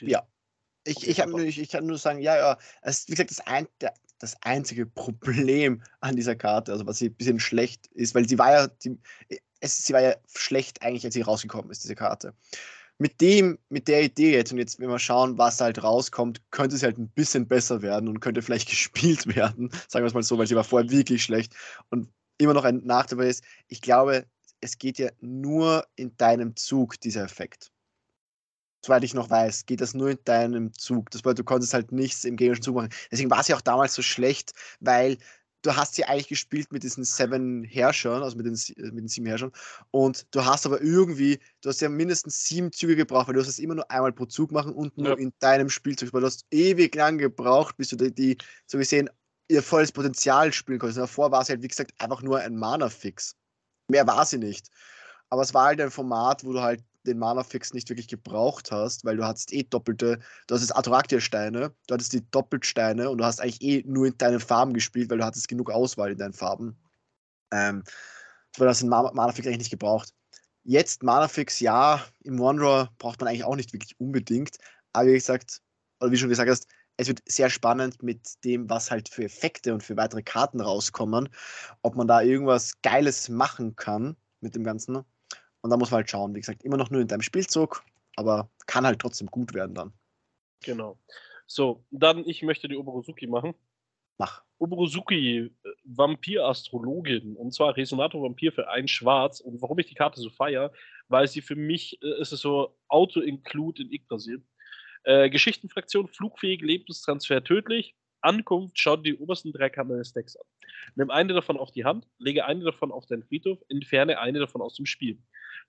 Ja. 0.00 0.26
Ich, 0.84 1.06
ich, 1.06 1.24
nur- 1.26 1.40
ich, 1.40 1.60
ich 1.60 1.70
kann 1.70 1.86
nur 1.86 1.98
sagen, 1.98 2.20
ja, 2.20 2.36
ja, 2.36 2.58
es 2.82 3.00
ist, 3.00 3.08
wie 3.08 3.12
gesagt, 3.12 3.30
das, 3.30 3.40
ein, 3.46 3.68
der, 3.80 3.94
das 4.18 4.40
einzige 4.42 4.86
Problem 4.86 5.82
an 6.00 6.16
dieser 6.16 6.36
Karte, 6.36 6.72
also 6.72 6.86
was 6.86 6.98
sie 6.98 7.08
ein 7.08 7.14
bisschen 7.14 7.40
schlecht 7.40 7.88
ist, 7.88 8.14
weil 8.14 8.28
sie 8.28 8.38
war 8.38 8.52
ja, 8.52 8.66
die, 8.68 8.98
es, 9.60 9.78
sie 9.78 9.92
war 9.92 10.00
ja 10.00 10.16
schlecht 10.34 10.82
eigentlich, 10.82 11.04
als 11.04 11.14
sie 11.14 11.22
rausgekommen 11.22 11.70
ist, 11.70 11.84
diese 11.84 11.94
Karte. 11.96 12.34
Mit 13.00 13.20
dem, 13.22 13.58
mit 13.70 13.88
der 13.88 14.02
Idee 14.02 14.32
jetzt, 14.32 14.52
und 14.52 14.58
jetzt, 14.58 14.78
wenn 14.78 14.90
wir 14.90 14.98
schauen, 14.98 15.38
was 15.38 15.60
halt 15.60 15.82
rauskommt, 15.82 16.42
könnte 16.50 16.76
sie 16.76 16.84
halt 16.84 16.98
ein 16.98 17.08
bisschen 17.08 17.48
besser 17.48 17.80
werden 17.80 18.08
und 18.08 18.20
könnte 18.20 18.42
vielleicht 18.42 18.68
gespielt 18.70 19.34
werden, 19.34 19.70
sagen 19.88 20.04
wir 20.04 20.08
es 20.08 20.14
mal 20.14 20.22
so, 20.22 20.36
weil 20.36 20.46
sie 20.46 20.54
war 20.54 20.64
vorher 20.64 20.90
wirklich 20.90 21.22
schlecht. 21.22 21.54
Und 21.88 22.08
immer 22.36 22.52
noch 22.52 22.64
ein 22.64 22.82
Nachteil 22.84 23.20
ist, 23.20 23.42
ich 23.68 23.80
glaube, 23.80 24.26
es 24.60 24.76
geht 24.76 24.98
ja 24.98 25.08
nur 25.20 25.86
in 25.96 26.14
deinem 26.18 26.56
Zug, 26.56 27.00
dieser 27.00 27.24
Effekt 27.24 27.72
soweit 28.84 29.04
ich 29.04 29.14
noch 29.14 29.30
weiß, 29.30 29.66
geht 29.66 29.80
das 29.80 29.94
nur 29.94 30.10
in 30.10 30.18
deinem 30.24 30.72
Zug. 30.74 31.10
Das 31.10 31.22
bedeutet, 31.22 31.40
du 31.40 31.44
konntest 31.44 31.74
halt 31.74 31.92
nichts 31.92 32.24
im 32.24 32.36
gegnerischen 32.36 32.62
Zug 32.62 32.76
machen. 32.76 32.90
Deswegen 33.10 33.30
war 33.30 33.40
es 33.40 33.48
ja 33.48 33.56
auch 33.56 33.60
damals 33.60 33.94
so 33.94 34.02
schlecht, 34.02 34.52
weil 34.80 35.18
du 35.62 35.76
hast 35.76 35.98
ja 35.98 36.08
eigentlich 36.08 36.28
gespielt 36.28 36.72
mit 36.72 36.82
diesen 36.82 37.04
Seven 37.04 37.64
Herrschern, 37.64 38.22
also 38.22 38.36
mit 38.36 38.46
den, 38.46 38.56
sie- 38.56 38.74
mit 38.76 38.98
den 38.98 39.08
sieben 39.08 39.26
Herrschern, 39.26 39.52
und 39.90 40.26
du 40.34 40.44
hast 40.44 40.66
aber 40.66 40.80
irgendwie, 40.80 41.38
du 41.60 41.68
hast 41.68 41.80
ja 41.80 41.88
mindestens 41.88 42.44
sieben 42.44 42.72
Züge 42.72 42.96
gebraucht, 42.96 43.28
weil 43.28 43.34
du 43.34 43.40
hast 43.40 43.48
es 43.48 43.58
immer 43.58 43.74
nur 43.74 43.90
einmal 43.90 44.12
pro 44.12 44.26
Zug 44.26 44.52
machen 44.52 44.72
und 44.72 44.96
nur 44.96 45.10
Ja. 45.10 45.14
in 45.16 45.32
deinem 45.38 45.68
Spielzug, 45.68 46.12
weil 46.12 46.22
du 46.22 46.26
hast 46.28 46.46
ewig 46.50 46.94
lang 46.94 47.18
gebraucht, 47.18 47.76
bis 47.76 47.88
du 47.88 47.96
die, 47.96 48.14
die 48.14 48.38
so 48.66 48.78
gesehen, 48.78 49.10
ihr 49.48 49.62
volles 49.62 49.92
Potenzial 49.92 50.52
spielen 50.52 50.78
konntest. 50.78 50.98
Davor 50.98 51.30
war 51.32 51.42
es 51.42 51.48
halt, 51.48 51.62
wie 51.62 51.68
gesagt, 51.68 51.92
einfach 51.98 52.22
nur 52.22 52.38
ein 52.38 52.56
Mana-Fix. 52.56 53.34
Mehr 53.88 54.06
war 54.06 54.24
sie 54.24 54.38
nicht. 54.38 54.68
Aber 55.28 55.42
es 55.42 55.52
war 55.54 55.66
halt 55.66 55.80
ein 55.80 55.90
Format, 55.90 56.44
wo 56.44 56.52
du 56.52 56.60
halt 56.60 56.82
den 57.06 57.18
Mana-Fix 57.18 57.72
nicht 57.72 57.88
wirklich 57.88 58.08
gebraucht 58.08 58.70
hast, 58.70 59.04
weil 59.04 59.16
du 59.16 59.24
hattest 59.24 59.52
eh 59.52 59.62
doppelte, 59.62 60.18
du 60.46 60.54
hast 60.54 60.62
jetzt 60.62 60.76
Atraktia-Steine, 60.76 61.74
du 61.86 61.94
hattest 61.94 62.12
die 62.12 62.28
Doppelsteine 62.30 63.10
und 63.10 63.18
du 63.18 63.24
hast 63.24 63.40
eigentlich 63.40 63.62
eh 63.62 63.82
nur 63.86 64.06
in 64.06 64.18
deinen 64.18 64.40
Farben 64.40 64.74
gespielt, 64.74 65.10
weil 65.10 65.18
du 65.18 65.24
hattest 65.24 65.48
genug 65.48 65.70
Auswahl 65.70 66.12
in 66.12 66.18
deinen 66.18 66.32
Farben. 66.32 66.76
Ähm, 67.52 67.82
weil 68.56 68.66
du 68.66 68.70
hast 68.70 68.82
den 68.82 68.88
Mana-Fix 68.88 69.46
eigentlich 69.46 69.58
nicht 69.58 69.70
gebraucht. 69.70 70.12
Jetzt 70.64 71.02
Mana-Fix, 71.02 71.60
ja, 71.60 72.04
im 72.22 72.38
One-Draw 72.38 72.88
braucht 72.98 73.20
man 73.20 73.28
eigentlich 73.28 73.44
auch 73.44 73.56
nicht 73.56 73.72
wirklich 73.72 73.98
unbedingt, 73.98 74.56
aber 74.92 75.08
wie 75.08 75.14
gesagt, 75.14 75.60
oder 76.00 76.12
wie 76.12 76.16
schon 76.16 76.28
gesagt 76.28 76.50
hast, 76.50 76.66
es 77.00 77.08
wird 77.08 77.22
sehr 77.26 77.48
spannend 77.48 78.02
mit 78.02 78.44
dem, 78.44 78.68
was 78.68 78.90
halt 78.90 79.08
für 79.08 79.24
Effekte 79.24 79.72
und 79.72 79.82
für 79.82 79.96
weitere 79.96 80.22
Karten 80.22 80.60
rauskommen, 80.60 81.30
ob 81.80 81.96
man 81.96 82.06
da 82.06 82.20
irgendwas 82.20 82.72
Geiles 82.82 83.30
machen 83.30 83.74
kann 83.74 84.16
mit 84.40 84.54
dem 84.54 84.64
Ganzen. 84.64 85.02
Und 85.62 85.70
da 85.70 85.76
muss 85.76 85.90
man 85.90 85.98
halt 85.98 86.10
schauen, 86.10 86.34
wie 86.34 86.40
gesagt, 86.40 86.62
immer 86.62 86.76
noch 86.76 86.90
nur 86.90 87.00
in 87.00 87.08
deinem 87.08 87.22
Spielzug, 87.22 87.84
aber 88.16 88.50
kann 88.66 88.86
halt 88.86 89.00
trotzdem 89.00 89.28
gut 89.28 89.54
werden 89.54 89.74
dann. 89.74 89.92
Genau. 90.62 90.98
So, 91.46 91.84
dann 91.90 92.26
ich 92.26 92.42
möchte 92.42 92.68
die 92.68 92.76
Oborosuki 92.76 93.26
machen. 93.26 93.54
Mach. 94.18 94.44
Oborosuki, 94.58 95.38
äh, 95.38 95.50
Vampir-Astrologin, 95.84 97.34
und 97.36 97.52
zwar 97.54 97.76
Resonator 97.76 98.22
Vampir 98.22 98.52
für 98.52 98.68
ein 98.68 98.86
Schwarz. 98.86 99.40
Und 99.40 99.62
warum 99.62 99.78
ich 99.78 99.86
die 99.86 99.94
Karte 99.94 100.20
so 100.20 100.30
feiere, 100.30 100.72
weil 101.08 101.26
sie 101.26 101.40
für 101.40 101.56
mich 101.56 101.98
äh, 102.02 102.20
ist 102.20 102.32
es 102.32 102.40
so 102.40 102.76
Auto-Include 102.88 103.82
in 103.82 103.92
Yggdrasil. 103.92 104.42
Äh, 105.04 105.30
Geschichtenfraktion, 105.30 106.08
flugfähig, 106.08 106.60
Lebenstransfer 106.60 107.42
tödlich. 107.42 107.94
Ankunft, 108.20 108.78
schau 108.78 108.96
dir 108.96 109.14
die 109.14 109.18
obersten 109.18 109.52
drei 109.52 109.70
Karten 109.70 109.96
des 109.96 110.12
Decks 110.12 110.36
an. 110.36 110.44
Nimm 110.94 111.10
eine 111.10 111.32
davon 111.32 111.56
auf 111.56 111.70
die 111.70 111.84
Hand, 111.84 112.06
lege 112.18 112.44
eine 112.44 112.64
davon 112.64 112.92
auf 112.92 113.06
deinen 113.06 113.22
Friedhof, 113.22 113.58
entferne 113.68 114.18
eine 114.18 114.38
davon 114.38 114.60
aus 114.60 114.74
dem 114.74 114.84
Spiel. 114.84 115.18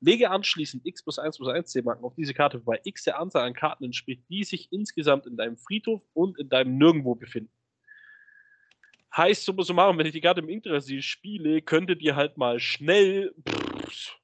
Lege 0.01 0.31
anschließend 0.31 0.85
x 0.85 1.03
plus 1.03 1.19
1 1.19 1.37
plus 1.37 1.49
1 1.49 1.69
C-Marken 1.71 2.03
auf 2.03 2.15
diese 2.15 2.33
Karte, 2.33 2.59
wobei 2.59 2.81
x 2.83 3.03
der 3.03 3.19
Anzahl 3.19 3.47
an 3.47 3.53
Karten 3.53 3.85
entspricht, 3.85 4.23
die 4.29 4.43
sich 4.43 4.71
insgesamt 4.71 5.27
in 5.27 5.37
deinem 5.37 5.57
Friedhof 5.57 6.01
und 6.13 6.37
in 6.39 6.49
deinem 6.49 6.77
Nirgendwo 6.77 7.15
befinden. 7.15 7.51
Heißt 9.15 9.45
summa 9.45 9.63
summarum, 9.63 9.97
wenn 9.97 10.05
ich 10.05 10.13
die 10.13 10.21
Karte 10.21 10.41
im 10.41 10.49
Interesse 10.49 11.01
spiele, 11.01 11.61
könntet 11.61 12.01
ihr 12.01 12.15
halt 12.15 12.37
mal 12.37 12.59
schnell 12.59 13.33
pff, 13.47 14.17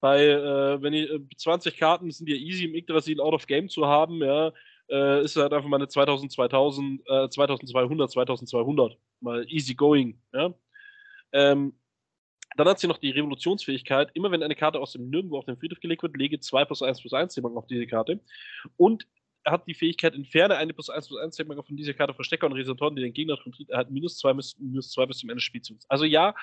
bei, 0.00 0.24
äh, 0.24 0.80
wenn 0.80 0.92
ihr 0.92 1.20
20 1.36 1.74
äh, 1.74 1.76
Karten 1.76 2.10
sind 2.10 2.28
ja 2.28 2.36
easy 2.36 2.64
im 2.64 2.74
Yggdrasil 2.74 3.20
out 3.20 3.34
of 3.34 3.46
game 3.46 3.68
zu 3.68 3.86
haben, 3.86 4.22
ja, 4.22 4.52
äh, 4.88 5.24
ist 5.24 5.36
halt 5.36 5.52
einfach 5.52 5.68
mal 5.68 5.76
eine 5.76 5.88
2000, 5.88 6.32
2000, 6.32 7.00
äh, 7.08 7.28
2200, 7.28 8.10
2200. 8.10 8.96
Mal 9.20 9.44
easy 9.48 9.74
going, 9.74 10.20
ja. 10.32 10.54
Ähm, 11.32 11.74
dann 12.58 12.68
hat 12.68 12.80
sie 12.80 12.88
noch 12.88 12.98
die 12.98 13.10
Revolutionsfähigkeit. 13.10 14.10
Immer 14.14 14.32
wenn 14.32 14.42
eine 14.42 14.56
Karte 14.56 14.80
aus 14.80 14.92
dem 14.92 15.08
Nirgendwo 15.10 15.38
auf 15.38 15.44
den 15.44 15.56
Friedhof 15.56 15.78
gelegt 15.78 16.02
wird, 16.02 16.16
lege 16.16 16.40
2 16.40 16.64
plus 16.64 16.82
1 16.82 17.00
plus 17.00 17.12
1 17.12 17.32
Zählmarken 17.32 17.56
auf 17.56 17.68
diese 17.68 17.86
Karte. 17.86 18.20
Und 18.76 19.06
hat 19.44 19.66
die 19.68 19.74
Fähigkeit, 19.74 20.14
entferne 20.14 20.56
eine 20.56 20.74
plus 20.74 20.90
1 20.90 21.06
plus 21.06 21.20
1 21.20 21.36
Zählmarke 21.36 21.62
von 21.62 21.76
dieser 21.76 21.94
Karte 21.94 22.14
Verstecker 22.14 22.46
und 22.46 22.54
Resonatoren, 22.54 22.96
die 22.96 23.02
den 23.02 23.12
Gegner 23.12 23.36
kontrolliert, 23.36 23.70
erhalten 23.70 23.94
minus 23.94 24.18
2 24.18 24.34
minus 24.58 24.90
2 24.90 25.06
bis 25.06 25.18
zum 25.18 25.30
Ende 25.30 25.38
des 25.38 25.44
Spielzugs. 25.44 25.86
Also 25.88 26.04
ja, 26.04 26.34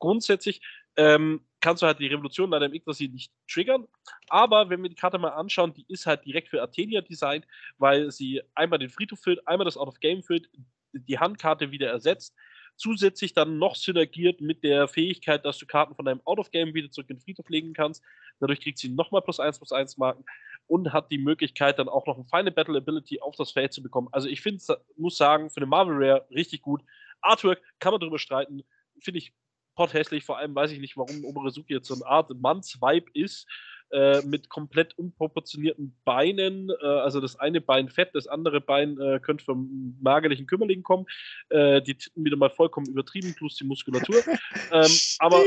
grundsätzlich 0.00 0.60
ähm, 0.96 1.40
kannst 1.60 1.82
du 1.82 1.86
halt 1.86 2.00
die 2.00 2.08
Revolution 2.08 2.50
leider 2.50 2.66
im 2.66 2.74
Yggdrasil 2.74 3.08
nicht 3.08 3.32
triggern. 3.48 3.86
Aber 4.28 4.70
wenn 4.70 4.82
wir 4.82 4.90
die 4.90 4.96
Karte 4.96 5.18
mal 5.18 5.28
anschauen, 5.28 5.72
die 5.72 5.84
ist 5.86 6.06
halt 6.06 6.24
direkt 6.24 6.48
für 6.48 6.60
Artenia 6.60 7.00
designt, 7.00 7.46
weil 7.78 8.10
sie 8.10 8.42
einmal 8.56 8.80
den 8.80 8.90
Friedhof 8.90 9.20
füllt, 9.20 9.46
einmal 9.46 9.66
das 9.66 9.76
Out 9.76 9.86
of 9.86 10.00
Game 10.00 10.24
füllt, 10.24 10.50
die 10.92 11.18
Handkarte 11.18 11.70
wieder 11.70 11.88
ersetzt. 11.88 12.34
Zusätzlich 12.80 13.34
dann 13.34 13.58
noch 13.58 13.76
synergiert 13.76 14.40
mit 14.40 14.64
der 14.64 14.88
Fähigkeit, 14.88 15.44
dass 15.44 15.58
du 15.58 15.66
Karten 15.66 15.94
von 15.94 16.06
deinem 16.06 16.22
Out 16.24 16.38
of 16.38 16.50
Game 16.50 16.72
wieder 16.72 16.90
zurück 16.90 17.10
in 17.10 17.16
den 17.16 17.22
Friedhof 17.22 17.46
legen 17.50 17.74
kannst. 17.74 18.02
Dadurch 18.40 18.58
kriegt 18.58 18.78
sie 18.78 18.88
nochmal 18.88 19.20
plus 19.20 19.38
1 19.38 19.58
plus 19.58 19.70
1 19.70 19.98
Marken 19.98 20.24
und 20.66 20.90
hat 20.90 21.10
die 21.10 21.18
Möglichkeit, 21.18 21.78
dann 21.78 21.90
auch 21.90 22.06
noch 22.06 22.16
ein 22.16 22.24
Final 22.24 22.52
Battle 22.52 22.78
Ability 22.78 23.20
auf 23.20 23.36
das 23.36 23.52
Feld 23.52 23.74
zu 23.74 23.82
bekommen. 23.82 24.08
Also 24.12 24.28
ich 24.28 24.40
finde, 24.40 24.62
muss 24.96 25.18
sagen, 25.18 25.50
für 25.50 25.58
eine 25.58 25.66
Marvel 25.66 25.94
Rare 25.94 26.26
richtig 26.30 26.62
gut. 26.62 26.82
Artwork 27.20 27.60
kann 27.80 27.92
man 27.92 28.00
darüber 28.00 28.18
streiten, 28.18 28.62
finde 28.98 29.18
ich 29.18 29.34
hässlich. 29.76 30.24
Vor 30.24 30.38
allem 30.38 30.54
weiß 30.54 30.72
ich 30.72 30.78
nicht, 30.78 30.96
warum 30.96 31.24
Oberesuki 31.24 31.74
jetzt 31.74 31.88
so 31.88 31.94
eine 31.94 32.06
Art 32.06 32.30
Manns-Vibe 32.30 33.10
ist. 33.14 33.46
Äh, 33.92 34.22
mit 34.22 34.48
komplett 34.48 34.96
unproportionierten 34.98 35.96
Beinen. 36.04 36.70
Äh, 36.70 36.86
also 36.86 37.20
das 37.20 37.36
eine 37.36 37.60
Bein 37.60 37.88
fett, 37.88 38.10
das 38.14 38.26
andere 38.26 38.60
Bein 38.60 39.00
äh, 39.00 39.20
könnte 39.20 39.44
vom 39.44 39.96
magerlichen 40.00 40.46
Kümmerling 40.46 40.82
kommen. 40.82 41.06
Äh, 41.48 41.82
die 41.82 41.96
Titten 41.96 42.24
wieder 42.24 42.36
mal 42.36 42.50
vollkommen 42.50 42.86
übertrieben, 42.86 43.34
plus 43.34 43.56
die 43.56 43.64
Muskulatur. 43.64 44.16
ähm, 44.72 44.90
aber 45.18 45.42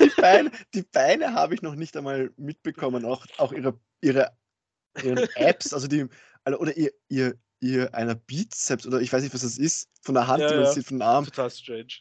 die 0.00 0.10
Beine, 0.20 0.50
die 0.74 0.82
Beine 0.82 1.32
habe 1.32 1.54
ich 1.54 1.62
noch 1.62 1.74
nicht 1.74 1.96
einmal 1.96 2.30
mitbekommen. 2.36 3.04
Auch, 3.04 3.24
auch 3.38 3.52
ihre, 3.52 3.78
ihre 4.00 4.32
ihren 5.02 5.28
Apps, 5.34 5.72
also 5.72 5.86
die, 5.86 6.06
also, 6.44 6.58
oder 6.58 6.76
ihr, 6.76 6.92
ihr, 7.08 7.34
ihr 7.60 7.94
einer 7.94 8.14
Bizeps 8.14 8.86
oder 8.86 9.00
ich 9.00 9.12
weiß 9.12 9.22
nicht, 9.22 9.34
was 9.34 9.42
das 9.42 9.58
ist, 9.58 9.88
von 10.02 10.14
der 10.14 10.26
Hand, 10.26 10.40
ja, 10.40 10.48
die 10.48 10.54
man 10.54 10.64
ja. 10.64 10.72
sieht, 10.72 10.86
von 10.86 10.98
den 10.98 11.02
Arm. 11.02 11.24
Total 11.24 11.50
strange. 11.50 12.00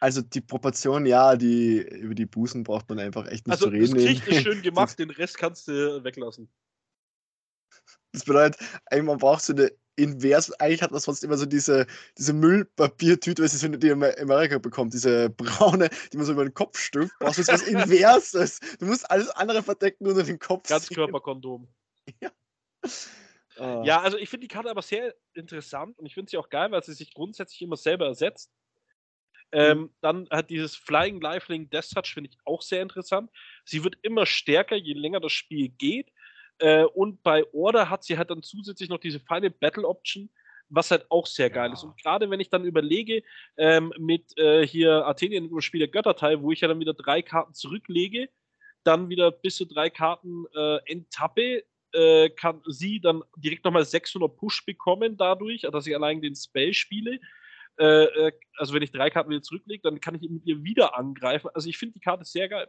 Also 0.00 0.22
die 0.22 0.40
Proportion, 0.40 1.06
ja, 1.06 1.36
die, 1.36 1.78
über 1.78 2.14
die 2.14 2.26
Bußen 2.26 2.62
braucht 2.62 2.88
man 2.88 2.98
einfach 2.98 3.26
echt 3.26 3.46
nicht 3.46 3.52
also, 3.52 3.66
zu 3.66 3.70
reden. 3.70 3.82
Also 3.82 3.94
das 3.94 4.04
Gesicht 4.04 4.28
ist 4.28 4.42
schön 4.42 4.62
gemacht, 4.62 4.98
den 4.98 5.10
Rest 5.10 5.38
kannst 5.38 5.68
du 5.68 6.04
weglassen. 6.04 6.50
Das 8.12 8.24
bedeutet, 8.24 8.60
man 8.90 9.18
braucht 9.18 9.42
so 9.42 9.52
eine 9.52 9.72
invers, 9.96 10.52
eigentlich 10.60 10.82
hat 10.82 10.90
man 10.90 11.00
sonst 11.00 11.22
immer 11.24 11.36
so 11.36 11.46
diese, 11.46 11.86
diese 12.18 12.32
Müllpapiertüte, 12.32 13.42
was 13.42 13.62
wenn 13.62 13.78
die 13.78 13.88
in 13.88 14.02
Amerika 14.02 14.58
bekommt, 14.58 14.92
diese 14.92 15.30
braune, 15.30 15.88
die 16.12 16.16
man 16.16 16.26
so 16.26 16.32
über 16.32 16.44
den 16.44 16.54
Kopf 16.54 16.78
stülpt, 16.78 17.12
brauchst 17.18 17.38
du 17.38 17.42
jetzt 17.42 17.52
was 17.52 17.62
Inverses. 17.62 18.60
Du 18.78 18.86
musst 18.86 19.10
alles 19.10 19.30
andere 19.30 19.62
verdecken, 19.62 20.04
nur 20.04 20.14
den 20.22 20.38
Kopf. 20.38 20.68
Ganzkörperkondom. 20.68 21.68
Ja. 22.20 22.30
Ah. 23.56 23.82
ja, 23.84 24.00
also 24.02 24.18
ich 24.18 24.28
finde 24.28 24.46
die 24.46 24.52
Karte 24.52 24.68
aber 24.68 24.82
sehr 24.82 25.14
interessant 25.32 25.98
und 25.98 26.04
ich 26.04 26.12
finde 26.12 26.28
sie 26.28 26.36
auch 26.36 26.50
geil, 26.50 26.70
weil 26.70 26.82
sie 26.82 26.92
sich 26.92 27.14
grundsätzlich 27.14 27.62
immer 27.62 27.76
selber 27.76 28.06
ersetzt. 28.06 28.50
Ähm, 29.52 29.78
mhm. 29.78 29.90
dann 30.00 30.28
hat 30.30 30.50
dieses 30.50 30.74
Flying 30.74 31.20
Lifelink 31.20 31.70
Death 31.70 31.90
Touch, 31.94 32.12
finde 32.14 32.30
ich 32.30 32.38
auch 32.44 32.62
sehr 32.62 32.82
interessant. 32.82 33.30
Sie 33.64 33.84
wird 33.84 33.96
immer 34.02 34.26
stärker, 34.26 34.76
je 34.76 34.94
länger 34.94 35.20
das 35.20 35.32
Spiel 35.32 35.68
geht. 35.68 36.10
Äh, 36.58 36.84
und 36.84 37.22
bei 37.22 37.44
Order 37.52 37.90
hat 37.90 38.04
sie 38.04 38.18
halt 38.18 38.30
dann 38.30 38.42
zusätzlich 38.42 38.88
noch 38.88 38.98
diese 38.98 39.20
Final 39.20 39.50
Battle 39.50 39.86
Option, 39.86 40.30
was 40.68 40.90
halt 40.90 41.06
auch 41.10 41.26
sehr 41.26 41.50
geil 41.50 41.68
ja. 41.68 41.72
ist. 41.74 41.84
Und 41.84 42.00
gerade 42.00 42.30
wenn 42.30 42.40
ich 42.40 42.50
dann 42.50 42.64
überlege, 42.64 43.22
ähm, 43.56 43.92
mit 43.98 44.36
äh, 44.38 44.66
hier 44.66 45.06
Athenien 45.06 45.46
über 45.46 45.62
Spiel 45.62 45.80
der 45.80 45.88
Götterteil, 45.88 46.42
wo 46.42 46.52
ich 46.52 46.60
ja 46.60 46.68
dann 46.68 46.80
wieder 46.80 46.94
drei 46.94 47.22
Karten 47.22 47.54
zurücklege, 47.54 48.28
dann 48.84 49.08
wieder 49.08 49.30
bis 49.30 49.56
zu 49.56 49.64
drei 49.64 49.90
Karten 49.90 50.44
äh, 50.54 50.78
enttappe, 50.86 51.64
äh, 51.92 52.30
kann 52.30 52.60
sie 52.66 53.00
dann 53.00 53.22
direkt 53.36 53.64
nochmal 53.64 53.84
600 53.84 54.36
Push 54.36 54.66
bekommen 54.66 55.16
dadurch, 55.16 55.62
dass 55.62 55.86
ich 55.86 55.94
allein 55.94 56.20
den 56.20 56.34
Spell 56.34 56.74
spiele. 56.74 57.20
Äh, 57.78 58.04
äh, 58.04 58.32
also 58.56 58.74
wenn 58.74 58.82
ich 58.82 58.92
drei 58.92 59.10
Karten 59.10 59.30
wieder 59.30 59.42
zurücklege, 59.42 59.82
dann 59.82 60.00
kann 60.00 60.14
ich 60.14 60.28
mit 60.28 60.46
ihr 60.46 60.62
wieder 60.62 60.96
angreifen. 60.96 61.50
Also 61.54 61.68
ich 61.68 61.78
finde 61.78 61.94
die 61.94 62.00
Karte 62.00 62.24
sehr 62.24 62.48
geil. 62.48 62.68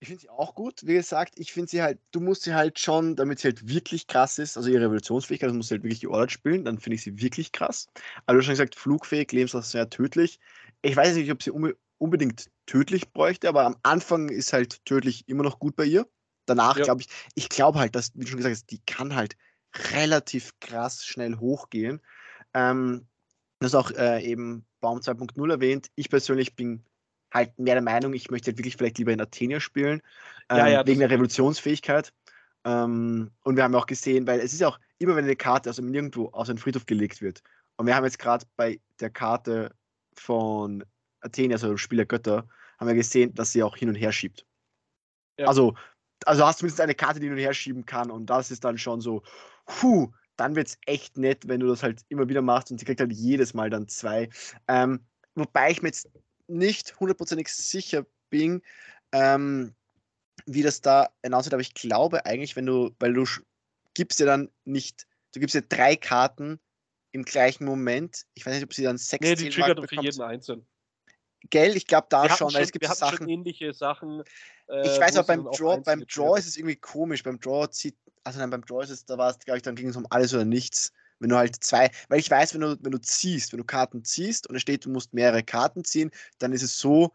Ich 0.00 0.08
finde 0.08 0.20
sie 0.20 0.28
auch 0.28 0.54
gut. 0.54 0.86
Wie 0.86 0.94
gesagt, 0.94 1.34
ich 1.38 1.52
finde 1.52 1.70
sie 1.70 1.82
halt, 1.82 1.98
du 2.10 2.20
musst 2.20 2.42
sie 2.42 2.54
halt 2.54 2.78
schon, 2.78 3.16
damit 3.16 3.38
sie 3.38 3.48
halt 3.48 3.66
wirklich 3.68 4.06
krass 4.06 4.38
ist, 4.38 4.56
also 4.56 4.68
ihre 4.68 4.84
Revolutionsfähigkeit, 4.84 5.48
das 5.48 5.56
musst 5.56 5.70
du 5.70 5.76
halt 5.76 5.82
wirklich 5.82 6.02
geordert 6.02 6.30
spielen, 6.30 6.64
dann 6.66 6.78
finde 6.78 6.96
ich 6.96 7.02
sie 7.02 7.18
wirklich 7.22 7.52
krass. 7.52 7.86
Aber 8.26 8.34
du 8.34 8.38
hast 8.40 8.44
schon 8.44 8.52
gesagt, 8.52 8.74
flugfähig, 8.74 9.32
lebenslang 9.32 9.88
tödlich. 9.88 10.38
Ich 10.82 10.94
weiß 10.94 11.16
nicht, 11.16 11.32
ob 11.32 11.42
sie 11.42 11.52
unbedingt 11.96 12.50
tödlich 12.66 13.12
bräuchte, 13.12 13.48
aber 13.48 13.64
am 13.64 13.76
Anfang 13.82 14.28
ist 14.28 14.52
halt 14.52 14.84
tödlich 14.84 15.26
immer 15.26 15.42
noch 15.42 15.58
gut 15.58 15.74
bei 15.74 15.86
ihr. 15.86 16.06
Danach 16.44 16.76
ja. 16.76 16.84
glaube 16.84 17.00
ich, 17.00 17.08
ich 17.34 17.48
glaube 17.48 17.78
halt, 17.78 17.94
dass, 17.94 18.14
wie 18.14 18.24
du 18.24 18.26
schon 18.26 18.36
gesagt 18.36 18.56
hast, 18.56 18.70
die 18.70 18.82
kann 18.84 19.14
halt 19.14 19.36
relativ 19.92 20.52
krass 20.60 21.04
schnell 21.04 21.36
hochgehen. 21.36 22.02
Ähm, 22.54 23.06
das 23.60 23.74
auch 23.74 23.90
äh, 23.92 24.22
eben 24.22 24.64
Baum 24.80 24.98
2.0 24.98 25.50
erwähnt. 25.50 25.90
Ich 25.94 26.10
persönlich 26.10 26.54
bin 26.54 26.84
halt 27.32 27.58
mehr 27.58 27.74
der 27.74 27.82
Meinung, 27.82 28.14
ich 28.14 28.30
möchte 28.30 28.50
halt 28.50 28.58
wirklich 28.58 28.76
vielleicht 28.76 28.98
lieber 28.98 29.12
in 29.12 29.20
Athenia 29.20 29.60
spielen, 29.60 30.00
ähm, 30.48 30.58
ja, 30.58 30.68
ja, 30.68 30.86
wegen 30.86 31.00
der 31.00 31.10
Revolutionsfähigkeit. 31.10 32.12
Ähm, 32.64 33.30
und 33.42 33.56
wir 33.56 33.64
haben 33.64 33.74
auch 33.74 33.86
gesehen, 33.86 34.26
weil 34.26 34.40
es 34.40 34.52
ist 34.52 34.62
auch 34.62 34.78
immer, 34.98 35.16
wenn 35.16 35.24
eine 35.24 35.36
Karte 35.36 35.70
aus 35.70 35.76
dem 35.76 35.90
Nirgendwo 35.90 36.28
aus 36.28 36.48
einem 36.48 36.58
Friedhof 36.58 36.86
gelegt 36.86 37.20
wird. 37.20 37.42
Und 37.76 37.86
wir 37.86 37.96
haben 37.96 38.04
jetzt 38.04 38.18
gerade 38.18 38.46
bei 38.56 38.80
der 39.00 39.10
Karte 39.10 39.74
von 40.14 40.84
Athenia, 41.20 41.56
also 41.56 41.76
Spiel 41.76 41.96
der 41.96 42.06
Götter, 42.06 42.46
haben 42.78 42.86
wir 42.86 42.94
gesehen, 42.94 43.34
dass 43.34 43.52
sie 43.52 43.62
auch 43.62 43.76
hin 43.76 43.88
und 43.88 43.96
her 43.96 44.12
schiebt. 44.12 44.46
Ja. 45.38 45.46
Also, 45.48 45.74
also 46.24 46.46
hast 46.46 46.58
du 46.58 46.60
zumindest 46.60 46.80
eine 46.80 46.94
Karte, 46.94 47.18
die 47.18 47.26
hin 47.26 47.34
und 47.34 47.40
her 47.40 47.54
schieben 47.54 47.84
kann. 47.84 48.10
Und 48.10 48.26
das 48.26 48.50
ist 48.50 48.64
dann 48.64 48.78
schon 48.78 49.00
so, 49.00 49.22
puh, 49.66 50.12
dann 50.36 50.56
wird 50.56 50.68
es 50.68 50.78
echt 50.86 51.16
nett, 51.16 51.46
wenn 51.48 51.60
du 51.60 51.66
das 51.66 51.82
halt 51.82 52.02
immer 52.08 52.28
wieder 52.28 52.42
machst 52.42 52.70
und 52.70 52.78
sie 52.78 52.84
kriegt 52.84 53.00
halt 53.00 53.12
jedes 53.12 53.54
Mal 53.54 53.70
dann 53.70 53.88
zwei. 53.88 54.28
Ähm, 54.68 55.00
wobei 55.34 55.70
ich 55.70 55.82
mir 55.82 55.88
jetzt 55.88 56.08
nicht 56.46 56.98
hundertprozentig 57.00 57.48
sicher 57.48 58.06
bin, 58.30 58.62
ähm, 59.12 59.74
wie 60.46 60.62
das 60.62 60.80
da 60.80 61.10
hinaus 61.22 61.46
wird, 61.46 61.54
aber 61.54 61.62
ich 61.62 61.74
glaube 61.74 62.26
eigentlich, 62.26 62.56
wenn 62.56 62.66
du, 62.66 62.94
weil 62.98 63.14
du 63.14 63.24
gibst 63.94 64.20
ja 64.20 64.26
dann 64.26 64.50
nicht, 64.64 65.06
du 65.32 65.40
gibst 65.40 65.54
ja 65.54 65.62
drei 65.68 65.96
Karten 65.96 66.60
im 67.12 67.24
gleichen 67.24 67.64
Moment. 67.64 68.26
Ich 68.34 68.44
weiß 68.44 68.54
nicht, 68.54 68.64
ob 68.64 68.74
sie 68.74 68.82
dann 68.82 68.98
sechs 68.98 69.26
Nee, 69.26 69.36
die 69.36 69.48
triggert 69.48 69.78
für 69.88 70.02
jeden 70.02 70.20
einzeln. 70.22 70.66
Gell, 71.50 71.76
ich 71.76 71.86
glaube 71.86 72.06
da 72.10 72.28
schon, 72.28 72.52
weil 72.52 72.62
es 72.62 72.68
schon, 72.68 72.72
gibt 72.72 72.82
wir 72.82 72.88
so 72.88 73.06
hatten 73.06 73.16
schon 73.16 73.18
Sachen. 73.18 73.28
ähnliche 73.28 73.72
Sachen. 73.72 74.22
Ich 74.66 74.74
äh, 74.74 75.00
weiß 75.00 75.14
wo 75.14 75.18
auch 75.18 75.22
es 75.22 75.26
beim 75.26 75.44
Draw, 75.44 75.80
beim 75.82 76.04
Draw 76.06 76.38
ist 76.38 76.46
es 76.46 76.56
irgendwie 76.56 76.76
komisch. 76.76 77.22
Beim 77.22 77.38
Draw 77.38 77.68
zieht, 77.70 77.96
also 78.24 78.38
nein, 78.38 78.50
beim 78.50 78.64
Draw 78.64 78.82
ist 78.82 78.90
es, 78.90 79.04
da 79.04 79.18
war 79.18 79.30
es, 79.30 79.38
glaube 79.38 79.58
ich, 79.58 79.62
dann 79.62 79.76
ging 79.76 79.88
es 79.88 79.96
um 79.96 80.06
alles 80.10 80.32
oder 80.32 80.44
nichts. 80.44 80.92
Wenn 81.20 81.30
du 81.30 81.36
halt 81.36 81.62
zwei, 81.62 81.90
weil 82.08 82.18
ich 82.18 82.30
weiß, 82.30 82.54
wenn 82.54 82.60
du, 82.60 82.76
wenn 82.80 82.92
du 82.92 83.00
ziehst, 83.00 83.52
wenn 83.52 83.58
du 83.58 83.64
Karten 83.64 84.04
ziehst 84.04 84.48
und 84.48 84.56
es 84.56 84.62
steht, 84.62 84.84
du 84.84 84.90
musst 84.90 85.14
mehrere 85.14 85.42
Karten 85.42 85.84
ziehen, 85.84 86.10
dann 86.38 86.52
ist 86.52 86.62
es 86.62 86.78
so 86.78 87.12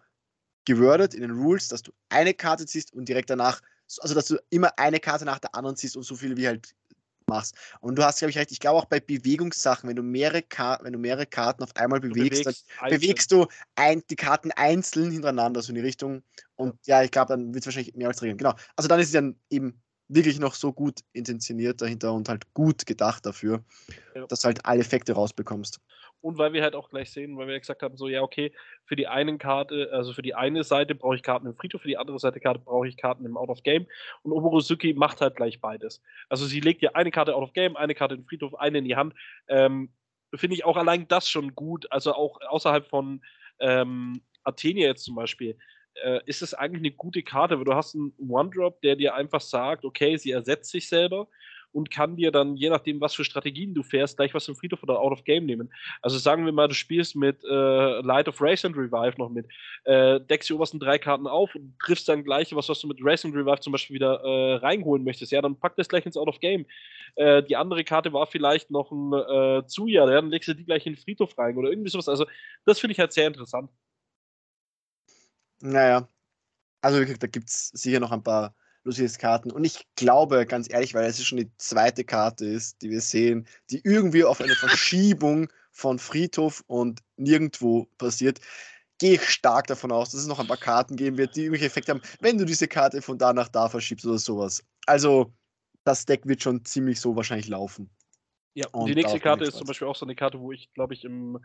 gewordet 0.66 1.14
in 1.14 1.22
den 1.22 1.32
Rules, 1.32 1.68
dass 1.68 1.82
du 1.82 1.92
eine 2.10 2.34
Karte 2.34 2.66
ziehst 2.66 2.94
und 2.94 3.10
direkt 3.10 3.30
danach, 3.30 3.62
also 4.00 4.14
dass 4.16 4.28
du 4.28 4.38
immer 4.50 4.72
eine 4.78 5.00
Karte 5.00 5.26
nach 5.26 5.40
der 5.40 5.54
anderen 5.54 5.76
ziehst 5.76 5.98
und 5.98 6.04
so 6.04 6.16
viel 6.16 6.38
wie 6.38 6.48
halt 6.48 6.76
machst. 7.30 7.56
Und 7.82 7.96
du 7.98 8.04
hast, 8.04 8.20
glaube 8.20 8.32
ich, 8.32 8.38
recht, 8.38 8.52
ich 8.52 8.60
glaube 8.60 8.80
auch 8.80 8.86
bei 8.86 9.00
Bewegungssachen, 9.00 9.90
wenn 9.90 9.96
du 9.96 10.04
mehrere 10.04 10.42
Karten, 10.42 10.86
wenn 10.86 10.94
du 10.94 11.00
mehrere 11.00 11.26
Karten 11.26 11.64
auf 11.64 11.76
einmal 11.76 12.00
Du 12.00 12.10
bewegst, 12.10 12.46
dann 12.46 12.56
bewegst 12.90 13.32
du 13.32 13.48
ein, 13.76 14.04
die 14.10 14.16
Karten 14.16 14.52
einzeln 14.52 15.12
hintereinander, 15.12 15.62
so 15.62 15.70
in 15.70 15.76
die 15.76 15.82
Richtung. 15.82 16.24
Und 16.56 16.76
ja, 16.86 17.04
ich 17.04 17.12
glaube, 17.12 17.30
dann 17.30 17.54
wird 17.54 17.64
es 17.64 17.68
wahrscheinlich 17.68 17.96
mehr 17.96 18.08
als 18.08 18.22
regeln. 18.22 18.38
Genau. 18.38 18.54
Also 18.76 18.88
dann 18.88 19.00
ist 19.00 19.08
es 19.08 19.14
dann 19.14 19.36
eben 19.50 19.82
wirklich 20.10 20.40
noch 20.40 20.56
so 20.56 20.74
gut 20.74 21.00
intentioniert 21.14 21.82
dahinter 21.82 22.14
und 22.14 22.28
halt 22.28 22.54
gut 22.54 22.86
gedacht 22.86 23.26
dafür, 23.26 23.64
Ja. 24.16 24.26
dass 24.28 24.42
du 24.42 24.48
halt 24.48 24.66
alle 24.66 24.82
Effekte 24.82 25.14
rausbekommst. 25.14 25.80
Und 26.22 26.38
weil 26.38 26.52
wir 26.52 26.64
halt 26.64 26.76
auch 26.76 26.90
gleich 26.90 27.12
sehen, 27.12 27.38
weil 27.38 27.48
wir 27.48 27.54
ja 27.54 27.60
gesagt 27.60 27.82
haben, 27.82 27.96
so, 27.96 28.10
ja, 28.10 28.22
okay, 28.22 28.52
für 28.84 28.98
die 28.98 29.08
einen 29.08 29.38
Karte, 29.38 29.90
also 29.94 30.12
für 30.12 30.22
die 30.22 30.36
eine 30.36 30.66
Seite 30.66 30.94
brauche 30.94 31.16
ich 31.16 31.24
Karten 31.24 31.48
im 31.48 31.56
Friedhof, 31.56 31.82
für 31.82 31.88
die 31.88 31.98
andere 31.98 32.20
Seite 32.20 32.42
Karte 32.42 32.60
brauche 32.60 32.88
ich 32.90 32.98
Karten 32.98 33.24
im 33.26 33.38
Out 33.38 33.48
of 33.50 33.64
Game. 33.64 33.88
Und 34.24 34.34
Oborusuki 34.34 34.94
macht 34.94 35.22
halt 35.22 35.38
gleich 35.38 35.62
beides. 35.62 36.02
Also 36.28 36.46
sie 36.46 36.60
legt 36.60 36.82
dir 36.82 36.96
eine 36.98 37.12
Karte 37.12 37.36
Out 37.36 37.44
of 37.44 37.54
Game, 37.54 37.78
eine 37.78 37.96
Karte 37.96 38.16
im 38.16 38.26
Friedhof, 38.26 38.54
eine 38.56 38.80
in 38.80 38.86
die 38.86 38.98
Hand. 38.98 39.14
Ähm, 39.48 39.94
Finde 40.36 40.56
ich 40.56 40.66
auch 40.66 40.76
allein 40.76 41.08
das 41.08 41.30
schon 41.30 41.56
gut. 41.56 41.90
Also 41.92 42.14
auch 42.14 42.42
außerhalb 42.42 42.86
von 42.86 43.22
ähm, 43.60 44.22
Athenia 44.44 44.88
jetzt 44.88 45.06
zum 45.06 45.16
Beispiel, 45.16 45.58
äh, 46.04 46.22
ist 46.26 46.42
es 46.42 46.54
eigentlich 46.54 46.82
eine 46.82 46.92
gute 46.92 47.24
Karte, 47.24 47.58
weil 47.58 47.66
du 47.66 47.76
hast 47.76 47.96
einen 47.96 48.14
One-Drop, 48.18 48.82
der 48.82 48.96
dir 48.96 49.16
einfach 49.16 49.42
sagt, 49.42 49.86
okay, 49.86 50.18
sie 50.18 50.32
ersetzt 50.32 50.72
sich 50.72 50.88
selber 50.88 51.28
und 51.72 51.92
kann 51.92 52.16
dir 52.16 52.32
dann, 52.32 52.56
je 52.56 52.70
nachdem, 52.70 53.00
was 53.00 53.14
für 53.14 53.24
Strategien 53.24 53.74
du 53.74 53.84
fährst, 53.84 54.18
gleich 54.18 54.34
was 54.34 54.48
im 54.48 54.56
Friedhof 54.56 54.82
oder 54.84 55.00
Out 55.00 55.12
of 55.12 55.24
Game 55.24 55.46
nehmen. 55.46 55.72
Also 56.02 56.18
sagen 56.18 56.46
wir 56.46 56.52
mal, 56.52 56.68
du 56.68 56.74
spielst 56.74 57.16
mit 57.16 57.44
äh, 57.44 58.02
Light 58.02 58.28
of 58.28 58.42
Race 58.42 58.66
and 58.66 58.76
Revive 58.76 59.16
noch 59.18 59.30
mit, 59.30 59.48
äh, 59.84 60.20
deckst 60.20 60.50
die 60.50 60.54
obersten 60.54 60.80
drei 60.80 60.98
Karten 60.98 61.28
auf 61.28 61.54
und 61.56 61.78
triffst 61.80 62.10
dann 62.10 62.24
gleich 62.24 62.56
was, 62.56 62.70
was 62.70 62.80
du 62.80 62.88
mit 62.88 62.98
Race 63.02 63.24
and 63.24 63.36
Revive 63.36 63.60
zum 63.60 63.72
Beispiel 63.72 63.96
wieder 63.96 64.22
äh, 64.24 64.56
reinholen 64.56 65.04
möchtest. 65.04 65.32
Ja, 65.32 65.42
dann 65.42 65.60
pack 65.60 65.76
das 65.76 65.90
gleich 65.90 66.06
ins 66.06 66.18
Out 66.18 66.28
of 66.28 66.40
Game. 66.40 66.66
Äh, 67.16 67.44
die 67.44 67.56
andere 67.56 67.84
Karte 67.84 68.14
war 68.14 68.26
vielleicht 68.28 68.72
noch 68.72 68.92
ein 68.92 69.14
äh, 69.14 69.66
Zuja, 69.68 70.06
ja, 70.06 70.16
dann 70.16 70.32
legst 70.32 70.48
du 70.48 70.54
die 70.56 70.66
gleich 70.66 70.86
in 70.86 70.94
den 70.94 71.02
Friedhof 71.02 71.38
rein 71.38 71.58
oder 71.58 71.70
irgendwie 71.70 71.90
sowas. 71.90 72.10
Also 72.10 72.26
das 72.66 72.80
finde 72.80 72.94
ich 72.94 73.00
halt 73.00 73.14
sehr 73.14 73.28
interessant. 73.28 73.70
Naja, 75.62 76.08
also 76.82 77.04
da 77.04 77.28
gibt 77.28 77.50
es 77.50 77.70
sicher 77.70 78.00
noch 78.00 78.12
ein 78.12 78.24
paar 78.24 78.56
lustige 78.84 79.12
Karten. 79.18 79.52
Und 79.52 79.64
ich 79.64 79.86
glaube, 79.96 80.46
ganz 80.46 80.72
ehrlich, 80.72 80.94
weil 80.94 81.06
es 81.06 81.24
schon 81.24 81.38
die 81.38 81.52
zweite 81.58 82.04
Karte 82.04 82.46
ist, 82.46 82.82
die 82.82 82.90
wir 82.90 83.02
sehen, 83.02 83.48
die 83.70 83.82
irgendwie 83.84 84.24
auf 84.24 84.42
eine 84.42 84.56
Verschiebung 84.56 85.50
von 85.72 86.00
Friedhof 86.00 86.64
und 86.68 87.02
nirgendwo 87.18 87.86
passiert, 87.98 88.40
gehe 88.98 89.14
ich 89.14 89.30
stark 89.30 89.68
davon 89.68 89.92
aus, 89.92 90.12
dass 90.12 90.22
es 90.22 90.28
noch 90.28 90.40
ein 90.40 90.48
paar 90.48 90.58
Karten 90.58 90.96
geben 90.96 91.18
wird, 91.18 91.36
die 91.36 91.42
irgendwelche 91.42 91.68
Effekte 91.68 91.94
haben, 91.94 92.02
wenn 92.20 92.38
du 92.38 92.46
diese 92.46 92.68
Karte 92.68 93.02
von 93.02 93.18
da 93.18 93.34
nach 93.34 93.48
da 93.48 93.70
verschiebst 93.70 94.06
oder 94.06 94.18
sowas. 94.18 94.64
Also, 94.86 95.34
das 95.86 96.06
Deck 96.06 96.26
wird 96.26 96.44
schon 96.44 96.66
ziemlich 96.66 97.00
so 97.00 97.16
wahrscheinlich 97.16 97.48
laufen. 97.48 97.90
Ja, 98.54 98.68
und 98.70 98.88
die 98.88 98.96
nächste 98.96 99.20
Karte 99.20 99.46
ist 99.46 99.58
zum. 99.58 99.68
Beispiel 99.68 99.88
auch 99.88 99.96
so 99.96 100.06
eine 100.06 100.16
Karte, 100.16 100.40
wo 100.40 100.52
ich, 100.52 100.74
glaube 100.74 100.94
ich, 100.94 101.06
im 101.06 101.40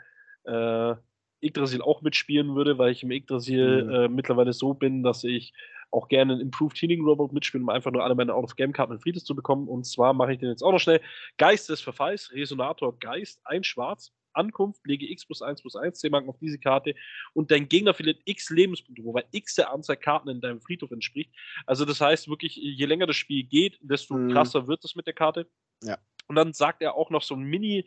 äh, 0.45 0.95
Yggdrasil 1.43 1.83
auch 1.83 2.03
mitspielen 2.03 2.55
würde, 2.55 2.79
weil 2.79 2.93
ich 2.93 3.03
im 3.03 3.11
Yggdrasil 3.11 3.85
Mhm. 3.85 3.91
äh, 3.91 4.09
mittlerweile 4.09 4.53
so 4.53 4.75
bin, 4.75 5.03
dass 5.03 5.25
ich 5.25 5.53
auch 5.91 6.09
gerne 6.09 6.33
einen 6.33 6.43
Improved 6.43 6.77
Healing 6.81 7.05
Robot 7.05 7.33
mitspiele, 7.33 7.63
um 7.63 7.69
einfach 7.69 7.93
nur 7.93 8.03
alle 8.03 8.15
meine 8.15 8.35
Out-of-Game-Karten 8.35 8.95
in 8.95 8.99
Friedens 9.01 9.25
zu 9.25 9.35
bekommen. 9.37 9.69
Und 9.69 9.85
zwar 9.85 10.13
mache 10.13 10.33
ich 10.33 10.39
den 10.39 10.49
jetzt 10.49 10.63
auch 10.63 10.73
noch 10.73 10.81
schnell. 10.81 11.01
Geist 11.39 11.69
des 11.69 11.81
Verfalls, 11.81 12.33
Resonator 12.33 12.99
Geist, 12.99 13.41
ein 13.45 13.63
Schwarz, 13.63 14.13
Ankunft, 14.33 14.85
lege 14.85 15.09
X 15.09 15.25
plus 15.25 15.43
1 15.43 15.61
plus 15.63 15.77
1 15.77 16.01
C-Marken 16.01 16.29
auf 16.29 16.39
diese 16.41 16.59
Karte 16.59 16.97
und 17.35 17.53
dein 17.53 17.69
Gegner 17.69 17.95
verliert 17.95 18.21
X 18.25 18.51
Lebenspunkte, 18.51 19.05
wobei 19.05 19.25
X 19.31 19.55
der 19.55 19.73
Anzahl 19.73 19.97
Karten 19.97 20.29
in 20.29 20.41
deinem 20.41 20.61
Friedhof 20.61 20.91
entspricht. 20.91 21.31
Also 21.67 21.85
das 21.85 22.01
heißt 22.01 22.29
wirklich, 22.29 22.57
je 22.57 22.85
länger 22.87 23.07
das 23.07 23.15
Spiel 23.15 23.45
geht, 23.45 23.79
desto 23.81 24.17
Mhm. 24.17 24.33
krasser 24.33 24.67
wird 24.67 24.85
es 24.85 24.97
mit 24.97 25.07
der 25.07 25.15
Karte. 25.15 25.49
Ja. 25.85 25.99
Und 26.27 26.35
dann 26.35 26.53
sagt 26.53 26.83
er 26.83 26.97
auch 26.97 27.11
noch 27.11 27.23
so 27.23 27.37
ein 27.37 27.43
Mini- 27.45 27.85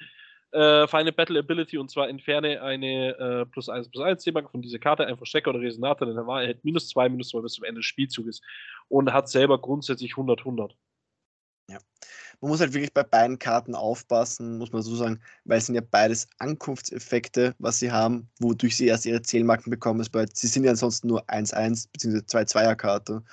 äh, 0.52 0.88
Final 0.88 1.12
Battle 1.12 1.40
Ability 1.40 1.78
und 1.78 1.92
zwar 1.92 2.10
entferne 2.10 2.62
eine 2.62 3.18
äh, 3.18 3.46
plus 3.46 3.70
1 3.70 3.90
plus 3.90 4.04
1 4.04 4.24
C-Marke 4.24 4.50
von 4.50 4.62
dieser 4.62 4.80
Karte, 4.80 5.06
ein 5.06 5.18
Verstecker 5.18 5.50
oder 5.50 5.62
Resonator, 5.62 6.08
denn 6.08 6.18
er 6.18 6.28
war, 6.28 6.44
er 6.44 6.50
hat 6.50 6.64
minus 6.64 6.90
2, 6.90 7.10
minus 7.10 7.30
2 7.30 7.42
bis 7.42 7.54
zum 7.54 7.64
Ende 7.66 7.80
des 7.80 7.86
Spielzuges 7.86 8.42
und 8.88 9.12
hat 9.12 9.30
selber 9.30 9.60
grundsätzlich 9.60 10.12
100, 10.12 10.40
100. 10.40 10.76
Man 12.40 12.52
muss 12.52 12.60
halt 12.60 12.74
wirklich 12.74 12.94
bei 12.94 13.04
beiden 13.04 13.40
Karten 13.40 13.74
aufpassen, 13.74 14.60
muss 14.60 14.72
man 14.72 14.84
so 14.84 14.96
sagen, 14.96 15.20
weil 15.46 15.58
es 15.58 15.66
sind 15.66 15.74
ja 15.76 15.82
beides 15.82 16.28
Ankunftseffekte, 16.38 17.56
was 17.58 17.80
sie 17.80 17.92
haben, 17.92 18.30
wodurch 18.40 18.78
sie 18.78 18.86
erst 18.86 19.08
ihre 19.08 19.24
Zählmarken 19.24 19.72
bekommen. 19.72 20.06
Sie 20.34 20.48
sind 20.48 20.64
ja 20.64 20.70
ansonsten 20.70 21.08
nur 21.08 21.28
1-1 21.30 21.88
bzw. 21.92 22.20
2-2er-Karte. 22.20 23.24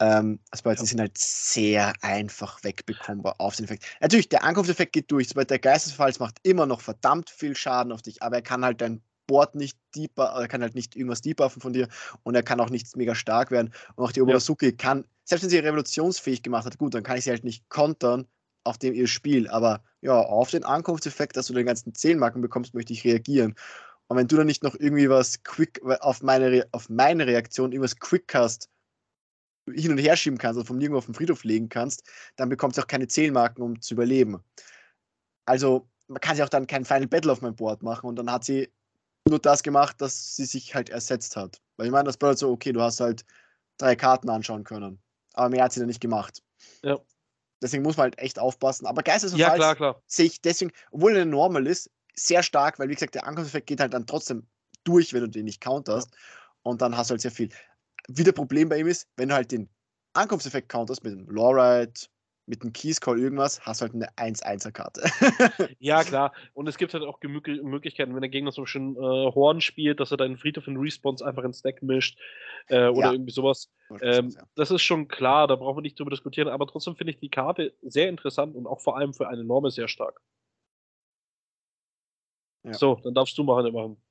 Ähm, 0.00 0.40
bedeutet, 0.50 0.80
Ja. 0.80 0.86
sind 0.86 1.00
halt 1.00 1.18
sehr 1.18 1.92
einfach 2.02 2.62
wegbekommbar 2.64 3.36
auf 3.38 3.56
den 3.56 3.64
Effekt. 3.64 3.84
Natürlich, 4.00 4.28
der 4.28 4.44
Ankunftseffekt 4.44 4.92
geht 4.92 5.10
durch. 5.10 5.28
Sobald 5.28 5.50
der 5.50 5.58
Geistesfalls 5.60 6.18
macht 6.18 6.38
immer 6.42 6.66
noch 6.66 6.80
verdammt 6.80 7.30
viel 7.30 7.56
Schaden 7.56 7.92
auf 7.92 8.02
dich, 8.02 8.22
aber 8.22 8.36
er 8.36 8.42
kann 8.42 8.64
halt 8.64 8.80
dein 8.80 9.02
Board 9.26 9.54
nicht 9.54 9.78
deeper, 9.94 10.34
er 10.36 10.48
kann 10.48 10.62
halt 10.62 10.74
nicht 10.74 10.96
irgendwas 10.96 11.22
debuffen 11.22 11.62
von 11.62 11.72
dir 11.72 11.88
und 12.24 12.34
er 12.34 12.42
kann 12.42 12.60
auch 12.60 12.70
nicht 12.70 12.94
mega 12.96 13.14
stark 13.14 13.50
werden. 13.50 13.72
Und 13.94 14.04
auch 14.04 14.12
die 14.12 14.20
Obosuki 14.20 14.72
kann, 14.76 15.04
selbst 15.24 15.44
wenn 15.44 15.50
sie 15.50 15.58
revolutionsfähig 15.58 16.42
gemacht 16.42 16.66
hat, 16.66 16.76
gut, 16.78 16.94
dann 16.94 17.02
kann 17.04 17.16
ich 17.16 17.24
sie 17.24 17.30
halt 17.30 17.44
nicht 17.44 17.68
kontern 17.68 18.26
auf 18.64 18.78
dem 18.78 18.94
ihr 18.94 19.06
Spiel. 19.06 19.48
Aber 19.48 19.82
ja, 20.00 20.18
auf 20.18 20.50
den 20.50 20.64
Ankunftseffekt, 20.64 21.36
dass 21.36 21.46
du 21.46 21.54
den 21.54 21.66
ganzen 21.66 21.94
Zählmarken 21.94 22.42
bekommst, 22.42 22.74
möchte 22.74 22.92
ich 22.92 23.04
reagieren. 23.04 23.54
Und 24.08 24.16
wenn 24.18 24.28
du 24.28 24.36
dann 24.36 24.46
nicht 24.46 24.62
noch 24.62 24.74
irgendwie 24.74 25.08
was 25.10 25.42
quick 25.44 25.82
auf 26.00 26.22
meine, 26.22 26.50
Re 26.50 26.68
auf 26.72 26.88
meine 26.90 27.26
Reaktion, 27.26 27.72
irgendwas 27.72 27.98
quick 27.98 28.34
hast, 28.34 28.68
hin 29.72 29.92
und 29.92 29.98
her 29.98 30.16
schieben 30.16 30.38
kannst 30.38 30.58
oder 30.58 30.66
vom 30.66 30.78
Nirgendwo 30.78 30.98
auf 30.98 31.06
den 31.06 31.14
Friedhof 31.14 31.44
legen 31.44 31.68
kannst, 31.68 32.04
dann 32.36 32.48
bekommst 32.48 32.78
du 32.78 32.82
auch 32.82 32.86
keine 32.86 33.06
Zählmarken, 33.06 33.62
um 33.62 33.80
zu 33.80 33.94
überleben. 33.94 34.42
Also, 35.46 35.88
man 36.06 36.20
kann 36.20 36.36
sich 36.36 36.44
auch 36.44 36.48
dann 36.48 36.66
kein 36.66 36.84
Final 36.84 37.06
Battle 37.06 37.32
auf 37.32 37.40
mein 37.40 37.56
Board 37.56 37.82
machen 37.82 38.06
und 38.06 38.16
dann 38.16 38.30
hat 38.30 38.44
sie 38.44 38.70
nur 39.26 39.38
das 39.38 39.62
gemacht, 39.62 40.00
dass 40.00 40.36
sie 40.36 40.44
sich 40.44 40.74
halt 40.74 40.90
ersetzt 40.90 41.36
hat. 41.36 41.60
Weil 41.76 41.86
ich 41.86 41.92
meine, 41.92 42.04
das 42.04 42.16
bedeutet 42.16 42.40
so, 42.40 42.50
okay, 42.50 42.72
du 42.72 42.82
hast 42.82 43.00
halt 43.00 43.24
drei 43.78 43.96
Karten 43.96 44.28
anschauen 44.28 44.64
können. 44.64 45.00
Aber 45.32 45.48
mehr 45.48 45.64
hat 45.64 45.72
sie 45.72 45.80
dann 45.80 45.88
nicht 45.88 46.00
gemacht. 46.00 46.42
Ja. 46.82 46.98
Deswegen 47.62 47.82
muss 47.82 47.96
man 47.96 48.04
halt 48.04 48.18
echt 48.18 48.38
aufpassen. 48.38 48.86
Aber 48.86 49.00
Ja, 49.00 49.12
Geistesverfall 49.14 49.56
klar, 49.56 49.76
klar. 49.76 50.02
sehe 50.06 50.26
ich 50.26 50.40
deswegen, 50.42 50.72
obwohl 50.90 51.16
er 51.16 51.24
normal 51.24 51.66
ist, 51.66 51.90
sehr 52.14 52.42
stark, 52.42 52.78
weil 52.78 52.88
wie 52.88 52.94
gesagt, 52.94 53.14
der 53.14 53.26
Ankunftseffekt 53.26 53.66
geht 53.66 53.80
halt 53.80 53.94
dann 53.94 54.06
trotzdem 54.06 54.46
durch, 54.84 55.12
wenn 55.12 55.22
du 55.22 55.28
den 55.28 55.46
nicht 55.46 55.60
counterst. 55.60 56.10
Und 56.62 56.82
dann 56.82 56.96
hast 56.96 57.10
du 57.10 57.12
halt 57.12 57.22
sehr 57.22 57.30
viel. 57.30 57.48
Wieder 58.08 58.32
Problem 58.32 58.68
bei 58.68 58.78
ihm 58.78 58.86
ist, 58.86 59.08
wenn 59.16 59.28
du 59.28 59.34
halt 59.34 59.50
den 59.52 59.68
Ankunftseffekt 60.14 60.68
counterst 60.68 61.02
mit 61.04 61.12
dem 61.12 61.28
Lawrite, 61.28 62.08
mit 62.46 62.62
dem 62.62 62.72
Keys 62.72 63.00
Call 63.00 63.18
irgendwas, 63.18 63.60
hast 63.62 63.80
du 63.80 63.86
halt 63.86 63.94
eine 63.94 64.08
1-1er-Karte. 64.16 65.02
Ja, 65.78 66.02
klar. 66.02 66.32
Und 66.52 66.68
es 66.68 66.76
gibt 66.76 66.92
halt 66.94 67.04
auch 67.04 67.18
Möglichkeiten, 67.22 68.14
wenn 68.14 68.20
der 68.20 68.30
Gegner 68.30 68.52
so 68.52 68.66
schön 68.66 68.96
äh, 68.96 69.00
Horn 69.00 69.60
spielt, 69.60 70.00
dass 70.00 70.10
er 70.10 70.16
deinen 70.16 70.36
Friedhof 70.36 70.66
in 70.66 70.76
Respawns 70.76 71.22
einfach 71.22 71.44
ins 71.44 71.62
Deck 71.62 71.82
mischt 71.82 72.18
äh, 72.68 72.88
oder 72.88 73.06
Ja. 73.06 73.12
irgendwie 73.12 73.32
sowas. 73.32 73.70
Ähm, 74.00 74.34
das 74.56 74.70
ist 74.70 74.82
schon 74.82 75.08
klar, 75.08 75.46
da 75.46 75.56
brauchen 75.56 75.78
wir 75.78 75.82
nicht 75.82 75.98
drüber 75.98 76.10
diskutieren, 76.10 76.48
aber 76.48 76.66
trotzdem 76.66 76.96
finde 76.96 77.12
ich 77.12 77.18
die 77.18 77.30
Karte 77.30 77.74
sehr 77.82 78.08
interessant 78.08 78.54
und 78.56 78.66
auch 78.66 78.80
vor 78.80 78.96
allem 78.96 79.14
für 79.14 79.28
eine 79.28 79.44
Norme 79.44 79.70
sehr 79.70 79.88
stark. 79.88 80.20
Ja. 82.64 82.72
So, 82.74 82.96
dann 83.02 83.14
darfst 83.14 83.36
du 83.36 83.44
machen, 83.44 83.72
machen. 83.72 84.02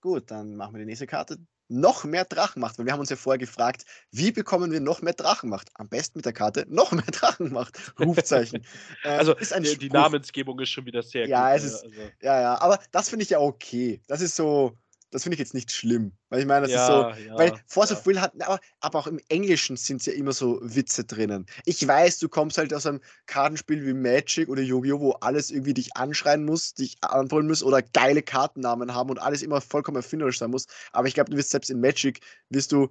Gut, 0.00 0.30
dann 0.30 0.56
machen 0.56 0.74
wir 0.74 0.80
die 0.80 0.86
nächste 0.86 1.06
Karte. 1.06 1.38
Noch 1.72 2.02
mehr 2.02 2.24
Drachenmacht, 2.24 2.78
weil 2.78 2.86
wir 2.86 2.92
haben 2.92 2.98
uns 2.98 3.10
ja 3.10 3.16
vorher 3.16 3.38
gefragt, 3.38 3.84
wie 4.10 4.32
bekommen 4.32 4.72
wir 4.72 4.80
noch 4.80 5.02
mehr 5.02 5.12
Drachenmacht? 5.14 5.68
Am 5.74 5.88
besten 5.88 6.18
mit 6.18 6.24
der 6.26 6.32
Karte 6.32 6.66
noch 6.68 6.90
mehr 6.90 7.04
Drachenmacht. 7.12 7.78
Rufzeichen. 7.98 8.64
Ähm, 9.04 9.18
Also 9.18 9.34
ist 9.36 9.52
ein 9.52 9.62
die, 9.62 9.78
die. 9.78 9.88
Namensgebung 9.88 10.58
ist 10.58 10.70
schon 10.70 10.84
wieder 10.84 11.02
sehr 11.02 11.28
Ja, 11.28 11.48
gut. 11.52 11.58
es 11.58 11.64
ist- 11.64 11.84
also, 11.84 12.10
Ja, 12.20 12.40
ja, 12.40 12.60
aber 12.60 12.80
das 12.90 13.08
finde 13.08 13.22
ich 13.22 13.30
ja 13.30 13.38
okay. 13.38 14.02
Das 14.08 14.20
ist 14.20 14.34
so, 14.36 14.76
das 15.10 15.24
finde 15.24 15.34
ich 15.34 15.40
jetzt 15.40 15.54
nicht 15.54 15.72
schlimm. 15.72 16.12
Weil 16.28 16.40
ich 16.40 16.46
meine, 16.46 16.66
das 16.66 16.80
ist 16.80 16.86
so, 16.86 16.92
ja, 16.92 17.16
ja, 17.16 17.38
Weil 17.38 17.52
Force 17.66 17.90
ja. 17.90 17.96
of 17.96 18.06
Will 18.06 18.20
hat, 18.20 18.32
aber, 18.42 18.60
aber 18.80 18.98
auch 18.98 19.06
im 19.06 19.20
Englischen 19.28 19.76
sind 19.76 20.04
ja 20.06 20.12
immer 20.12 20.32
so 20.32 20.60
Witze 20.62 21.04
drinnen. 21.04 21.46
Ich 21.64 21.86
weiß, 21.86 22.18
du 22.20 22.28
kommst 22.28 22.58
halt 22.58 22.72
aus 22.72 22.86
einem 22.86 23.00
Kartenspiel 23.26 23.84
wie 23.84 23.92
Magic 23.92 24.48
oder 24.48 24.62
Yu-Gi-Oh!, 24.62 25.00
wo 25.00 25.12
alles 25.14 25.50
irgendwie 25.50 25.74
dich 25.74 25.96
anschreien 25.96 26.44
muss, 26.44 26.74
dich 26.74 26.96
anbrüllen 27.02 27.48
muss 27.48 27.62
oder 27.62 27.82
geile 27.82 28.22
Kartennamen 28.22 28.94
haben 28.94 29.10
und 29.10 29.18
alles 29.18 29.42
immer 29.42 29.60
vollkommen 29.60 29.96
erfinderisch 29.96 30.38
sein 30.38 30.50
muss. 30.50 30.66
Aber 30.92 31.08
ich 31.08 31.14
glaube, 31.14 31.30
du 31.30 31.36
wirst 31.36 31.50
selbst 31.50 31.70
in 31.70 31.80
Magic, 31.80 32.20
wirst 32.48 32.72
du 32.72 32.88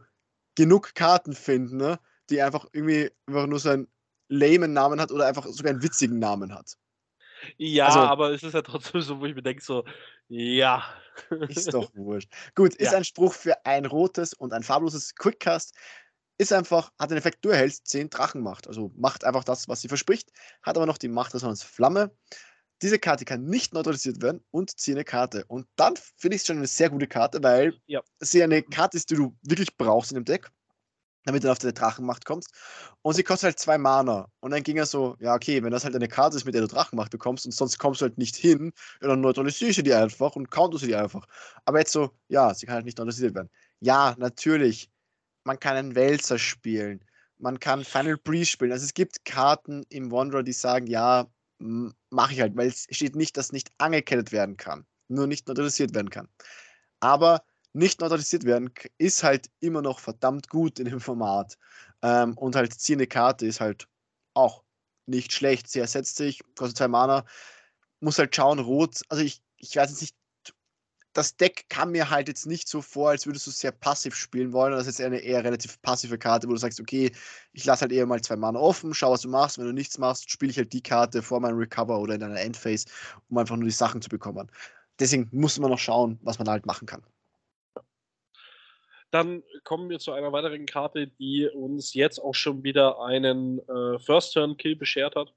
genug 0.55 0.93
Karten 0.95 1.33
finden, 1.33 1.77
ne, 1.77 1.99
die 2.29 2.41
einfach 2.41 2.67
irgendwie 2.73 3.11
einfach 3.27 3.47
nur 3.47 3.59
so 3.59 3.69
einen 3.69 3.87
lamen 4.27 4.73
Namen 4.73 4.99
hat 4.99 5.11
oder 5.11 5.25
einfach 5.25 5.45
sogar 5.47 5.71
einen 5.71 5.83
witzigen 5.83 6.19
Namen 6.19 6.53
hat. 6.53 6.77
Ja, 7.57 7.87
Also- 7.87 7.99
aber 7.99 8.31
es 8.31 8.43
ist 8.43 8.53
ja 8.53 8.61
trotzdem 8.61 9.01
so, 9.01 9.19
wo 9.19 9.25
ich 9.25 9.35
mir 9.35 9.41
denke, 9.41 9.63
so, 9.63 9.85
Ja. 10.31 10.83
Ist 11.47 11.73
doch 11.73 11.91
wurscht. 11.95 12.31
Gut, 12.55 12.75
ist 12.75 12.91
Ja. 12.91 12.93
ein 12.93 13.03
Spruch 13.03 13.33
für 13.33 13.65
ein 13.65 13.85
rotes 13.85 14.33
und 14.33 14.53
ein 14.53 14.63
farbloses 14.63 15.15
Quickcast. 15.15 15.75
Ist 16.37 16.53
einfach, 16.53 16.91
hat 16.99 17.09
den 17.11 17.17
Effekt, 17.17 17.43
du 17.43 17.49
erhältst 17.49 17.87
10 17.87 18.09
Drachenmacht. 18.09 18.67
Also 18.67 18.91
macht 18.95 19.25
einfach 19.25 19.43
das, 19.43 19.67
was 19.67 19.81
sie 19.81 19.87
verspricht, 19.89 20.31
hat 20.61 20.77
aber 20.77 20.85
noch 20.85 20.97
die 20.99 21.09
Macht 21.09 21.33
Resonanz 21.33 21.63
Flamme. 21.63 22.15
Diese 22.81 22.99
Karte 22.99 23.25
kann 23.25 23.45
nicht 23.45 23.73
neutralisiert 23.73 24.21
werden 24.21 24.43
und 24.51 24.79
ziehe 24.79 24.95
eine 24.97 25.05
Karte. 25.05 25.45
Und 25.47 25.67
dann 25.77 25.95
finde 26.17 26.35
ich 26.35 26.41
es 26.43 26.47
schon 26.47 26.57
eine 26.57 26.67
sehr 26.67 26.89
gute 26.89 27.07
Karte, 27.07 27.43
weil 27.43 27.75
Ja. 27.87 28.01
sie 28.21 28.43
eine 28.43 28.63
Karte 28.63 28.97
ist, 28.97 29.09
die 29.11 29.15
du 29.15 29.37
wirklich 29.43 29.77
brauchst 29.77 30.11
in 30.11 30.15
dem 30.15 30.25
Deck, 30.25 30.49
damit 31.25 31.43
du 31.43 31.47
dann 31.47 31.53
auf 31.53 31.59
deine 31.59 31.73
Drachenmacht 31.73 32.25
kommst. 32.25 32.53
Und 33.01 33.13
sie 33.13 33.23
kostet 33.23 33.47
halt 33.47 33.59
zwei 33.59 33.77
Mana. 33.77 34.27
Und 34.39 34.51
dann 34.51 34.63
ging 34.63 34.77
er 34.77 34.85
so, 34.85 35.15
ja, 35.19 35.35
okay, 35.35 35.61
wenn 35.63 35.71
das 35.71 35.83
halt 35.83 35.95
eine 35.95 36.07
Karte 36.07 36.37
ist, 36.37 36.45
mit 36.45 36.53
der 36.53 36.61
du 36.61 36.67
Drachenmacht 36.67 37.11
bekommst 37.11 37.45
und 37.45 37.51
sonst 37.51 37.77
kommst 37.77 38.01
du 38.01 38.05
halt 38.05 38.17
nicht 38.17 38.35
hin, 38.35 38.71
dann 39.01 39.21
neutralisiere 39.21 39.69
ich 39.69 39.75
sie 39.75 39.83
die 39.83 39.93
einfach 39.93 40.35
und 40.35 40.49
counter 40.49 40.77
sie 40.77 40.87
die 40.87 40.95
einfach. 40.95 41.25
Aber 41.65 41.79
jetzt 41.79 41.91
so, 41.91 42.11
ja, 42.27 42.53
sie 42.53 42.65
kann 42.65 42.75
halt 42.75 42.85
nicht 42.85 42.97
neutralisiert 42.97 43.35
werden. 43.35 43.49
Ja, 43.79 44.15
natürlich. 44.17 44.89
Man 45.43 45.59
kann 45.59 45.77
einen 45.77 45.95
Wälzer 45.95 46.37
spielen. 46.37 47.03
Man 47.37 47.59
kann 47.59 47.85
Final 47.85 48.17
Breeze 48.17 48.51
spielen. 48.51 48.71
Also 48.71 48.85
es 48.85 48.93
gibt 48.93 49.23
Karten 49.25 49.83
im 49.89 50.11
Wanderer, 50.11 50.43
die 50.43 50.53
sagen, 50.53 50.87
ja, 50.87 51.27
mache 51.59 52.33
ich 52.33 52.41
halt, 52.41 52.55
weil 52.55 52.67
es 52.67 52.87
steht 52.89 53.15
nicht, 53.15 53.37
dass 53.37 53.51
nicht 53.51 53.71
angekettet 53.77 54.31
werden 54.31 54.57
kann. 54.57 54.85
Nur 55.07 55.27
nicht 55.27 55.47
neutralisiert 55.47 55.93
werden 55.93 56.09
kann. 56.09 56.27
Aber 56.99 57.43
nicht 57.73 58.01
neutralisiert 58.01 58.45
werden 58.45 58.71
ist 58.97 59.23
halt 59.23 59.49
immer 59.59 59.81
noch 59.81 59.99
verdammt 59.99 60.49
gut 60.49 60.79
in 60.79 60.85
dem 60.85 60.99
Format. 60.99 61.57
Ähm, 62.01 62.37
und 62.37 62.55
halt 62.55 62.73
ziehende 62.73 63.07
Karte 63.07 63.45
ist 63.45 63.61
halt 63.61 63.87
auch 64.33 64.63
nicht 65.05 65.33
schlecht. 65.33 65.69
Sie 65.69 65.79
ersetzt 65.79 66.17
sich, 66.17 66.41
kostet 66.55 66.77
zwei 66.77 66.87
Mana. 66.87 67.25
Muss 67.99 68.19
halt 68.19 68.35
schauen, 68.35 68.59
rot. 68.59 69.01
Also 69.09 69.23
ich, 69.23 69.41
ich 69.57 69.75
weiß 69.75 69.89
jetzt 69.89 70.01
nicht, 70.01 70.15
das 71.13 71.35
Deck 71.35 71.65
kam 71.69 71.91
mir 71.91 72.09
halt 72.09 72.27
jetzt 72.27 72.45
nicht 72.45 72.67
so 72.69 72.81
vor, 72.81 73.09
als 73.09 73.25
würdest 73.25 73.45
du 73.47 73.51
sehr 73.51 73.71
passiv 73.71 74.15
spielen 74.15 74.53
wollen. 74.53 74.71
Das 74.71 74.87
ist 74.87 74.99
jetzt 74.99 75.05
eine 75.05 75.19
eher 75.19 75.43
relativ 75.43 75.81
passive 75.81 76.17
Karte, 76.17 76.47
wo 76.47 76.51
du 76.51 76.57
sagst, 76.57 76.79
okay, 76.79 77.11
ich 77.51 77.65
lasse 77.65 77.81
halt 77.81 77.91
eher 77.91 78.05
mal 78.05 78.21
zwei 78.21 78.35
Mana 78.35 78.59
offen, 78.59 78.93
schau, 78.93 79.11
was 79.11 79.21
du 79.21 79.29
machst. 79.29 79.57
Wenn 79.57 79.65
du 79.65 79.73
nichts 79.73 79.97
machst, 79.97 80.29
spiele 80.29 80.51
ich 80.51 80.57
halt 80.57 80.71
die 80.71 80.83
Karte 80.83 81.21
vor 81.21 81.39
meinem 81.39 81.57
Recover 81.57 81.99
oder 81.99 82.15
in 82.15 82.23
einer 82.23 82.39
Endphase, 82.39 82.85
um 83.29 83.37
einfach 83.37 83.55
nur 83.55 83.65
die 83.65 83.71
Sachen 83.71 84.01
zu 84.01 84.09
bekommen. 84.09 84.49
Deswegen 84.99 85.27
muss 85.31 85.59
man 85.59 85.71
noch 85.71 85.79
schauen, 85.79 86.19
was 86.21 86.39
man 86.39 86.49
halt 86.49 86.65
machen 86.65 86.85
kann. 86.85 87.03
Dann 89.11 89.43
kommen 89.63 89.89
wir 89.89 89.99
zu 89.99 90.11
einer 90.11 90.31
weiteren 90.31 90.65
Karte, 90.65 91.07
die 91.07 91.47
uns 91.47 91.93
jetzt 91.93 92.19
auch 92.19 92.35
schon 92.35 92.63
wieder 92.63 93.01
einen 93.01 93.59
äh, 93.67 93.99
First-Turn-Kill 93.99 94.75
beschert 94.75 95.15
hat. 95.15 95.33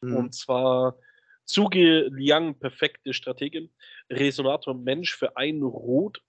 Mhm. 0.00 0.16
Und 0.16 0.34
zwar 0.34 0.96
Zuge 1.44 2.08
Liang, 2.12 2.58
perfekte 2.58 3.12
Strategin. 3.12 3.70
Resonator 4.08 4.74
Mensch 4.74 5.14
für 5.14 5.36
ein 5.36 5.62
Rot. 5.62 6.22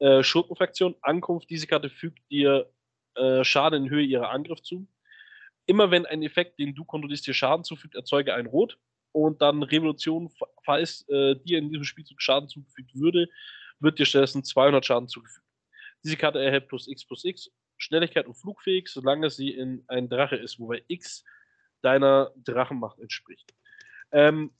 Äh, 0.00 0.22
Schurkenfraktion, 0.22 0.96
Ankunft. 1.00 1.48
Diese 1.48 1.66
Karte 1.66 1.88
fügt 1.88 2.28
dir 2.30 2.70
äh, 3.14 3.44
Schaden 3.44 3.84
in 3.84 3.90
Höhe 3.90 4.02
ihrer 4.04 4.30
Angriff 4.30 4.60
zu. 4.62 4.86
Immer 5.66 5.90
wenn 5.90 6.04
ein 6.04 6.22
Effekt, 6.22 6.58
den 6.58 6.74
du 6.74 6.84
kontrollierst, 6.84 7.26
dir 7.26 7.32
Schaden 7.34 7.64
zufügt, 7.64 7.94
erzeuge 7.94 8.34
ein 8.34 8.46
Rot. 8.46 8.78
Und 9.12 9.40
dann 9.40 9.62
Revolution, 9.62 10.28
fa- 10.28 10.48
falls 10.64 11.08
äh, 11.08 11.36
dir 11.36 11.58
in 11.58 11.70
diesem 11.70 11.84
Spielzug 11.84 12.20
Schaden 12.20 12.48
zugefügt 12.48 12.94
würde, 12.94 13.28
wird 13.78 13.98
dir 13.98 14.06
stattdessen 14.06 14.42
200 14.44 14.84
Schaden 14.84 15.08
zugefügt. 15.08 15.43
Diese 16.04 16.16
Karte 16.16 16.42
erhält 16.42 16.68
plus 16.68 16.86
X 16.86 17.04
plus 17.04 17.24
X, 17.24 17.50
Schnelligkeit 17.76 18.26
und 18.26 18.34
flugfähig, 18.34 18.88
solange 18.88 19.30
sie 19.30 19.50
in 19.50 19.84
ein 19.88 20.08
Drache 20.08 20.36
ist, 20.36 20.58
wobei 20.60 20.84
X 20.88 21.24
deiner 21.82 22.32
Drachenmacht 22.36 22.98
entspricht. 22.98 23.54
Ähm, 24.12 24.52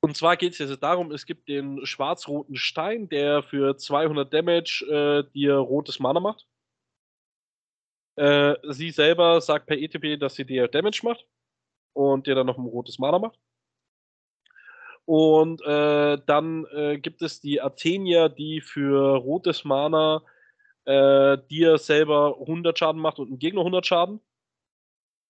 und 0.00 0.16
zwar 0.16 0.36
geht 0.36 0.52
es 0.52 0.58
jetzt 0.58 0.82
darum, 0.82 1.10
es 1.10 1.26
gibt 1.26 1.48
den 1.48 1.84
schwarz-roten 1.84 2.56
Stein, 2.56 3.08
der 3.08 3.42
für 3.42 3.76
200 3.76 4.32
Damage 4.32 4.84
äh, 4.88 5.32
dir 5.32 5.54
rotes 5.56 5.98
Mana 5.98 6.20
macht. 6.20 6.46
Äh, 8.16 8.54
sie 8.72 8.90
selber 8.90 9.40
sagt 9.40 9.66
per 9.66 9.78
ETP, 9.78 10.18
dass 10.18 10.34
sie 10.34 10.44
dir 10.44 10.68
Damage 10.68 11.00
macht 11.02 11.26
und 11.92 12.26
dir 12.26 12.34
dann 12.34 12.46
noch 12.46 12.58
ein 12.58 12.66
rotes 12.66 12.98
Mana 12.98 13.18
macht. 13.18 13.38
Und 15.04 15.62
äh, 15.62 16.18
dann 16.26 16.66
äh, 16.66 16.98
gibt 16.98 17.22
es 17.22 17.40
die 17.40 17.60
Athenia, 17.60 18.28
die 18.28 18.60
für 18.60 19.16
rotes 19.16 19.64
Mana 19.64 20.22
äh, 20.86 21.38
dir 21.50 21.78
selber 21.78 22.38
100 22.40 22.78
Schaden 22.78 23.00
macht 23.00 23.18
und 23.18 23.30
ein 23.30 23.38
Gegner 23.38 23.60
100 23.60 23.86
Schaden. 23.86 24.20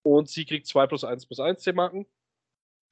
Und 0.02 0.28
sie 0.28 0.44
kriegt 0.44 0.66
2 0.66 0.86
plus 0.86 1.04
1 1.04 1.26
plus 1.26 1.40
1 1.40 1.62
C-Marken. 1.62 2.06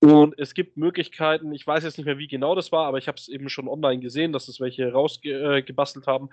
Und 0.01 0.39
es 0.39 0.55
gibt 0.55 0.77
Möglichkeiten, 0.77 1.53
ich 1.53 1.66
weiß 1.66 1.85
jetzt 1.85 1.97
nicht 1.97 2.07
mehr, 2.07 2.19
wie 2.19 2.28
genau 2.28 2.55
das 2.55 2.73
war, 2.73 2.86
aber 2.86 2.99
ich 2.99 3.09
habe 3.09 3.16
es 3.16 3.28
eben 3.28 3.49
schon 3.49 3.69
online 3.69 4.01
gesehen, 4.01 4.32
dass 4.32 4.49
es 4.49 4.61
welche 4.61 4.93
rausgebastelt 4.93 6.07
haben, 6.07 6.28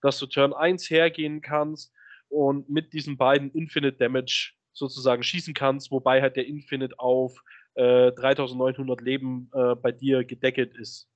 dass 0.00 0.18
du 0.18 0.26
Turn 0.26 0.52
1 0.52 0.90
hergehen 0.90 1.40
kannst 1.40 1.92
und 2.28 2.68
mit 2.68 2.92
diesen 2.92 3.16
beiden 3.16 3.50
Infinite 3.50 3.96
Damage 3.96 4.52
sozusagen 4.72 5.22
schießen 5.22 5.54
kannst, 5.54 5.90
wobei 5.90 6.20
halt 6.20 6.36
der 6.36 6.46
Infinite 6.46 6.98
auf 6.98 7.42
äh, 7.74 8.12
3900 8.12 9.00
Leben 9.00 9.50
äh, 9.54 9.74
bei 9.74 9.90
dir 9.92 10.24
gedeckelt 10.24 10.76
ist. 10.76 11.08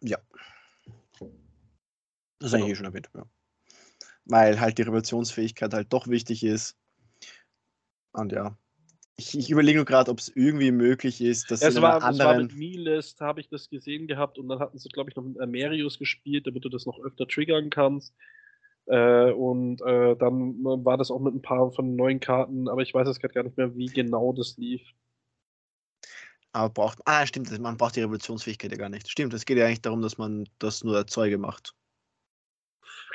Ja. 0.00 0.18
Das 2.44 2.52
ist 2.52 2.52
Genau. 2.52 2.66
eigentlich 2.66 2.72
eh 2.72 2.76
schon 2.76 2.84
erwähnt, 2.84 3.08
ja. 3.14 3.26
Weil 4.26 4.60
halt 4.60 4.76
die 4.76 4.82
Revolutionsfähigkeit 4.82 5.72
halt 5.72 5.90
doch 5.94 6.08
wichtig 6.08 6.44
ist. 6.44 6.76
Und 8.12 8.32
ja. 8.32 8.58
Ich, 9.16 9.38
ich 9.38 9.48
überlege 9.48 9.78
nur 9.78 9.86
gerade, 9.86 10.10
ob 10.10 10.18
es 10.18 10.28
irgendwie 10.28 10.70
möglich 10.72 11.22
ist, 11.22 11.50
dass 11.50 11.62
Es 11.62 11.76
in 11.76 11.82
war, 11.82 12.02
einer 12.02 12.10
es 12.10 12.18
war 12.18 12.28
anderen. 12.32 12.48
mit 12.48 12.56
Milest, 12.56 13.20
habe 13.22 13.40
ich 13.40 13.48
das 13.48 13.70
gesehen 13.70 14.06
gehabt 14.08 14.38
und 14.38 14.48
dann 14.48 14.58
hatten 14.58 14.76
sie, 14.78 14.90
glaube 14.90 15.08
ich, 15.08 15.16
noch 15.16 15.22
mit 15.24 15.40
Amerius 15.40 15.98
gespielt, 15.98 16.46
damit 16.46 16.64
du 16.66 16.68
das 16.68 16.84
noch 16.84 16.98
öfter 16.98 17.26
triggern 17.26 17.70
kannst. 17.70 18.12
Äh, 18.86 19.30
und 19.32 19.80
äh, 19.80 20.14
dann 20.16 20.62
war 20.84 20.98
das 20.98 21.10
auch 21.10 21.20
mit 21.20 21.34
ein 21.34 21.40
paar 21.40 21.72
von 21.72 21.96
neuen 21.96 22.20
Karten, 22.20 22.68
aber 22.68 22.82
ich 22.82 22.92
weiß 22.92 23.08
jetzt 23.08 23.20
gerade 23.20 23.32
gar 23.32 23.44
nicht 23.44 23.56
mehr, 23.56 23.74
wie 23.74 23.86
genau 23.86 24.34
das 24.34 24.58
lief. 24.58 24.82
Aber 26.52 26.68
braucht. 26.70 26.98
Ah, 27.06 27.26
stimmt, 27.26 27.56
man 27.58 27.78
braucht 27.78 27.96
die 27.96 28.00
Revolutionsfähigkeit 28.02 28.70
ja 28.72 28.76
gar 28.76 28.90
nicht. 28.90 29.08
Stimmt, 29.10 29.32
es 29.32 29.46
geht 29.46 29.56
ja 29.58 29.64
eigentlich 29.66 29.80
darum, 29.82 30.02
dass 30.02 30.18
man 30.18 30.46
das 30.58 30.84
nur 30.84 30.96
Erzeuge 30.96 31.38
macht. 31.38 31.74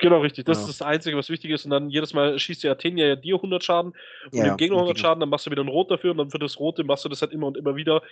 Genau, 0.00 0.20
richtig. 0.20 0.46
Das 0.46 0.58
Ja. 0.58 0.66
ist 0.66 0.80
das 0.80 0.86
Einzige, 0.86 1.16
was 1.16 1.28
wichtig 1.28 1.50
ist. 1.50 1.64
Und 1.66 1.70
dann 1.72 1.90
jedes 1.90 2.14
Mal 2.14 2.38
schießt 2.38 2.62
die 2.62 2.68
Athenia 2.68 3.06
ja 3.06 3.16
dir 3.16 3.40
100 3.40 3.62
Schaden 3.62 3.92
und 4.32 4.32
Ja, 4.38 4.44
dem 4.44 4.56
Gegner 4.56 4.76
und 4.76 4.82
100 4.82 4.96
Gegner. 4.96 5.08
Schaden, 5.08 5.20
dann 5.20 5.28
machst 5.28 5.46
du 5.46 5.50
wieder 5.50 5.62
ein 5.62 5.68
Rot 5.68 5.90
dafür 5.90 6.12
und 6.12 6.18
dann 6.18 6.30
für 6.30 6.38
das 6.38 6.58
Rote 6.58 6.84
machst 6.84 7.04
du 7.04 7.08
das 7.08 7.20
halt 7.22 7.32
immer 7.32 7.46
und 7.46 7.56
immer 7.58 7.76
wieder. 7.76 8.02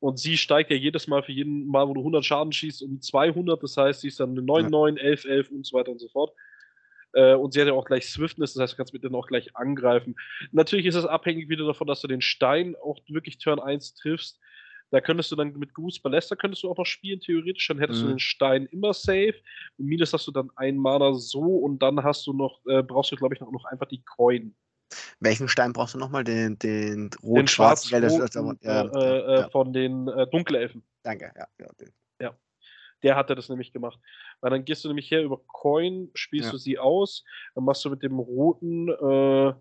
Und 0.00 0.18
sie 0.18 0.36
steigt 0.36 0.70
ja 0.70 0.76
jedes 0.76 1.06
Mal 1.08 1.22
für 1.22 1.32
jeden 1.32 1.66
Mal, 1.66 1.88
wo 1.88 1.94
du 1.94 2.02
100 2.02 2.24
Schaden 2.24 2.52
schießt, 2.52 2.82
um 2.82 3.00
200. 3.00 3.62
Das 3.62 3.76
heißt, 3.76 4.02
sie 4.02 4.08
ist 4.08 4.20
dann 4.20 4.30
eine 4.32 4.42
9, 4.42 4.68
9, 4.68 4.96
11, 4.98 5.24
11 5.24 5.50
und 5.50 5.66
so 5.66 5.76
weiter 5.76 5.90
und 5.90 5.98
so 6.00 6.08
fort. 6.08 6.32
Äh, 7.14 7.34
und 7.34 7.52
sie 7.52 7.60
hat 7.60 7.68
ja 7.68 7.72
auch 7.74 7.86
gleich 7.86 8.06
Swiftness, 8.06 8.52
das 8.52 8.62
heißt, 8.62 8.72
du 8.74 8.76
kannst 8.76 8.92
mit 8.92 9.02
denen 9.02 9.14
auch 9.14 9.26
gleich 9.26 9.56
angreifen. 9.56 10.14
Natürlich 10.52 10.84
ist 10.86 10.94
es 10.94 11.06
abhängig 11.06 11.48
wieder 11.48 11.66
davon, 11.66 11.86
dass 11.86 12.02
du 12.02 12.08
den 12.08 12.20
Stein 12.20 12.76
auch 12.76 12.98
wirklich 13.08 13.38
Turn 13.38 13.58
1 13.60 13.94
triffst. 13.94 14.38
Da 14.90 15.00
könntest 15.00 15.30
du 15.30 15.36
dann 15.36 15.52
mit 15.58 15.74
Goose 15.74 16.00
Ballester 16.00 16.34
könntest 16.36 16.62
du 16.62 16.70
auch 16.70 16.76
noch 16.78 16.86
spielen, 16.86 17.20
theoretisch. 17.20 17.68
Dann 17.68 17.78
hättest 17.78 18.00
du 18.00 18.06
Mhm. 18.06 18.10
den 18.10 18.18
Stein 18.18 18.66
immer 18.66 18.94
safe. 18.94 19.34
Und 19.76 19.86
Midas 19.86 20.12
hast 20.12 20.26
du 20.26 20.32
dann 20.32 20.50
ein 20.56 20.76
Mana 20.78 21.12
so 21.14 21.40
und 21.40 21.80
dann 21.80 22.02
hast 22.02 22.26
du 22.26 22.32
noch, 22.32 22.60
äh, 22.66 22.82
brauchst 22.82 23.12
du, 23.12 23.16
glaube 23.16 23.34
ich, 23.34 23.40
noch, 23.40 23.52
noch 23.52 23.64
einfach 23.66 23.86
die 23.86 24.02
Coin. 24.02 24.54
Welchen 25.20 25.48
Stein 25.48 25.74
brauchst 25.74 25.92
du 25.94 25.98
nochmal? 25.98 26.24
Den, 26.24 26.58
den 26.58 27.10
Den 27.10 27.18
rot-schwarzen? 27.22 27.90
Gell, 27.90 28.00
das- 28.00 28.16
das- 28.16 28.32
schwarz-roten 28.32 28.66
ja, 28.66 28.84
äh, 28.86 29.40
ja, 29.40 29.50
von 29.50 29.72
den 29.74 30.08
äh, 30.08 30.26
Dunkelelfen. 30.30 30.82
Danke, 31.02 31.32
ja. 31.36 31.46
ja 31.58 31.66
den. 31.80 31.92
Der 33.04 33.14
hatte 33.14 33.36
das 33.36 33.48
nämlich 33.48 33.72
gemacht. 33.72 33.96
Weil 34.40 34.50
dann 34.50 34.64
gehst 34.64 34.82
du 34.84 34.88
nämlich 34.88 35.08
her 35.12 35.22
über 35.22 35.40
Coin, 35.46 36.10
spielst 36.14 36.46
Ja. 36.46 36.50
du 36.50 36.58
sie 36.58 36.80
aus, 36.80 37.22
dann 37.54 37.62
machst 37.62 37.84
du 37.84 37.90
mit 37.90 38.02
dem 38.02 38.18
roten 38.18 38.88
äh, 38.88 39.54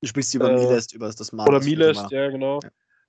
Du 0.00 0.06
spielst 0.06 0.32
über 0.36 0.48
Äh, 0.48 0.54
Milest, 0.54 0.94
über 0.94 1.06
das 1.10 1.32
Mana. 1.32 1.48
oder 1.48 1.58
das 1.58 1.66
Milest, 1.66 2.08
ja 2.12 2.30
genau. 2.30 2.60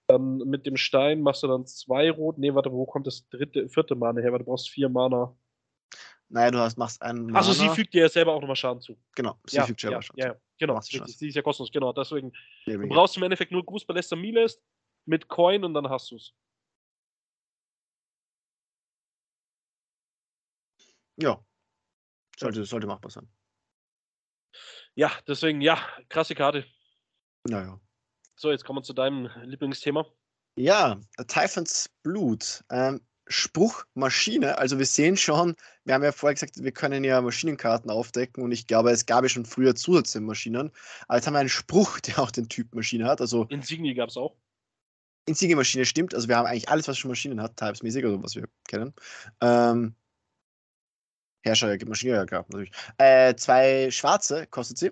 Dann 0.08 0.38
mit 0.40 0.66
dem 0.66 0.76
Stein 0.76 1.22
machst 1.22 1.44
du 1.44 1.48
dann 1.48 1.66
zwei 1.66 2.12
rot. 2.12 2.38
Nee, 2.38 2.54
warte, 2.54 2.72
wo 2.72 2.86
kommt 2.86 3.08
das 3.08 3.28
dritte, 3.30 3.70
vierte 3.70 3.96
Mana 3.96 4.22
her? 4.22 4.32
Weil 4.32 4.40
du 4.40 4.46
brauchst 4.46 4.70
vier 4.70 4.90
Mana. 4.90 5.36
Naja, 6.30 6.52
du 6.52 6.58
hast, 6.60 6.78
machst 6.78 7.02
einen 7.02 7.28
Mana. 7.28 7.40
Achso, 7.40 7.54
sie 7.54 7.70
fügt 7.70 7.94
dir 7.94 8.02
ja 8.02 8.10
selber 8.10 8.34
auch 8.34 8.42
nochmal 8.42 8.56
Schaden 8.56 8.82
zu. 8.82 8.98
Genau, 9.16 9.40
sie 9.46 9.58
ja, 9.58 9.66
fügt 9.66 9.80
selber 9.80 9.98
ja, 9.98 10.02
schon. 10.02 10.18
ja, 10.18 10.28
ja, 10.28 10.36
genau. 10.58 10.82
Sie 10.82 11.28
ist 11.28 11.36
ja 11.36 11.42
kostenlos, 11.42 11.72
genau. 11.72 11.94
Deswegen, 11.94 12.34
du 12.66 12.88
brauchst 12.90 13.16
im 13.18 13.24
Endeffekt 13.24 13.52
nur 13.52 13.64
Gruß 13.66 13.86
Ballester 13.86 14.16
Milest 14.16 14.62
mit 15.06 15.28
Coin 15.28 15.64
und 15.64 15.74
dann 15.74 15.90
hast 15.90 16.12
du 16.12 16.16
es. 16.16 16.34
Ja. 21.18 21.44
Sollte, 22.38 22.66
sollte 22.66 22.88
machbar 22.88 23.12
sein. 23.12 23.30
Ja, 24.96 25.12
deswegen, 25.28 25.62
ja, 25.62 25.80
krasse 26.10 26.36
Karte. 26.36 26.66
Naja. 27.48 27.80
So, 28.35 28.51
jetzt 28.51 28.65
kommen 28.65 28.80
wir 28.80 28.84
zu 28.84 28.93
deinem 28.93 29.30
Lieblingsthema. 29.43 30.05
Ja, 30.55 30.99
Typhons 31.27 31.89
Blut. 32.03 32.64
Ähm, 32.69 33.01
Spruchmaschine. 33.27 34.57
Also 34.57 34.77
wir 34.80 34.85
sehen 34.85 35.15
schon, 35.15 35.55
wir 35.85 35.93
haben 35.93 36.03
ja 36.03 36.11
vorher 36.11 36.34
gesagt, 36.34 36.61
wir 36.61 36.72
können 36.72 37.03
ja 37.03 37.22
Maschinenkarten 37.22 37.89
aufdecken 37.89 38.43
und 38.43 38.51
ich 38.51 38.68
glaube, 38.68 38.91
es 38.91 39.05
gab 39.05 39.23
ja 39.23 39.30
schon 39.30 39.45
früher 39.45 39.76
Zusatzmaschinen. 39.76 40.72
Aber 41.07 41.18
jetzt 41.18 41.26
haben 41.26 41.34
wir 41.34 41.39
einen 41.39 41.49
Spruch, 41.49 41.99
der 42.01 42.19
auch 42.19 42.31
den 42.31 42.49
Typ 42.49 42.73
Maschine 42.76 43.05
hat. 43.05 43.22
Also 43.22 43.45
Insignie 43.45 43.93
gab 43.93 44.10
es 44.10 44.18
auch. 44.18 44.35
Insigne-Maschine 45.26 45.85
stimmt. 45.85 46.14
Also 46.14 46.27
wir 46.27 46.35
haben 46.35 46.47
eigentlich 46.47 46.68
alles, 46.68 46.88
was 46.88 46.97
schon 46.97 47.10
Maschinen 47.10 47.41
hat, 47.41 47.55
typesmäßig, 47.55 48.03
also 48.03 48.22
was 48.22 48.35
wir 48.35 48.43
kennen. 48.68 48.93
Ähm, 49.41 49.95
Herrscher 51.45 51.77
gibt 51.77 51.89
Maschine, 51.89 52.15
ja 52.15 52.26
klar, 52.26 52.45
natürlich. 52.49 52.72
Äh, 52.97 53.35
zwei 53.35 53.89
schwarze 53.89 54.47
kostet 54.47 54.77
sie. 54.77 54.91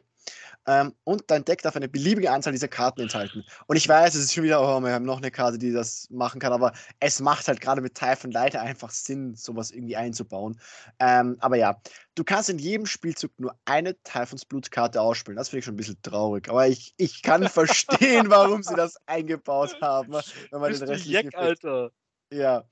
Ähm, 0.68 0.94
und 1.04 1.24
dein 1.28 1.44
Deck 1.44 1.62
darf 1.64 1.76
eine 1.76 1.90
beliebige 1.90 2.32
Anzahl 2.32 2.54
dieser 2.54 2.68
Karten 2.68 3.02
enthalten. 3.02 3.44
Und 3.68 3.78
ich 3.78 3.88
weiß, 3.88 4.14
es 4.14 4.26
ist 4.26 4.34
schon 4.34 4.44
wieder, 4.44 4.62
oh, 4.62 4.80
wir 4.80 4.94
haben 4.94 5.06
noch 5.06 5.18
eine 5.18 5.32
Karte, 5.32 5.58
die 5.58 5.72
das 5.72 6.08
machen 6.12 6.40
kann, 6.40 6.54
aber 6.54 6.74
es 7.00 7.20
macht 7.20 7.48
halt 7.48 7.62
gerade 7.62 7.82
mit 7.82 7.96
Typhon 7.96 8.32
Leiter 8.32 8.62
einfach 8.62 8.92
Sinn, 8.92 9.36
sowas 9.36 9.72
irgendwie 9.72 9.96
einzubauen. 9.96 10.60
Ähm, 11.00 11.38
aber 11.40 11.56
ja, 11.56 11.82
du 12.16 12.24
kannst 12.24 12.50
in 12.50 12.60
jedem 12.60 12.86
Spielzug 12.86 13.32
nur 13.40 13.56
eine 13.66 13.96
Typhons 14.04 14.46
Blutkarte 14.46 15.02
ausspielen. 15.02 15.38
Das 15.38 15.50
finde 15.50 15.60
ich 15.60 15.66
schon 15.66 15.74
ein 15.74 15.78
bisschen 15.78 16.02
traurig. 16.04 16.48
Aber 16.50 16.68
ich, 16.68 16.94
ich 16.98 17.24
kann 17.24 17.44
verstehen, 17.50 18.30
warum 18.30 18.62
sie 18.62 18.76
das 18.76 18.98
eingebaut 19.08 19.82
haben. 19.82 20.14
Wenn 20.14 20.62
man 20.62 20.70
Bist 20.70 20.82
den 20.82 20.90
restlichen 20.90 21.32
Jack, 21.32 21.36
Alter? 21.36 21.92
Ja. 22.32 22.64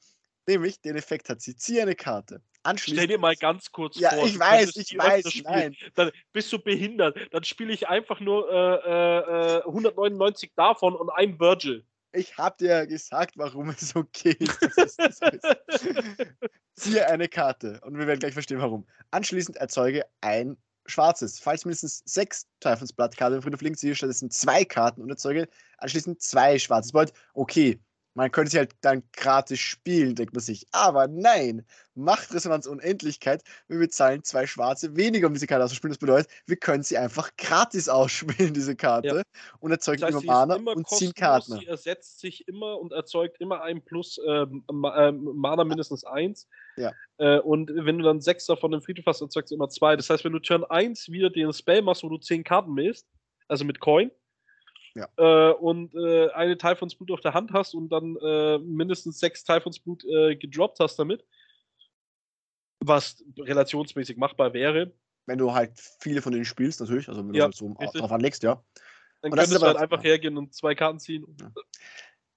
Nämlich, 0.48 0.82
den 0.82 0.96
Effekt 0.96 1.30
hat 1.30 1.42
sie. 1.42 1.56
Zieh 1.56 1.82
eine 1.82 1.96
Karte. 1.96 2.42
Stell 2.78 3.08
dir 3.08 3.18
mal 3.20 3.36
ganz 3.36 3.72
kurz 3.72 3.98
Ja, 4.00 4.12
vor. 4.12 4.26
ich 4.28 4.38
weiß, 4.38 4.76
ich 4.76 4.98
weiß, 4.98 5.30
spielen. 5.32 5.44
nein. 5.46 5.76
Dann 5.96 6.12
bist 6.34 6.52
du 6.52 6.60
behindert. 6.60 7.18
Dann 7.32 7.44
spiele 7.44 7.74
ich 7.74 7.88
einfach 7.88 8.20
nur 8.20 8.50
äh, 8.52 9.58
äh, 9.58 9.58
äh, 9.60 9.64
199 9.66 10.52
davon 10.56 10.96
und 10.96 11.10
ein 11.10 11.40
Virgil. 11.40 11.86
Ich 12.12 12.38
habe 12.38 12.56
dir 12.60 12.68
ja 12.70 12.86
gesagt, 12.86 13.38
warum 13.38 13.70
es 13.70 13.96
okay 13.96 14.36
ist. 14.40 14.62
dass 14.62 14.78
es 14.78 14.96
das 14.98 15.20
ist. 15.22 16.26
Ziehe 16.76 17.06
eine 17.10 17.28
Karte 17.28 17.80
und 17.84 17.98
wir 17.98 18.08
werden 18.08 18.20
gleich 18.20 18.34
verstehen, 18.34 18.60
warum. 18.60 18.88
Anschließend 19.12 19.58
erzeuge 19.58 20.06
ein 20.22 20.58
schwarzes. 20.88 21.40
Falls 21.40 21.66
mindestens 21.66 22.02
sechs 22.06 22.48
Teufels 22.62 22.92
Blattkarten 22.94 23.38
im 23.38 23.42
Friedhof 23.44 23.62
liegen, 23.62 23.76
ziehe 23.76 23.96
stattdessen 23.96 24.32
zwei 24.32 24.66
Karten 24.66 25.02
und 25.04 25.10
erzeuge 25.10 25.48
anschließend 25.78 26.22
zwei 26.22 26.58
schwarze. 26.58 26.88
Das 26.88 26.92
bedeutet, 26.94 27.16
okay, 27.36 27.80
man 28.14 28.32
könnte 28.32 28.52
sie 28.52 28.58
halt 28.58 28.74
dann 28.82 29.04
gratis 29.14 29.60
spielen, 29.60 30.16
denkt 30.16 30.34
man 30.34 30.42
sich. 30.42 30.68
Aber 30.72 31.08
nein, 31.08 31.66
Machtresonanz 31.96 32.66
Unendlichkeit. 32.66 33.44
Wir 33.68 33.80
bezahlen 33.80 34.24
zwei 34.24 34.48
schwarze 34.48 34.96
weniger, 34.96 35.28
um 35.28 35.34
diese 35.34 35.48
Karte 35.48 35.66
auszuspielen. 35.66 35.92
Das 35.92 36.00
bedeutet, 36.00 36.32
wir 36.46 36.58
können 36.58 36.84
sie 36.84 36.98
einfach 36.98 37.30
gratis 37.38 37.90
ausspielen, 37.90 38.54
diese 38.54 38.76
Karte, 38.76 39.24
und 39.60 39.72
erzeugen 39.72 40.02
Das 40.02 40.16
heißt, 40.16 40.24
immer 40.24 40.34
Mana 40.34 40.56
immer 40.56 40.76
und 40.76 40.88
ziehen 40.90 41.14
Karten. 41.14 41.60
sie 41.60 41.68
ersetzt 41.68 42.20
sich 42.20 42.48
immer 42.48 42.80
und 42.80 42.92
erzeugt 42.92 43.40
immer 43.40 43.62
ein 43.62 43.84
Plus 43.84 44.20
ähm, 44.26 44.64
Mana 44.72 45.64
mindestens 45.64 46.04
eins. 46.04 46.48
Ja. 46.78 46.94
Äh, 47.18 47.40
und 47.40 47.72
wenn 47.74 47.98
du 47.98 48.04
dann 48.04 48.22
sechs 48.22 48.46
davon 48.46 48.74
im 48.74 48.82
Friedhof 48.82 49.06
hast, 49.06 49.22
erzeugst 49.22 49.52
du 49.52 49.56
immer 49.56 49.70
zwei. 49.70 49.96
Das 49.96 50.10
heißt, 50.10 50.24
wenn 50.24 50.34
du 50.34 50.40
Turn 50.40 50.64
1 50.64 51.12
wieder 51.12 51.30
den 51.30 51.52
Spell 51.54 51.82
machst, 51.82 52.04
wo 52.04 52.10
du 52.10 52.18
zehn 52.18 52.44
Karten 52.44 52.74
misst, 52.74 53.08
also 53.48 53.66
mit 53.66 53.80
Coin, 53.80 54.12
Ja. 55.00 55.50
äh, 55.50 55.54
und 55.54 55.96
äh, 55.96 56.30
eine 56.32 56.58
Typhons 56.58 56.96
Blut 56.96 57.12
auf 57.12 57.22
der 57.22 57.34
Hand 57.34 57.52
hast 57.54 57.74
und 57.74 57.90
dann 57.90 58.16
äh, 58.18 58.58
mindestens 58.60 59.20
sechs 59.20 59.44
Typhons 59.44 59.80
Blut 59.80 60.04
äh, 60.06 60.36
gedroppt 60.36 60.80
hast 60.80 60.98
damit, 60.98 61.26
was 62.80 63.24
relationsmäßig 63.38 64.18
machbar 64.18 64.54
wäre, 64.54 64.92
Wenn 65.26 65.38
du 65.38 65.54
halt 65.54 65.72
viele 66.00 66.22
von 66.22 66.32
denen 66.32 66.46
spielst, 66.46 66.80
natürlich, 66.80 67.08
also 67.10 67.22
wenn 67.22 67.34
Ja, 67.34 67.42
du 67.42 67.44
halt 67.46 67.56
so 67.56 67.68
richtig. 67.80 68.02
drauf 68.02 68.12
anlegst, 68.12 68.44
ja. 68.44 68.64
dann 69.22 69.32
Und 69.32 69.38
könntest 69.38 69.62
du 69.62 69.66
halt 69.66 69.78
einfach 69.78 70.04
hergehen 70.04 70.38
und 70.38 70.54
zwei 70.54 70.76
Karten 70.76 71.00
ziehen. 71.00 71.26
Ja. 71.40 71.52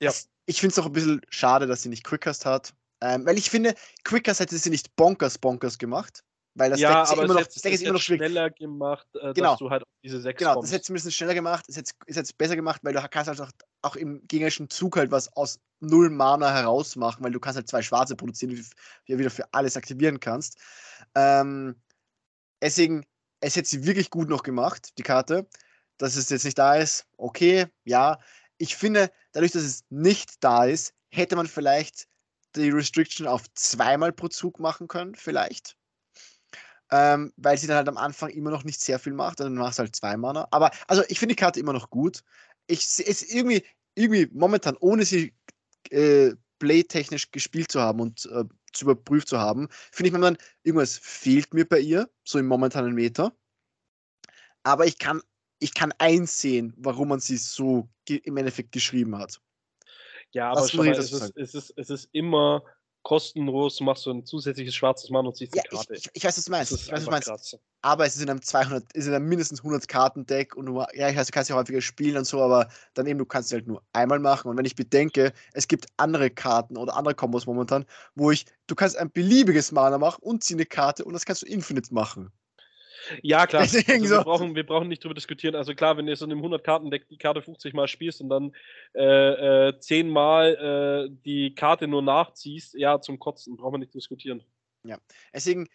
Ja. 0.00 0.08
Das, 0.08 0.28
ich 0.46 0.60
finde 0.60 0.72
es 0.72 0.78
auch 0.78 0.86
ein 0.86 0.92
bisschen 0.92 1.20
schade, 1.28 1.66
dass 1.66 1.82
sie 1.82 1.88
nicht 1.88 2.04
Quickcast 2.04 2.44
hat. 2.44 2.74
Ähm, 3.00 3.24
weil 3.24 3.38
ich 3.38 3.50
finde, 3.50 3.74
Quickcast 4.04 4.40
hätte 4.40 4.56
sie 4.58 4.70
nicht 4.70 4.94
bonkers 4.96 5.38
bonkers 5.38 5.78
gemacht. 5.78 6.24
Weil 6.54 6.70
das 6.70 6.80
ja, 6.80 7.02
Deck 7.02 7.04
ist 7.04 7.12
immer 7.22 7.34
noch, 7.34 7.40
hätte 7.40 7.52
das 7.54 7.62
Deck 7.62 7.72
ist 7.72 7.82
immer 7.82 7.92
noch 7.94 8.00
schwierig. 8.00 8.26
schneller 8.28 8.50
gemacht, 8.50 9.06
äh, 9.14 9.32
Genau. 9.32 9.50
dass 9.50 9.58
du 9.58 9.70
halt 9.70 9.82
diese 10.04 10.20
sechs 10.20 10.38
Genau, 10.38 10.50
das 10.50 10.56
kommst. 10.56 10.72
hätte 10.72 10.82
es 10.82 10.90
ein 10.90 10.94
bisschen 10.94 11.12
schneller 11.12 11.34
gemacht, 11.34 11.64
es 11.68 11.76
hätte 11.76 11.92
es 12.06 12.16
hätte 12.16 12.32
besser 12.36 12.56
gemacht, 12.56 12.80
weil 12.82 12.92
du 12.92 13.00
kannst 13.08 13.28
halt 13.28 13.40
auch, 13.40 13.50
auch 13.82 13.96
im 13.96 14.26
gegnerischen 14.28 14.68
Zug 14.68 14.96
halt 14.96 15.10
was 15.10 15.34
aus 15.34 15.58
null 15.80 16.10
Mana 16.10 16.52
herausmachen, 16.52 17.24
weil 17.24 17.32
du 17.32 17.40
kannst 17.40 17.56
halt 17.56 17.68
zwei 17.68 17.80
schwarze 17.82 18.16
produzieren, 18.16 18.50
die 18.50 18.56
du 18.56 18.64
ja 19.06 19.18
wieder 19.18 19.30
für 19.30 19.52
alles 19.52 19.76
aktivieren 19.76 20.20
kannst. 20.20 20.58
Ähm, 21.14 21.80
deswegen, 22.60 23.04
es 23.40 23.56
hätte 23.56 23.68
sie 23.68 23.86
wirklich 23.86 24.10
gut 24.10 24.28
noch 24.28 24.42
gemacht, 24.42 24.90
die 24.98 25.02
Karte. 25.02 25.46
Dass 25.98 26.16
es 26.16 26.30
jetzt 26.30 26.44
nicht 26.44 26.58
da 26.58 26.74
ist, 26.76 27.06
okay, 27.16 27.66
ja. 27.84 28.18
Ich 28.58 28.76
finde, 28.76 29.10
dadurch, 29.32 29.52
dass 29.52 29.62
es 29.62 29.84
nicht 29.90 30.42
da 30.42 30.64
ist, 30.64 30.94
hätte 31.10 31.36
man 31.36 31.46
vielleicht 31.46 32.08
die 32.56 32.70
Restriction 32.70 33.26
auf 33.26 33.42
zweimal 33.54 34.12
pro 34.12 34.28
Zug 34.28 34.58
machen 34.60 34.88
können, 34.88 35.14
vielleicht. 35.14 35.76
Ähm, 36.92 37.32
weil 37.38 37.56
sie 37.56 37.66
dann 37.66 37.78
halt 37.78 37.88
am 37.88 37.96
Anfang 37.96 38.28
immer 38.28 38.50
noch 38.50 38.64
nicht 38.64 38.78
sehr 38.78 38.98
viel 38.98 39.14
macht, 39.14 39.40
und 39.40 39.46
dann 39.46 39.54
machst 39.54 39.78
du 39.78 39.84
halt 39.84 39.96
zwei 39.96 40.16
Mana. 40.18 40.46
Aber, 40.50 40.70
also 40.86 41.02
ich 41.08 41.18
finde 41.18 41.34
die 41.34 41.40
Karte 41.40 41.58
immer 41.58 41.72
noch 41.72 41.88
gut. 41.88 42.22
Ich 42.66 42.86
sehe 42.86 43.06
es 43.06 43.22
irgendwie, 43.22 43.64
irgendwie 43.94 44.28
momentan, 44.32 44.76
ohne 44.78 45.06
sie 45.06 45.34
äh, 45.90 46.34
playtechnisch 46.58 47.30
gespielt 47.30 47.72
zu 47.72 47.80
haben 47.80 48.00
und 48.00 48.26
äh, 48.26 48.44
zu 48.74 48.84
überprüft 48.84 49.28
zu 49.28 49.38
haben, 49.38 49.68
finde 49.90 50.08
ich 50.08 50.12
momentan, 50.12 50.36
irgendwas 50.64 50.98
fehlt 50.98 51.54
mir 51.54 51.66
bei 51.66 51.80
ihr, 51.80 52.10
so 52.24 52.38
im 52.38 52.46
momentanen 52.46 52.94
Meter. 52.94 53.34
Aber 54.62 54.86
ich 54.86 54.98
kann, 54.98 55.22
ich 55.60 55.72
kann 55.72 55.92
einsehen, 55.98 56.74
warum 56.76 57.08
man 57.08 57.20
sie 57.20 57.38
so 57.38 57.88
im 58.06 58.36
Endeffekt 58.36 58.72
geschrieben 58.72 59.16
hat. 59.16 59.40
ja, 60.32 60.50
aber 60.50 60.60
dazu 60.60 60.82
es, 60.82 61.10
ist, 61.10 61.32
es, 61.36 61.54
ist, 61.54 61.74
es 61.76 61.90
ist 61.90 62.08
immer 62.12 62.62
kostenlos, 63.02 63.80
machst 63.80 64.06
du 64.06 64.10
ein 64.12 64.24
zusätzliches 64.24 64.74
schwarzes 64.74 65.10
Mann 65.10 65.26
und 65.26 65.36
ziehst 65.36 65.54
Ja, 65.54 65.62
die 65.62 65.68
ich, 65.70 65.88
Karte. 65.88 65.94
ich, 65.94 66.08
ich 66.12 66.24
weiß, 66.24 66.36
was 66.38 66.44
du 66.44 66.50
meinst. 66.50 66.72
Ich 66.72 66.92
weiß, 66.92 66.98
was 66.98 67.04
du 67.04 67.10
meinst. 67.10 67.28
krass. 67.28 67.56
aber 67.82 68.06
es 68.06 68.14
ist 68.16 68.22
in 68.22 68.30
einem 68.30 68.42
200, 68.42 68.92
ist 68.94 69.06
in 69.06 69.14
einem 69.14 69.28
mindestens 69.28 69.60
100 69.60 69.88
Karten 69.88 70.24
Deck 70.26 70.54
und 70.56 70.66
du, 70.66 70.84
ja, 70.94 71.08
ich 71.08 71.16
weiß, 71.16 71.26
du 71.26 71.32
kannst 71.32 71.50
ja 71.50 71.56
häufiger 71.56 71.80
spielen 71.80 72.16
und 72.16 72.24
so, 72.26 72.40
aber 72.40 72.68
dann 72.94 73.06
eben, 73.06 73.18
du 73.18 73.26
kannst 73.26 73.48
es 73.48 73.52
halt 73.54 73.66
nur 73.66 73.82
einmal 73.92 74.18
machen 74.20 74.48
und 74.48 74.56
wenn 74.56 74.64
ich 74.64 74.76
bedenke, 74.76 75.32
es 75.52 75.66
gibt 75.68 75.86
andere 75.96 76.30
Karten 76.30 76.76
oder 76.76 76.96
andere 76.96 77.14
Kombos 77.14 77.46
momentan, 77.46 77.84
wo 78.14 78.30
ich, 78.30 78.46
du 78.68 78.74
kannst 78.74 78.96
ein 78.96 79.10
beliebiges 79.10 79.72
Mana 79.72 79.98
machen 79.98 80.20
und 80.22 80.44
zieh 80.44 80.54
eine 80.54 80.66
Karte 80.66 81.04
und 81.04 81.12
das 81.12 81.24
kannst 81.24 81.42
du 81.42 81.46
Infinite 81.46 81.92
machen. 81.92 82.32
Ja, 83.22 83.46
klar. 83.46 83.62
Also 83.62 83.78
wir, 83.78 84.20
brauchen, 84.22 84.54
wir 84.54 84.66
brauchen 84.66 84.88
nicht 84.88 85.02
drüber 85.02 85.14
diskutieren. 85.14 85.54
Also 85.54 85.74
klar, 85.74 85.96
wenn 85.96 86.06
du 86.06 86.16
so 86.16 86.24
in 86.24 86.32
einem 86.32 86.44
100-Karten-Deck 86.44 87.08
die 87.08 87.18
Karte 87.18 87.42
50 87.42 87.74
Mal 87.74 87.88
spielst 87.88 88.20
und 88.20 88.28
dann 88.28 88.52
äh, 88.94 89.68
äh, 89.68 89.78
10 89.78 90.08
Mal 90.08 91.08
äh, 91.10 91.16
die 91.24 91.54
Karte 91.54 91.86
nur 91.86 92.02
nachziehst, 92.02 92.74
ja, 92.74 93.00
zum 93.00 93.18
Kotzen, 93.18 93.56
brauchen 93.56 93.74
wir 93.74 93.78
nicht 93.78 93.94
diskutieren. 93.94 94.42
Deswegen, 95.32 95.68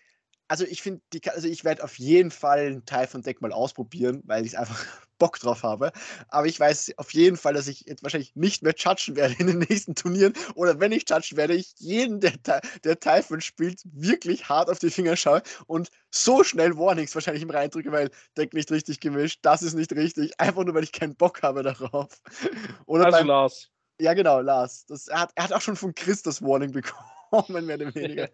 also 0.48 0.66
ich 0.66 0.82
finde, 0.82 1.02
also 1.34 1.48
ich 1.48 1.64
werde 1.64 1.84
auf 1.84 1.98
jeden 1.98 2.32
Fall 2.32 2.60
einen 2.60 2.86
Teil 2.86 3.08
von 3.08 3.22
Deck 3.22 3.42
mal 3.42 3.52
ausprobieren, 3.52 4.22
weil 4.26 4.46
ich 4.46 4.58
einfach 4.58 4.84
Bock 5.18 5.40
drauf 5.40 5.64
habe. 5.64 5.92
Aber 6.30 6.46
ich 6.46 6.60
weiß 6.60 6.94
auf 6.98 7.12
jeden 7.14 7.38
Fall, 7.38 7.54
dass 7.54 7.68
ich 7.68 7.82
jetzt 7.88 8.04
wahrscheinlich 8.04 8.36
nicht 8.36 8.62
mehr 8.62 8.76
judgen 8.78 9.16
werde 9.16 9.36
in 9.40 9.48
den 9.48 9.60
nächsten 9.60 9.96
Turnieren. 9.96 10.34
Oder 10.56 10.80
wenn 10.80 10.92
ich 10.92 11.10
judgen 11.10 11.38
werde, 11.38 11.56
ich 11.56 11.74
jeden, 11.78 12.20
der, 12.20 12.62
der 12.84 13.00
Typhon 13.00 13.42
spielt, 13.42 13.82
wirklich 13.86 14.48
hart 14.48 14.70
auf 14.70 14.80
die 14.80 14.92
Finger 14.92 15.16
schaue 15.16 15.42
und 15.66 15.90
so 16.12 16.44
schnell 16.44 16.78
Warnings 16.78 17.16
wahrscheinlich 17.16 17.44
ihm 17.44 17.50
reindrücke, 17.50 17.92
weil 17.92 18.12
Deck 18.38 18.54
nicht 18.54 18.72
richtig 18.72 19.00
gemischt, 19.00 19.40
das 19.42 19.64
ist 19.64 19.74
nicht 19.74 19.92
richtig, 19.94 20.40
einfach 20.40 20.64
nur, 20.64 20.76
weil 20.76 20.84
ich 20.84 20.92
keinen 20.92 21.16
Bock 21.16 21.42
habe 21.42 21.64
darauf. 21.64 22.22
Oder 22.86 23.06
Also 23.06 23.18
beim, 23.18 23.28
Lars, 23.28 23.70
ja, 24.00 24.14
genau, 24.14 24.42
Lars. 24.42 24.86
Das, 24.86 25.08
er, 25.08 25.22
hat, 25.22 25.32
er 25.36 25.46
hat 25.46 25.54
auch 25.54 25.62
schon 25.62 25.76
von 25.76 25.94
Chris 25.96 26.22
das 26.22 26.42
Warning 26.42 26.72
bekommen, 27.32 27.66
mehr 27.66 27.76
oder 27.76 27.94
weniger. 27.96 28.30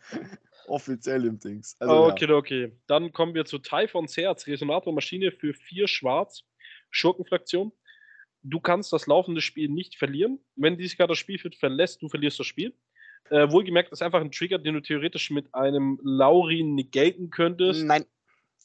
Offiziell 0.67 1.25
im 1.25 1.39
Dings. 1.39 1.75
Also, 1.79 1.93
ja. 1.95 2.11
okay, 2.13 2.31
okay. 2.31 2.77
Dann 2.87 3.11
kommen 3.11 3.33
wir 3.33 3.45
zu 3.45 3.59
Typhons 3.59 4.15
Herz, 4.17 4.47
Resonatormaschine 4.47 5.31
für 5.31 5.53
4 5.53 5.87
Schwarz, 5.87 6.43
Schurkenfraktion. 6.89 7.71
Du 8.41 8.59
kannst 8.59 8.91
das 8.91 9.07
laufende 9.07 9.41
Spiel 9.41 9.69
nicht 9.69 9.95
verlieren. 9.95 10.39
Wenn 10.55 10.77
diese 10.77 10.97
Karte 10.97 11.11
das 11.11 11.17
Spielfeld 11.17 11.55
verlässt, 11.55 12.01
du 12.01 12.09
verlierst 12.09 12.39
das 12.39 12.47
Spiel. 12.47 12.75
Äh, 13.29 13.49
wohlgemerkt, 13.49 13.91
das 13.91 13.99
ist 13.99 14.03
einfach 14.03 14.19
ein 14.19 14.31
Trigger, 14.31 14.59
den 14.59 14.73
du 14.73 14.81
theoretisch 14.81 15.31
mit 15.31 15.53
einem 15.55 15.97
Laurin 16.03 16.75
negaten 16.75 17.29
könntest. 17.29 17.85
Nein, 17.85 18.05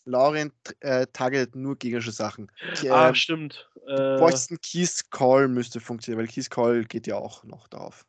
Lauren 0.05 0.53
äh, 0.81 1.07
targetet 1.12 1.55
nur 1.55 1.77
gegnerische 1.77 2.11
Sachen. 2.11 2.51
K- 2.75 2.91
ah, 2.91 3.11
äh, 3.11 3.15
stimmt. 3.15 3.70
Äh, 3.87 4.19
Boston 4.19 4.59
Keys 4.61 5.09
Call 5.11 5.49
müsste 5.49 5.81
funktionieren, 5.81 6.20
weil 6.20 6.33
Keys 6.33 6.51
Call 6.51 6.85
geht 6.85 7.07
ja 7.07 7.16
auch 7.16 7.45
noch 7.45 7.69
darauf. 7.69 8.05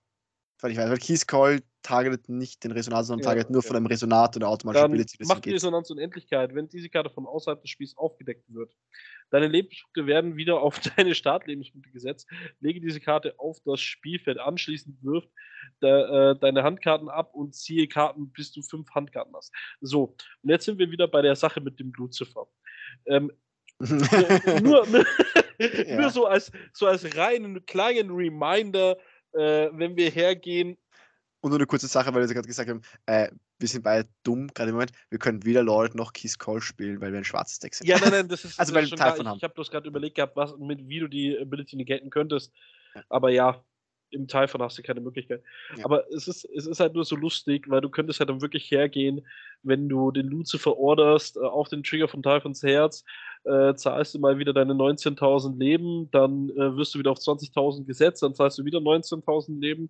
Weil 0.62 0.72
ich 0.72 0.78
weiß, 0.78 0.90
weil 0.90 0.98
Keys 0.98 1.26
Call 1.26 1.62
targetet 1.82 2.28
nicht 2.28 2.64
den 2.64 2.72
Resonator, 2.72 3.04
sondern 3.06 3.24
Ja, 3.24 3.30
targetet 3.30 3.52
nur 3.52 3.60
okay. 3.60 3.68
von 3.68 3.78
einem 3.78 3.86
Resonator 3.86 4.40
der 4.40 4.50
automatischen 4.50 4.86
Ability. 4.86 5.26
macht 5.26 5.46
die. 5.46 5.52
Resonanz 5.52 5.90
Unendlichkeit, 5.90 6.54
wenn 6.54 6.68
diese 6.68 6.90
Karte 6.90 7.10
von 7.10 7.26
außerhalb 7.26 7.62
des 7.62 7.70
Spiels 7.70 7.96
aufgedeckt 7.98 8.44
wird. 8.54 8.76
Deine 9.32 9.48
Lebenspunkte 9.48 10.06
werden 10.06 10.36
wieder 10.36 10.62
auf 10.62 10.80
deine 10.98 11.16
Startlebenspunkte 11.16 11.92
gesetzt. 11.92 12.28
Lege 12.60 12.82
diese 12.82 13.00
Karte 13.00 13.36
auf 13.40 13.60
das 13.64 13.80
Spielfeld. 13.80 14.38
Anschließend 14.40 15.02
wirft 15.02 15.30
de, 15.82 15.90
äh, 16.32 16.36
deine 16.40 16.64
Handkarten 16.64 17.08
ab 17.10 17.34
und 17.34 17.56
ziehe 17.56 17.88
Karten, 17.88 18.30
bis 18.32 18.52
du 18.52 18.62
fünf 18.62 18.90
Handkarten 18.92 19.34
hast. 19.36 19.54
So, 19.80 20.16
und 20.44 20.50
jetzt 20.50 20.66
sind 20.66 20.78
wir 20.78 20.92
wieder 20.92 21.08
bei 21.08 21.22
der 21.22 21.36
Sache 21.38 21.62
mit 21.62 21.80
dem 21.80 21.94
Lucifer. 21.96 22.48
Ähm, 23.06 23.32
nur, 23.80 24.86
nur, 24.88 25.06
Ja. 25.60 26.00
nur 26.00 26.10
so 26.10 26.26
als, 26.26 26.52
so 26.72 26.86
als 26.88 27.18
reinen 27.18 27.66
kleinen 27.66 28.12
Reminder, 28.12 28.98
äh, 29.34 29.70
wenn 29.74 29.96
wir 29.96 30.10
hergehen, 30.12 30.78
Und 31.42 31.52
nur 31.52 31.60
eine 31.60 31.68
kurze 31.68 31.88
Sache, 31.88 32.14
weil 32.14 32.28
wir 32.28 32.34
gerade 32.34 32.48
gesagt 32.48 32.70
haben, 32.70 32.82
äh, 33.06 33.30
wir 33.60 33.68
sind 33.68 33.84
beide 33.84 34.10
dumm, 34.24 34.48
gerade 34.54 34.70
im 34.70 34.76
Moment. 34.76 34.92
Wir 35.10 35.20
können 35.20 35.46
weder 35.46 35.64
Lord 35.64 35.96
noch 35.96 36.14
Keys 36.14 36.38
Call 36.38 36.62
spielen, 36.62 37.00
weil 37.02 37.12
wir 37.12 37.18
ein 37.20 37.26
schwarzes 37.26 37.60
Deck 37.60 37.76
sind. 37.76 37.88
Ja, 37.88 38.00
nein, 38.00 38.12
nein, 38.12 38.28
das 38.28 38.46
ist, 38.46 38.60
Also, 38.60 38.74
das 38.74 38.76
weil 38.76 38.84
ist 38.84 38.90
schon 38.90 38.98
Teil 38.98 39.14
klar. 39.14 39.16
von 39.16 39.26
Ich, 39.26 39.30
haben. 39.30 39.38
ich 39.38 39.44
habe 39.44 39.54
bloß 39.54 39.72
gerade 39.72 39.88
überlegt 39.88 40.16
gehabt, 40.16 40.36
was, 40.36 40.58
mit, 40.58 40.88
wie 40.88 41.00
du 41.00 41.08
die 41.08 41.38
Ability 41.38 41.76
negaten 41.76 42.10
könntest. 42.10 42.54
Ja. 42.96 43.04
Aber 43.10 43.30
ja, 43.30 43.64
im 44.12 44.28
Typhon 44.28 44.62
hast 44.62 44.78
du 44.78 44.82
keine 44.82 45.02
Möglichkeit. 45.02 45.44
Ja. 45.78 45.86
Aber 45.86 46.06
es 46.12 46.28
ist, 46.28 46.46
es 46.46 46.68
ist 46.68 46.80
halt 46.80 46.94
nur 46.94 47.06
so 47.06 47.16
lustig, 47.16 47.70
weil 47.70 47.82
du 47.82 47.90
könntest 47.90 48.20
halt 48.20 48.30
dann 48.30 48.42
wirklich 48.42 48.70
hergehen, 48.72 49.26
wenn 49.64 49.90
du 49.90 50.12
den 50.12 50.28
Lucifer 50.28 50.78
orderst, 50.78 51.38
äh, 51.38 51.42
auf 51.42 51.70
den 51.70 51.84
Trigger 51.84 52.08
von 52.08 52.24
Typhons 52.24 52.64
Herz, 52.64 53.04
äh, 53.44 53.74
zahlst 53.76 54.16
du 54.16 54.20
mal 54.20 54.38
wieder 54.38 54.54
deine 54.54 54.74
19.000 54.74 55.58
Leben, 55.58 56.10
dann 56.12 56.50
äh, 56.52 56.76
wirst 56.76 56.96
du 56.96 57.00
wieder 57.00 57.12
auf 57.12 57.20
20.000 57.20 57.86
gesetzt, 57.86 58.24
dann 58.24 58.36
zahlst 58.36 58.58
du 58.58 58.66
wieder 58.66 58.80
19.000 58.80 59.60
Leben 59.60 59.90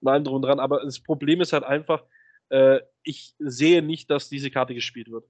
und 0.00 0.08
allem 0.08 0.24
drum 0.24 0.36
und 0.36 0.42
dran. 0.42 0.60
Aber 0.60 0.82
das 0.84 1.00
Problem 1.00 1.40
ist 1.40 1.52
halt 1.52 1.64
einfach, 1.64 2.04
äh, 2.50 2.80
ich 3.02 3.34
sehe 3.38 3.82
nicht, 3.82 4.10
dass 4.10 4.28
diese 4.28 4.50
Karte 4.50 4.74
gespielt 4.74 5.10
wird. 5.10 5.24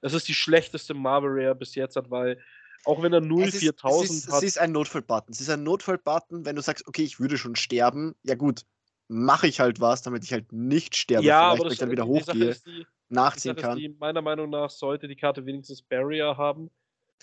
Das 0.00 0.14
ist 0.14 0.28
die 0.28 0.34
schlechteste 0.34 0.94
Marvel 0.94 1.30
Rare 1.30 1.54
bis 1.54 1.74
jetzt, 1.74 1.98
weil 2.10 2.38
auch 2.86 3.02
wenn 3.02 3.12
er 3.12 3.20
0 3.20 3.44
Es 3.44 3.54
ist, 3.54 3.60
4000 3.60 4.10
es 4.10 4.16
ist, 4.16 4.32
hat. 4.32 4.38
es 4.38 4.42
ist 4.44 4.58
ein 4.58 4.72
Notfallbutton. 4.72 5.32
Es 5.32 5.40
ist 5.40 5.50
ein 5.50 5.62
Notfallbutton, 5.62 6.46
wenn 6.46 6.56
du 6.56 6.62
sagst, 6.62 6.86
okay, 6.86 7.02
ich 7.02 7.18
würde 7.18 7.36
schon 7.36 7.56
sterben. 7.56 8.14
Ja 8.22 8.34
gut, 8.36 8.62
mache 9.08 9.46
ich 9.46 9.60
halt 9.60 9.80
was, 9.80 10.02
damit 10.02 10.24
ich 10.24 10.32
halt 10.32 10.52
nicht 10.52 10.96
sterbe. 10.96 11.26
ja, 11.26 11.50
vielleicht, 11.50 11.60
aber 11.62 11.72
ich 11.72 11.78
dann 11.78 11.90
wieder 11.90 12.06
hochgehe, 12.06 12.56
die, 12.66 12.86
nachziehen 13.08 13.56
kann. 13.56 13.76
die, 13.76 13.88
meiner 13.88 14.22
Meinung 14.22 14.50
nach 14.50 14.70
sollte 14.70 15.08
die 15.08 15.16
Karte 15.16 15.44
wenigstens 15.46 15.82
Barrier 15.82 16.36
haben, 16.36 16.70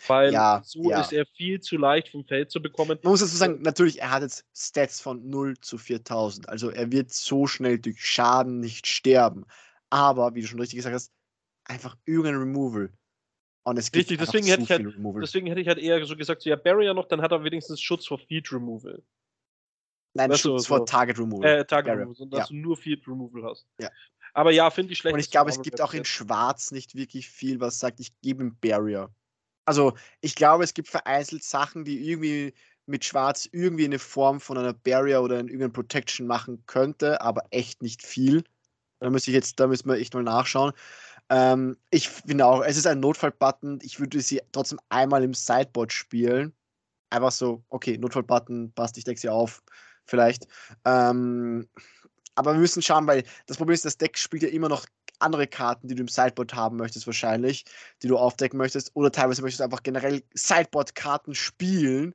weil 0.08 0.34
Ja, 0.34 0.62
so 0.66 0.90
ja. 0.90 1.02
ist 1.02 1.14
er 1.14 1.26
viel 1.26 1.62
zu 1.62 1.78
leicht 1.78 2.10
vom 2.10 2.26
Feld 2.26 2.52
zu 2.52 2.62
bekommen. 2.62 3.00
Man 3.04 3.12
muss 3.12 3.22
dazu 3.22 3.36
sagen, 3.36 3.62
natürlich, 3.62 4.02
er 4.02 4.12
hat 4.12 4.22
jetzt 4.24 4.46
Stats 4.54 5.00
von 5.00 5.30
0 5.30 5.56
zu 5.62 5.78
4000. 5.78 6.50
Also 6.50 6.70
er 6.70 6.92
wird 6.92 7.12
so 7.12 7.48
schnell 7.48 7.80
durch 7.80 8.04
Schaden 8.06 8.60
nicht 8.60 8.88
sterben. 8.88 9.46
Aber, 9.90 10.36
wie 10.36 10.42
du 10.42 10.48
schon 10.48 10.60
richtig 10.60 10.78
gesagt 10.78 10.96
hast, 10.96 11.12
einfach 11.66 11.96
irgendein 12.06 12.36
Removal. 12.36 12.92
Und 13.66 13.80
es 13.80 13.92
gibt 13.92 14.12
Richtig, 14.12 14.20
deswegen 14.20 14.46
so 14.46 14.52
hätte 14.52 14.64
ich 14.64 14.72
halt-. 14.72 15.22
Deswegen 15.22 15.48
hätte 15.48 15.62
ich 15.62 15.68
halt 15.68 15.80
eher 15.80 16.06
so 16.06 16.16
gesagt, 16.16 16.42
so, 16.42 16.50
ja, 16.50 16.56
Barrier 16.58 16.94
noch, 16.94 17.06
dann 17.06 17.22
hat 17.22 17.32
er 17.32 17.44
wenigstens 17.44 17.82
Schutz 17.82 18.06
vor 18.06 18.20
Feed 18.20 18.52
Removal. 18.52 19.02
Nein, 20.16 20.30
weißt 20.30 20.46
du, 20.46 20.50
Schutz 20.50 20.64
so- 20.64 20.76
vor 20.76 20.86
Target 20.86 21.18
Removal. 21.18 21.50
Äh, 21.50 21.66
Target 21.66 21.88
Barrier, 21.88 22.02
Removal, 22.04 22.28
dass 22.30 22.40
ja. 22.40 22.46
du 22.48 22.56
nur 22.56 22.78
Feed 22.78 23.08
Removal 23.08 23.44
hast. 23.44 23.66
Ja. 23.80 23.90
Aber 24.34 24.52
ja, 24.52 24.70
finde 24.70 24.92
ich 24.92 25.00
schlecht. 25.00 25.14
Und 25.14 25.20
ich 25.20 25.32
glaube, 25.32 25.50
es 25.50 25.62
gibt 25.62 25.80
auch 25.80 25.94
in 25.94 26.06
Schwarz 26.06 26.72
nicht 26.72 26.96
wirklich 26.96 27.30
viel, 27.30 27.60
was 27.60 27.80
sagt, 27.80 28.00
ich 28.00 28.20
gebe 28.22 28.44
ihm 28.44 28.58
Barrier. 28.60 29.10
Also, 29.66 29.94
ich 30.22 30.36
glaube, 30.36 30.64
es 30.64 30.74
gibt 30.74 30.90
vereinzelt 30.90 31.44
Sachen, 31.44 31.86
die 31.86 32.10
irgendwie 32.10 32.54
mit 32.86 33.06
Schwarz 33.06 33.48
irgendwie 33.52 33.86
eine 33.86 34.00
Form 34.00 34.42
von 34.42 34.58
einer 34.58 34.74
Barrier 34.74 35.22
oder 35.22 35.40
in 35.40 35.48
irgendeiner 35.48 35.72
Protection 35.72 36.28
machen 36.28 36.64
könnte, 36.66 37.22
aber 37.22 37.44
echt 37.52 37.82
nicht 37.82 38.04
viel. 38.04 38.44
Da 39.00 39.10
müsste 39.10 39.32
ich 39.32 39.36
jetzt, 39.36 39.60
da 39.60 39.68
müssen 39.68 39.88
wir 39.88 39.96
echt 39.96 40.14
mal 40.14 40.24
nachschauen. 40.24 40.74
Ähm, 41.30 41.78
ich 41.90 42.10
finde 42.10 42.46
auch, 42.46 42.64
es 42.64 42.78
ist 42.78 42.88
ein 42.88 43.00
Notfall-Button. 43.00 43.80
Ich 43.82 44.00
würde 44.00 44.22
sie 44.22 44.42
trotzdem 44.52 44.80
einmal 44.90 45.24
im 45.24 45.34
Sideboard 45.34 45.92
spielen. 45.92 46.54
Einfach 47.10 47.32
so, 47.32 47.64
okay, 47.70 47.98
Notfall-Button, 47.98 48.74
passt, 48.74 48.98
ich 48.98 49.04
decke 49.04 49.20
sie 49.20 49.30
auf, 49.30 49.64
vielleicht. 50.06 50.48
Ähm, 50.86 51.68
aber 52.36 52.54
wir 52.54 52.60
müssen 52.60 52.82
schauen, 52.82 53.08
weil 53.08 53.24
das 53.46 53.58
Problem 53.58 53.76
ist, 53.76 53.86
das 53.86 53.98
Deck 53.98 54.18
spielt 54.18 54.44
ja 54.44 54.50
immer 54.50 54.70
noch 54.70 54.86
andere 55.20 55.48
Karten, 55.48 55.88
die 55.88 55.96
du 55.96 56.02
im 56.02 56.08
Sideboard 56.08 56.54
haben 56.54 56.78
möchtest, 56.78 57.08
wahrscheinlich, 57.08 57.66
die 58.02 58.08
du 58.08 58.18
aufdecken 58.18 58.58
möchtest. 58.58 58.92
Oder 58.96 59.12
teilweise 59.12 59.42
möchtest 59.42 59.62
du 59.62 59.64
einfach 59.66 59.84
generell 59.84 60.24
Sideboard-Karten 60.34 61.36
spielen, 61.36 62.14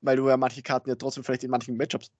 weil 0.00 0.16
du 0.16 0.28
ja 0.28 0.36
manche 0.36 0.62
Karten 0.62 0.90
ja 0.90 0.96
trotzdem 0.96 1.24
vielleicht 1.24 1.44
in 1.44 1.50
manchen 1.50 1.76
Matchups 1.76 2.10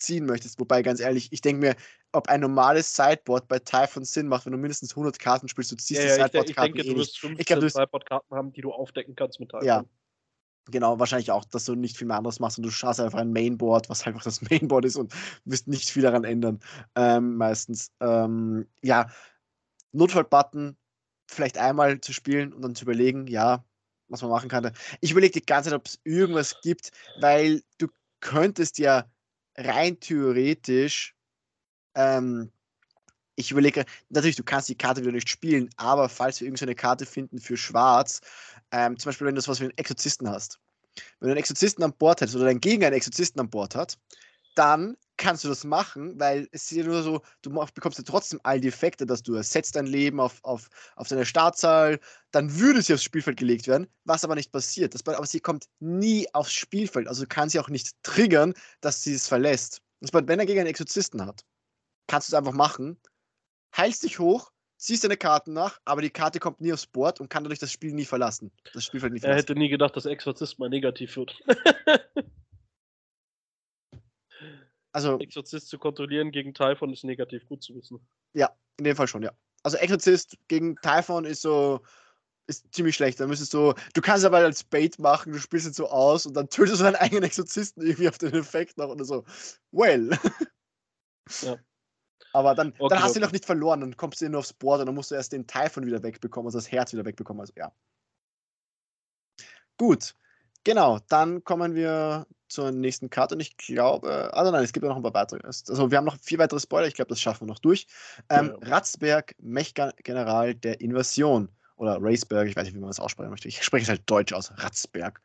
ziehen 0.00 0.26
möchtest. 0.26 0.58
Wobei, 0.60 0.82
ganz 0.82 1.00
ehrlich, 1.00 1.32
ich 1.32 1.40
denke 1.40 1.60
mir, 1.60 1.76
ob 2.12 2.28
ein 2.28 2.40
normales 2.40 2.94
Sideboard 2.96 3.46
bei 3.48 3.58
Typhon 3.58 4.04
Sinn 4.04 4.26
macht, 4.28 4.46
wenn 4.46 4.52
du 4.52 4.58
mindestens 4.58 4.94
100 4.96 5.18
Karten 5.18 5.48
spielst, 5.48 5.70
du 5.72 5.76
ziehst 5.76 6.02
Ja, 6.02 6.14
die 6.14 6.18
ja, 6.20 6.26
ich, 6.26 6.32
de- 6.32 6.40
ich 6.42 6.46
Sideboard-Karten 6.48 6.74
denke, 6.74 6.88
eh 6.88 6.92
du 6.94 6.98
wirst 7.00 7.18
15 7.18 7.40
Ich 7.40 7.46
glaub, 7.46 7.60
du 7.60 7.66
wirst- 7.66 7.76
Sideboard-Karten 7.76 8.34
haben, 8.34 8.52
die 8.52 8.60
du 8.62 8.72
aufdecken 8.72 9.14
kannst 9.14 9.38
mit 9.40 9.50
Typhon. 9.50 9.66
Ja. 9.66 9.84
Genau, 10.70 10.98
wahrscheinlich 10.98 11.30
auch, 11.32 11.44
dass 11.46 11.64
du 11.64 11.74
nicht 11.74 11.96
viel 11.96 12.06
mehr 12.06 12.18
anderes 12.18 12.38
machst 12.38 12.58
und 12.58 12.64
du 12.64 12.70
schaust 12.70 13.00
einfach 13.00 13.18
ein 13.18 13.32
Mainboard, 13.32 13.88
was 13.88 14.06
einfach 14.06 14.22
das 14.22 14.40
Mainboard 14.50 14.84
ist 14.84 14.96
und 14.96 15.12
wirst 15.44 15.66
nicht 15.68 15.90
viel 15.90 16.02
daran 16.02 16.24
ändern. 16.24 16.60
Ähm, 16.94 17.36
meistens. 17.36 17.90
Ähm, 18.00 18.68
ja, 18.82 19.10
Notfall-Button 19.92 20.76
vielleicht 21.28 21.58
einmal 21.58 22.00
zu 22.00 22.12
spielen 22.12 22.52
und 22.52 22.62
dann 22.62 22.74
zu 22.74 22.84
überlegen, 22.84 23.26
ja, 23.26 23.64
was 24.08 24.22
man 24.22 24.30
machen 24.30 24.48
kann. 24.48 24.72
Ich 25.00 25.12
überlege 25.12 25.40
die 25.40 25.46
ganze 25.46 25.70
Zeit, 25.70 25.78
ob 25.78 25.86
es 25.86 26.00
irgendwas 26.04 26.60
gibt, 26.62 26.90
weil 27.20 27.62
du 27.78 27.88
könntest 28.20 28.78
ja 28.78 29.10
rein 29.56 29.98
theoretisch, 30.00 31.14
ähm, 31.94 32.50
ich 33.36 33.50
überlege, 33.50 33.84
natürlich, 34.10 34.36
du 34.36 34.44
kannst 34.44 34.68
die 34.68 34.74
Karte 34.74 35.00
wieder 35.00 35.12
nicht 35.12 35.28
spielen, 35.28 35.70
aber 35.76 36.08
falls 36.08 36.40
wir 36.40 36.46
irgendeine 36.46 36.74
Karte 36.74 37.06
finden 37.06 37.38
für 37.38 37.56
Schwarz, 37.56 38.20
ähm, 38.70 38.98
zum 38.98 39.08
Beispiel, 39.08 39.26
wenn 39.26 39.34
du 39.34 39.46
was 39.46 39.60
wie 39.60 39.64
einen 39.64 39.78
Exorzisten 39.78 40.28
hast. 40.28 40.60
Wenn 41.18 41.28
du 41.28 41.32
einen 41.32 41.38
Exorzisten 41.38 41.82
an 41.82 41.92
Bord 41.92 42.20
hättest 42.20 42.36
oder 42.36 42.46
dein 42.46 42.60
Gegner 42.60 42.88
einen 42.88 42.96
Exorzisten 42.96 43.40
an 43.40 43.48
Bord 43.48 43.74
hat, 43.74 43.98
dann 44.60 44.98
kannst 45.16 45.42
du 45.42 45.48
das 45.48 45.64
machen, 45.64 46.20
weil 46.20 46.46
es 46.52 46.70
ist 46.70 46.76
ja 46.76 46.84
nur 46.84 47.02
so, 47.02 47.22
du 47.40 47.50
bekommst 47.74 47.96
ja 47.96 48.04
trotzdem 48.04 48.40
all 48.42 48.60
die 48.60 48.68
Effekte, 48.68 49.06
dass 49.06 49.22
du 49.22 49.34
ersetzt 49.34 49.74
dein 49.74 49.86
Leben 49.86 50.20
auf, 50.20 50.38
auf, 50.42 50.68
auf 50.96 51.08
deine 51.08 51.24
Startzahl, 51.24 51.98
dann 52.30 52.58
würde 52.58 52.82
sie 52.82 52.92
aufs 52.92 53.02
Spielfeld 53.02 53.38
gelegt 53.38 53.66
werden, 53.66 53.86
was 54.04 54.22
aber 54.22 54.34
nicht 54.34 54.52
passiert. 54.52 54.94
Das, 54.94 55.06
aber 55.06 55.24
sie 55.24 55.40
kommt 55.40 55.64
nie 55.78 56.26
aufs 56.34 56.52
Spielfeld, 56.52 57.08
also 57.08 57.24
kann 57.26 57.48
sie 57.48 57.58
auch 57.58 57.70
nicht 57.70 57.92
triggern, 58.02 58.52
dass 58.82 59.02
sie 59.02 59.14
es 59.14 59.28
verlässt. 59.28 59.80
Das 60.00 60.10
bedeutet, 60.10 60.28
wenn 60.28 60.40
er 60.40 60.46
gegen 60.46 60.60
einen 60.60 60.68
Exorzisten 60.68 61.24
hat, 61.24 61.42
kannst 62.06 62.28
du 62.28 62.32
es 62.32 62.38
einfach 62.38 62.52
machen, 62.52 63.00
heilst 63.74 64.02
dich 64.02 64.18
hoch, 64.18 64.52
ziehst 64.76 65.04
deine 65.04 65.16
Karten 65.16 65.54
nach, 65.54 65.80
aber 65.86 66.02
die 66.02 66.10
Karte 66.10 66.38
kommt 66.38 66.60
nie 66.60 66.72
aufs 66.74 66.86
Board 66.86 67.18
und 67.18 67.30
kann 67.30 67.44
dadurch 67.44 67.60
das 67.60 67.72
Spiel 67.72 67.94
nie 67.94 68.04
verlassen. 68.04 68.50
Das 68.74 68.84
Spielfeld 68.84 69.14
nie 69.14 69.18
Er 69.20 69.22
verlassen. 69.22 69.38
hätte 69.40 69.54
nie 69.54 69.70
gedacht, 69.70 69.96
dass 69.96 70.04
Exorzist 70.04 70.58
mal 70.58 70.68
negativ 70.68 71.16
wird. 71.16 71.34
Also 74.92 75.18
Exorzist 75.18 75.68
zu 75.68 75.78
kontrollieren 75.78 76.32
gegen 76.32 76.52
Typhon 76.54 76.92
ist 76.92 77.04
negativ, 77.04 77.46
gut 77.46 77.62
zu 77.62 77.74
wissen. 77.74 78.00
in 78.76 78.84
dem 78.84 78.96
Fall 78.96 79.06
schon, 79.06 79.22
ja. 79.22 79.32
Also 79.62 79.76
Exorzist 79.76 80.36
gegen 80.48 80.76
Typhon 80.76 81.24
ist 81.24 81.42
so 81.42 81.80
ist 82.50 82.74
ziemlich 82.74 82.96
schlecht. 82.96 83.20
Da 83.20 83.26
müsstest 83.26 83.54
du, 83.54 83.74
du 83.94 84.00
kannst 84.00 84.24
aber 84.24 84.38
als 84.38 84.64
Bait 84.64 84.98
machen, 84.98 85.32
du 85.32 85.38
spielst 85.38 85.68
es 85.68 85.76
so 85.76 85.88
aus 85.88 86.26
und 86.26 86.34
dann 86.34 86.48
tötest 86.48 86.80
du 86.80 86.84
deinen 86.84 86.96
eigenen 86.96 87.22
Exorzisten 87.22 87.82
irgendwie 87.82 88.08
auf 88.08 88.18
den 88.18 88.34
Effekt 88.34 88.76
noch 88.76 88.88
oder 88.88 89.04
so. 89.04 89.24
Well. 89.72 90.10
Ja. 91.42 91.56
Aber 92.32 92.56
dann, 92.56 92.74
Okay, 92.76 92.88
dann 92.88 93.02
hast 93.04 93.14
du 93.14 93.20
ihn 93.20 93.22
noch 93.22 93.30
nicht 93.30 93.44
verloren, 93.44 93.80
dann 93.80 93.96
kommst 93.96 94.20
du 94.20 94.28
nur 94.28 94.40
aufs 94.40 94.52
Board 94.52 94.80
und 94.80 94.86
dann 94.86 94.96
musst 94.96 95.12
du 95.12 95.14
erst 95.14 95.32
den 95.32 95.46
Typhon 95.46 95.86
wieder 95.86 96.02
wegbekommen, 96.02 96.48
also 96.48 96.58
das 96.58 96.72
Herz 96.72 96.92
wieder 96.92 97.04
wegbekommen. 97.04 97.40
Also 97.40 97.52
ja. 97.56 97.72
Gut. 99.76 100.16
Genau, 100.64 100.98
dann 101.08 101.44
kommen 101.44 101.76
wir 101.76 102.26
zur 102.50 102.72
nächsten 102.72 103.10
Karte 103.10 103.34
und 103.34 103.40
ich 103.40 103.56
glaube, 103.56 104.34
also 104.34 104.50
nein, 104.50 104.64
es 104.64 104.72
gibt 104.72 104.84
ja 104.84 104.90
noch 104.90 104.96
ein 104.96 105.02
paar 105.02 105.14
weitere. 105.14 105.40
Also 105.44 105.90
wir 105.90 105.98
haben 105.98 106.04
noch 106.04 106.18
vier 106.20 106.38
weitere 106.38 106.60
Spoiler, 106.60 106.86
ich 106.86 106.94
glaube, 106.94 107.08
das 107.08 107.20
schaffen 107.20 107.42
wir 107.42 107.52
noch 107.52 107.58
durch. 107.58 107.86
Ähm, 108.28 108.54
Ja, 108.60 108.68
Ratzberg, 108.68 109.34
Mech-General 109.40 110.54
der 110.54 110.80
Invasion 110.80 111.48
oder 111.76 111.98
Raceberg, 112.00 112.46
ich 112.48 112.56
weiß 112.56 112.64
nicht, 112.64 112.74
wie 112.74 112.80
man 112.80 112.90
das 112.90 113.00
aussprechen 113.00 113.30
möchte. 113.30 113.48
Ich 113.48 113.62
spreche 113.62 113.84
es 113.84 113.88
halt 113.88 114.02
deutsch 114.04 114.32
aus, 114.32 114.52
Ratzberg. 114.56 115.20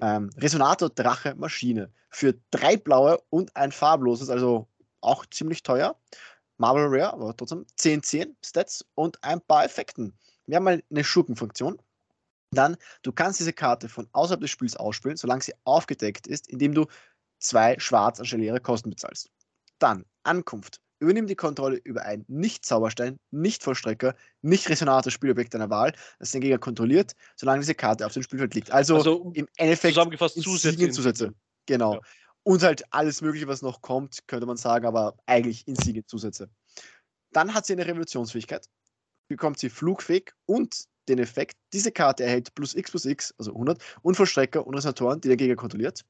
Ähm, 0.00 0.30
Resonator, 0.38 0.90
Drache, 0.90 1.34
Maschine. 1.36 1.90
Für 2.08 2.34
drei 2.50 2.76
blaue 2.76 3.20
und 3.30 3.54
ein 3.54 3.70
farbloses, 3.70 4.28
also 4.28 4.66
auch 5.00 5.24
ziemlich 5.26 5.62
teuer. 5.62 5.94
Marble 6.56 6.86
Rare, 6.88 7.12
aber 7.14 7.36
trotzdem 7.36 7.64
10, 7.76 8.02
10 8.02 8.36
Stats 8.44 8.84
und 8.94 9.22
ein 9.22 9.40
paar 9.40 9.64
Effekten. 9.64 10.12
Wir 10.46 10.56
haben 10.56 10.64
mal 10.64 10.82
eine 10.90 11.04
Schurkenfunktion. 11.04 11.78
Dann, 12.52 12.76
du 13.02 13.12
kannst 13.12 13.38
diese 13.40 13.52
Karte 13.52 13.88
von 13.88 14.08
außerhalb 14.12 14.40
des 14.40 14.50
Spiels 14.50 14.76
ausspielen, 14.76 15.16
solange 15.16 15.42
sie 15.42 15.54
aufgedeckt 15.64 16.26
ist, 16.26 16.48
indem 16.48 16.74
du 16.74 16.86
zwei 17.38 17.78
schwarz 17.78 18.18
anstelle 18.20 18.44
ihrer 18.44 18.60
Kosten 18.60 18.90
bezahlst. 18.90 19.30
Dann, 19.78 20.04
Ankunft. 20.24 20.80
Übernimm 20.98 21.26
die 21.26 21.36
Kontrolle 21.36 21.76
über 21.76 22.02
einen 22.02 22.26
Nicht-Zauberstein, 22.28 23.16
Nicht-Vollstrecker, 23.30 24.14
Nicht-Resonator-Spielobjekt 24.42 25.54
deiner 25.54 25.70
Wahl, 25.70 25.94
das 26.18 26.32
den 26.32 26.42
Gegner 26.42 26.58
kontrolliert, 26.58 27.14
solange 27.36 27.60
diese 27.60 27.74
Karte 27.74 28.04
auf 28.04 28.12
dem 28.12 28.22
Spielfeld 28.22 28.54
liegt. 28.54 28.70
Also, 28.70 28.96
Also, 28.96 29.32
im 29.34 29.48
Endeffekt 29.56 29.94
zusammengefasst 29.94 30.34
Zusätze. 30.34 30.68
Insignienzusätze. 30.68 31.34
Genau. 31.64 31.94
Ja. 31.94 32.00
Und 32.42 32.62
halt 32.62 32.84
alles 32.92 33.22
Mögliche, 33.22 33.48
was 33.48 33.62
noch 33.62 33.80
kommt, 33.80 34.26
könnte 34.26 34.44
man 34.44 34.58
sagen, 34.58 34.84
aber 34.84 35.16
eigentlich 35.24 35.66
Insignienzusätze. 35.66 36.50
Dann 37.32 37.54
hat 37.54 37.64
sie 37.64 37.72
eine 37.72 37.86
Revolutionsfähigkeit, 37.86 38.66
bekommt 39.28 39.58
sie 39.58 39.70
flugfähig 39.70 40.32
und 40.44 40.84
den 41.08 41.18
Effekt, 41.18 41.56
diese 41.72 41.92
Karte 41.92 42.24
erhält 42.24 42.54
plus 42.54 42.74
x 42.74 42.90
plus 42.90 43.04
x, 43.04 43.34
also 43.38 43.52
100, 43.52 43.82
und 44.02 44.16
Vollstrecker 44.16 44.66
und 44.66 44.74
Resonatoren, 44.74 45.20
die 45.20 45.28
der 45.28 45.36
Gegner 45.36 45.56
kontrolliert. 45.56 46.04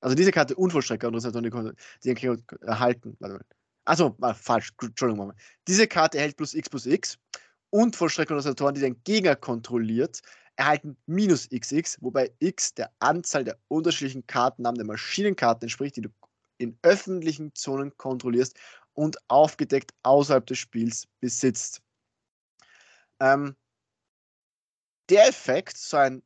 Also 0.00 0.14
diese 0.14 0.30
Karte 0.30 0.54
und 0.54 0.70
Vollstrecker 0.70 1.08
und 1.08 1.14
Resonatoren, 1.14 1.76
die, 2.02 2.08
den 2.08 2.14
Gegner 2.14 2.38
erhalten. 2.62 3.16
Warte 3.18 3.34
mal. 3.36 3.44
Also, 3.84 4.16
falsch, 4.34 4.72
Entschuldigung, 4.82 5.28
mal. 5.28 5.34
Diese 5.68 5.86
Karte 5.86 6.18
erhält 6.18 6.36
plus 6.36 6.54
x 6.54 6.68
plus 6.68 6.86
x 6.86 7.18
und 7.70 7.96
Vollstrecker 7.96 8.32
und 8.32 8.38
Resonatoren, 8.38 8.74
die 8.74 8.80
den 8.80 9.02
Gegner 9.04 9.36
kontrolliert, 9.36 10.20
erhalten 10.56 10.96
minus 11.06 11.48
xx, 11.48 11.98
wobei 12.00 12.32
x 12.40 12.74
der 12.74 12.90
Anzahl 12.98 13.44
der 13.44 13.58
unterschiedlichen 13.68 14.26
Kartennamen 14.26 14.78
der 14.78 14.86
Maschinenkarten 14.86 15.62
entspricht, 15.62 15.96
die 15.96 16.02
du 16.02 16.08
in 16.58 16.78
öffentlichen 16.82 17.54
Zonen 17.54 17.96
kontrollierst 17.96 18.56
und 18.94 19.16
aufgedeckt 19.28 19.92
außerhalb 20.02 20.46
des 20.46 20.58
Spiels 20.58 21.06
besitzt. 21.20 21.82
Ähm, 23.20 23.56
der 25.08 25.28
Effekt, 25.28 25.76
so 25.76 25.96
ein 25.96 26.22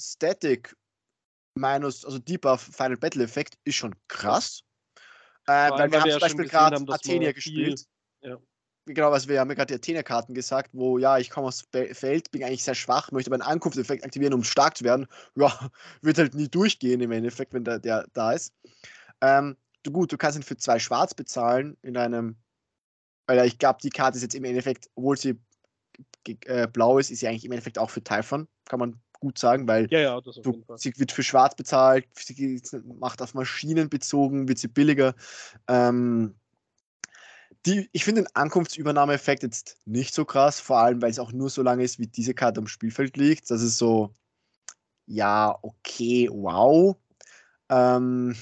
Static 0.00 0.76
minus, 1.54 2.04
also 2.04 2.18
Debuff 2.18 2.60
Final 2.60 2.96
Battle 2.96 3.24
Effekt, 3.24 3.58
ist 3.64 3.76
schon 3.76 3.94
krass. 4.08 4.62
Äh, 5.46 5.70
weil 5.70 5.90
wir 5.90 6.00
haben 6.00 6.10
zum 6.10 6.20
Beispiel 6.20 6.48
gerade 6.48 6.76
Athenia 6.92 7.32
gespielt. 7.32 7.84
ja. 8.22 8.38
Genau, 8.88 9.10
also 9.10 9.28
wir 9.28 9.40
haben 9.40 9.48
ja 9.48 9.54
gerade 9.54 9.66
die 9.66 9.74
Athena-Karten 9.74 10.32
gesagt, 10.32 10.70
wo 10.72 10.96
ja, 10.98 11.18
ich 11.18 11.28
komme 11.28 11.48
aufs 11.48 11.64
Feld, 11.72 12.30
bin 12.30 12.44
eigentlich 12.44 12.62
sehr 12.62 12.76
schwach, 12.76 13.10
möchte 13.10 13.30
aber 13.30 13.42
einen 13.42 13.50
Ankunftseffekt 13.50 14.04
aktivieren, 14.04 14.32
um 14.32 14.44
stark 14.44 14.76
zu 14.76 14.84
werden. 14.84 15.08
Ja, 15.34 15.70
wird 16.02 16.18
halt 16.18 16.34
nie 16.34 16.48
durchgehen 16.48 17.00
im 17.00 17.10
Endeffekt, 17.10 17.52
wenn 17.52 17.64
der, 17.64 17.80
der 17.80 18.06
da 18.12 18.32
ist. 18.32 18.52
Ähm, 19.20 19.56
du, 19.82 19.90
gut, 19.90 20.12
du 20.12 20.16
kannst 20.16 20.38
ihn 20.38 20.44
für 20.44 20.56
zwei 20.56 20.78
Schwarz 20.78 21.14
bezahlen 21.14 21.76
in 21.82 21.96
einem, 21.96 22.36
weil 23.26 23.44
ich 23.44 23.58
glaube, 23.58 23.80
die 23.82 23.90
Karte 23.90 24.18
ist 24.18 24.22
jetzt 24.22 24.36
im 24.36 24.44
Endeffekt, 24.44 24.88
obwohl 24.94 25.16
sie 25.16 25.40
äh, 26.28 26.66
blau 26.66 26.98
ist, 26.98 27.10
ist 27.10 27.20
sie 27.20 27.28
eigentlich 27.28 27.44
im 27.44 27.52
Endeffekt 27.52 27.78
auch 27.78 27.90
für 27.90 28.02
Typhon, 28.02 28.48
kann 28.66 28.80
man 28.80 29.00
gut 29.20 29.38
sagen, 29.38 29.66
weil 29.66 29.88
ja, 29.90 30.00
ja, 30.00 30.20
Du, 30.20 30.64
sie 30.76 30.92
wird 30.98 31.12
für 31.12 31.22
schwarz 31.22 31.54
bezahlt, 31.54 32.06
sie 32.14 32.60
macht 32.98 33.22
auf 33.22 33.34
Maschinen 33.34 33.88
bezogen, 33.88 34.48
wird 34.48 34.58
sie 34.58 34.68
billiger. 34.68 35.14
Ähm, 35.68 36.34
die, 37.64 37.88
ich 37.92 38.04
finde 38.04 38.22
den 38.22 38.34
Ankunftsübernahmeeffekt 38.34 39.42
jetzt 39.42 39.78
nicht 39.86 40.14
so 40.14 40.24
krass, 40.24 40.60
vor 40.60 40.78
allem 40.78 41.02
weil 41.02 41.10
es 41.10 41.18
auch 41.18 41.32
nur 41.32 41.50
so 41.50 41.62
lange 41.62 41.82
ist, 41.82 41.98
wie 41.98 42.06
diese 42.06 42.34
Karte 42.34 42.60
am 42.60 42.68
Spielfeld 42.68 43.16
liegt. 43.16 43.50
Das 43.50 43.62
ist 43.62 43.78
so, 43.78 44.14
ja, 45.06 45.58
okay, 45.62 46.28
wow. 46.30 46.96
Ähm, 47.68 48.36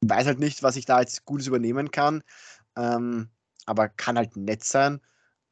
weiß 0.00 0.26
halt 0.26 0.38
nicht, 0.38 0.62
was 0.62 0.76
ich 0.76 0.86
da 0.86 1.00
jetzt 1.00 1.24
Gutes 1.26 1.46
übernehmen 1.46 1.90
kann, 1.90 2.22
ähm, 2.76 3.28
aber 3.66 3.88
kann 3.88 4.16
halt 4.16 4.36
nett 4.36 4.64
sein. 4.64 5.00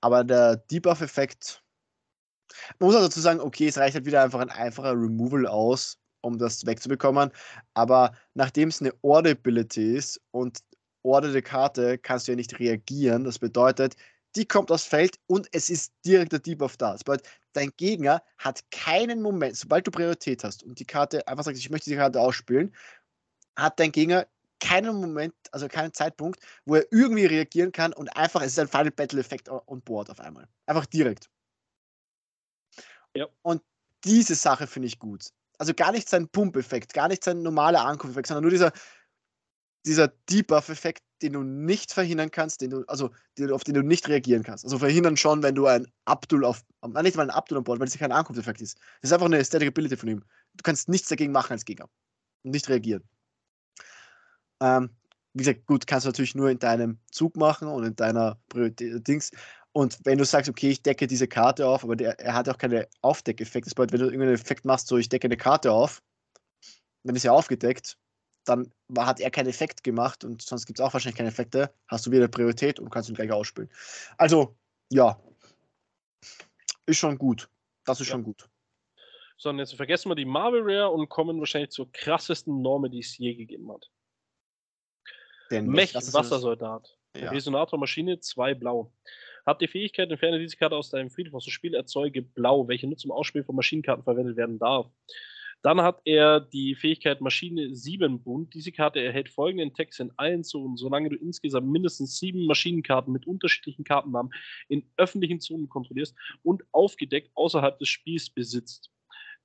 Aber 0.01 0.25
der 0.25 0.57
Debuff-Effekt, 0.57 1.63
man 2.79 2.89
muss 2.89 2.97
auch 2.97 3.03
dazu 3.03 3.21
sagen, 3.21 3.41
okay, 3.41 3.69
es 3.69 3.79
reicht 3.79 3.95
halt 3.95 4.07
wieder 4.07 4.23
einfach 4.23 4.41
ein 4.41 4.51
einfacher 4.51 4.93
Removal 4.93 5.47
aus, 5.47 5.99
um 6.21 6.39
das 6.39 6.67
wegzubekommen. 6.67 7.31
Aber 7.75 8.13
nachdem 8.35 8.69
es 8.69 8.81
eine 8.81 8.93
Order-Ability 9.03 9.97
ist 9.97 10.21
und 10.31 10.61
orderte 11.03 11.43
Karte, 11.43 11.99
kannst 11.99 12.27
du 12.29 12.33
ja 12.33 12.37
nicht 12.37 12.59
reagieren. 12.59 13.25
Das 13.25 13.39
bedeutet, 13.39 13.97
die 14.37 14.47
kommt 14.47 14.71
aufs 14.71 14.85
Feld 14.85 15.19
und 15.27 15.49
es 15.53 15.71
ist 15.71 15.93
direkt 16.05 16.33
der 16.33 16.41
Debuff 16.41 16.77
da. 16.77 16.93
Das 16.93 17.05
bedeutet, 17.05 17.29
dein 17.53 17.73
Gegner 17.77 18.23
hat 18.39 18.63
keinen 18.71 19.23
Moment, 19.23 19.57
sobald 19.57 19.87
du 19.87 19.91
Priorität 19.91 20.45
hast 20.45 20.63
und 20.63 20.79
die 20.79 20.85
Karte 20.85 21.27
einfach 21.27 21.45
sagt, 21.45 21.57
ich 21.57 21.71
möchte 21.71 21.91
die 21.91 21.97
Karte 21.97 22.21
ausspielen, 22.21 22.75
hat 23.57 23.81
dein 23.81 23.93
Gegner 23.93 24.27
keinen 24.61 24.97
Moment, 24.97 25.35
also 25.53 25.69
keinen 25.69 25.93
Zeitpunkt, 25.93 26.41
wo 26.65 26.77
er 26.77 26.87
irgendwie 26.91 27.27
reagieren 27.27 27.73
kann 27.73 27.93
und 27.93 28.09
einfach, 28.17 28.43
es 28.43 28.53
ist 28.53 28.59
ein 28.59 28.69
Final 28.69 28.91
Battle 28.91 29.21
Effekt 29.21 29.49
on 29.49 29.83
board 29.83 30.11
auf 30.11 30.21
einmal. 30.21 30.49
Einfach 30.67 30.87
direkt. 30.87 31.29
Ja. 33.15 33.27
Und 33.43 33.63
diese 34.05 34.35
Sache 34.35 34.67
finde 34.67 34.89
ich 34.89 34.99
gut. 34.99 35.31
Also 35.59 35.75
gar 35.75 35.93
nicht 35.93 36.09
sein 36.09 36.29
Pump-Effekt, 36.29 36.95
gar 36.95 37.09
nicht 37.09 37.25
sein 37.25 37.43
normaler 37.43 37.85
Ankunft-Effekt, 37.85 38.29
sondern 38.29 38.45
nur 38.45 38.53
dieser, 38.53 38.73
dieser 39.85 40.09
Debuff-Effekt, 40.31 41.03
den 41.23 41.33
du 41.33 41.43
nicht 41.43 41.93
verhindern 41.93 42.31
kannst, 42.31 42.61
den 42.61 42.71
du, 42.71 42.85
also 42.87 43.11
den, 43.39 43.51
auf 43.51 43.65
den 43.65 43.75
du 43.75 43.83
nicht 43.83 44.07
reagieren 44.09 44.45
kannst. 44.45 44.65
Also 44.65 44.79
verhindern 44.79 45.17
schon, 45.17 45.43
wenn 45.43 45.57
du 45.57 45.67
ein 45.67 45.87
Abdul 46.05 46.45
auf, 46.45 46.65
nein, 46.87 47.03
nicht 47.03 47.17
mal 47.17 47.25
ein 47.25 47.31
Abdul 47.31 47.59
an 47.59 47.65
Bord, 47.65 47.81
weil 47.81 47.89
es 47.89 47.99
kein 47.99 48.13
Ankunft-Effekt 48.13 48.61
ist. 48.61 48.79
Das 49.01 49.11
ist 49.11 49.13
einfach 49.13 49.27
eine 49.27 49.45
Static 49.45 49.69
Ability 49.69 49.97
von 49.97 50.09
ihm. 50.09 50.25
Du 50.55 50.63
kannst 50.63 50.89
nichts 50.89 51.09
dagegen 51.09 51.33
machen 51.33 51.53
als 51.53 51.65
Gegner 51.65 51.89
und 52.45 52.53
nicht 52.53 52.69
reagieren. 52.69 53.03
Ähm, 54.61 54.91
wie 55.35 55.45
gesagt, 55.45 55.67
gut, 55.67 55.87
kannst 55.87 56.05
du 56.05 56.09
natürlich 56.09 56.35
nur 56.35 56.51
in 56.51 56.59
deinem 56.59 56.99
Zug 57.11 57.37
machen 57.37 57.69
und 57.69 57.85
in 57.85 57.97
deiner 57.97 58.39
Priorität- 58.49 59.07
Dings. 59.07 59.31
Und 59.73 59.99
wenn 60.05 60.19
du 60.19 60.25
sagst, 60.25 60.49
okay, 60.51 60.71
ich 60.71 60.83
decke 60.83 61.07
diese 61.07 61.29
Karte 61.29 61.69
auf, 61.69 61.85
aber 61.85 61.95
der, 61.95 62.19
er 62.19 62.35
hat 62.35 62.49
auch 62.49 62.59
keine 62.59 62.89
Aufdeckeffekte. 63.03 63.69
Das 63.69 63.75
bedeutet, 63.75 63.93
wenn 63.93 64.01
du 64.01 64.07
irgendeinen 64.07 64.35
Effekt 64.35 64.65
machst, 64.65 64.89
so 64.89 64.97
ich 64.97 65.09
decke 65.09 65.27
eine 65.29 65.37
Karte 65.37 65.71
auf, 65.73 66.03
dann 67.05 67.15
ist 67.15 67.25
er 67.25 67.33
aufgedeckt, 67.33 67.97
dann 68.45 68.73
war, 68.89 69.07
hat 69.07 69.21
er 69.21 69.31
keinen 69.31 69.49
Effekt 69.49 69.85
gemacht 69.85 70.25
und 70.25 70.43
sonst 70.43 70.67
gibt 70.67 70.81
es 70.81 70.85
auch 70.85 70.93
wahrscheinlich 70.93 71.17
keine 71.17 71.29
Effekte, 71.29 71.73
hast 71.87 72.07
du 72.07 72.11
wieder 72.11 72.29
Priorität 72.29 72.81
und 72.81 72.91
kannst 72.91 73.09
ihn 73.09 73.15
gleich 73.15 73.31
ausspielen. 73.31 73.71
Also, 74.17 74.57
ja, 74.91 75.21
ist 76.87 76.99
schon 76.99 77.19
gut. 77.19 77.49
Das 77.85 78.01
ist 78.01 78.09
Ja. 78.09 78.13
schon 78.13 78.25
gut. 78.25 78.49
So, 79.37 79.51
und 79.51 79.59
jetzt 79.59 79.75
vergessen 79.75 80.11
wir 80.11 80.17
die 80.17 80.25
Marvel 80.25 80.63
Rare 80.65 80.91
und 80.91 81.09
kommen 81.09 81.39
wahrscheinlich 81.39 81.71
zur 81.71 81.93
krassesten 81.93 82.61
Norme, 82.61 82.91
die 82.91 82.99
es 83.01 83.17
je 83.17 83.35
gegeben 83.35 83.71
hat. 83.71 83.89
Den 85.51 85.69
Mech, 85.69 85.95
Wassersoldat. 85.95 86.97
Ja. 87.17 87.31
Resonatormaschine, 87.31 88.21
2 88.21 88.55
blau. 88.55 88.93
Habt 89.47 89.63
die 89.63 89.69
Fähigkeit, 89.69 90.11
entferne 90.11 90.39
diese 90.39 90.57
Karte 90.57 90.77
aus 90.77 90.91
deinem 90.91 91.11
Friedhof 91.11 91.35
aus 91.35 91.45
dem 91.45 91.53
Spiel, 91.53 91.75
erzeuge 91.75 92.23
blau, 92.23 92.69
welche 92.69 92.87
nur 92.87 92.99
zum 92.99 93.11
Ausspielen 93.11 93.47
von 93.47 93.57
Maschinenkarten 93.57 94.05
verwendet 94.05 94.37
werden 94.37 94.59
darf. 94.59 94.91
Dann 95.63 95.83
hat 95.83 96.01
er 96.05 96.41
die 96.41 96.77
Fähigkeit 96.77 97.21
Maschine 97.21 97.75
7 97.75 98.23
Bund. 98.23 98.55
Diese 98.55 98.71
Karte 98.71 99.01
erhält 99.01 99.29
folgenden 99.29 99.75
Text 99.75 99.99
in 99.99 100.13
allen 100.17 100.45
Zonen, 100.45 100.77
solange 100.77 101.09
du 101.09 101.17
insgesamt 101.17 101.67
mindestens 101.67 102.19
sieben 102.19 102.47
Maschinenkarten 102.47 103.13
mit 103.13 103.27
unterschiedlichen 103.27 103.83
Kartennamen 103.85 104.33
in 104.69 104.89
öffentlichen 104.97 105.41
Zonen 105.41 105.69
kontrollierst 105.69 106.15
und 106.43 106.63
aufgedeckt 106.71 107.31
außerhalb 107.35 107.77
des 107.79 107.89
Spiels 107.89 108.31
besitzt. 108.31 108.93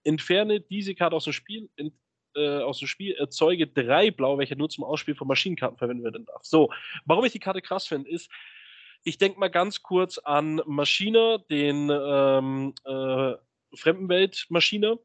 Entferne 0.04 0.60
diese 0.60 0.94
Karte 0.94 1.16
aus 1.16 1.24
dem 1.24 1.34
Spiel, 1.34 1.70
ent, 1.78 1.94
äh, 2.36 2.60
aus 2.60 2.80
dem 2.80 2.88
Spiel, 2.88 3.14
erzeuge 3.16 3.68
drei 3.68 4.12
Blau, 4.12 4.38
welche 4.38 4.56
nur 4.56 4.70
zum 4.70 4.84
Ausspielen 4.84 5.18
von 5.18 5.28
Maschinenkarten 5.28 5.78
verwendet 5.78 6.06
werden 6.06 6.26
darf. 6.26 6.44
So, 6.44 6.72
warum 7.06 7.26
ich 7.26 7.32
die 7.32 7.40
Karte 7.40 7.62
krass 7.62 7.88
finde, 7.88 8.10
ist, 8.10 8.30
ich 9.04 9.18
denke 9.18 9.40
mal 9.40 9.50
ganz 9.50 9.84
kurz 9.84 10.18
an 10.18 10.62
Maschiner, 10.66 11.40
den 11.40 11.90
ähm, 11.92 12.74
äh, 12.86 13.34
Fremdenwelt-Maschiner, 13.76 14.98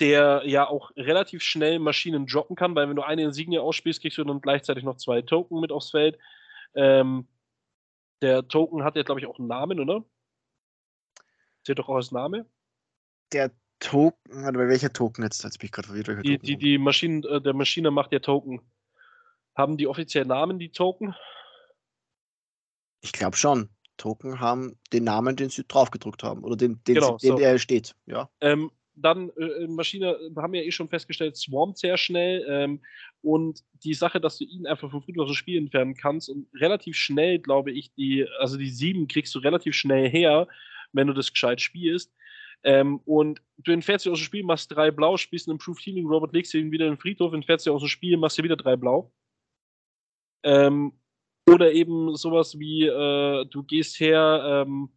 der 0.00 0.42
ja 0.44 0.68
auch 0.68 0.90
relativ 0.96 1.42
schnell 1.42 1.78
Maschinen 1.78 2.26
droppen 2.26 2.56
kann, 2.56 2.74
weil 2.74 2.88
wenn 2.88 2.96
du 2.96 3.02
eine 3.02 3.22
Insignie 3.22 3.58
ausspielst, 3.58 4.02
kriegst 4.02 4.18
du 4.18 4.24
dann 4.24 4.40
gleichzeitig 4.40 4.84
noch 4.84 4.96
zwei 4.96 5.22
Token 5.22 5.60
mit 5.60 5.72
aufs 5.72 5.90
Feld. 5.90 6.18
Ähm, 6.74 7.28
der 8.20 8.46
Token 8.48 8.84
hat 8.84 8.96
ja, 8.96 9.02
glaube 9.02 9.20
ich, 9.20 9.26
auch 9.26 9.38
einen 9.38 9.48
Namen, 9.48 9.80
oder? 9.80 10.04
Zählt 11.64 11.78
doch 11.78 11.88
auch 11.88 11.96
als 11.96 12.12
Name. 12.12 12.46
Der 13.32 13.50
Token, 13.84 14.42
warte 14.42 14.56
mal, 14.56 14.68
welcher 14.68 14.90
Token 14.90 15.24
jetzt? 15.24 15.44
Jetzt 15.44 15.58
bin 15.58 15.66
ich 15.66 15.72
gerade 15.72 15.88
verwirrt. 15.88 16.08
Die, 16.24 16.38
Token 16.38 16.46
die, 16.46 16.56
die 16.56 16.78
Maschinen, 16.78 17.22
äh, 17.24 17.40
der 17.40 17.52
Maschine 17.52 17.90
macht 17.90 18.12
ja 18.12 18.18
Token. 18.18 18.62
Haben 19.54 19.76
die 19.76 19.86
offiziell 19.86 20.24
Namen, 20.24 20.58
die 20.58 20.70
Token? 20.72 21.14
Ich 23.02 23.12
glaube 23.12 23.36
schon. 23.36 23.68
Token 23.98 24.40
haben 24.40 24.78
den 24.94 25.04
Namen, 25.04 25.36
den 25.36 25.50
sie 25.50 25.64
draufgedruckt 25.68 26.22
haben. 26.22 26.42
Oder 26.44 26.56
den, 26.56 26.82
den, 26.84 26.94
Genau, 26.94 27.18
sie, 27.18 27.28
den 27.28 27.36
so. 27.36 27.38
der 27.38 27.58
steht. 27.58 27.94
Ja. 28.06 28.30
Ähm, 28.40 28.70
dann, 28.96 29.28
äh, 29.36 29.66
Maschine, 29.66 30.12
äh, 30.12 30.34
haben 30.34 30.54
wir 30.54 30.62
ja 30.62 30.66
eh 30.66 30.72
schon 30.72 30.88
festgestellt, 30.88 31.36
swarmt 31.36 31.76
sehr 31.76 31.98
schnell. 31.98 32.42
Ähm, 32.48 32.80
und 33.20 33.60
die 33.84 33.92
Sache, 33.92 34.18
dass 34.18 34.38
du 34.38 34.44
ihn 34.44 34.66
einfach 34.66 34.90
vom 34.90 35.02
Friedhof 35.02 35.26
dem 35.26 35.34
Spiel 35.34 35.58
entfernen 35.58 35.94
kannst 35.94 36.30
und 36.30 36.48
relativ 36.54 36.96
schnell, 36.96 37.38
glaube 37.38 37.70
ich, 37.70 37.92
die, 37.92 38.26
also 38.38 38.56
die 38.56 38.70
sieben 38.70 39.08
kriegst 39.08 39.34
du 39.34 39.40
relativ 39.40 39.74
schnell 39.74 40.08
her, 40.08 40.48
wenn 40.92 41.06
du 41.06 41.12
das 41.12 41.30
gescheit 41.30 41.60
spielst. 41.60 42.14
Ähm, 42.64 43.00
und 43.04 43.42
du 43.58 43.72
entfernst 43.72 44.06
dich 44.06 44.12
aus 44.12 44.18
dem 44.18 44.24
Spiel, 44.24 44.42
machst 44.42 44.74
drei 44.74 44.90
Blau, 44.90 45.16
spielst 45.16 45.48
einen 45.48 45.56
Improved 45.56 45.84
Healing 45.84 46.06
Robot, 46.06 46.32
legst 46.32 46.54
ihn 46.54 46.72
wieder 46.72 46.86
in 46.86 46.92
den 46.92 46.98
Friedhof, 46.98 47.32
entfernst 47.32 47.66
dich 47.66 47.72
aus 47.72 47.82
dem 47.82 47.88
Spiel, 47.88 48.16
machst 48.16 48.38
dir 48.38 48.42
wieder 48.42 48.56
drei 48.56 48.76
Blau. 48.76 49.12
Ähm, 50.42 50.92
oder 51.48 51.72
eben 51.72 52.16
sowas 52.16 52.58
wie, 52.58 52.84
äh, 52.84 53.44
du 53.46 53.62
gehst 53.64 54.00
her, 54.00 54.64
ähm, 54.66 54.88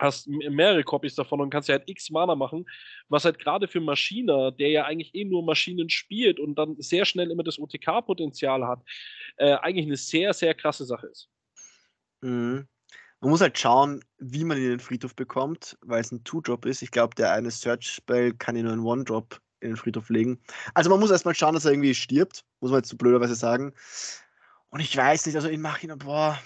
hast 0.00 0.28
mehrere 0.28 0.84
Copies 0.84 1.14
davon 1.14 1.40
und 1.40 1.50
kannst 1.50 1.68
ja 1.68 1.76
halt 1.76 1.88
x 1.88 2.10
Mana 2.10 2.34
machen, 2.34 2.66
was 3.08 3.24
halt 3.24 3.38
gerade 3.38 3.66
für 3.66 3.80
Maschiner, 3.80 4.52
der 4.52 4.70
ja 4.70 4.84
eigentlich 4.84 5.14
eh 5.14 5.24
nur 5.24 5.42
Maschinen 5.42 5.90
spielt 5.90 6.38
und 6.38 6.56
dann 6.56 6.76
sehr 6.80 7.04
schnell 7.04 7.30
immer 7.30 7.42
das 7.42 7.58
OTK-Potenzial 7.58 8.66
hat, 8.66 8.80
äh, 9.36 9.54
eigentlich 9.54 9.86
eine 9.86 9.96
sehr, 9.96 10.32
sehr 10.32 10.54
krasse 10.54 10.84
Sache 10.84 11.08
ist. 11.08 11.28
Mhm. 12.20 12.68
Man 13.20 13.30
muss 13.30 13.40
halt 13.40 13.58
schauen, 13.58 14.04
wie 14.18 14.44
man 14.44 14.58
ihn 14.58 14.64
in 14.64 14.70
den 14.70 14.80
Friedhof 14.80 15.14
bekommt, 15.14 15.76
weil 15.82 16.00
es 16.00 16.12
ein 16.12 16.22
Two-Drop 16.22 16.64
ist. 16.66 16.82
Ich 16.82 16.90
glaube, 16.90 17.14
der 17.16 17.32
eine 17.32 17.50
Search-Spell 17.50 18.34
kann 18.34 18.56
ihn 18.56 18.64
nur 18.64 18.74
in 18.74 18.80
One-Drop 18.80 19.40
in 19.60 19.70
den 19.70 19.76
Friedhof 19.76 20.08
legen. 20.08 20.38
Also 20.74 20.88
man 20.88 21.00
muss 21.00 21.10
erstmal 21.10 21.34
schauen, 21.34 21.54
dass 21.54 21.64
er 21.64 21.72
irgendwie 21.72 21.94
stirbt, 21.94 22.44
muss 22.60 22.70
man 22.70 22.80
jetzt 22.80 22.90
so 22.90 22.96
blöderweise 22.96 23.34
sagen. 23.34 23.74
Und 24.70 24.80
ich 24.80 24.96
weiß 24.96 25.26
nicht, 25.26 25.34
also 25.34 25.48
in 25.48 25.60
Machina, 25.60 25.96
boah. 25.96 26.38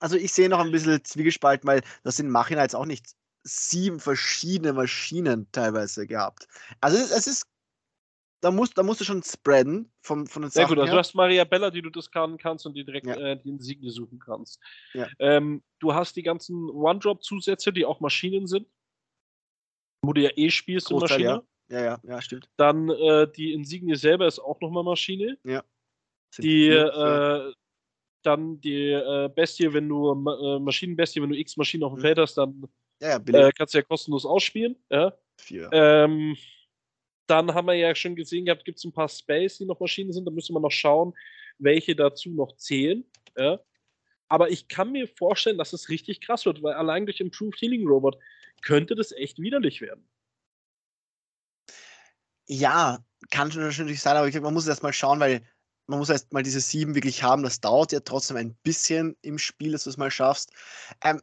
Also 0.00 0.16
ich 0.16 0.32
sehe 0.32 0.48
noch 0.48 0.60
ein 0.60 0.72
bisschen 0.72 1.04
Zwiegespalten, 1.04 1.66
weil 1.68 1.82
das 2.02 2.18
in 2.18 2.30
Machina 2.30 2.62
jetzt 2.62 2.76
auch 2.76 2.86
nicht 2.86 3.06
sieben 3.42 4.00
verschiedene 4.00 4.72
Maschinen 4.72 5.46
teilweise 5.52 6.06
gehabt. 6.06 6.48
Also 6.80 6.96
es, 6.96 7.10
es 7.10 7.26
ist, 7.26 7.46
da 8.40 8.50
musst, 8.50 8.76
da 8.76 8.82
musst 8.82 9.00
du 9.00 9.04
schon 9.04 9.22
spreaden 9.22 9.90
vom, 10.02 10.26
von 10.26 10.42
den 10.42 10.50
Sehr 10.50 10.62
Sachen 10.62 10.74
gut, 10.74 10.78
also 10.80 10.90
du 10.90 10.94
her. 10.94 10.98
hast 11.00 11.14
Maria 11.14 11.44
Bella, 11.44 11.70
die 11.70 11.82
du 11.82 11.90
diskarden 11.90 12.38
kannst 12.38 12.66
und 12.66 12.74
die 12.74 12.84
direkt 12.84 13.06
Ja. 13.06 13.16
äh, 13.16 13.36
die 13.42 13.48
Insigne 13.48 13.90
suchen 13.90 14.18
kannst. 14.18 14.60
Ja. 14.94 15.08
Ähm, 15.18 15.62
du 15.78 15.94
hast 15.94 16.16
die 16.16 16.22
ganzen 16.22 16.68
One-Drop-Zusätze, 16.70 17.72
die 17.72 17.84
auch 17.84 18.00
Maschinen 18.00 18.46
sind, 18.46 18.68
wo 20.02 20.12
du 20.12 20.22
ja 20.22 20.30
eh 20.36 20.50
spielst 20.50 20.90
in 20.90 20.98
Großteil, 20.98 21.18
Maschine. 21.20 21.46
Ja, 21.68 21.80
ja, 21.82 22.00
ja, 22.04 22.22
stimmt. 22.22 22.48
Dann 22.56 22.88
äh, 22.90 23.26
die 23.32 23.52
Insigne 23.52 23.96
selber 23.96 24.26
ist 24.26 24.38
auch 24.38 24.60
nochmal 24.60 24.84
Maschine. 24.84 25.36
Sind 25.42 26.44
Die, 26.44 26.68
äh, 26.68 27.52
dann 28.22 28.60
die 28.60 28.90
äh, 28.92 29.28
Bestie, 29.34 29.72
wenn 29.72 29.88
du 29.88 30.12
äh, 30.12 30.58
Maschinenbestie, 30.60 31.22
wenn 31.22 31.30
du 31.30 31.38
X 31.38 31.56
Maschinen 31.56 31.84
auf 31.84 31.92
dem 31.94 31.98
Mhm. 31.98 32.02
Feld 32.02 32.18
hast, 32.18 32.34
dann 32.34 32.68
ja, 33.00 33.18
ja, 33.18 33.48
äh, 33.48 33.52
kannst 33.52 33.74
du 33.74 33.78
ja 33.78 33.82
kostenlos 33.82 34.24
ausspielen. 34.26 34.76
Ja? 34.90 35.12
vier. 35.38 35.70
Ähm, 35.72 36.36
dann 37.26 37.54
haben 37.54 37.66
wir 37.66 37.74
ja 37.74 37.94
schon 37.94 38.16
gesehen 38.16 38.44
gehabt, 38.44 38.64
gibt 38.64 38.78
es 38.78 38.84
ein 38.84 38.92
paar 38.92 39.08
Space, 39.08 39.58
die 39.58 39.66
noch 39.66 39.80
Maschinen 39.80 40.12
sind. 40.12 40.24
Da 40.24 40.30
müsste 40.30 40.52
man 40.52 40.62
noch 40.62 40.70
schauen, 40.70 41.14
welche 41.58 41.96
dazu 41.96 42.30
noch 42.30 42.56
zählen. 42.56 43.04
Ja. 43.36 43.60
Aber 44.28 44.50
ich 44.50 44.68
kann 44.68 44.92
mir 44.92 45.06
vorstellen, 45.06 45.58
dass 45.58 45.72
es 45.72 45.88
richtig 45.88 46.20
krass 46.20 46.46
wird, 46.46 46.62
weil 46.62 46.74
allein 46.74 47.06
durch 47.06 47.20
Improved 47.20 47.60
Healing 47.60 47.86
Robot 47.86 48.18
könnte 48.62 48.94
das 48.94 49.12
echt 49.12 49.38
widerlich 49.38 49.80
werden. 49.80 50.08
Ja, 52.48 53.04
kann 53.30 53.50
schon 53.50 53.62
natürlich 53.62 54.00
sein, 54.00 54.16
aber 54.16 54.28
ich, 54.28 54.40
man 54.40 54.54
muss 54.54 54.66
erst 54.66 54.82
mal 54.82 54.92
schauen, 54.92 55.20
weil 55.20 55.42
man 55.86 55.98
muss 55.98 56.10
erst 56.10 56.32
mal 56.32 56.42
diese 56.42 56.60
sieben 56.60 56.94
wirklich 56.94 57.22
haben. 57.22 57.42
Das 57.42 57.60
dauert 57.60 57.92
ja 57.92 58.00
trotzdem 58.00 58.36
ein 58.36 58.54
bisschen 58.62 59.16
im 59.22 59.38
Spiel, 59.38 59.72
dass 59.72 59.84
du 59.84 59.90
es 59.90 59.96
mal 59.96 60.10
schaffst. 60.10 60.52
Ähm, 61.02 61.20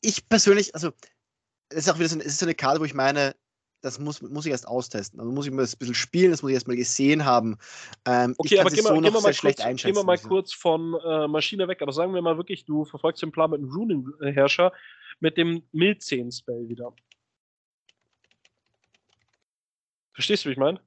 ich 0.00 0.28
persönlich, 0.28 0.74
also 0.74 0.92
es 1.68 1.86
ist 1.86 1.88
auch 1.88 1.98
wieder 1.98 2.08
so, 2.08 2.18
es 2.18 2.26
ist 2.26 2.38
so 2.38 2.46
eine 2.46 2.54
Karte, 2.54 2.80
wo 2.80 2.84
ich 2.84 2.94
meine, 2.94 3.34
das 3.82 3.98
muss, 3.98 4.22
muss 4.22 4.46
ich 4.46 4.52
erst 4.52 4.66
austesten. 4.66 5.20
Also 5.20 5.32
muss 5.32 5.44
ich 5.46 5.52
mal 5.52 5.62
ein 5.62 5.78
bisschen 5.78 5.94
spielen, 5.94 6.30
das 6.30 6.42
muss 6.42 6.50
ich 6.50 6.54
erst 6.54 6.68
mal 6.68 6.76
gesehen 6.76 7.24
haben. 7.24 7.58
Ähm, 8.06 8.34
okay, 8.38 8.60
aber 8.60 8.70
gehen 8.70 8.84
wir, 8.84 8.88
so 8.88 8.94
gehen, 8.94 9.04
wir 9.04 9.20
mal 9.20 9.34
kurz, 9.34 9.82
gehen 9.82 9.96
wir 9.96 10.04
mal 10.04 10.18
kurz 10.18 10.52
von 10.52 10.94
äh, 11.04 11.28
Maschine 11.28 11.68
weg. 11.68 11.82
Aber 11.82 11.92
sagen 11.92 12.14
wir 12.14 12.22
mal 12.22 12.36
wirklich, 12.36 12.64
du 12.64 12.84
verfolgst 12.84 13.22
den 13.22 13.32
Plan 13.32 13.50
mit 13.50 13.60
einem 13.60 13.72
Runenherrscher 13.72 14.72
mit 15.20 15.36
dem 15.36 15.62
Mild-10-Spell 15.72 16.68
wieder. 16.68 16.94
Verstehst 20.12 20.44
du, 20.44 20.48
wie 20.48 20.52
ich 20.52 20.58
meine? 20.58 20.80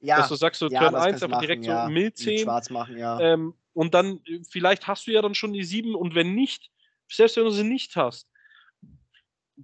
Ja. 0.00 0.18
Dass 0.18 0.28
du 0.28 0.34
sagst, 0.36 0.62
du 0.62 0.68
ja, 0.68 0.80
Turn 0.80 0.94
1 0.94 1.14
einfach 1.14 1.28
machen, 1.28 1.40
direkt 1.42 1.64
ja. 1.64 1.86
so 1.86 1.90
Mild 1.90 2.16
10. 2.16 2.38
Schwarz 2.38 2.70
machen, 2.70 2.96
ja. 2.96 3.20
Ähm, 3.20 3.54
und 3.72 3.94
dann, 3.94 4.20
äh, 4.26 4.40
vielleicht 4.48 4.86
hast 4.86 5.06
du 5.06 5.10
ja 5.10 5.22
dann 5.22 5.34
schon 5.34 5.52
die 5.52 5.64
7 5.64 5.94
und 5.94 6.14
wenn 6.14 6.34
nicht, 6.34 6.70
selbst 7.08 7.36
wenn 7.36 7.44
du 7.44 7.50
sie 7.50 7.64
nicht 7.64 7.96
hast, 7.96 8.28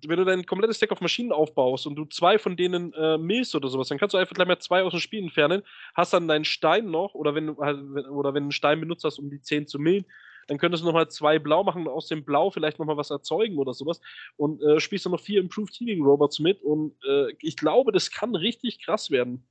wenn 0.03 0.19
du 0.19 0.25
dein 0.25 0.45
komplettes 0.47 0.79
Deck 0.79 0.91
auf 0.93 1.01
Maschinen 1.01 1.33
aufbaust 1.33 1.87
und 1.87 1.95
du 1.95 2.05
zwei 2.07 2.39
von 2.39 2.57
denen 2.57 2.93
äh, 2.95 3.17
millst 3.19 3.55
oder 3.55 3.69
sowas, 3.69 3.89
dann 3.89 3.99
kannst 3.99 4.15
du 4.15 4.19
einfach 4.19 4.35
gleich 4.35 4.49
mal 4.49 4.59
zwei 4.59 4.83
aus 4.83 4.93
dem 4.93 5.01
Spiel 5.01 5.23
entfernen, 5.23 5.63
hast 5.95 6.13
dann 6.13 6.29
deinen 6.29 6.45
Stein 6.45 6.91
noch, 6.91 7.15
oder 7.15 7.35
wenn 7.35 7.47
du 7.49 7.57
halt, 7.59 7.79
oder 8.09 8.35
wenn 8.35 8.45
du 8.45 8.47
einen 8.47 8.53
Stein 8.53 8.81
benutzt 8.81 9.05
hast, 9.05 9.19
um 9.19 9.31
die 9.31 9.41
10 9.41 9.67
zu 9.67 9.79
millen, 9.79 10.05
dann 10.49 10.59
könntest 10.59 10.83
du 10.83 10.87
nochmal 10.87 11.09
zwei 11.09 11.39
Blau 11.39 11.65
machen 11.65 11.87
und 11.87 11.93
aus 11.93 12.09
dem 12.09 12.25
Blau 12.25 12.51
vielleicht 12.51 12.79
nochmal 12.79 12.97
was 12.97 13.11
erzeugen 13.11 13.59
oder 13.59 13.73
sowas 13.73 14.01
und 14.37 14.63
äh, 14.63 14.81
spielst 14.81 15.07
dann 15.07 15.13
noch 15.13 15.21
vier 15.21 15.41
Improved 15.41 15.75
Healing 15.75 16.03
Robots 16.05 16.39
mit 16.41 16.61
und 16.63 16.95
äh, 17.05 17.33
ich 17.41 17.57
glaube, 17.57 17.93
das 17.93 18.11
kann 18.11 18.35
richtig 18.35 18.81
krass 18.85 19.11
werden. 19.11 19.47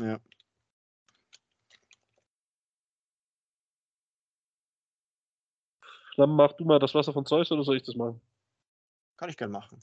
Ja. 0.00 0.20
Dann 6.16 6.30
mach 6.30 6.52
du 6.52 6.64
mal 6.64 6.78
das 6.78 6.94
Wasser 6.94 7.12
von 7.12 7.26
Zeus 7.26 7.50
oder 7.50 7.62
soll 7.64 7.76
ich 7.76 7.82
das 7.82 7.94
machen? 7.96 8.20
Kann 9.20 9.28
ich 9.28 9.36
gerne 9.36 9.52
machen. 9.52 9.78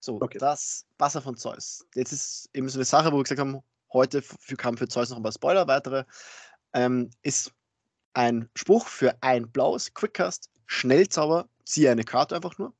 So, 0.00 0.20
okay. 0.20 0.38
das 0.38 0.84
Wasser 0.98 1.22
von 1.22 1.36
Zeus. 1.36 1.86
Jetzt 1.94 2.12
ist 2.12 2.50
eben 2.54 2.68
so 2.68 2.76
eine 2.76 2.84
Sache, 2.84 3.12
wo 3.12 3.18
wir 3.18 3.22
gesagt 3.22 3.38
haben, 3.38 3.60
heute 3.92 4.20
für 4.20 4.56
Kampf 4.56 4.80
für 4.80 4.88
Zeus 4.88 5.10
noch 5.10 5.16
ein 5.16 5.22
paar 5.22 5.30
Spoiler 5.30 5.68
weitere. 5.68 6.02
Ähm, 6.72 7.08
ist 7.22 7.52
ein 8.14 8.48
Spruch 8.56 8.88
für 8.88 9.14
ein 9.22 9.48
blaues 9.48 9.94
Quickcast, 9.94 10.50
Schnellzauber, 10.66 11.48
ziehe 11.64 11.88
eine 11.88 12.02
Karte 12.02 12.34
einfach 12.34 12.58
nur. 12.58 12.74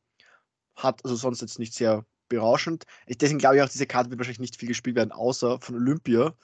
Hat 0.75 1.01
also 1.05 1.15
sonst 1.15 1.43
jetzt 1.43 1.61
nicht 1.61 1.75
sehr 1.75 2.05
berauschend. 2.29 2.87
Ich, 3.07 3.19
deswegen 3.19 3.39
glaube 3.39 3.59
ich 3.59 3.63
auch, 3.63 3.69
diese 3.69 3.87
Karte 3.87 4.11
wird 4.11 4.19
wahrscheinlich 4.19 4.41
nicht 4.41 4.57
viel 4.57 4.69
gespielt 4.69 4.97
werden, 4.97 5.13
außer 5.13 5.61
von 5.61 5.77
Olympia. 5.77 6.35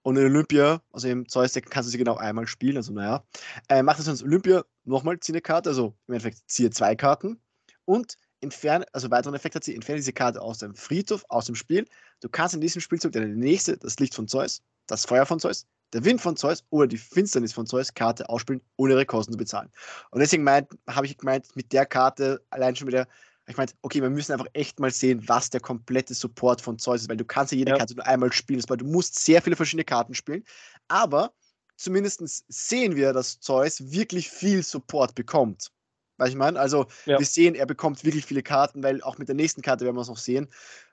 Und 0.00 0.16
in 0.16 0.24
Olympia, 0.24 0.80
also 0.92 1.08
im 1.08 1.28
Zeus-Deck, 1.28 1.68
kannst 1.68 1.88
du 1.88 1.90
sie 1.90 1.98
genau 1.98 2.16
einmal 2.16 2.46
spielen. 2.46 2.78
Also, 2.78 2.94
naja. 2.94 3.22
Äh, 3.68 3.82
macht 3.82 3.98
das 3.98 4.06
sonst 4.06 4.22
Olympia 4.22 4.64
nochmal, 4.84 5.20
ziehe 5.20 5.34
eine 5.34 5.42
Karte, 5.42 5.68
also 5.68 5.94
im 6.06 6.14
Endeffekt 6.14 6.38
ziehe 6.46 6.70
zwei 6.70 6.96
Karten. 6.96 7.38
Und 7.84 8.16
entferne, 8.40 8.86
also 8.92 9.10
weiteren 9.10 9.34
Effekt 9.34 9.54
hat 9.54 9.64
sie, 9.64 9.74
entferne 9.74 9.98
diese 9.98 10.12
Karte 10.12 10.40
aus 10.40 10.58
dem 10.58 10.74
Friedhof, 10.74 11.24
aus 11.28 11.46
dem 11.46 11.54
Spiel. 11.54 11.86
Du 12.20 12.28
kannst 12.28 12.54
in 12.54 12.60
diesem 12.60 12.80
Spielzug 12.80 13.12
deine 13.12 13.28
nächste, 13.28 13.76
das 13.76 13.98
Licht 13.98 14.14
von 14.14 14.28
Zeus, 14.28 14.62
das 14.86 15.04
Feuer 15.04 15.26
von 15.26 15.40
Zeus, 15.40 15.66
der 15.92 16.04
Wind 16.04 16.20
von 16.20 16.36
Zeus 16.36 16.64
oder 16.70 16.86
die 16.86 16.98
Finsternis 16.98 17.52
von 17.52 17.66
Zeus 17.66 17.92
Karte 17.94 18.28
ausspielen, 18.28 18.62
ohne 18.76 18.94
ihre 18.94 19.06
Kosten 19.06 19.32
zu 19.32 19.38
bezahlen. 19.38 19.70
Und 20.10 20.20
deswegen 20.20 20.48
habe 20.48 21.06
ich 21.06 21.18
gemeint, 21.18 21.54
mit 21.56 21.72
der 21.72 21.86
Karte 21.86 22.42
allein 22.50 22.76
schon 22.76 22.88
wieder, 22.88 23.06
ich 23.46 23.56
meinte, 23.56 23.74
okay, 23.82 24.00
wir 24.00 24.10
müssen 24.10 24.32
einfach 24.32 24.46
echt 24.52 24.78
mal 24.78 24.92
sehen, 24.92 25.28
was 25.28 25.50
der 25.50 25.60
komplette 25.60 26.14
Support 26.14 26.60
von 26.60 26.78
Zeus 26.78 27.02
ist, 27.02 27.08
weil 27.08 27.16
du 27.16 27.24
kannst 27.24 27.52
ja 27.52 27.58
jede 27.58 27.72
ja. 27.72 27.78
Karte 27.78 27.96
nur 27.96 28.06
einmal 28.06 28.32
spielen, 28.32 28.62
weil 28.68 28.76
du 28.76 28.84
musst 28.84 29.18
sehr 29.18 29.42
viele 29.42 29.56
verschiedene 29.56 29.84
Karten 29.84 30.14
spielen, 30.14 30.44
aber 30.86 31.32
zumindest 31.76 32.44
sehen 32.48 32.94
wir, 32.94 33.12
dass 33.12 33.40
Zeus 33.40 33.90
wirklich 33.90 34.30
viel 34.30 34.62
Support 34.62 35.14
bekommt. 35.14 35.72
Weißt 36.20 36.32
ich 36.32 36.36
meine? 36.36 36.60
Also 36.60 36.86
ja. 37.06 37.18
wir 37.18 37.24
sehen, 37.24 37.54
er 37.54 37.64
bekommt 37.64 38.04
wirklich 38.04 38.26
viele 38.26 38.42
Karten, 38.42 38.82
weil 38.82 39.02
auch 39.02 39.16
mit 39.16 39.28
der 39.28 39.34
nächsten 39.34 39.62
Karte 39.62 39.86
werden 39.86 39.96
wir 39.96 40.02
es 40.02 40.08
noch 40.08 40.18
sehen. 40.18 40.48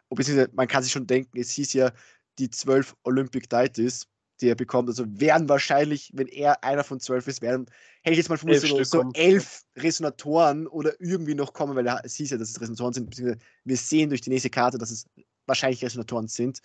Beziehungsweise 0.10 0.50
man 0.54 0.70
kann 0.70 0.84
sich 0.84 0.94
schon 0.94 1.06
denken, 1.06 1.38
es 1.38 1.52
hieß 1.52 1.74
ja 1.74 1.92
die 2.40 2.50
12 2.50 2.96
Olympic 3.04 3.50
Deities, 3.50 4.08
die 4.40 4.48
er 4.48 4.56
bekommt. 4.56 4.88
Also 4.88 5.04
werden 5.08 5.50
wahrscheinlich, 5.50 6.12
wenn 6.14 6.28
er 6.28 6.64
einer 6.64 6.86
von 6.86 7.02
zwölf 7.02 7.28
ist, 7.28 7.42
werden, 7.42 7.66
hätte 8.04 8.14
ich 8.14 8.20
jetzt 8.20 8.30
mal 8.30 8.38
vermutet, 8.38 8.70
so, 8.70 8.82
so 8.86 9.12
elf 9.16 9.64
Resonatoren 9.76 10.66
oder 10.66 10.94
irgendwie 11.02 11.36
noch 11.36 11.52
kommen, 11.52 11.76
weil 11.76 11.88
es 12.04 12.16
hieß 12.16 12.30
ja, 12.30 12.38
dass 12.38 12.52
es 12.52 12.62
Resonatoren 12.62 12.94
sind. 12.94 13.10
Beziehungsweise 13.10 13.42
Wir 13.66 13.78
sehen 13.78 14.08
durch 14.08 14.22
die 14.22 14.30
nächste 14.30 14.50
Karte, 14.50 14.78
dass 14.78 14.92
es 14.92 15.08
wahrscheinlich 15.46 15.84
Resonatoren 15.84 16.30
sind. 16.30 16.60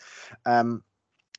Ähm, 0.44 0.84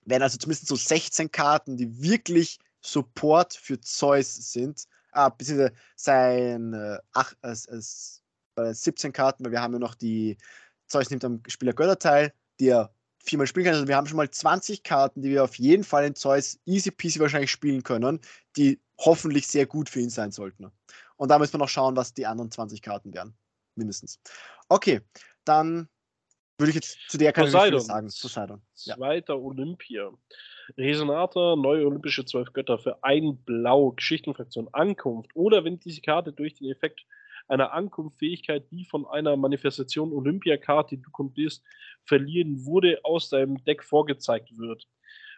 werden 0.04 0.24
also 0.24 0.38
zumindest 0.38 0.68
so 0.68 0.76
16 0.76 1.32
Karten, 1.32 1.78
die 1.78 2.02
wirklich 2.02 2.60
Support 2.82 3.54
für 3.54 3.80
Zeus 3.80 4.36
sind 4.52 4.88
ah, 5.14 5.30
beziehungsweise 5.30 5.74
sein 5.96 6.74
äh, 6.74 7.00
ach, 7.14 7.34
es, 7.42 8.22
äh, 8.56 8.74
17 8.74 9.14
Karten, 9.14 9.44
weil 9.46 9.52
wir 9.52 9.62
haben 9.62 9.74
ja 9.74 9.80
noch 9.80 9.96
die 9.96 10.38
Zeus 10.88 11.10
nimmt 11.10 11.26
am 11.26 11.42
Spieler 11.48 11.74
Götter 11.74 11.98
teil, 11.98 12.34
die 12.60 12.70
er 12.70 12.94
viermal 13.24 13.48
spielen 13.48 13.66
kann. 13.66 13.76
Also 13.76 13.88
wir 13.88 13.96
haben 13.96 14.08
schon 14.08 14.18
mal 14.18 14.30
20 14.30 14.84
Karten, 14.84 15.22
die 15.22 15.30
wir 15.30 15.44
auf 15.44 15.56
jeden 15.56 15.84
Fall 15.84 16.06
in 16.06 16.16
Zeus 16.16 16.60
easy 16.66 16.92
peasy 16.92 17.20
wahrscheinlich 17.20 17.52
spielen 17.52 17.84
können, 17.84 18.20
die 18.58 18.80
hoffentlich 19.00 19.48
sehr 19.48 19.66
gut 19.66 19.90
für 19.90 20.02
ihn 20.02 20.10
sein 20.10 20.32
sollten. 20.32 20.72
Und 21.16 21.30
da 21.30 21.40
müssen 21.40 21.54
wir 21.54 21.60
noch 21.60 21.70
schauen, 21.70 21.96
was 21.96 22.14
die 22.14 22.26
anderen 22.26 22.52
20 22.52 22.82
Karten 22.82 23.14
wären. 23.14 23.34
Mindestens. 23.76 24.20
Okay, 24.70 25.02
dann 25.46 25.90
würde 26.64 26.70
ich 26.70 26.76
jetzt 26.76 26.98
zu 27.10 27.18
der 27.18 27.34
Poseidon. 27.34 27.82
sagen. 27.82 28.08
Poseidon. 28.08 28.62
Ja. 28.86 28.96
Zweiter 28.96 29.38
Olympia. 29.38 30.12
Resonator, 30.78 31.58
neue 31.58 31.86
olympische 31.86 32.24
zwölf 32.24 32.54
Götter 32.54 32.80
für 32.80 33.04
ein 33.04 33.38
Blau, 33.44 33.92
Geschichtenfraktion, 33.92 34.70
Ankunft. 34.72 35.32
Oder 35.34 35.66
wenn 35.66 35.80
diese 35.80 36.00
Karte 36.00 36.32
durch 36.32 36.54
den 36.54 36.72
Effekt 36.72 37.06
einer 37.50 37.74
Ankunftfähigkeit, 37.74 38.72
die 38.72 38.86
von 38.86 39.06
einer 39.06 39.36
Manifestation 39.36 40.14
Olympia-Karte, 40.14 40.96
die 40.96 41.02
du 41.02 41.12
kontrollierst, 41.12 41.62
verlieren 42.06 42.66
wurde, 42.66 43.02
aus 43.04 43.28
deinem 43.28 43.62
Deck 43.66 43.84
vorgezeigt 43.84 44.58
wird. 44.58 44.88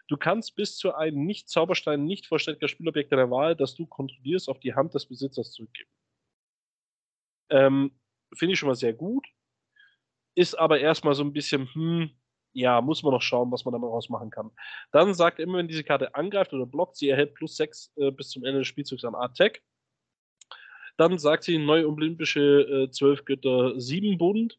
Du 0.08 0.18
kannst 0.18 0.56
bis 0.56 0.78
zu 0.78 0.94
einem 0.94 1.26
Nicht-Zauberstein, 1.26 2.06
nicht 2.06 2.28
vollständiger 2.28 2.68
Spielobjekt 2.68 3.12
deiner 3.12 3.32
Wahl, 3.32 3.56
das 3.56 3.74
du 3.74 3.88
kontrollierst, 3.88 4.48
auf 4.48 4.60
die 4.60 4.76
Hand 4.76 4.94
des 4.94 5.08
Besitzers 5.08 5.52
zurückgeben. 5.54 5.90
Ähm, 7.50 7.92
Finde 8.36 8.54
ich 8.54 8.60
schon 8.60 8.70
mal 8.70 8.76
sehr 8.76 8.94
gut. 8.94 9.26
Ist 10.36 10.56
aber 10.56 10.80
erstmal 10.80 11.16
so 11.16 11.24
ein 11.24 11.34
bisschen, 11.34 11.70
hm, 11.74 12.12
ja, 12.54 12.82
muss 12.82 13.04
man 13.04 13.14
noch 13.14 13.22
schauen, 13.22 13.52
was 13.52 13.66
man 13.66 13.74
damit 13.74 13.90
rausmachen 13.90 14.30
kann. 14.30 14.52
Dann 14.92 15.14
sagt 15.14 15.40
immer, 15.40 15.58
wenn 15.58 15.68
diese 15.68 15.84
Karte 15.84 16.16
angreift 16.16 16.54
oder 16.54 16.66
blockt, 16.66 16.98
sie 16.98 17.10
erhält 17.10 17.34
plus 17.34 17.58
6 17.58 17.94
äh, 17.98 18.12
bis 18.12 18.30
zum 18.30 18.46
Ende 18.46 18.60
des 18.60 18.68
Spielzugs 18.68 19.04
an 19.04 19.16
Attack. 19.16 19.62
Dann 20.98 21.18
sagt 21.18 21.44
sie, 21.44 21.58
neue 21.58 21.88
olympische 21.88 22.86
äh, 22.88 22.92
12 22.92 23.26
Götter 23.26 23.80
7 23.80 24.18
Bund. 24.18 24.58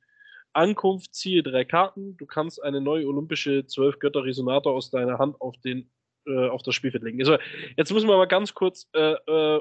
Ankunft, 0.53 1.15
ziehe 1.15 1.43
drei 1.43 1.65
Karten. 1.65 2.17
Du 2.17 2.27
kannst 2.27 2.63
eine 2.63 2.81
neue 2.81 3.07
olympische 3.07 3.67
12 3.67 3.99
Götter 3.99 4.25
Resonator 4.25 4.73
aus 4.73 4.91
deiner 4.91 5.19
Hand 5.19 5.41
auf, 5.41 5.57
den, 5.59 5.91
äh, 6.27 6.49
auf 6.49 6.63
das 6.63 6.75
Spielfeld 6.75 7.05
legen. 7.05 7.21
Also, 7.21 7.37
jetzt 7.77 7.93
müssen 7.93 8.09
wir 8.09 8.17
mal 8.17 8.27
ganz 8.27 8.55
kurz 8.55 8.89
äh, 8.95 9.13
äh, 9.13 9.61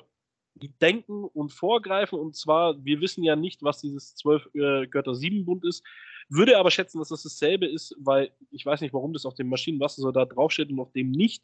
denken 0.56 1.24
und 1.26 1.52
vorgreifen. 1.52 2.20
Und 2.20 2.36
zwar, 2.36 2.84
wir 2.84 3.02
wissen 3.02 3.24
ja 3.24 3.36
nicht, 3.36 3.64
was 3.64 3.82
dieses 3.82 4.16
12 4.16 4.50
äh, 4.54 4.88
Götter 4.88 5.16
7 5.16 5.46
Bund 5.46 5.66
ist. 5.66 5.84
Würde 6.28 6.58
aber 6.58 6.72
schätzen, 6.72 6.98
dass 6.98 7.10
das 7.10 7.22
dasselbe 7.22 7.68
ist, 7.68 7.96
weil 8.00 8.32
ich 8.50 8.66
weiß 8.66 8.82
nicht, 8.82 8.94
warum 8.94 9.14
das 9.14 9.26
auf 9.26 9.36
dem 9.36 9.48
Maschinenwassersoldat 9.48 10.36
draufsteht 10.36 10.72
und 10.72 10.80
auf 10.80 10.92
dem 10.92 11.12
nicht. 11.12 11.44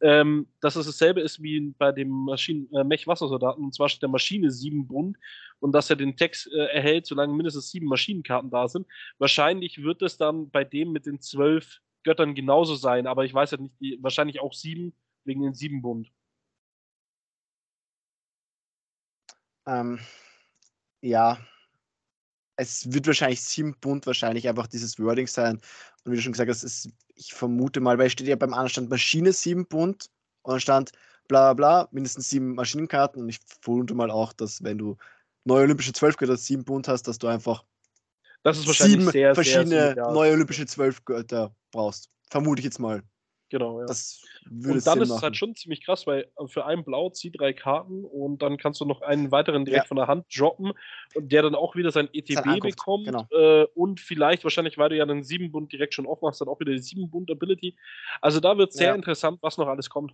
Ähm, 0.00 0.46
dass 0.60 0.76
es 0.76 0.86
dasselbe 0.86 1.20
ist 1.20 1.42
wie 1.42 1.74
bei 1.76 1.90
dem 1.90 2.08
Maschinen 2.08 2.72
äh, 2.72 2.84
Mech-Wassersoldaten. 2.84 3.64
Und 3.64 3.74
zwar 3.74 3.88
steht 3.88 4.02
der 4.02 4.08
Maschine 4.08 4.50
7 4.50 4.86
Bund 4.86 5.16
und 5.58 5.72
dass 5.72 5.90
er 5.90 5.96
den 5.96 6.16
Text 6.16 6.48
äh, 6.52 6.66
erhält, 6.66 7.06
solange 7.06 7.34
mindestens 7.34 7.70
sieben 7.70 7.86
Maschinenkarten 7.86 8.50
da 8.50 8.68
sind. 8.68 8.86
Wahrscheinlich 9.18 9.82
wird 9.82 10.02
es 10.02 10.16
dann 10.16 10.50
bei 10.50 10.64
dem 10.64 10.92
mit 10.92 11.06
den 11.06 11.20
zwölf 11.20 11.80
Göttern 12.04 12.34
genauso 12.34 12.76
sein, 12.76 13.06
aber 13.06 13.24
ich 13.24 13.34
weiß 13.34 13.50
ja 13.50 13.58
nicht, 13.58 13.74
die, 13.80 13.98
wahrscheinlich 14.00 14.40
auch 14.40 14.54
sieben 14.54 14.94
wegen 15.24 15.42
den 15.42 15.54
sieben 15.54 15.82
Bund. 15.82 16.08
Ähm, 19.70 20.00
ja, 21.00 21.38
es 22.56 22.92
wird 22.92 23.06
wahrscheinlich 23.06 23.40
sieben 23.42 23.74
Bund 23.80 24.06
wahrscheinlich 24.06 24.48
einfach 24.48 24.66
dieses 24.66 24.98
Wording 24.98 25.26
sein. 25.26 25.60
Und 26.04 26.12
wie 26.12 26.16
du 26.16 26.22
schon 26.22 26.32
gesagt 26.32 26.50
hast, 26.50 26.64
ist, 26.64 26.90
ich 27.14 27.32
vermute 27.32 27.80
mal, 27.80 27.96
weil 27.96 28.06
es 28.06 28.12
steht 28.12 28.26
ja 28.26 28.36
beim 28.36 28.52
anderen 28.52 28.68
Stand 28.68 28.90
Maschine 28.90 29.32
sieben 29.32 29.66
Bund 29.66 30.10
und 30.42 30.52
dann 30.52 30.60
stand 30.60 30.92
bla 31.28 31.52
bla 31.52 31.54
bla, 31.54 31.88
mindestens 31.92 32.28
sieben 32.28 32.54
Maschinenkarten. 32.54 33.22
Und 33.22 33.28
ich 33.28 33.38
vermute 33.60 33.94
mal 33.94 34.10
auch, 34.10 34.32
dass 34.32 34.62
wenn 34.62 34.78
du 34.78 34.96
neue 35.44 35.62
olympische 35.62 35.92
Zwölfgötter 35.92 36.36
sieben 36.36 36.64
Bund 36.64 36.88
hast, 36.88 37.04
dass 37.04 37.18
du 37.18 37.28
einfach 37.28 37.64
das 38.42 38.58
ist 38.58 38.66
wahrscheinlich 38.66 39.00
sieben 39.00 39.10
sehr, 39.12 39.34
verschiedene 39.34 39.94
sehr 39.94 40.10
neue 40.12 40.32
olympische 40.32 40.66
Zwölfgötter 40.66 41.54
brauchst. 41.70 42.10
Vermute 42.30 42.60
ich 42.60 42.64
jetzt 42.64 42.78
mal. 42.78 43.02
Genau, 43.50 43.80
ja. 43.80 43.86
Das 43.86 44.22
würde 44.44 44.74
und 44.78 44.86
dann 44.86 44.94
Sinn 44.94 45.02
ist 45.02 45.08
es 45.08 45.14
machen. 45.16 45.22
halt 45.22 45.36
schon 45.36 45.54
ziemlich 45.56 45.84
krass, 45.84 46.06
weil 46.06 46.30
für 46.46 46.64
ein 46.66 46.84
Blau 46.84 47.10
zieh 47.10 47.30
drei 47.32 47.52
Karten 47.52 48.04
und 48.04 48.40
dann 48.42 48.56
kannst 48.58 48.80
du 48.80 48.84
noch 48.84 49.02
einen 49.02 49.32
weiteren 49.32 49.64
direkt 49.64 49.84
Ja. 49.84 49.88
von 49.88 49.96
der 49.96 50.06
Hand 50.06 50.26
droppen 50.34 50.72
und 51.14 51.32
der 51.32 51.42
dann 51.42 51.54
auch 51.56 51.74
wieder 51.74 51.90
sein 51.90 52.08
ETB 52.12 52.60
bekommt. 52.60 53.06
genau. 53.06 53.26
Äh, 53.32 53.64
und 53.74 53.98
vielleicht, 54.00 54.44
wahrscheinlich, 54.44 54.78
weil 54.78 54.88
du 54.90 54.96
ja 54.96 55.04
den 55.04 55.22
7-Bund 55.24 55.72
direkt 55.72 55.94
schon 55.94 56.06
aufmachst, 56.06 56.40
dann 56.40 56.48
auch 56.48 56.60
wieder 56.60 56.72
die 56.72 56.78
7-Bund-Ability. 56.80 57.76
Also 58.20 58.38
da 58.38 58.56
wird 58.56 58.72
sehr 58.72 58.90
Ja. 58.90 58.94
interessant, 58.94 59.38
was 59.42 59.58
noch 59.58 59.66
alles 59.66 59.90
kommt. 59.90 60.12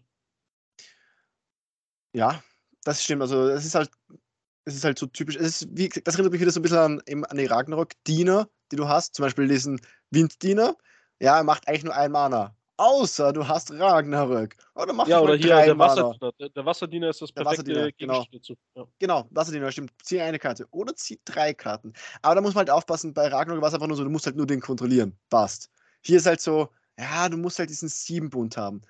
Ja, 2.14 2.42
das 2.84 3.02
stimmt. 3.04 3.22
Also 3.22 3.48
es 3.48 3.64
ist 3.66 3.74
halt, 3.74 3.90
es 4.64 4.74
ist 4.76 4.84
halt 4.84 4.98
so 4.98 5.06
typisch. 5.06 5.36
Es 5.36 5.62
ist, 5.62 5.76
wie, 5.76 5.88
das 5.88 6.14
erinnert 6.14 6.32
mich 6.32 6.40
wieder 6.40 6.50
so 6.50 6.60
ein 6.60 6.62
bisschen 6.62 6.78
an, 6.78 7.24
an 7.24 7.36
die 7.36 7.46
Ragnarok-Diener, 7.46 8.48
die 8.72 8.76
du 8.76 8.88
hast. 8.88 9.14
Zum 9.14 9.24
Beispiel 9.24 9.46
diesen 9.48 9.80
Winddiener. 10.10 10.74
Ja, 11.20 11.36
er 11.38 11.44
macht 11.44 11.68
eigentlich 11.68 11.84
nur 11.84 11.94
ein 11.94 12.10
Mana. 12.12 12.54
Außer 12.78 13.32
du 13.32 13.46
hast 13.46 13.72
Ragnarök. 13.72 14.56
Oder 14.74 14.92
mach 14.92 15.06
Ja, 15.08 15.20
oder 15.20 15.34
hier 15.34 15.56
der. 15.56 15.78
Wasserdiener. 15.78 16.32
Der, 16.38 16.48
der 16.50 16.66
Wasserdiener 16.66 17.08
ist 17.08 17.22
das 17.22 17.32
Der 17.32 17.42
perfekte 17.42 17.74
Wasserdiener, 17.74 17.92
genau. 17.92 18.24
Ja. 18.74 18.86
Genau, 18.98 19.28
Wasserdiener, 19.30 19.72
stimmt. 19.72 19.92
Zieh 20.02 20.20
eine 20.20 20.38
Karte. 20.38 20.66
Oder 20.70 20.94
zieh 20.94 21.18
drei 21.24 21.54
Karten. 21.54 21.94
Aber 22.20 22.34
da 22.34 22.40
muss 22.42 22.54
man 22.54 22.60
halt 22.60 22.70
aufpassen, 22.70 23.14
bei 23.14 23.28
Ragnarok 23.28 23.62
war 23.62 23.68
es 23.68 23.74
einfach 23.74 23.86
nur 23.86 23.96
so, 23.96 24.04
du 24.04 24.10
musst 24.10 24.26
halt 24.26 24.36
nur 24.36 24.46
den 24.46 24.60
kontrollieren. 24.60 25.18
Passt. 25.30 25.70
Hier 26.02 26.18
ist 26.18 26.26
halt 26.26 26.40
so, 26.40 26.68
ja, 26.98 27.28
du 27.28 27.38
musst 27.38 27.58
halt 27.58 27.70
diesen 27.70 27.88
Siebenbund 27.88 28.56
haben. 28.56 28.82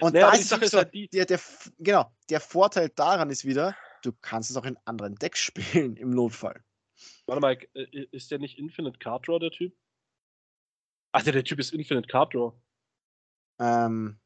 Und 0.00 0.14
Naja, 0.14 0.30
da 0.30 0.36
ist 0.36 0.48
so, 0.48 0.78
halt 0.78 0.92
der, 1.12 1.24
der, 1.24 1.40
genau, 1.78 2.12
der 2.30 2.40
Vorteil 2.40 2.88
daran 2.90 3.30
ist 3.30 3.44
wieder, 3.44 3.76
du 4.02 4.12
kannst 4.12 4.50
es 4.50 4.56
auch 4.56 4.64
in 4.64 4.76
anderen 4.84 5.14
Decks 5.16 5.38
spielen 5.40 5.96
im 5.96 6.10
Notfall. 6.10 6.62
Warte 7.26 7.40
mal, 7.40 7.58
äh, 7.74 8.06
ist 8.10 8.30
der 8.30 8.38
nicht 8.38 8.58
Infinite 8.58 8.98
Card 8.98 9.26
Draw, 9.26 9.38
der 9.38 9.50
Typ? 9.50 9.74
Ach, 11.12 11.22
der, 11.22 11.32
der 11.32 11.44
Typ 11.44 11.58
ist 11.58 11.72
Infinite 11.72 12.08
Card 12.08 12.34
Draw. 12.34 12.52
Ähm, 13.60 14.18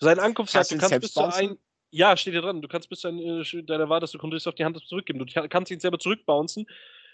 Sein 0.00 0.18
Ankunft 0.18 0.52
sagt, 0.52 0.68
Kannst 0.70 0.72
du 0.72 0.88
kannst 0.90 1.00
bis 1.00 1.12
zu 1.14 1.24
ein. 1.24 1.58
Ja, 1.90 2.16
steht 2.16 2.34
hier 2.34 2.42
dran. 2.42 2.60
Du 2.60 2.68
kannst 2.68 2.88
bis 2.90 3.00
zu 3.00 3.08
ein, 3.08 3.18
äh, 3.18 3.62
deiner 3.64 3.88
Wahl, 3.88 4.00
dass 4.00 4.10
du 4.12 4.18
kontrollierst, 4.18 4.46
auf 4.46 4.54
die 4.54 4.64
Hand 4.64 4.78
zurückgeben. 4.86 5.18
Du 5.18 5.26
ka- 5.26 5.48
kannst 5.48 5.70
ihn 5.72 5.80
selber 5.80 5.98
zurückbouncen. 5.98 6.66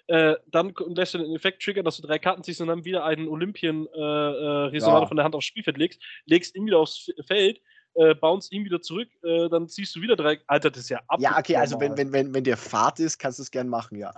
Äh, 0.08 0.34
dann 0.48 0.74
lässt 0.88 1.14
du 1.14 1.18
den 1.18 1.34
Effekt 1.34 1.62
triggern, 1.62 1.84
dass 1.84 1.96
du 1.96 2.06
drei 2.06 2.18
Karten 2.18 2.42
ziehst 2.42 2.60
und 2.60 2.66
dann 2.66 2.84
wieder 2.84 3.04
einen 3.04 3.28
Olympien 3.28 3.86
äh, 3.94 4.00
äh, 4.00 4.76
Ja. 4.78 5.06
von 5.06 5.16
der 5.16 5.24
Hand 5.24 5.34
aufs 5.34 5.46
Spielfeld 5.46 5.78
legst, 5.78 6.02
legst 6.26 6.54
ihn 6.56 6.66
wieder 6.66 6.78
aufs 6.78 7.10
Feld, 7.26 7.62
äh, 7.94 8.14
bounce 8.14 8.50
ihn 8.52 8.64
wieder 8.66 8.82
zurück, 8.82 9.08
äh, 9.22 9.48
dann 9.48 9.66
ziehst 9.68 9.94
du 9.96 10.02
wieder 10.02 10.16
drei. 10.16 10.40
Alter, 10.46 10.70
das 10.70 10.80
ist 10.82 10.88
ja 10.90 11.00
ab. 11.08 11.20
ja, 11.20 11.38
okay, 11.38 11.56
also 11.56 11.80
wenn, 11.80 11.96
wenn, 11.96 12.12
wenn, 12.12 12.34
wenn 12.34 12.44
der 12.44 12.58
Fahrt 12.58 12.98
ist, 13.00 13.16
kannst 13.18 13.38
du 13.38 13.44
es 13.44 13.50
gern 13.50 13.68
machen, 13.68 13.96
ja. 13.96 14.12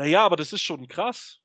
Naja, 0.00 0.24
aber 0.24 0.36
das 0.36 0.54
ist 0.54 0.62
schon 0.62 0.88
krass. 0.88 1.42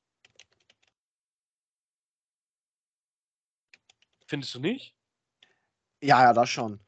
Findest 4.26 4.54
du 4.54 4.60
nicht? 4.60 4.94
Ja, 6.00 6.22
ja, 6.22 6.32
das 6.32 6.48
schon. 6.48 6.80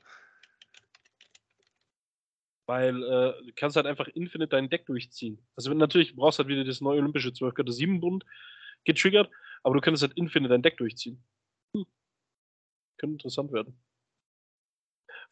Weil 2.65 2.97
äh, 3.03 3.45
du 3.45 3.53
kannst 3.55 3.77
halt 3.77 3.85
einfach 3.85 4.09
Infinite 4.09 4.49
dein 4.49 4.70
Deck 4.70 4.86
durchziehen. 4.86 5.47
Also 5.57 5.70
wenn, 5.70 5.77
natürlich 5.77 6.16
brauchst 6.16 6.39
du 6.39 6.45
halt 6.45 6.49
wieder 6.49 6.65
das 6.65 6.81
neue 6.81 7.01
olympische 7.01 7.35
12 7.35 7.53
Götter 7.53 7.73
7 7.73 8.01
Bund 8.01 8.24
getriggert, 8.85 9.31
aber 9.62 9.74
du 9.74 9.82
könntest 9.82 10.05
halt 10.05 10.16
Infinite 10.16 10.49
dein 10.49 10.62
Deck 10.62 10.78
durchziehen. 10.78 11.23
Hm. 11.74 11.85
Könnte 12.97 13.12
interessant 13.12 13.53
werden. 13.53 13.78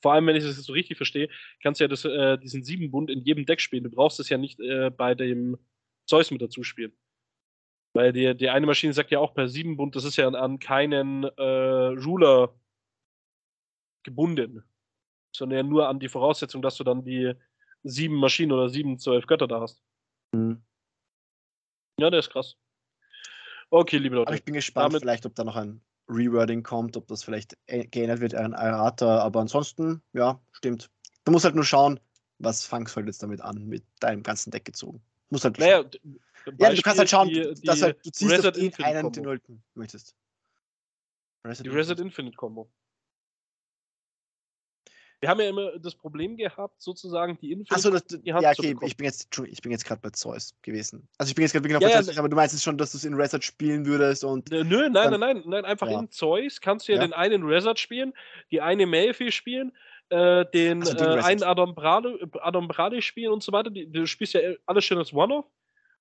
Vor 0.02 0.12
allem, 0.12 0.26
wenn 0.26 0.36
ich 0.36 0.44
das 0.44 0.58
jetzt 0.58 0.66
so 0.66 0.74
richtig 0.74 0.98
verstehe, 0.98 1.30
kannst 1.62 1.80
du 1.80 1.84
ja 1.84 1.88
das, 1.88 2.04
äh, 2.04 2.36
diesen 2.36 2.62
7 2.62 2.90
Bund 2.90 3.08
in 3.08 3.22
jedem 3.22 3.46
Deck 3.46 3.62
spielen. 3.62 3.84
Du 3.84 3.90
brauchst 3.90 4.20
es 4.20 4.28
ja 4.28 4.36
nicht 4.36 4.60
äh, 4.60 4.90
bei 4.90 5.14
dem 5.14 5.56
Zeus 6.06 6.30
mit 6.30 6.40
dazu 6.40 6.62
spielen. 6.62 6.96
Weil 7.94 8.12
die, 8.12 8.36
die 8.36 8.50
eine 8.50 8.66
Maschine 8.66 8.92
sagt 8.92 9.10
ja 9.10 9.18
auch 9.18 9.34
per 9.34 9.48
7 9.48 9.76
Bund, 9.76 9.96
das 9.96 10.04
ist 10.04 10.16
ja 10.16 10.26
an, 10.26 10.34
an 10.34 10.58
keinen 10.58 11.24
äh, 11.24 11.42
Ruler 11.42 12.54
gebunden 14.02 14.62
sondern 15.36 15.56
ja 15.58 15.62
nur 15.62 15.88
an 15.88 16.00
die 16.00 16.08
Voraussetzung, 16.08 16.62
dass 16.62 16.76
du 16.76 16.84
dann 16.84 17.04
die 17.04 17.34
sieben 17.82 18.16
Maschinen 18.16 18.52
oder 18.52 18.68
sieben, 18.68 18.98
zwölf 18.98 19.26
Götter 19.26 19.46
da 19.46 19.60
hast. 19.60 19.82
Mhm. 20.32 20.62
Ja, 22.00 22.10
der 22.10 22.20
ist 22.20 22.30
krass. 22.30 22.56
Okay, 23.70 23.98
liebe 23.98 24.16
Leute. 24.16 24.28
Aber 24.28 24.36
ich 24.36 24.44
bin 24.44 24.54
gespannt, 24.54 24.92
damit- 24.92 25.02
vielleicht, 25.02 25.26
ob 25.26 25.34
da 25.34 25.44
noch 25.44 25.56
ein 25.56 25.80
Rewording 26.08 26.62
kommt, 26.62 26.96
ob 26.96 27.06
das 27.08 27.24
vielleicht 27.24 27.56
äh, 27.66 27.86
geändert 27.86 28.20
wird, 28.20 28.34
ein 28.34 28.52
Errata. 28.52 29.18
Aber 29.18 29.40
ansonsten, 29.40 30.02
ja, 30.12 30.40
stimmt. 30.52 30.90
Du 31.24 31.32
musst 31.32 31.44
halt 31.44 31.54
nur 31.54 31.64
schauen, 31.64 31.98
was 32.38 32.64
fangst 32.64 32.94
du 32.94 32.96
halt 32.98 33.06
jetzt 33.06 33.22
damit 33.22 33.40
an, 33.40 33.66
mit 33.66 33.84
deinem 34.00 34.22
ganzen 34.22 34.50
Deck 34.50 34.64
gezogen. 34.64 35.02
Muss 35.30 35.44
halt 35.44 35.58
naja, 35.58 35.84
ja, 36.58 36.72
du 36.72 36.82
kannst 36.82 36.98
halt 36.98 37.10
schauen, 37.10 37.28
die, 37.28 37.42
dass 37.42 37.60
die 37.60 37.82
halt, 37.82 38.06
du 38.06 38.10
ziehst 38.10 38.32
auf 38.32 38.38
Reset 38.38 38.52
den 38.52 38.64
Infinite 38.66 38.84
einen, 38.84 39.02
Combo. 39.02 39.14
den 39.14 39.24
du 39.24 39.30
halt 39.30 39.42
möchtest. 39.74 40.14
Die 41.62 41.68
Reset 41.68 41.98
Infinite 41.98 42.36
Combo. 42.36 42.70
Wir 45.20 45.30
haben 45.30 45.40
ja 45.40 45.48
immer 45.48 45.78
das 45.78 45.94
Problem 45.94 46.36
gehabt, 46.36 46.80
sozusagen 46.80 47.38
die 47.38 47.50
Infinite 47.52 47.74
Achso, 47.74 48.18
ja, 48.22 48.50
okay, 48.50 48.76
ich 48.82 48.96
bin 48.96 49.06
jetzt, 49.06 49.28
ich 49.48 49.62
bin 49.62 49.72
jetzt 49.72 49.84
gerade 49.86 50.00
bei 50.00 50.10
Zeus 50.10 50.54
gewesen. 50.60 51.08
Also 51.16 51.30
ich 51.30 51.34
bin 51.34 51.42
jetzt 51.42 51.52
gerade 51.52 51.64
wirklich 51.64 51.74
noch 51.74 51.80
Ja, 51.80 51.88
bei 51.88 51.94
ja, 51.94 52.02
Zeus, 52.02 52.18
aber 52.18 52.28
du 52.28 52.36
meinst 52.36 52.54
jetzt 52.54 52.62
schon, 52.62 52.76
dass 52.76 52.92
du 52.92 52.98
es 52.98 53.04
in 53.04 53.14
Reset 53.14 53.40
spielen 53.40 53.86
würdest 53.86 54.24
und 54.24 54.50
Nö, 54.50 54.62
nein, 54.62 54.92
nein, 54.92 55.20
nein, 55.20 55.42
nein, 55.46 55.64
einfach 55.64 55.88
Ja. 55.88 56.00
in 56.00 56.10
Zeus 56.10 56.60
kannst 56.60 56.86
du 56.88 56.92
ja, 56.92 56.98
den 56.98 57.14
einen 57.14 57.44
Resort 57.44 57.78
spielen, 57.78 58.12
die 58.50 58.60
eine 58.60 58.84
Malfi 58.86 59.32
spielen, 59.32 59.72
äh, 60.10 60.44
den 60.52 60.82
Also 60.82 60.96
äh, 60.96 61.20
einen 61.20 61.42
Adam 61.42 61.74
Brade, 61.74 62.18
Adam 62.40 62.68
Brade 62.68 63.02
spielen 63.02 63.32
und 63.32 63.42
so 63.42 63.52
weiter. 63.52 63.70
Die, 63.70 63.90
du 63.90 64.06
spielst 64.06 64.34
ja 64.34 64.40
alles 64.66 64.84
schön 64.84 64.98
als 64.98 65.12
One-Off. 65.12 65.46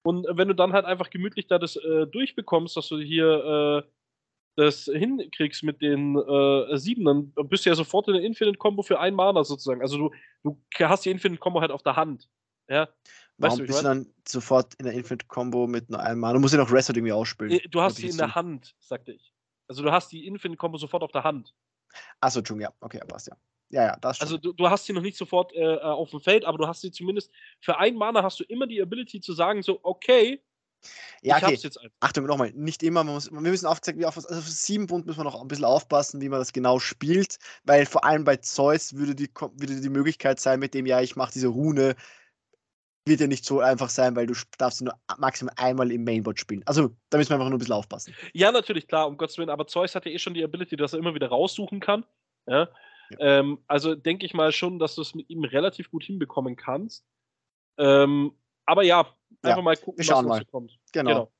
Und 0.03 0.27
wenn 0.29 0.47
du 0.47 0.53
dann 0.53 0.73
halt 0.73 0.85
einfach 0.85 1.09
gemütlich 1.09 1.47
da 1.47 1.57
das 1.57 1.75
äh, 1.77 2.05
durchbekommst, 2.05 2.77
dass 2.77 2.89
du 2.89 2.99
hier 2.99 3.83
äh, 3.83 3.89
das 4.55 4.85
hinkriegst 4.85 5.63
mit 5.63 5.81
den 5.81 6.15
äh, 6.15 6.77
sieben, 6.77 7.05
dann 7.05 7.33
bist 7.49 7.65
du 7.65 7.69
ja 7.69 7.75
sofort 7.75 8.07
in 8.07 8.13
der 8.13 8.23
Infinite-Combo 8.23 8.83
für 8.83 8.99
ein 8.99 9.15
Mana 9.15 9.43
sozusagen. 9.43 9.81
Also 9.81 9.97
du, 9.97 10.11
du 10.43 10.57
hast 10.79 11.05
die 11.05 11.11
Infinite-Combo 11.11 11.59
halt 11.59 11.71
auf 11.71 11.81
der 11.81 11.95
Hand. 11.95 12.29
Ja. 12.67 12.87
warum 13.37 13.57
du, 13.57 13.63
wie 13.63 13.65
ich 13.65 13.67
bist 13.69 13.81
du 13.81 13.87
dann 13.87 14.13
sofort 14.27 14.73
in 14.75 14.85
der 14.85 14.93
Infinite 14.93 15.25
Combo 15.27 15.67
mit 15.67 15.89
nur 15.89 15.99
einem 15.99 16.19
Mal? 16.19 16.33
Du 16.33 16.39
musst 16.39 16.53
ja 16.53 16.59
noch 16.59 16.71
Reset 16.71 16.93
irgendwie 16.93 17.11
ausspielen. 17.11 17.59
Du 17.69 17.81
hast 17.81 17.97
sie 17.97 18.07
in 18.07 18.17
der 18.17 18.35
Hand, 18.35 18.75
sagte 18.79 19.11
ich. 19.11 19.33
Also 19.67 19.83
du 19.83 19.91
hast 19.91 20.11
die 20.11 20.27
Infinite-Combo 20.27 20.77
sofort 20.77 21.03
auf 21.03 21.11
der 21.11 21.23
Hand. 21.23 21.53
Achso, 22.21 22.39
Entschuldigung, 22.39 22.71
ja, 22.71 22.77
okay, 22.85 23.01
passt 23.07 23.27
ja. 23.27 23.35
Ja, 23.75 23.87
ja, 23.87 23.97
das 23.97 24.17
schon. 24.17 24.25
Also 24.25 24.37
du, 24.37 24.53
du 24.53 24.69
hast 24.69 24.85
sie 24.85 24.93
noch 24.93 25.01
nicht 25.01 25.17
sofort 25.17 25.53
äh, 25.53 25.59
äh, 25.59 25.79
auf 25.81 26.09
dem 26.09 26.21
Feld, 26.21 26.45
aber 26.45 26.57
du 26.57 26.65
hast 26.65 26.79
sie 26.79 26.91
zumindest 26.91 27.29
für 27.59 27.77
ein 27.77 27.95
Mana 27.95 28.23
hast 28.23 28.39
du 28.39 28.45
immer 28.45 28.67
die 28.67 28.81
Ability 28.81 29.19
zu 29.19 29.33
sagen, 29.33 29.61
so, 29.63 29.81
okay, 29.83 30.41
ja, 31.21 31.37
ich 31.37 31.43
okay. 31.43 31.53
hab's 31.53 31.63
jetzt 31.63 31.81
einfach. 31.81 31.97
Achtung, 31.99 32.25
nochmal, 32.25 32.51
nicht 32.53 32.83
immer, 32.83 33.03
muss, 33.03 33.29
wir 33.29 33.41
müssen 33.41 33.65
aufzeigen, 33.65 33.99
wie 33.99 34.05
auf 34.05 34.15
also 34.15 34.29
auf 34.29 34.47
sieben 34.47 34.87
Bund 34.87 35.05
müssen 35.05 35.19
wir 35.19 35.23
noch 35.25 35.41
ein 35.41 35.47
bisschen 35.47 35.65
aufpassen, 35.65 36.21
wie 36.21 36.29
man 36.29 36.39
das 36.39 36.53
genau 36.53 36.79
spielt, 36.79 37.37
weil 37.65 37.85
vor 37.85 38.05
allem 38.05 38.23
bei 38.23 38.37
Zeus 38.37 38.95
würde 38.95 39.13
die, 39.13 39.29
würde 39.33 39.81
die 39.81 39.89
Möglichkeit 39.89 40.39
sein, 40.39 40.59
mit 40.59 40.73
dem, 40.73 40.85
ja, 40.85 41.01
ich 41.01 41.17
mache 41.17 41.33
diese 41.33 41.47
Rune, 41.47 41.95
wird 43.05 43.19
ja 43.19 43.27
nicht 43.27 43.43
so 43.43 43.59
einfach 43.59 43.89
sein, 43.89 44.15
weil 44.15 44.27
du 44.27 44.35
darfst 44.57 44.81
nur 44.81 44.93
maximal 45.17 45.53
einmal 45.57 45.91
im 45.91 46.05
Mainboard 46.05 46.39
spielen. 46.39 46.63
Also, 46.65 46.95
da 47.09 47.17
müssen 47.17 47.31
wir 47.31 47.35
einfach 47.35 47.49
nur 47.49 47.57
ein 47.57 47.59
bisschen 47.59 47.75
aufpassen. 47.75 48.15
Ja, 48.33 48.51
natürlich, 48.51 48.87
klar, 48.87 49.07
um 49.07 49.17
Gottes 49.17 49.37
Willen, 49.37 49.49
aber 49.49 49.67
Zeus 49.67 49.95
hat 49.95 50.05
ja 50.05 50.11
eh 50.11 50.19
schon 50.19 50.33
die 50.33 50.43
Ability, 50.43 50.77
dass 50.77 50.93
er 50.93 50.99
immer 50.99 51.13
wieder 51.13 51.27
raussuchen 51.27 51.81
kann. 51.81 52.05
Ja? 52.47 52.69
Ja. 53.11 53.39
Ähm, 53.39 53.59
also 53.67 53.95
denke 53.95 54.25
ich 54.25 54.33
mal 54.33 54.51
schon, 54.51 54.79
dass 54.79 54.95
du 54.95 55.01
es 55.01 55.13
mit 55.15 55.29
ihm 55.29 55.43
relativ 55.43 55.89
gut 55.91 56.03
hinbekommen 56.03 56.55
kannst. 56.55 57.05
Ähm, 57.77 58.31
aber 58.65 58.83
ja, 58.83 58.99
einfach 59.41 59.57
Ja, 59.57 59.61
mal 59.61 59.77
gucken, 59.77 60.07
was 60.07 60.23
mal. 60.23 60.39
so 60.39 60.45
kommt. 60.45 60.77
Genau. 60.91 61.09
Genau. 61.11 61.31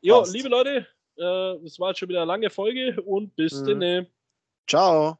Jo, 0.00 0.18
Passt. 0.20 0.34
liebe 0.34 0.48
Leute, 0.48 0.86
äh, 1.16 1.62
das 1.62 1.78
war 1.78 1.88
jetzt 1.90 1.98
schon 1.98 2.08
wieder 2.08 2.20
eine 2.22 2.28
lange 2.28 2.50
Folge 2.50 3.00
und 3.02 3.34
bis 3.36 3.62
Mhm. 3.62 3.80
denn. 3.80 4.06
Ciao. 4.68 5.18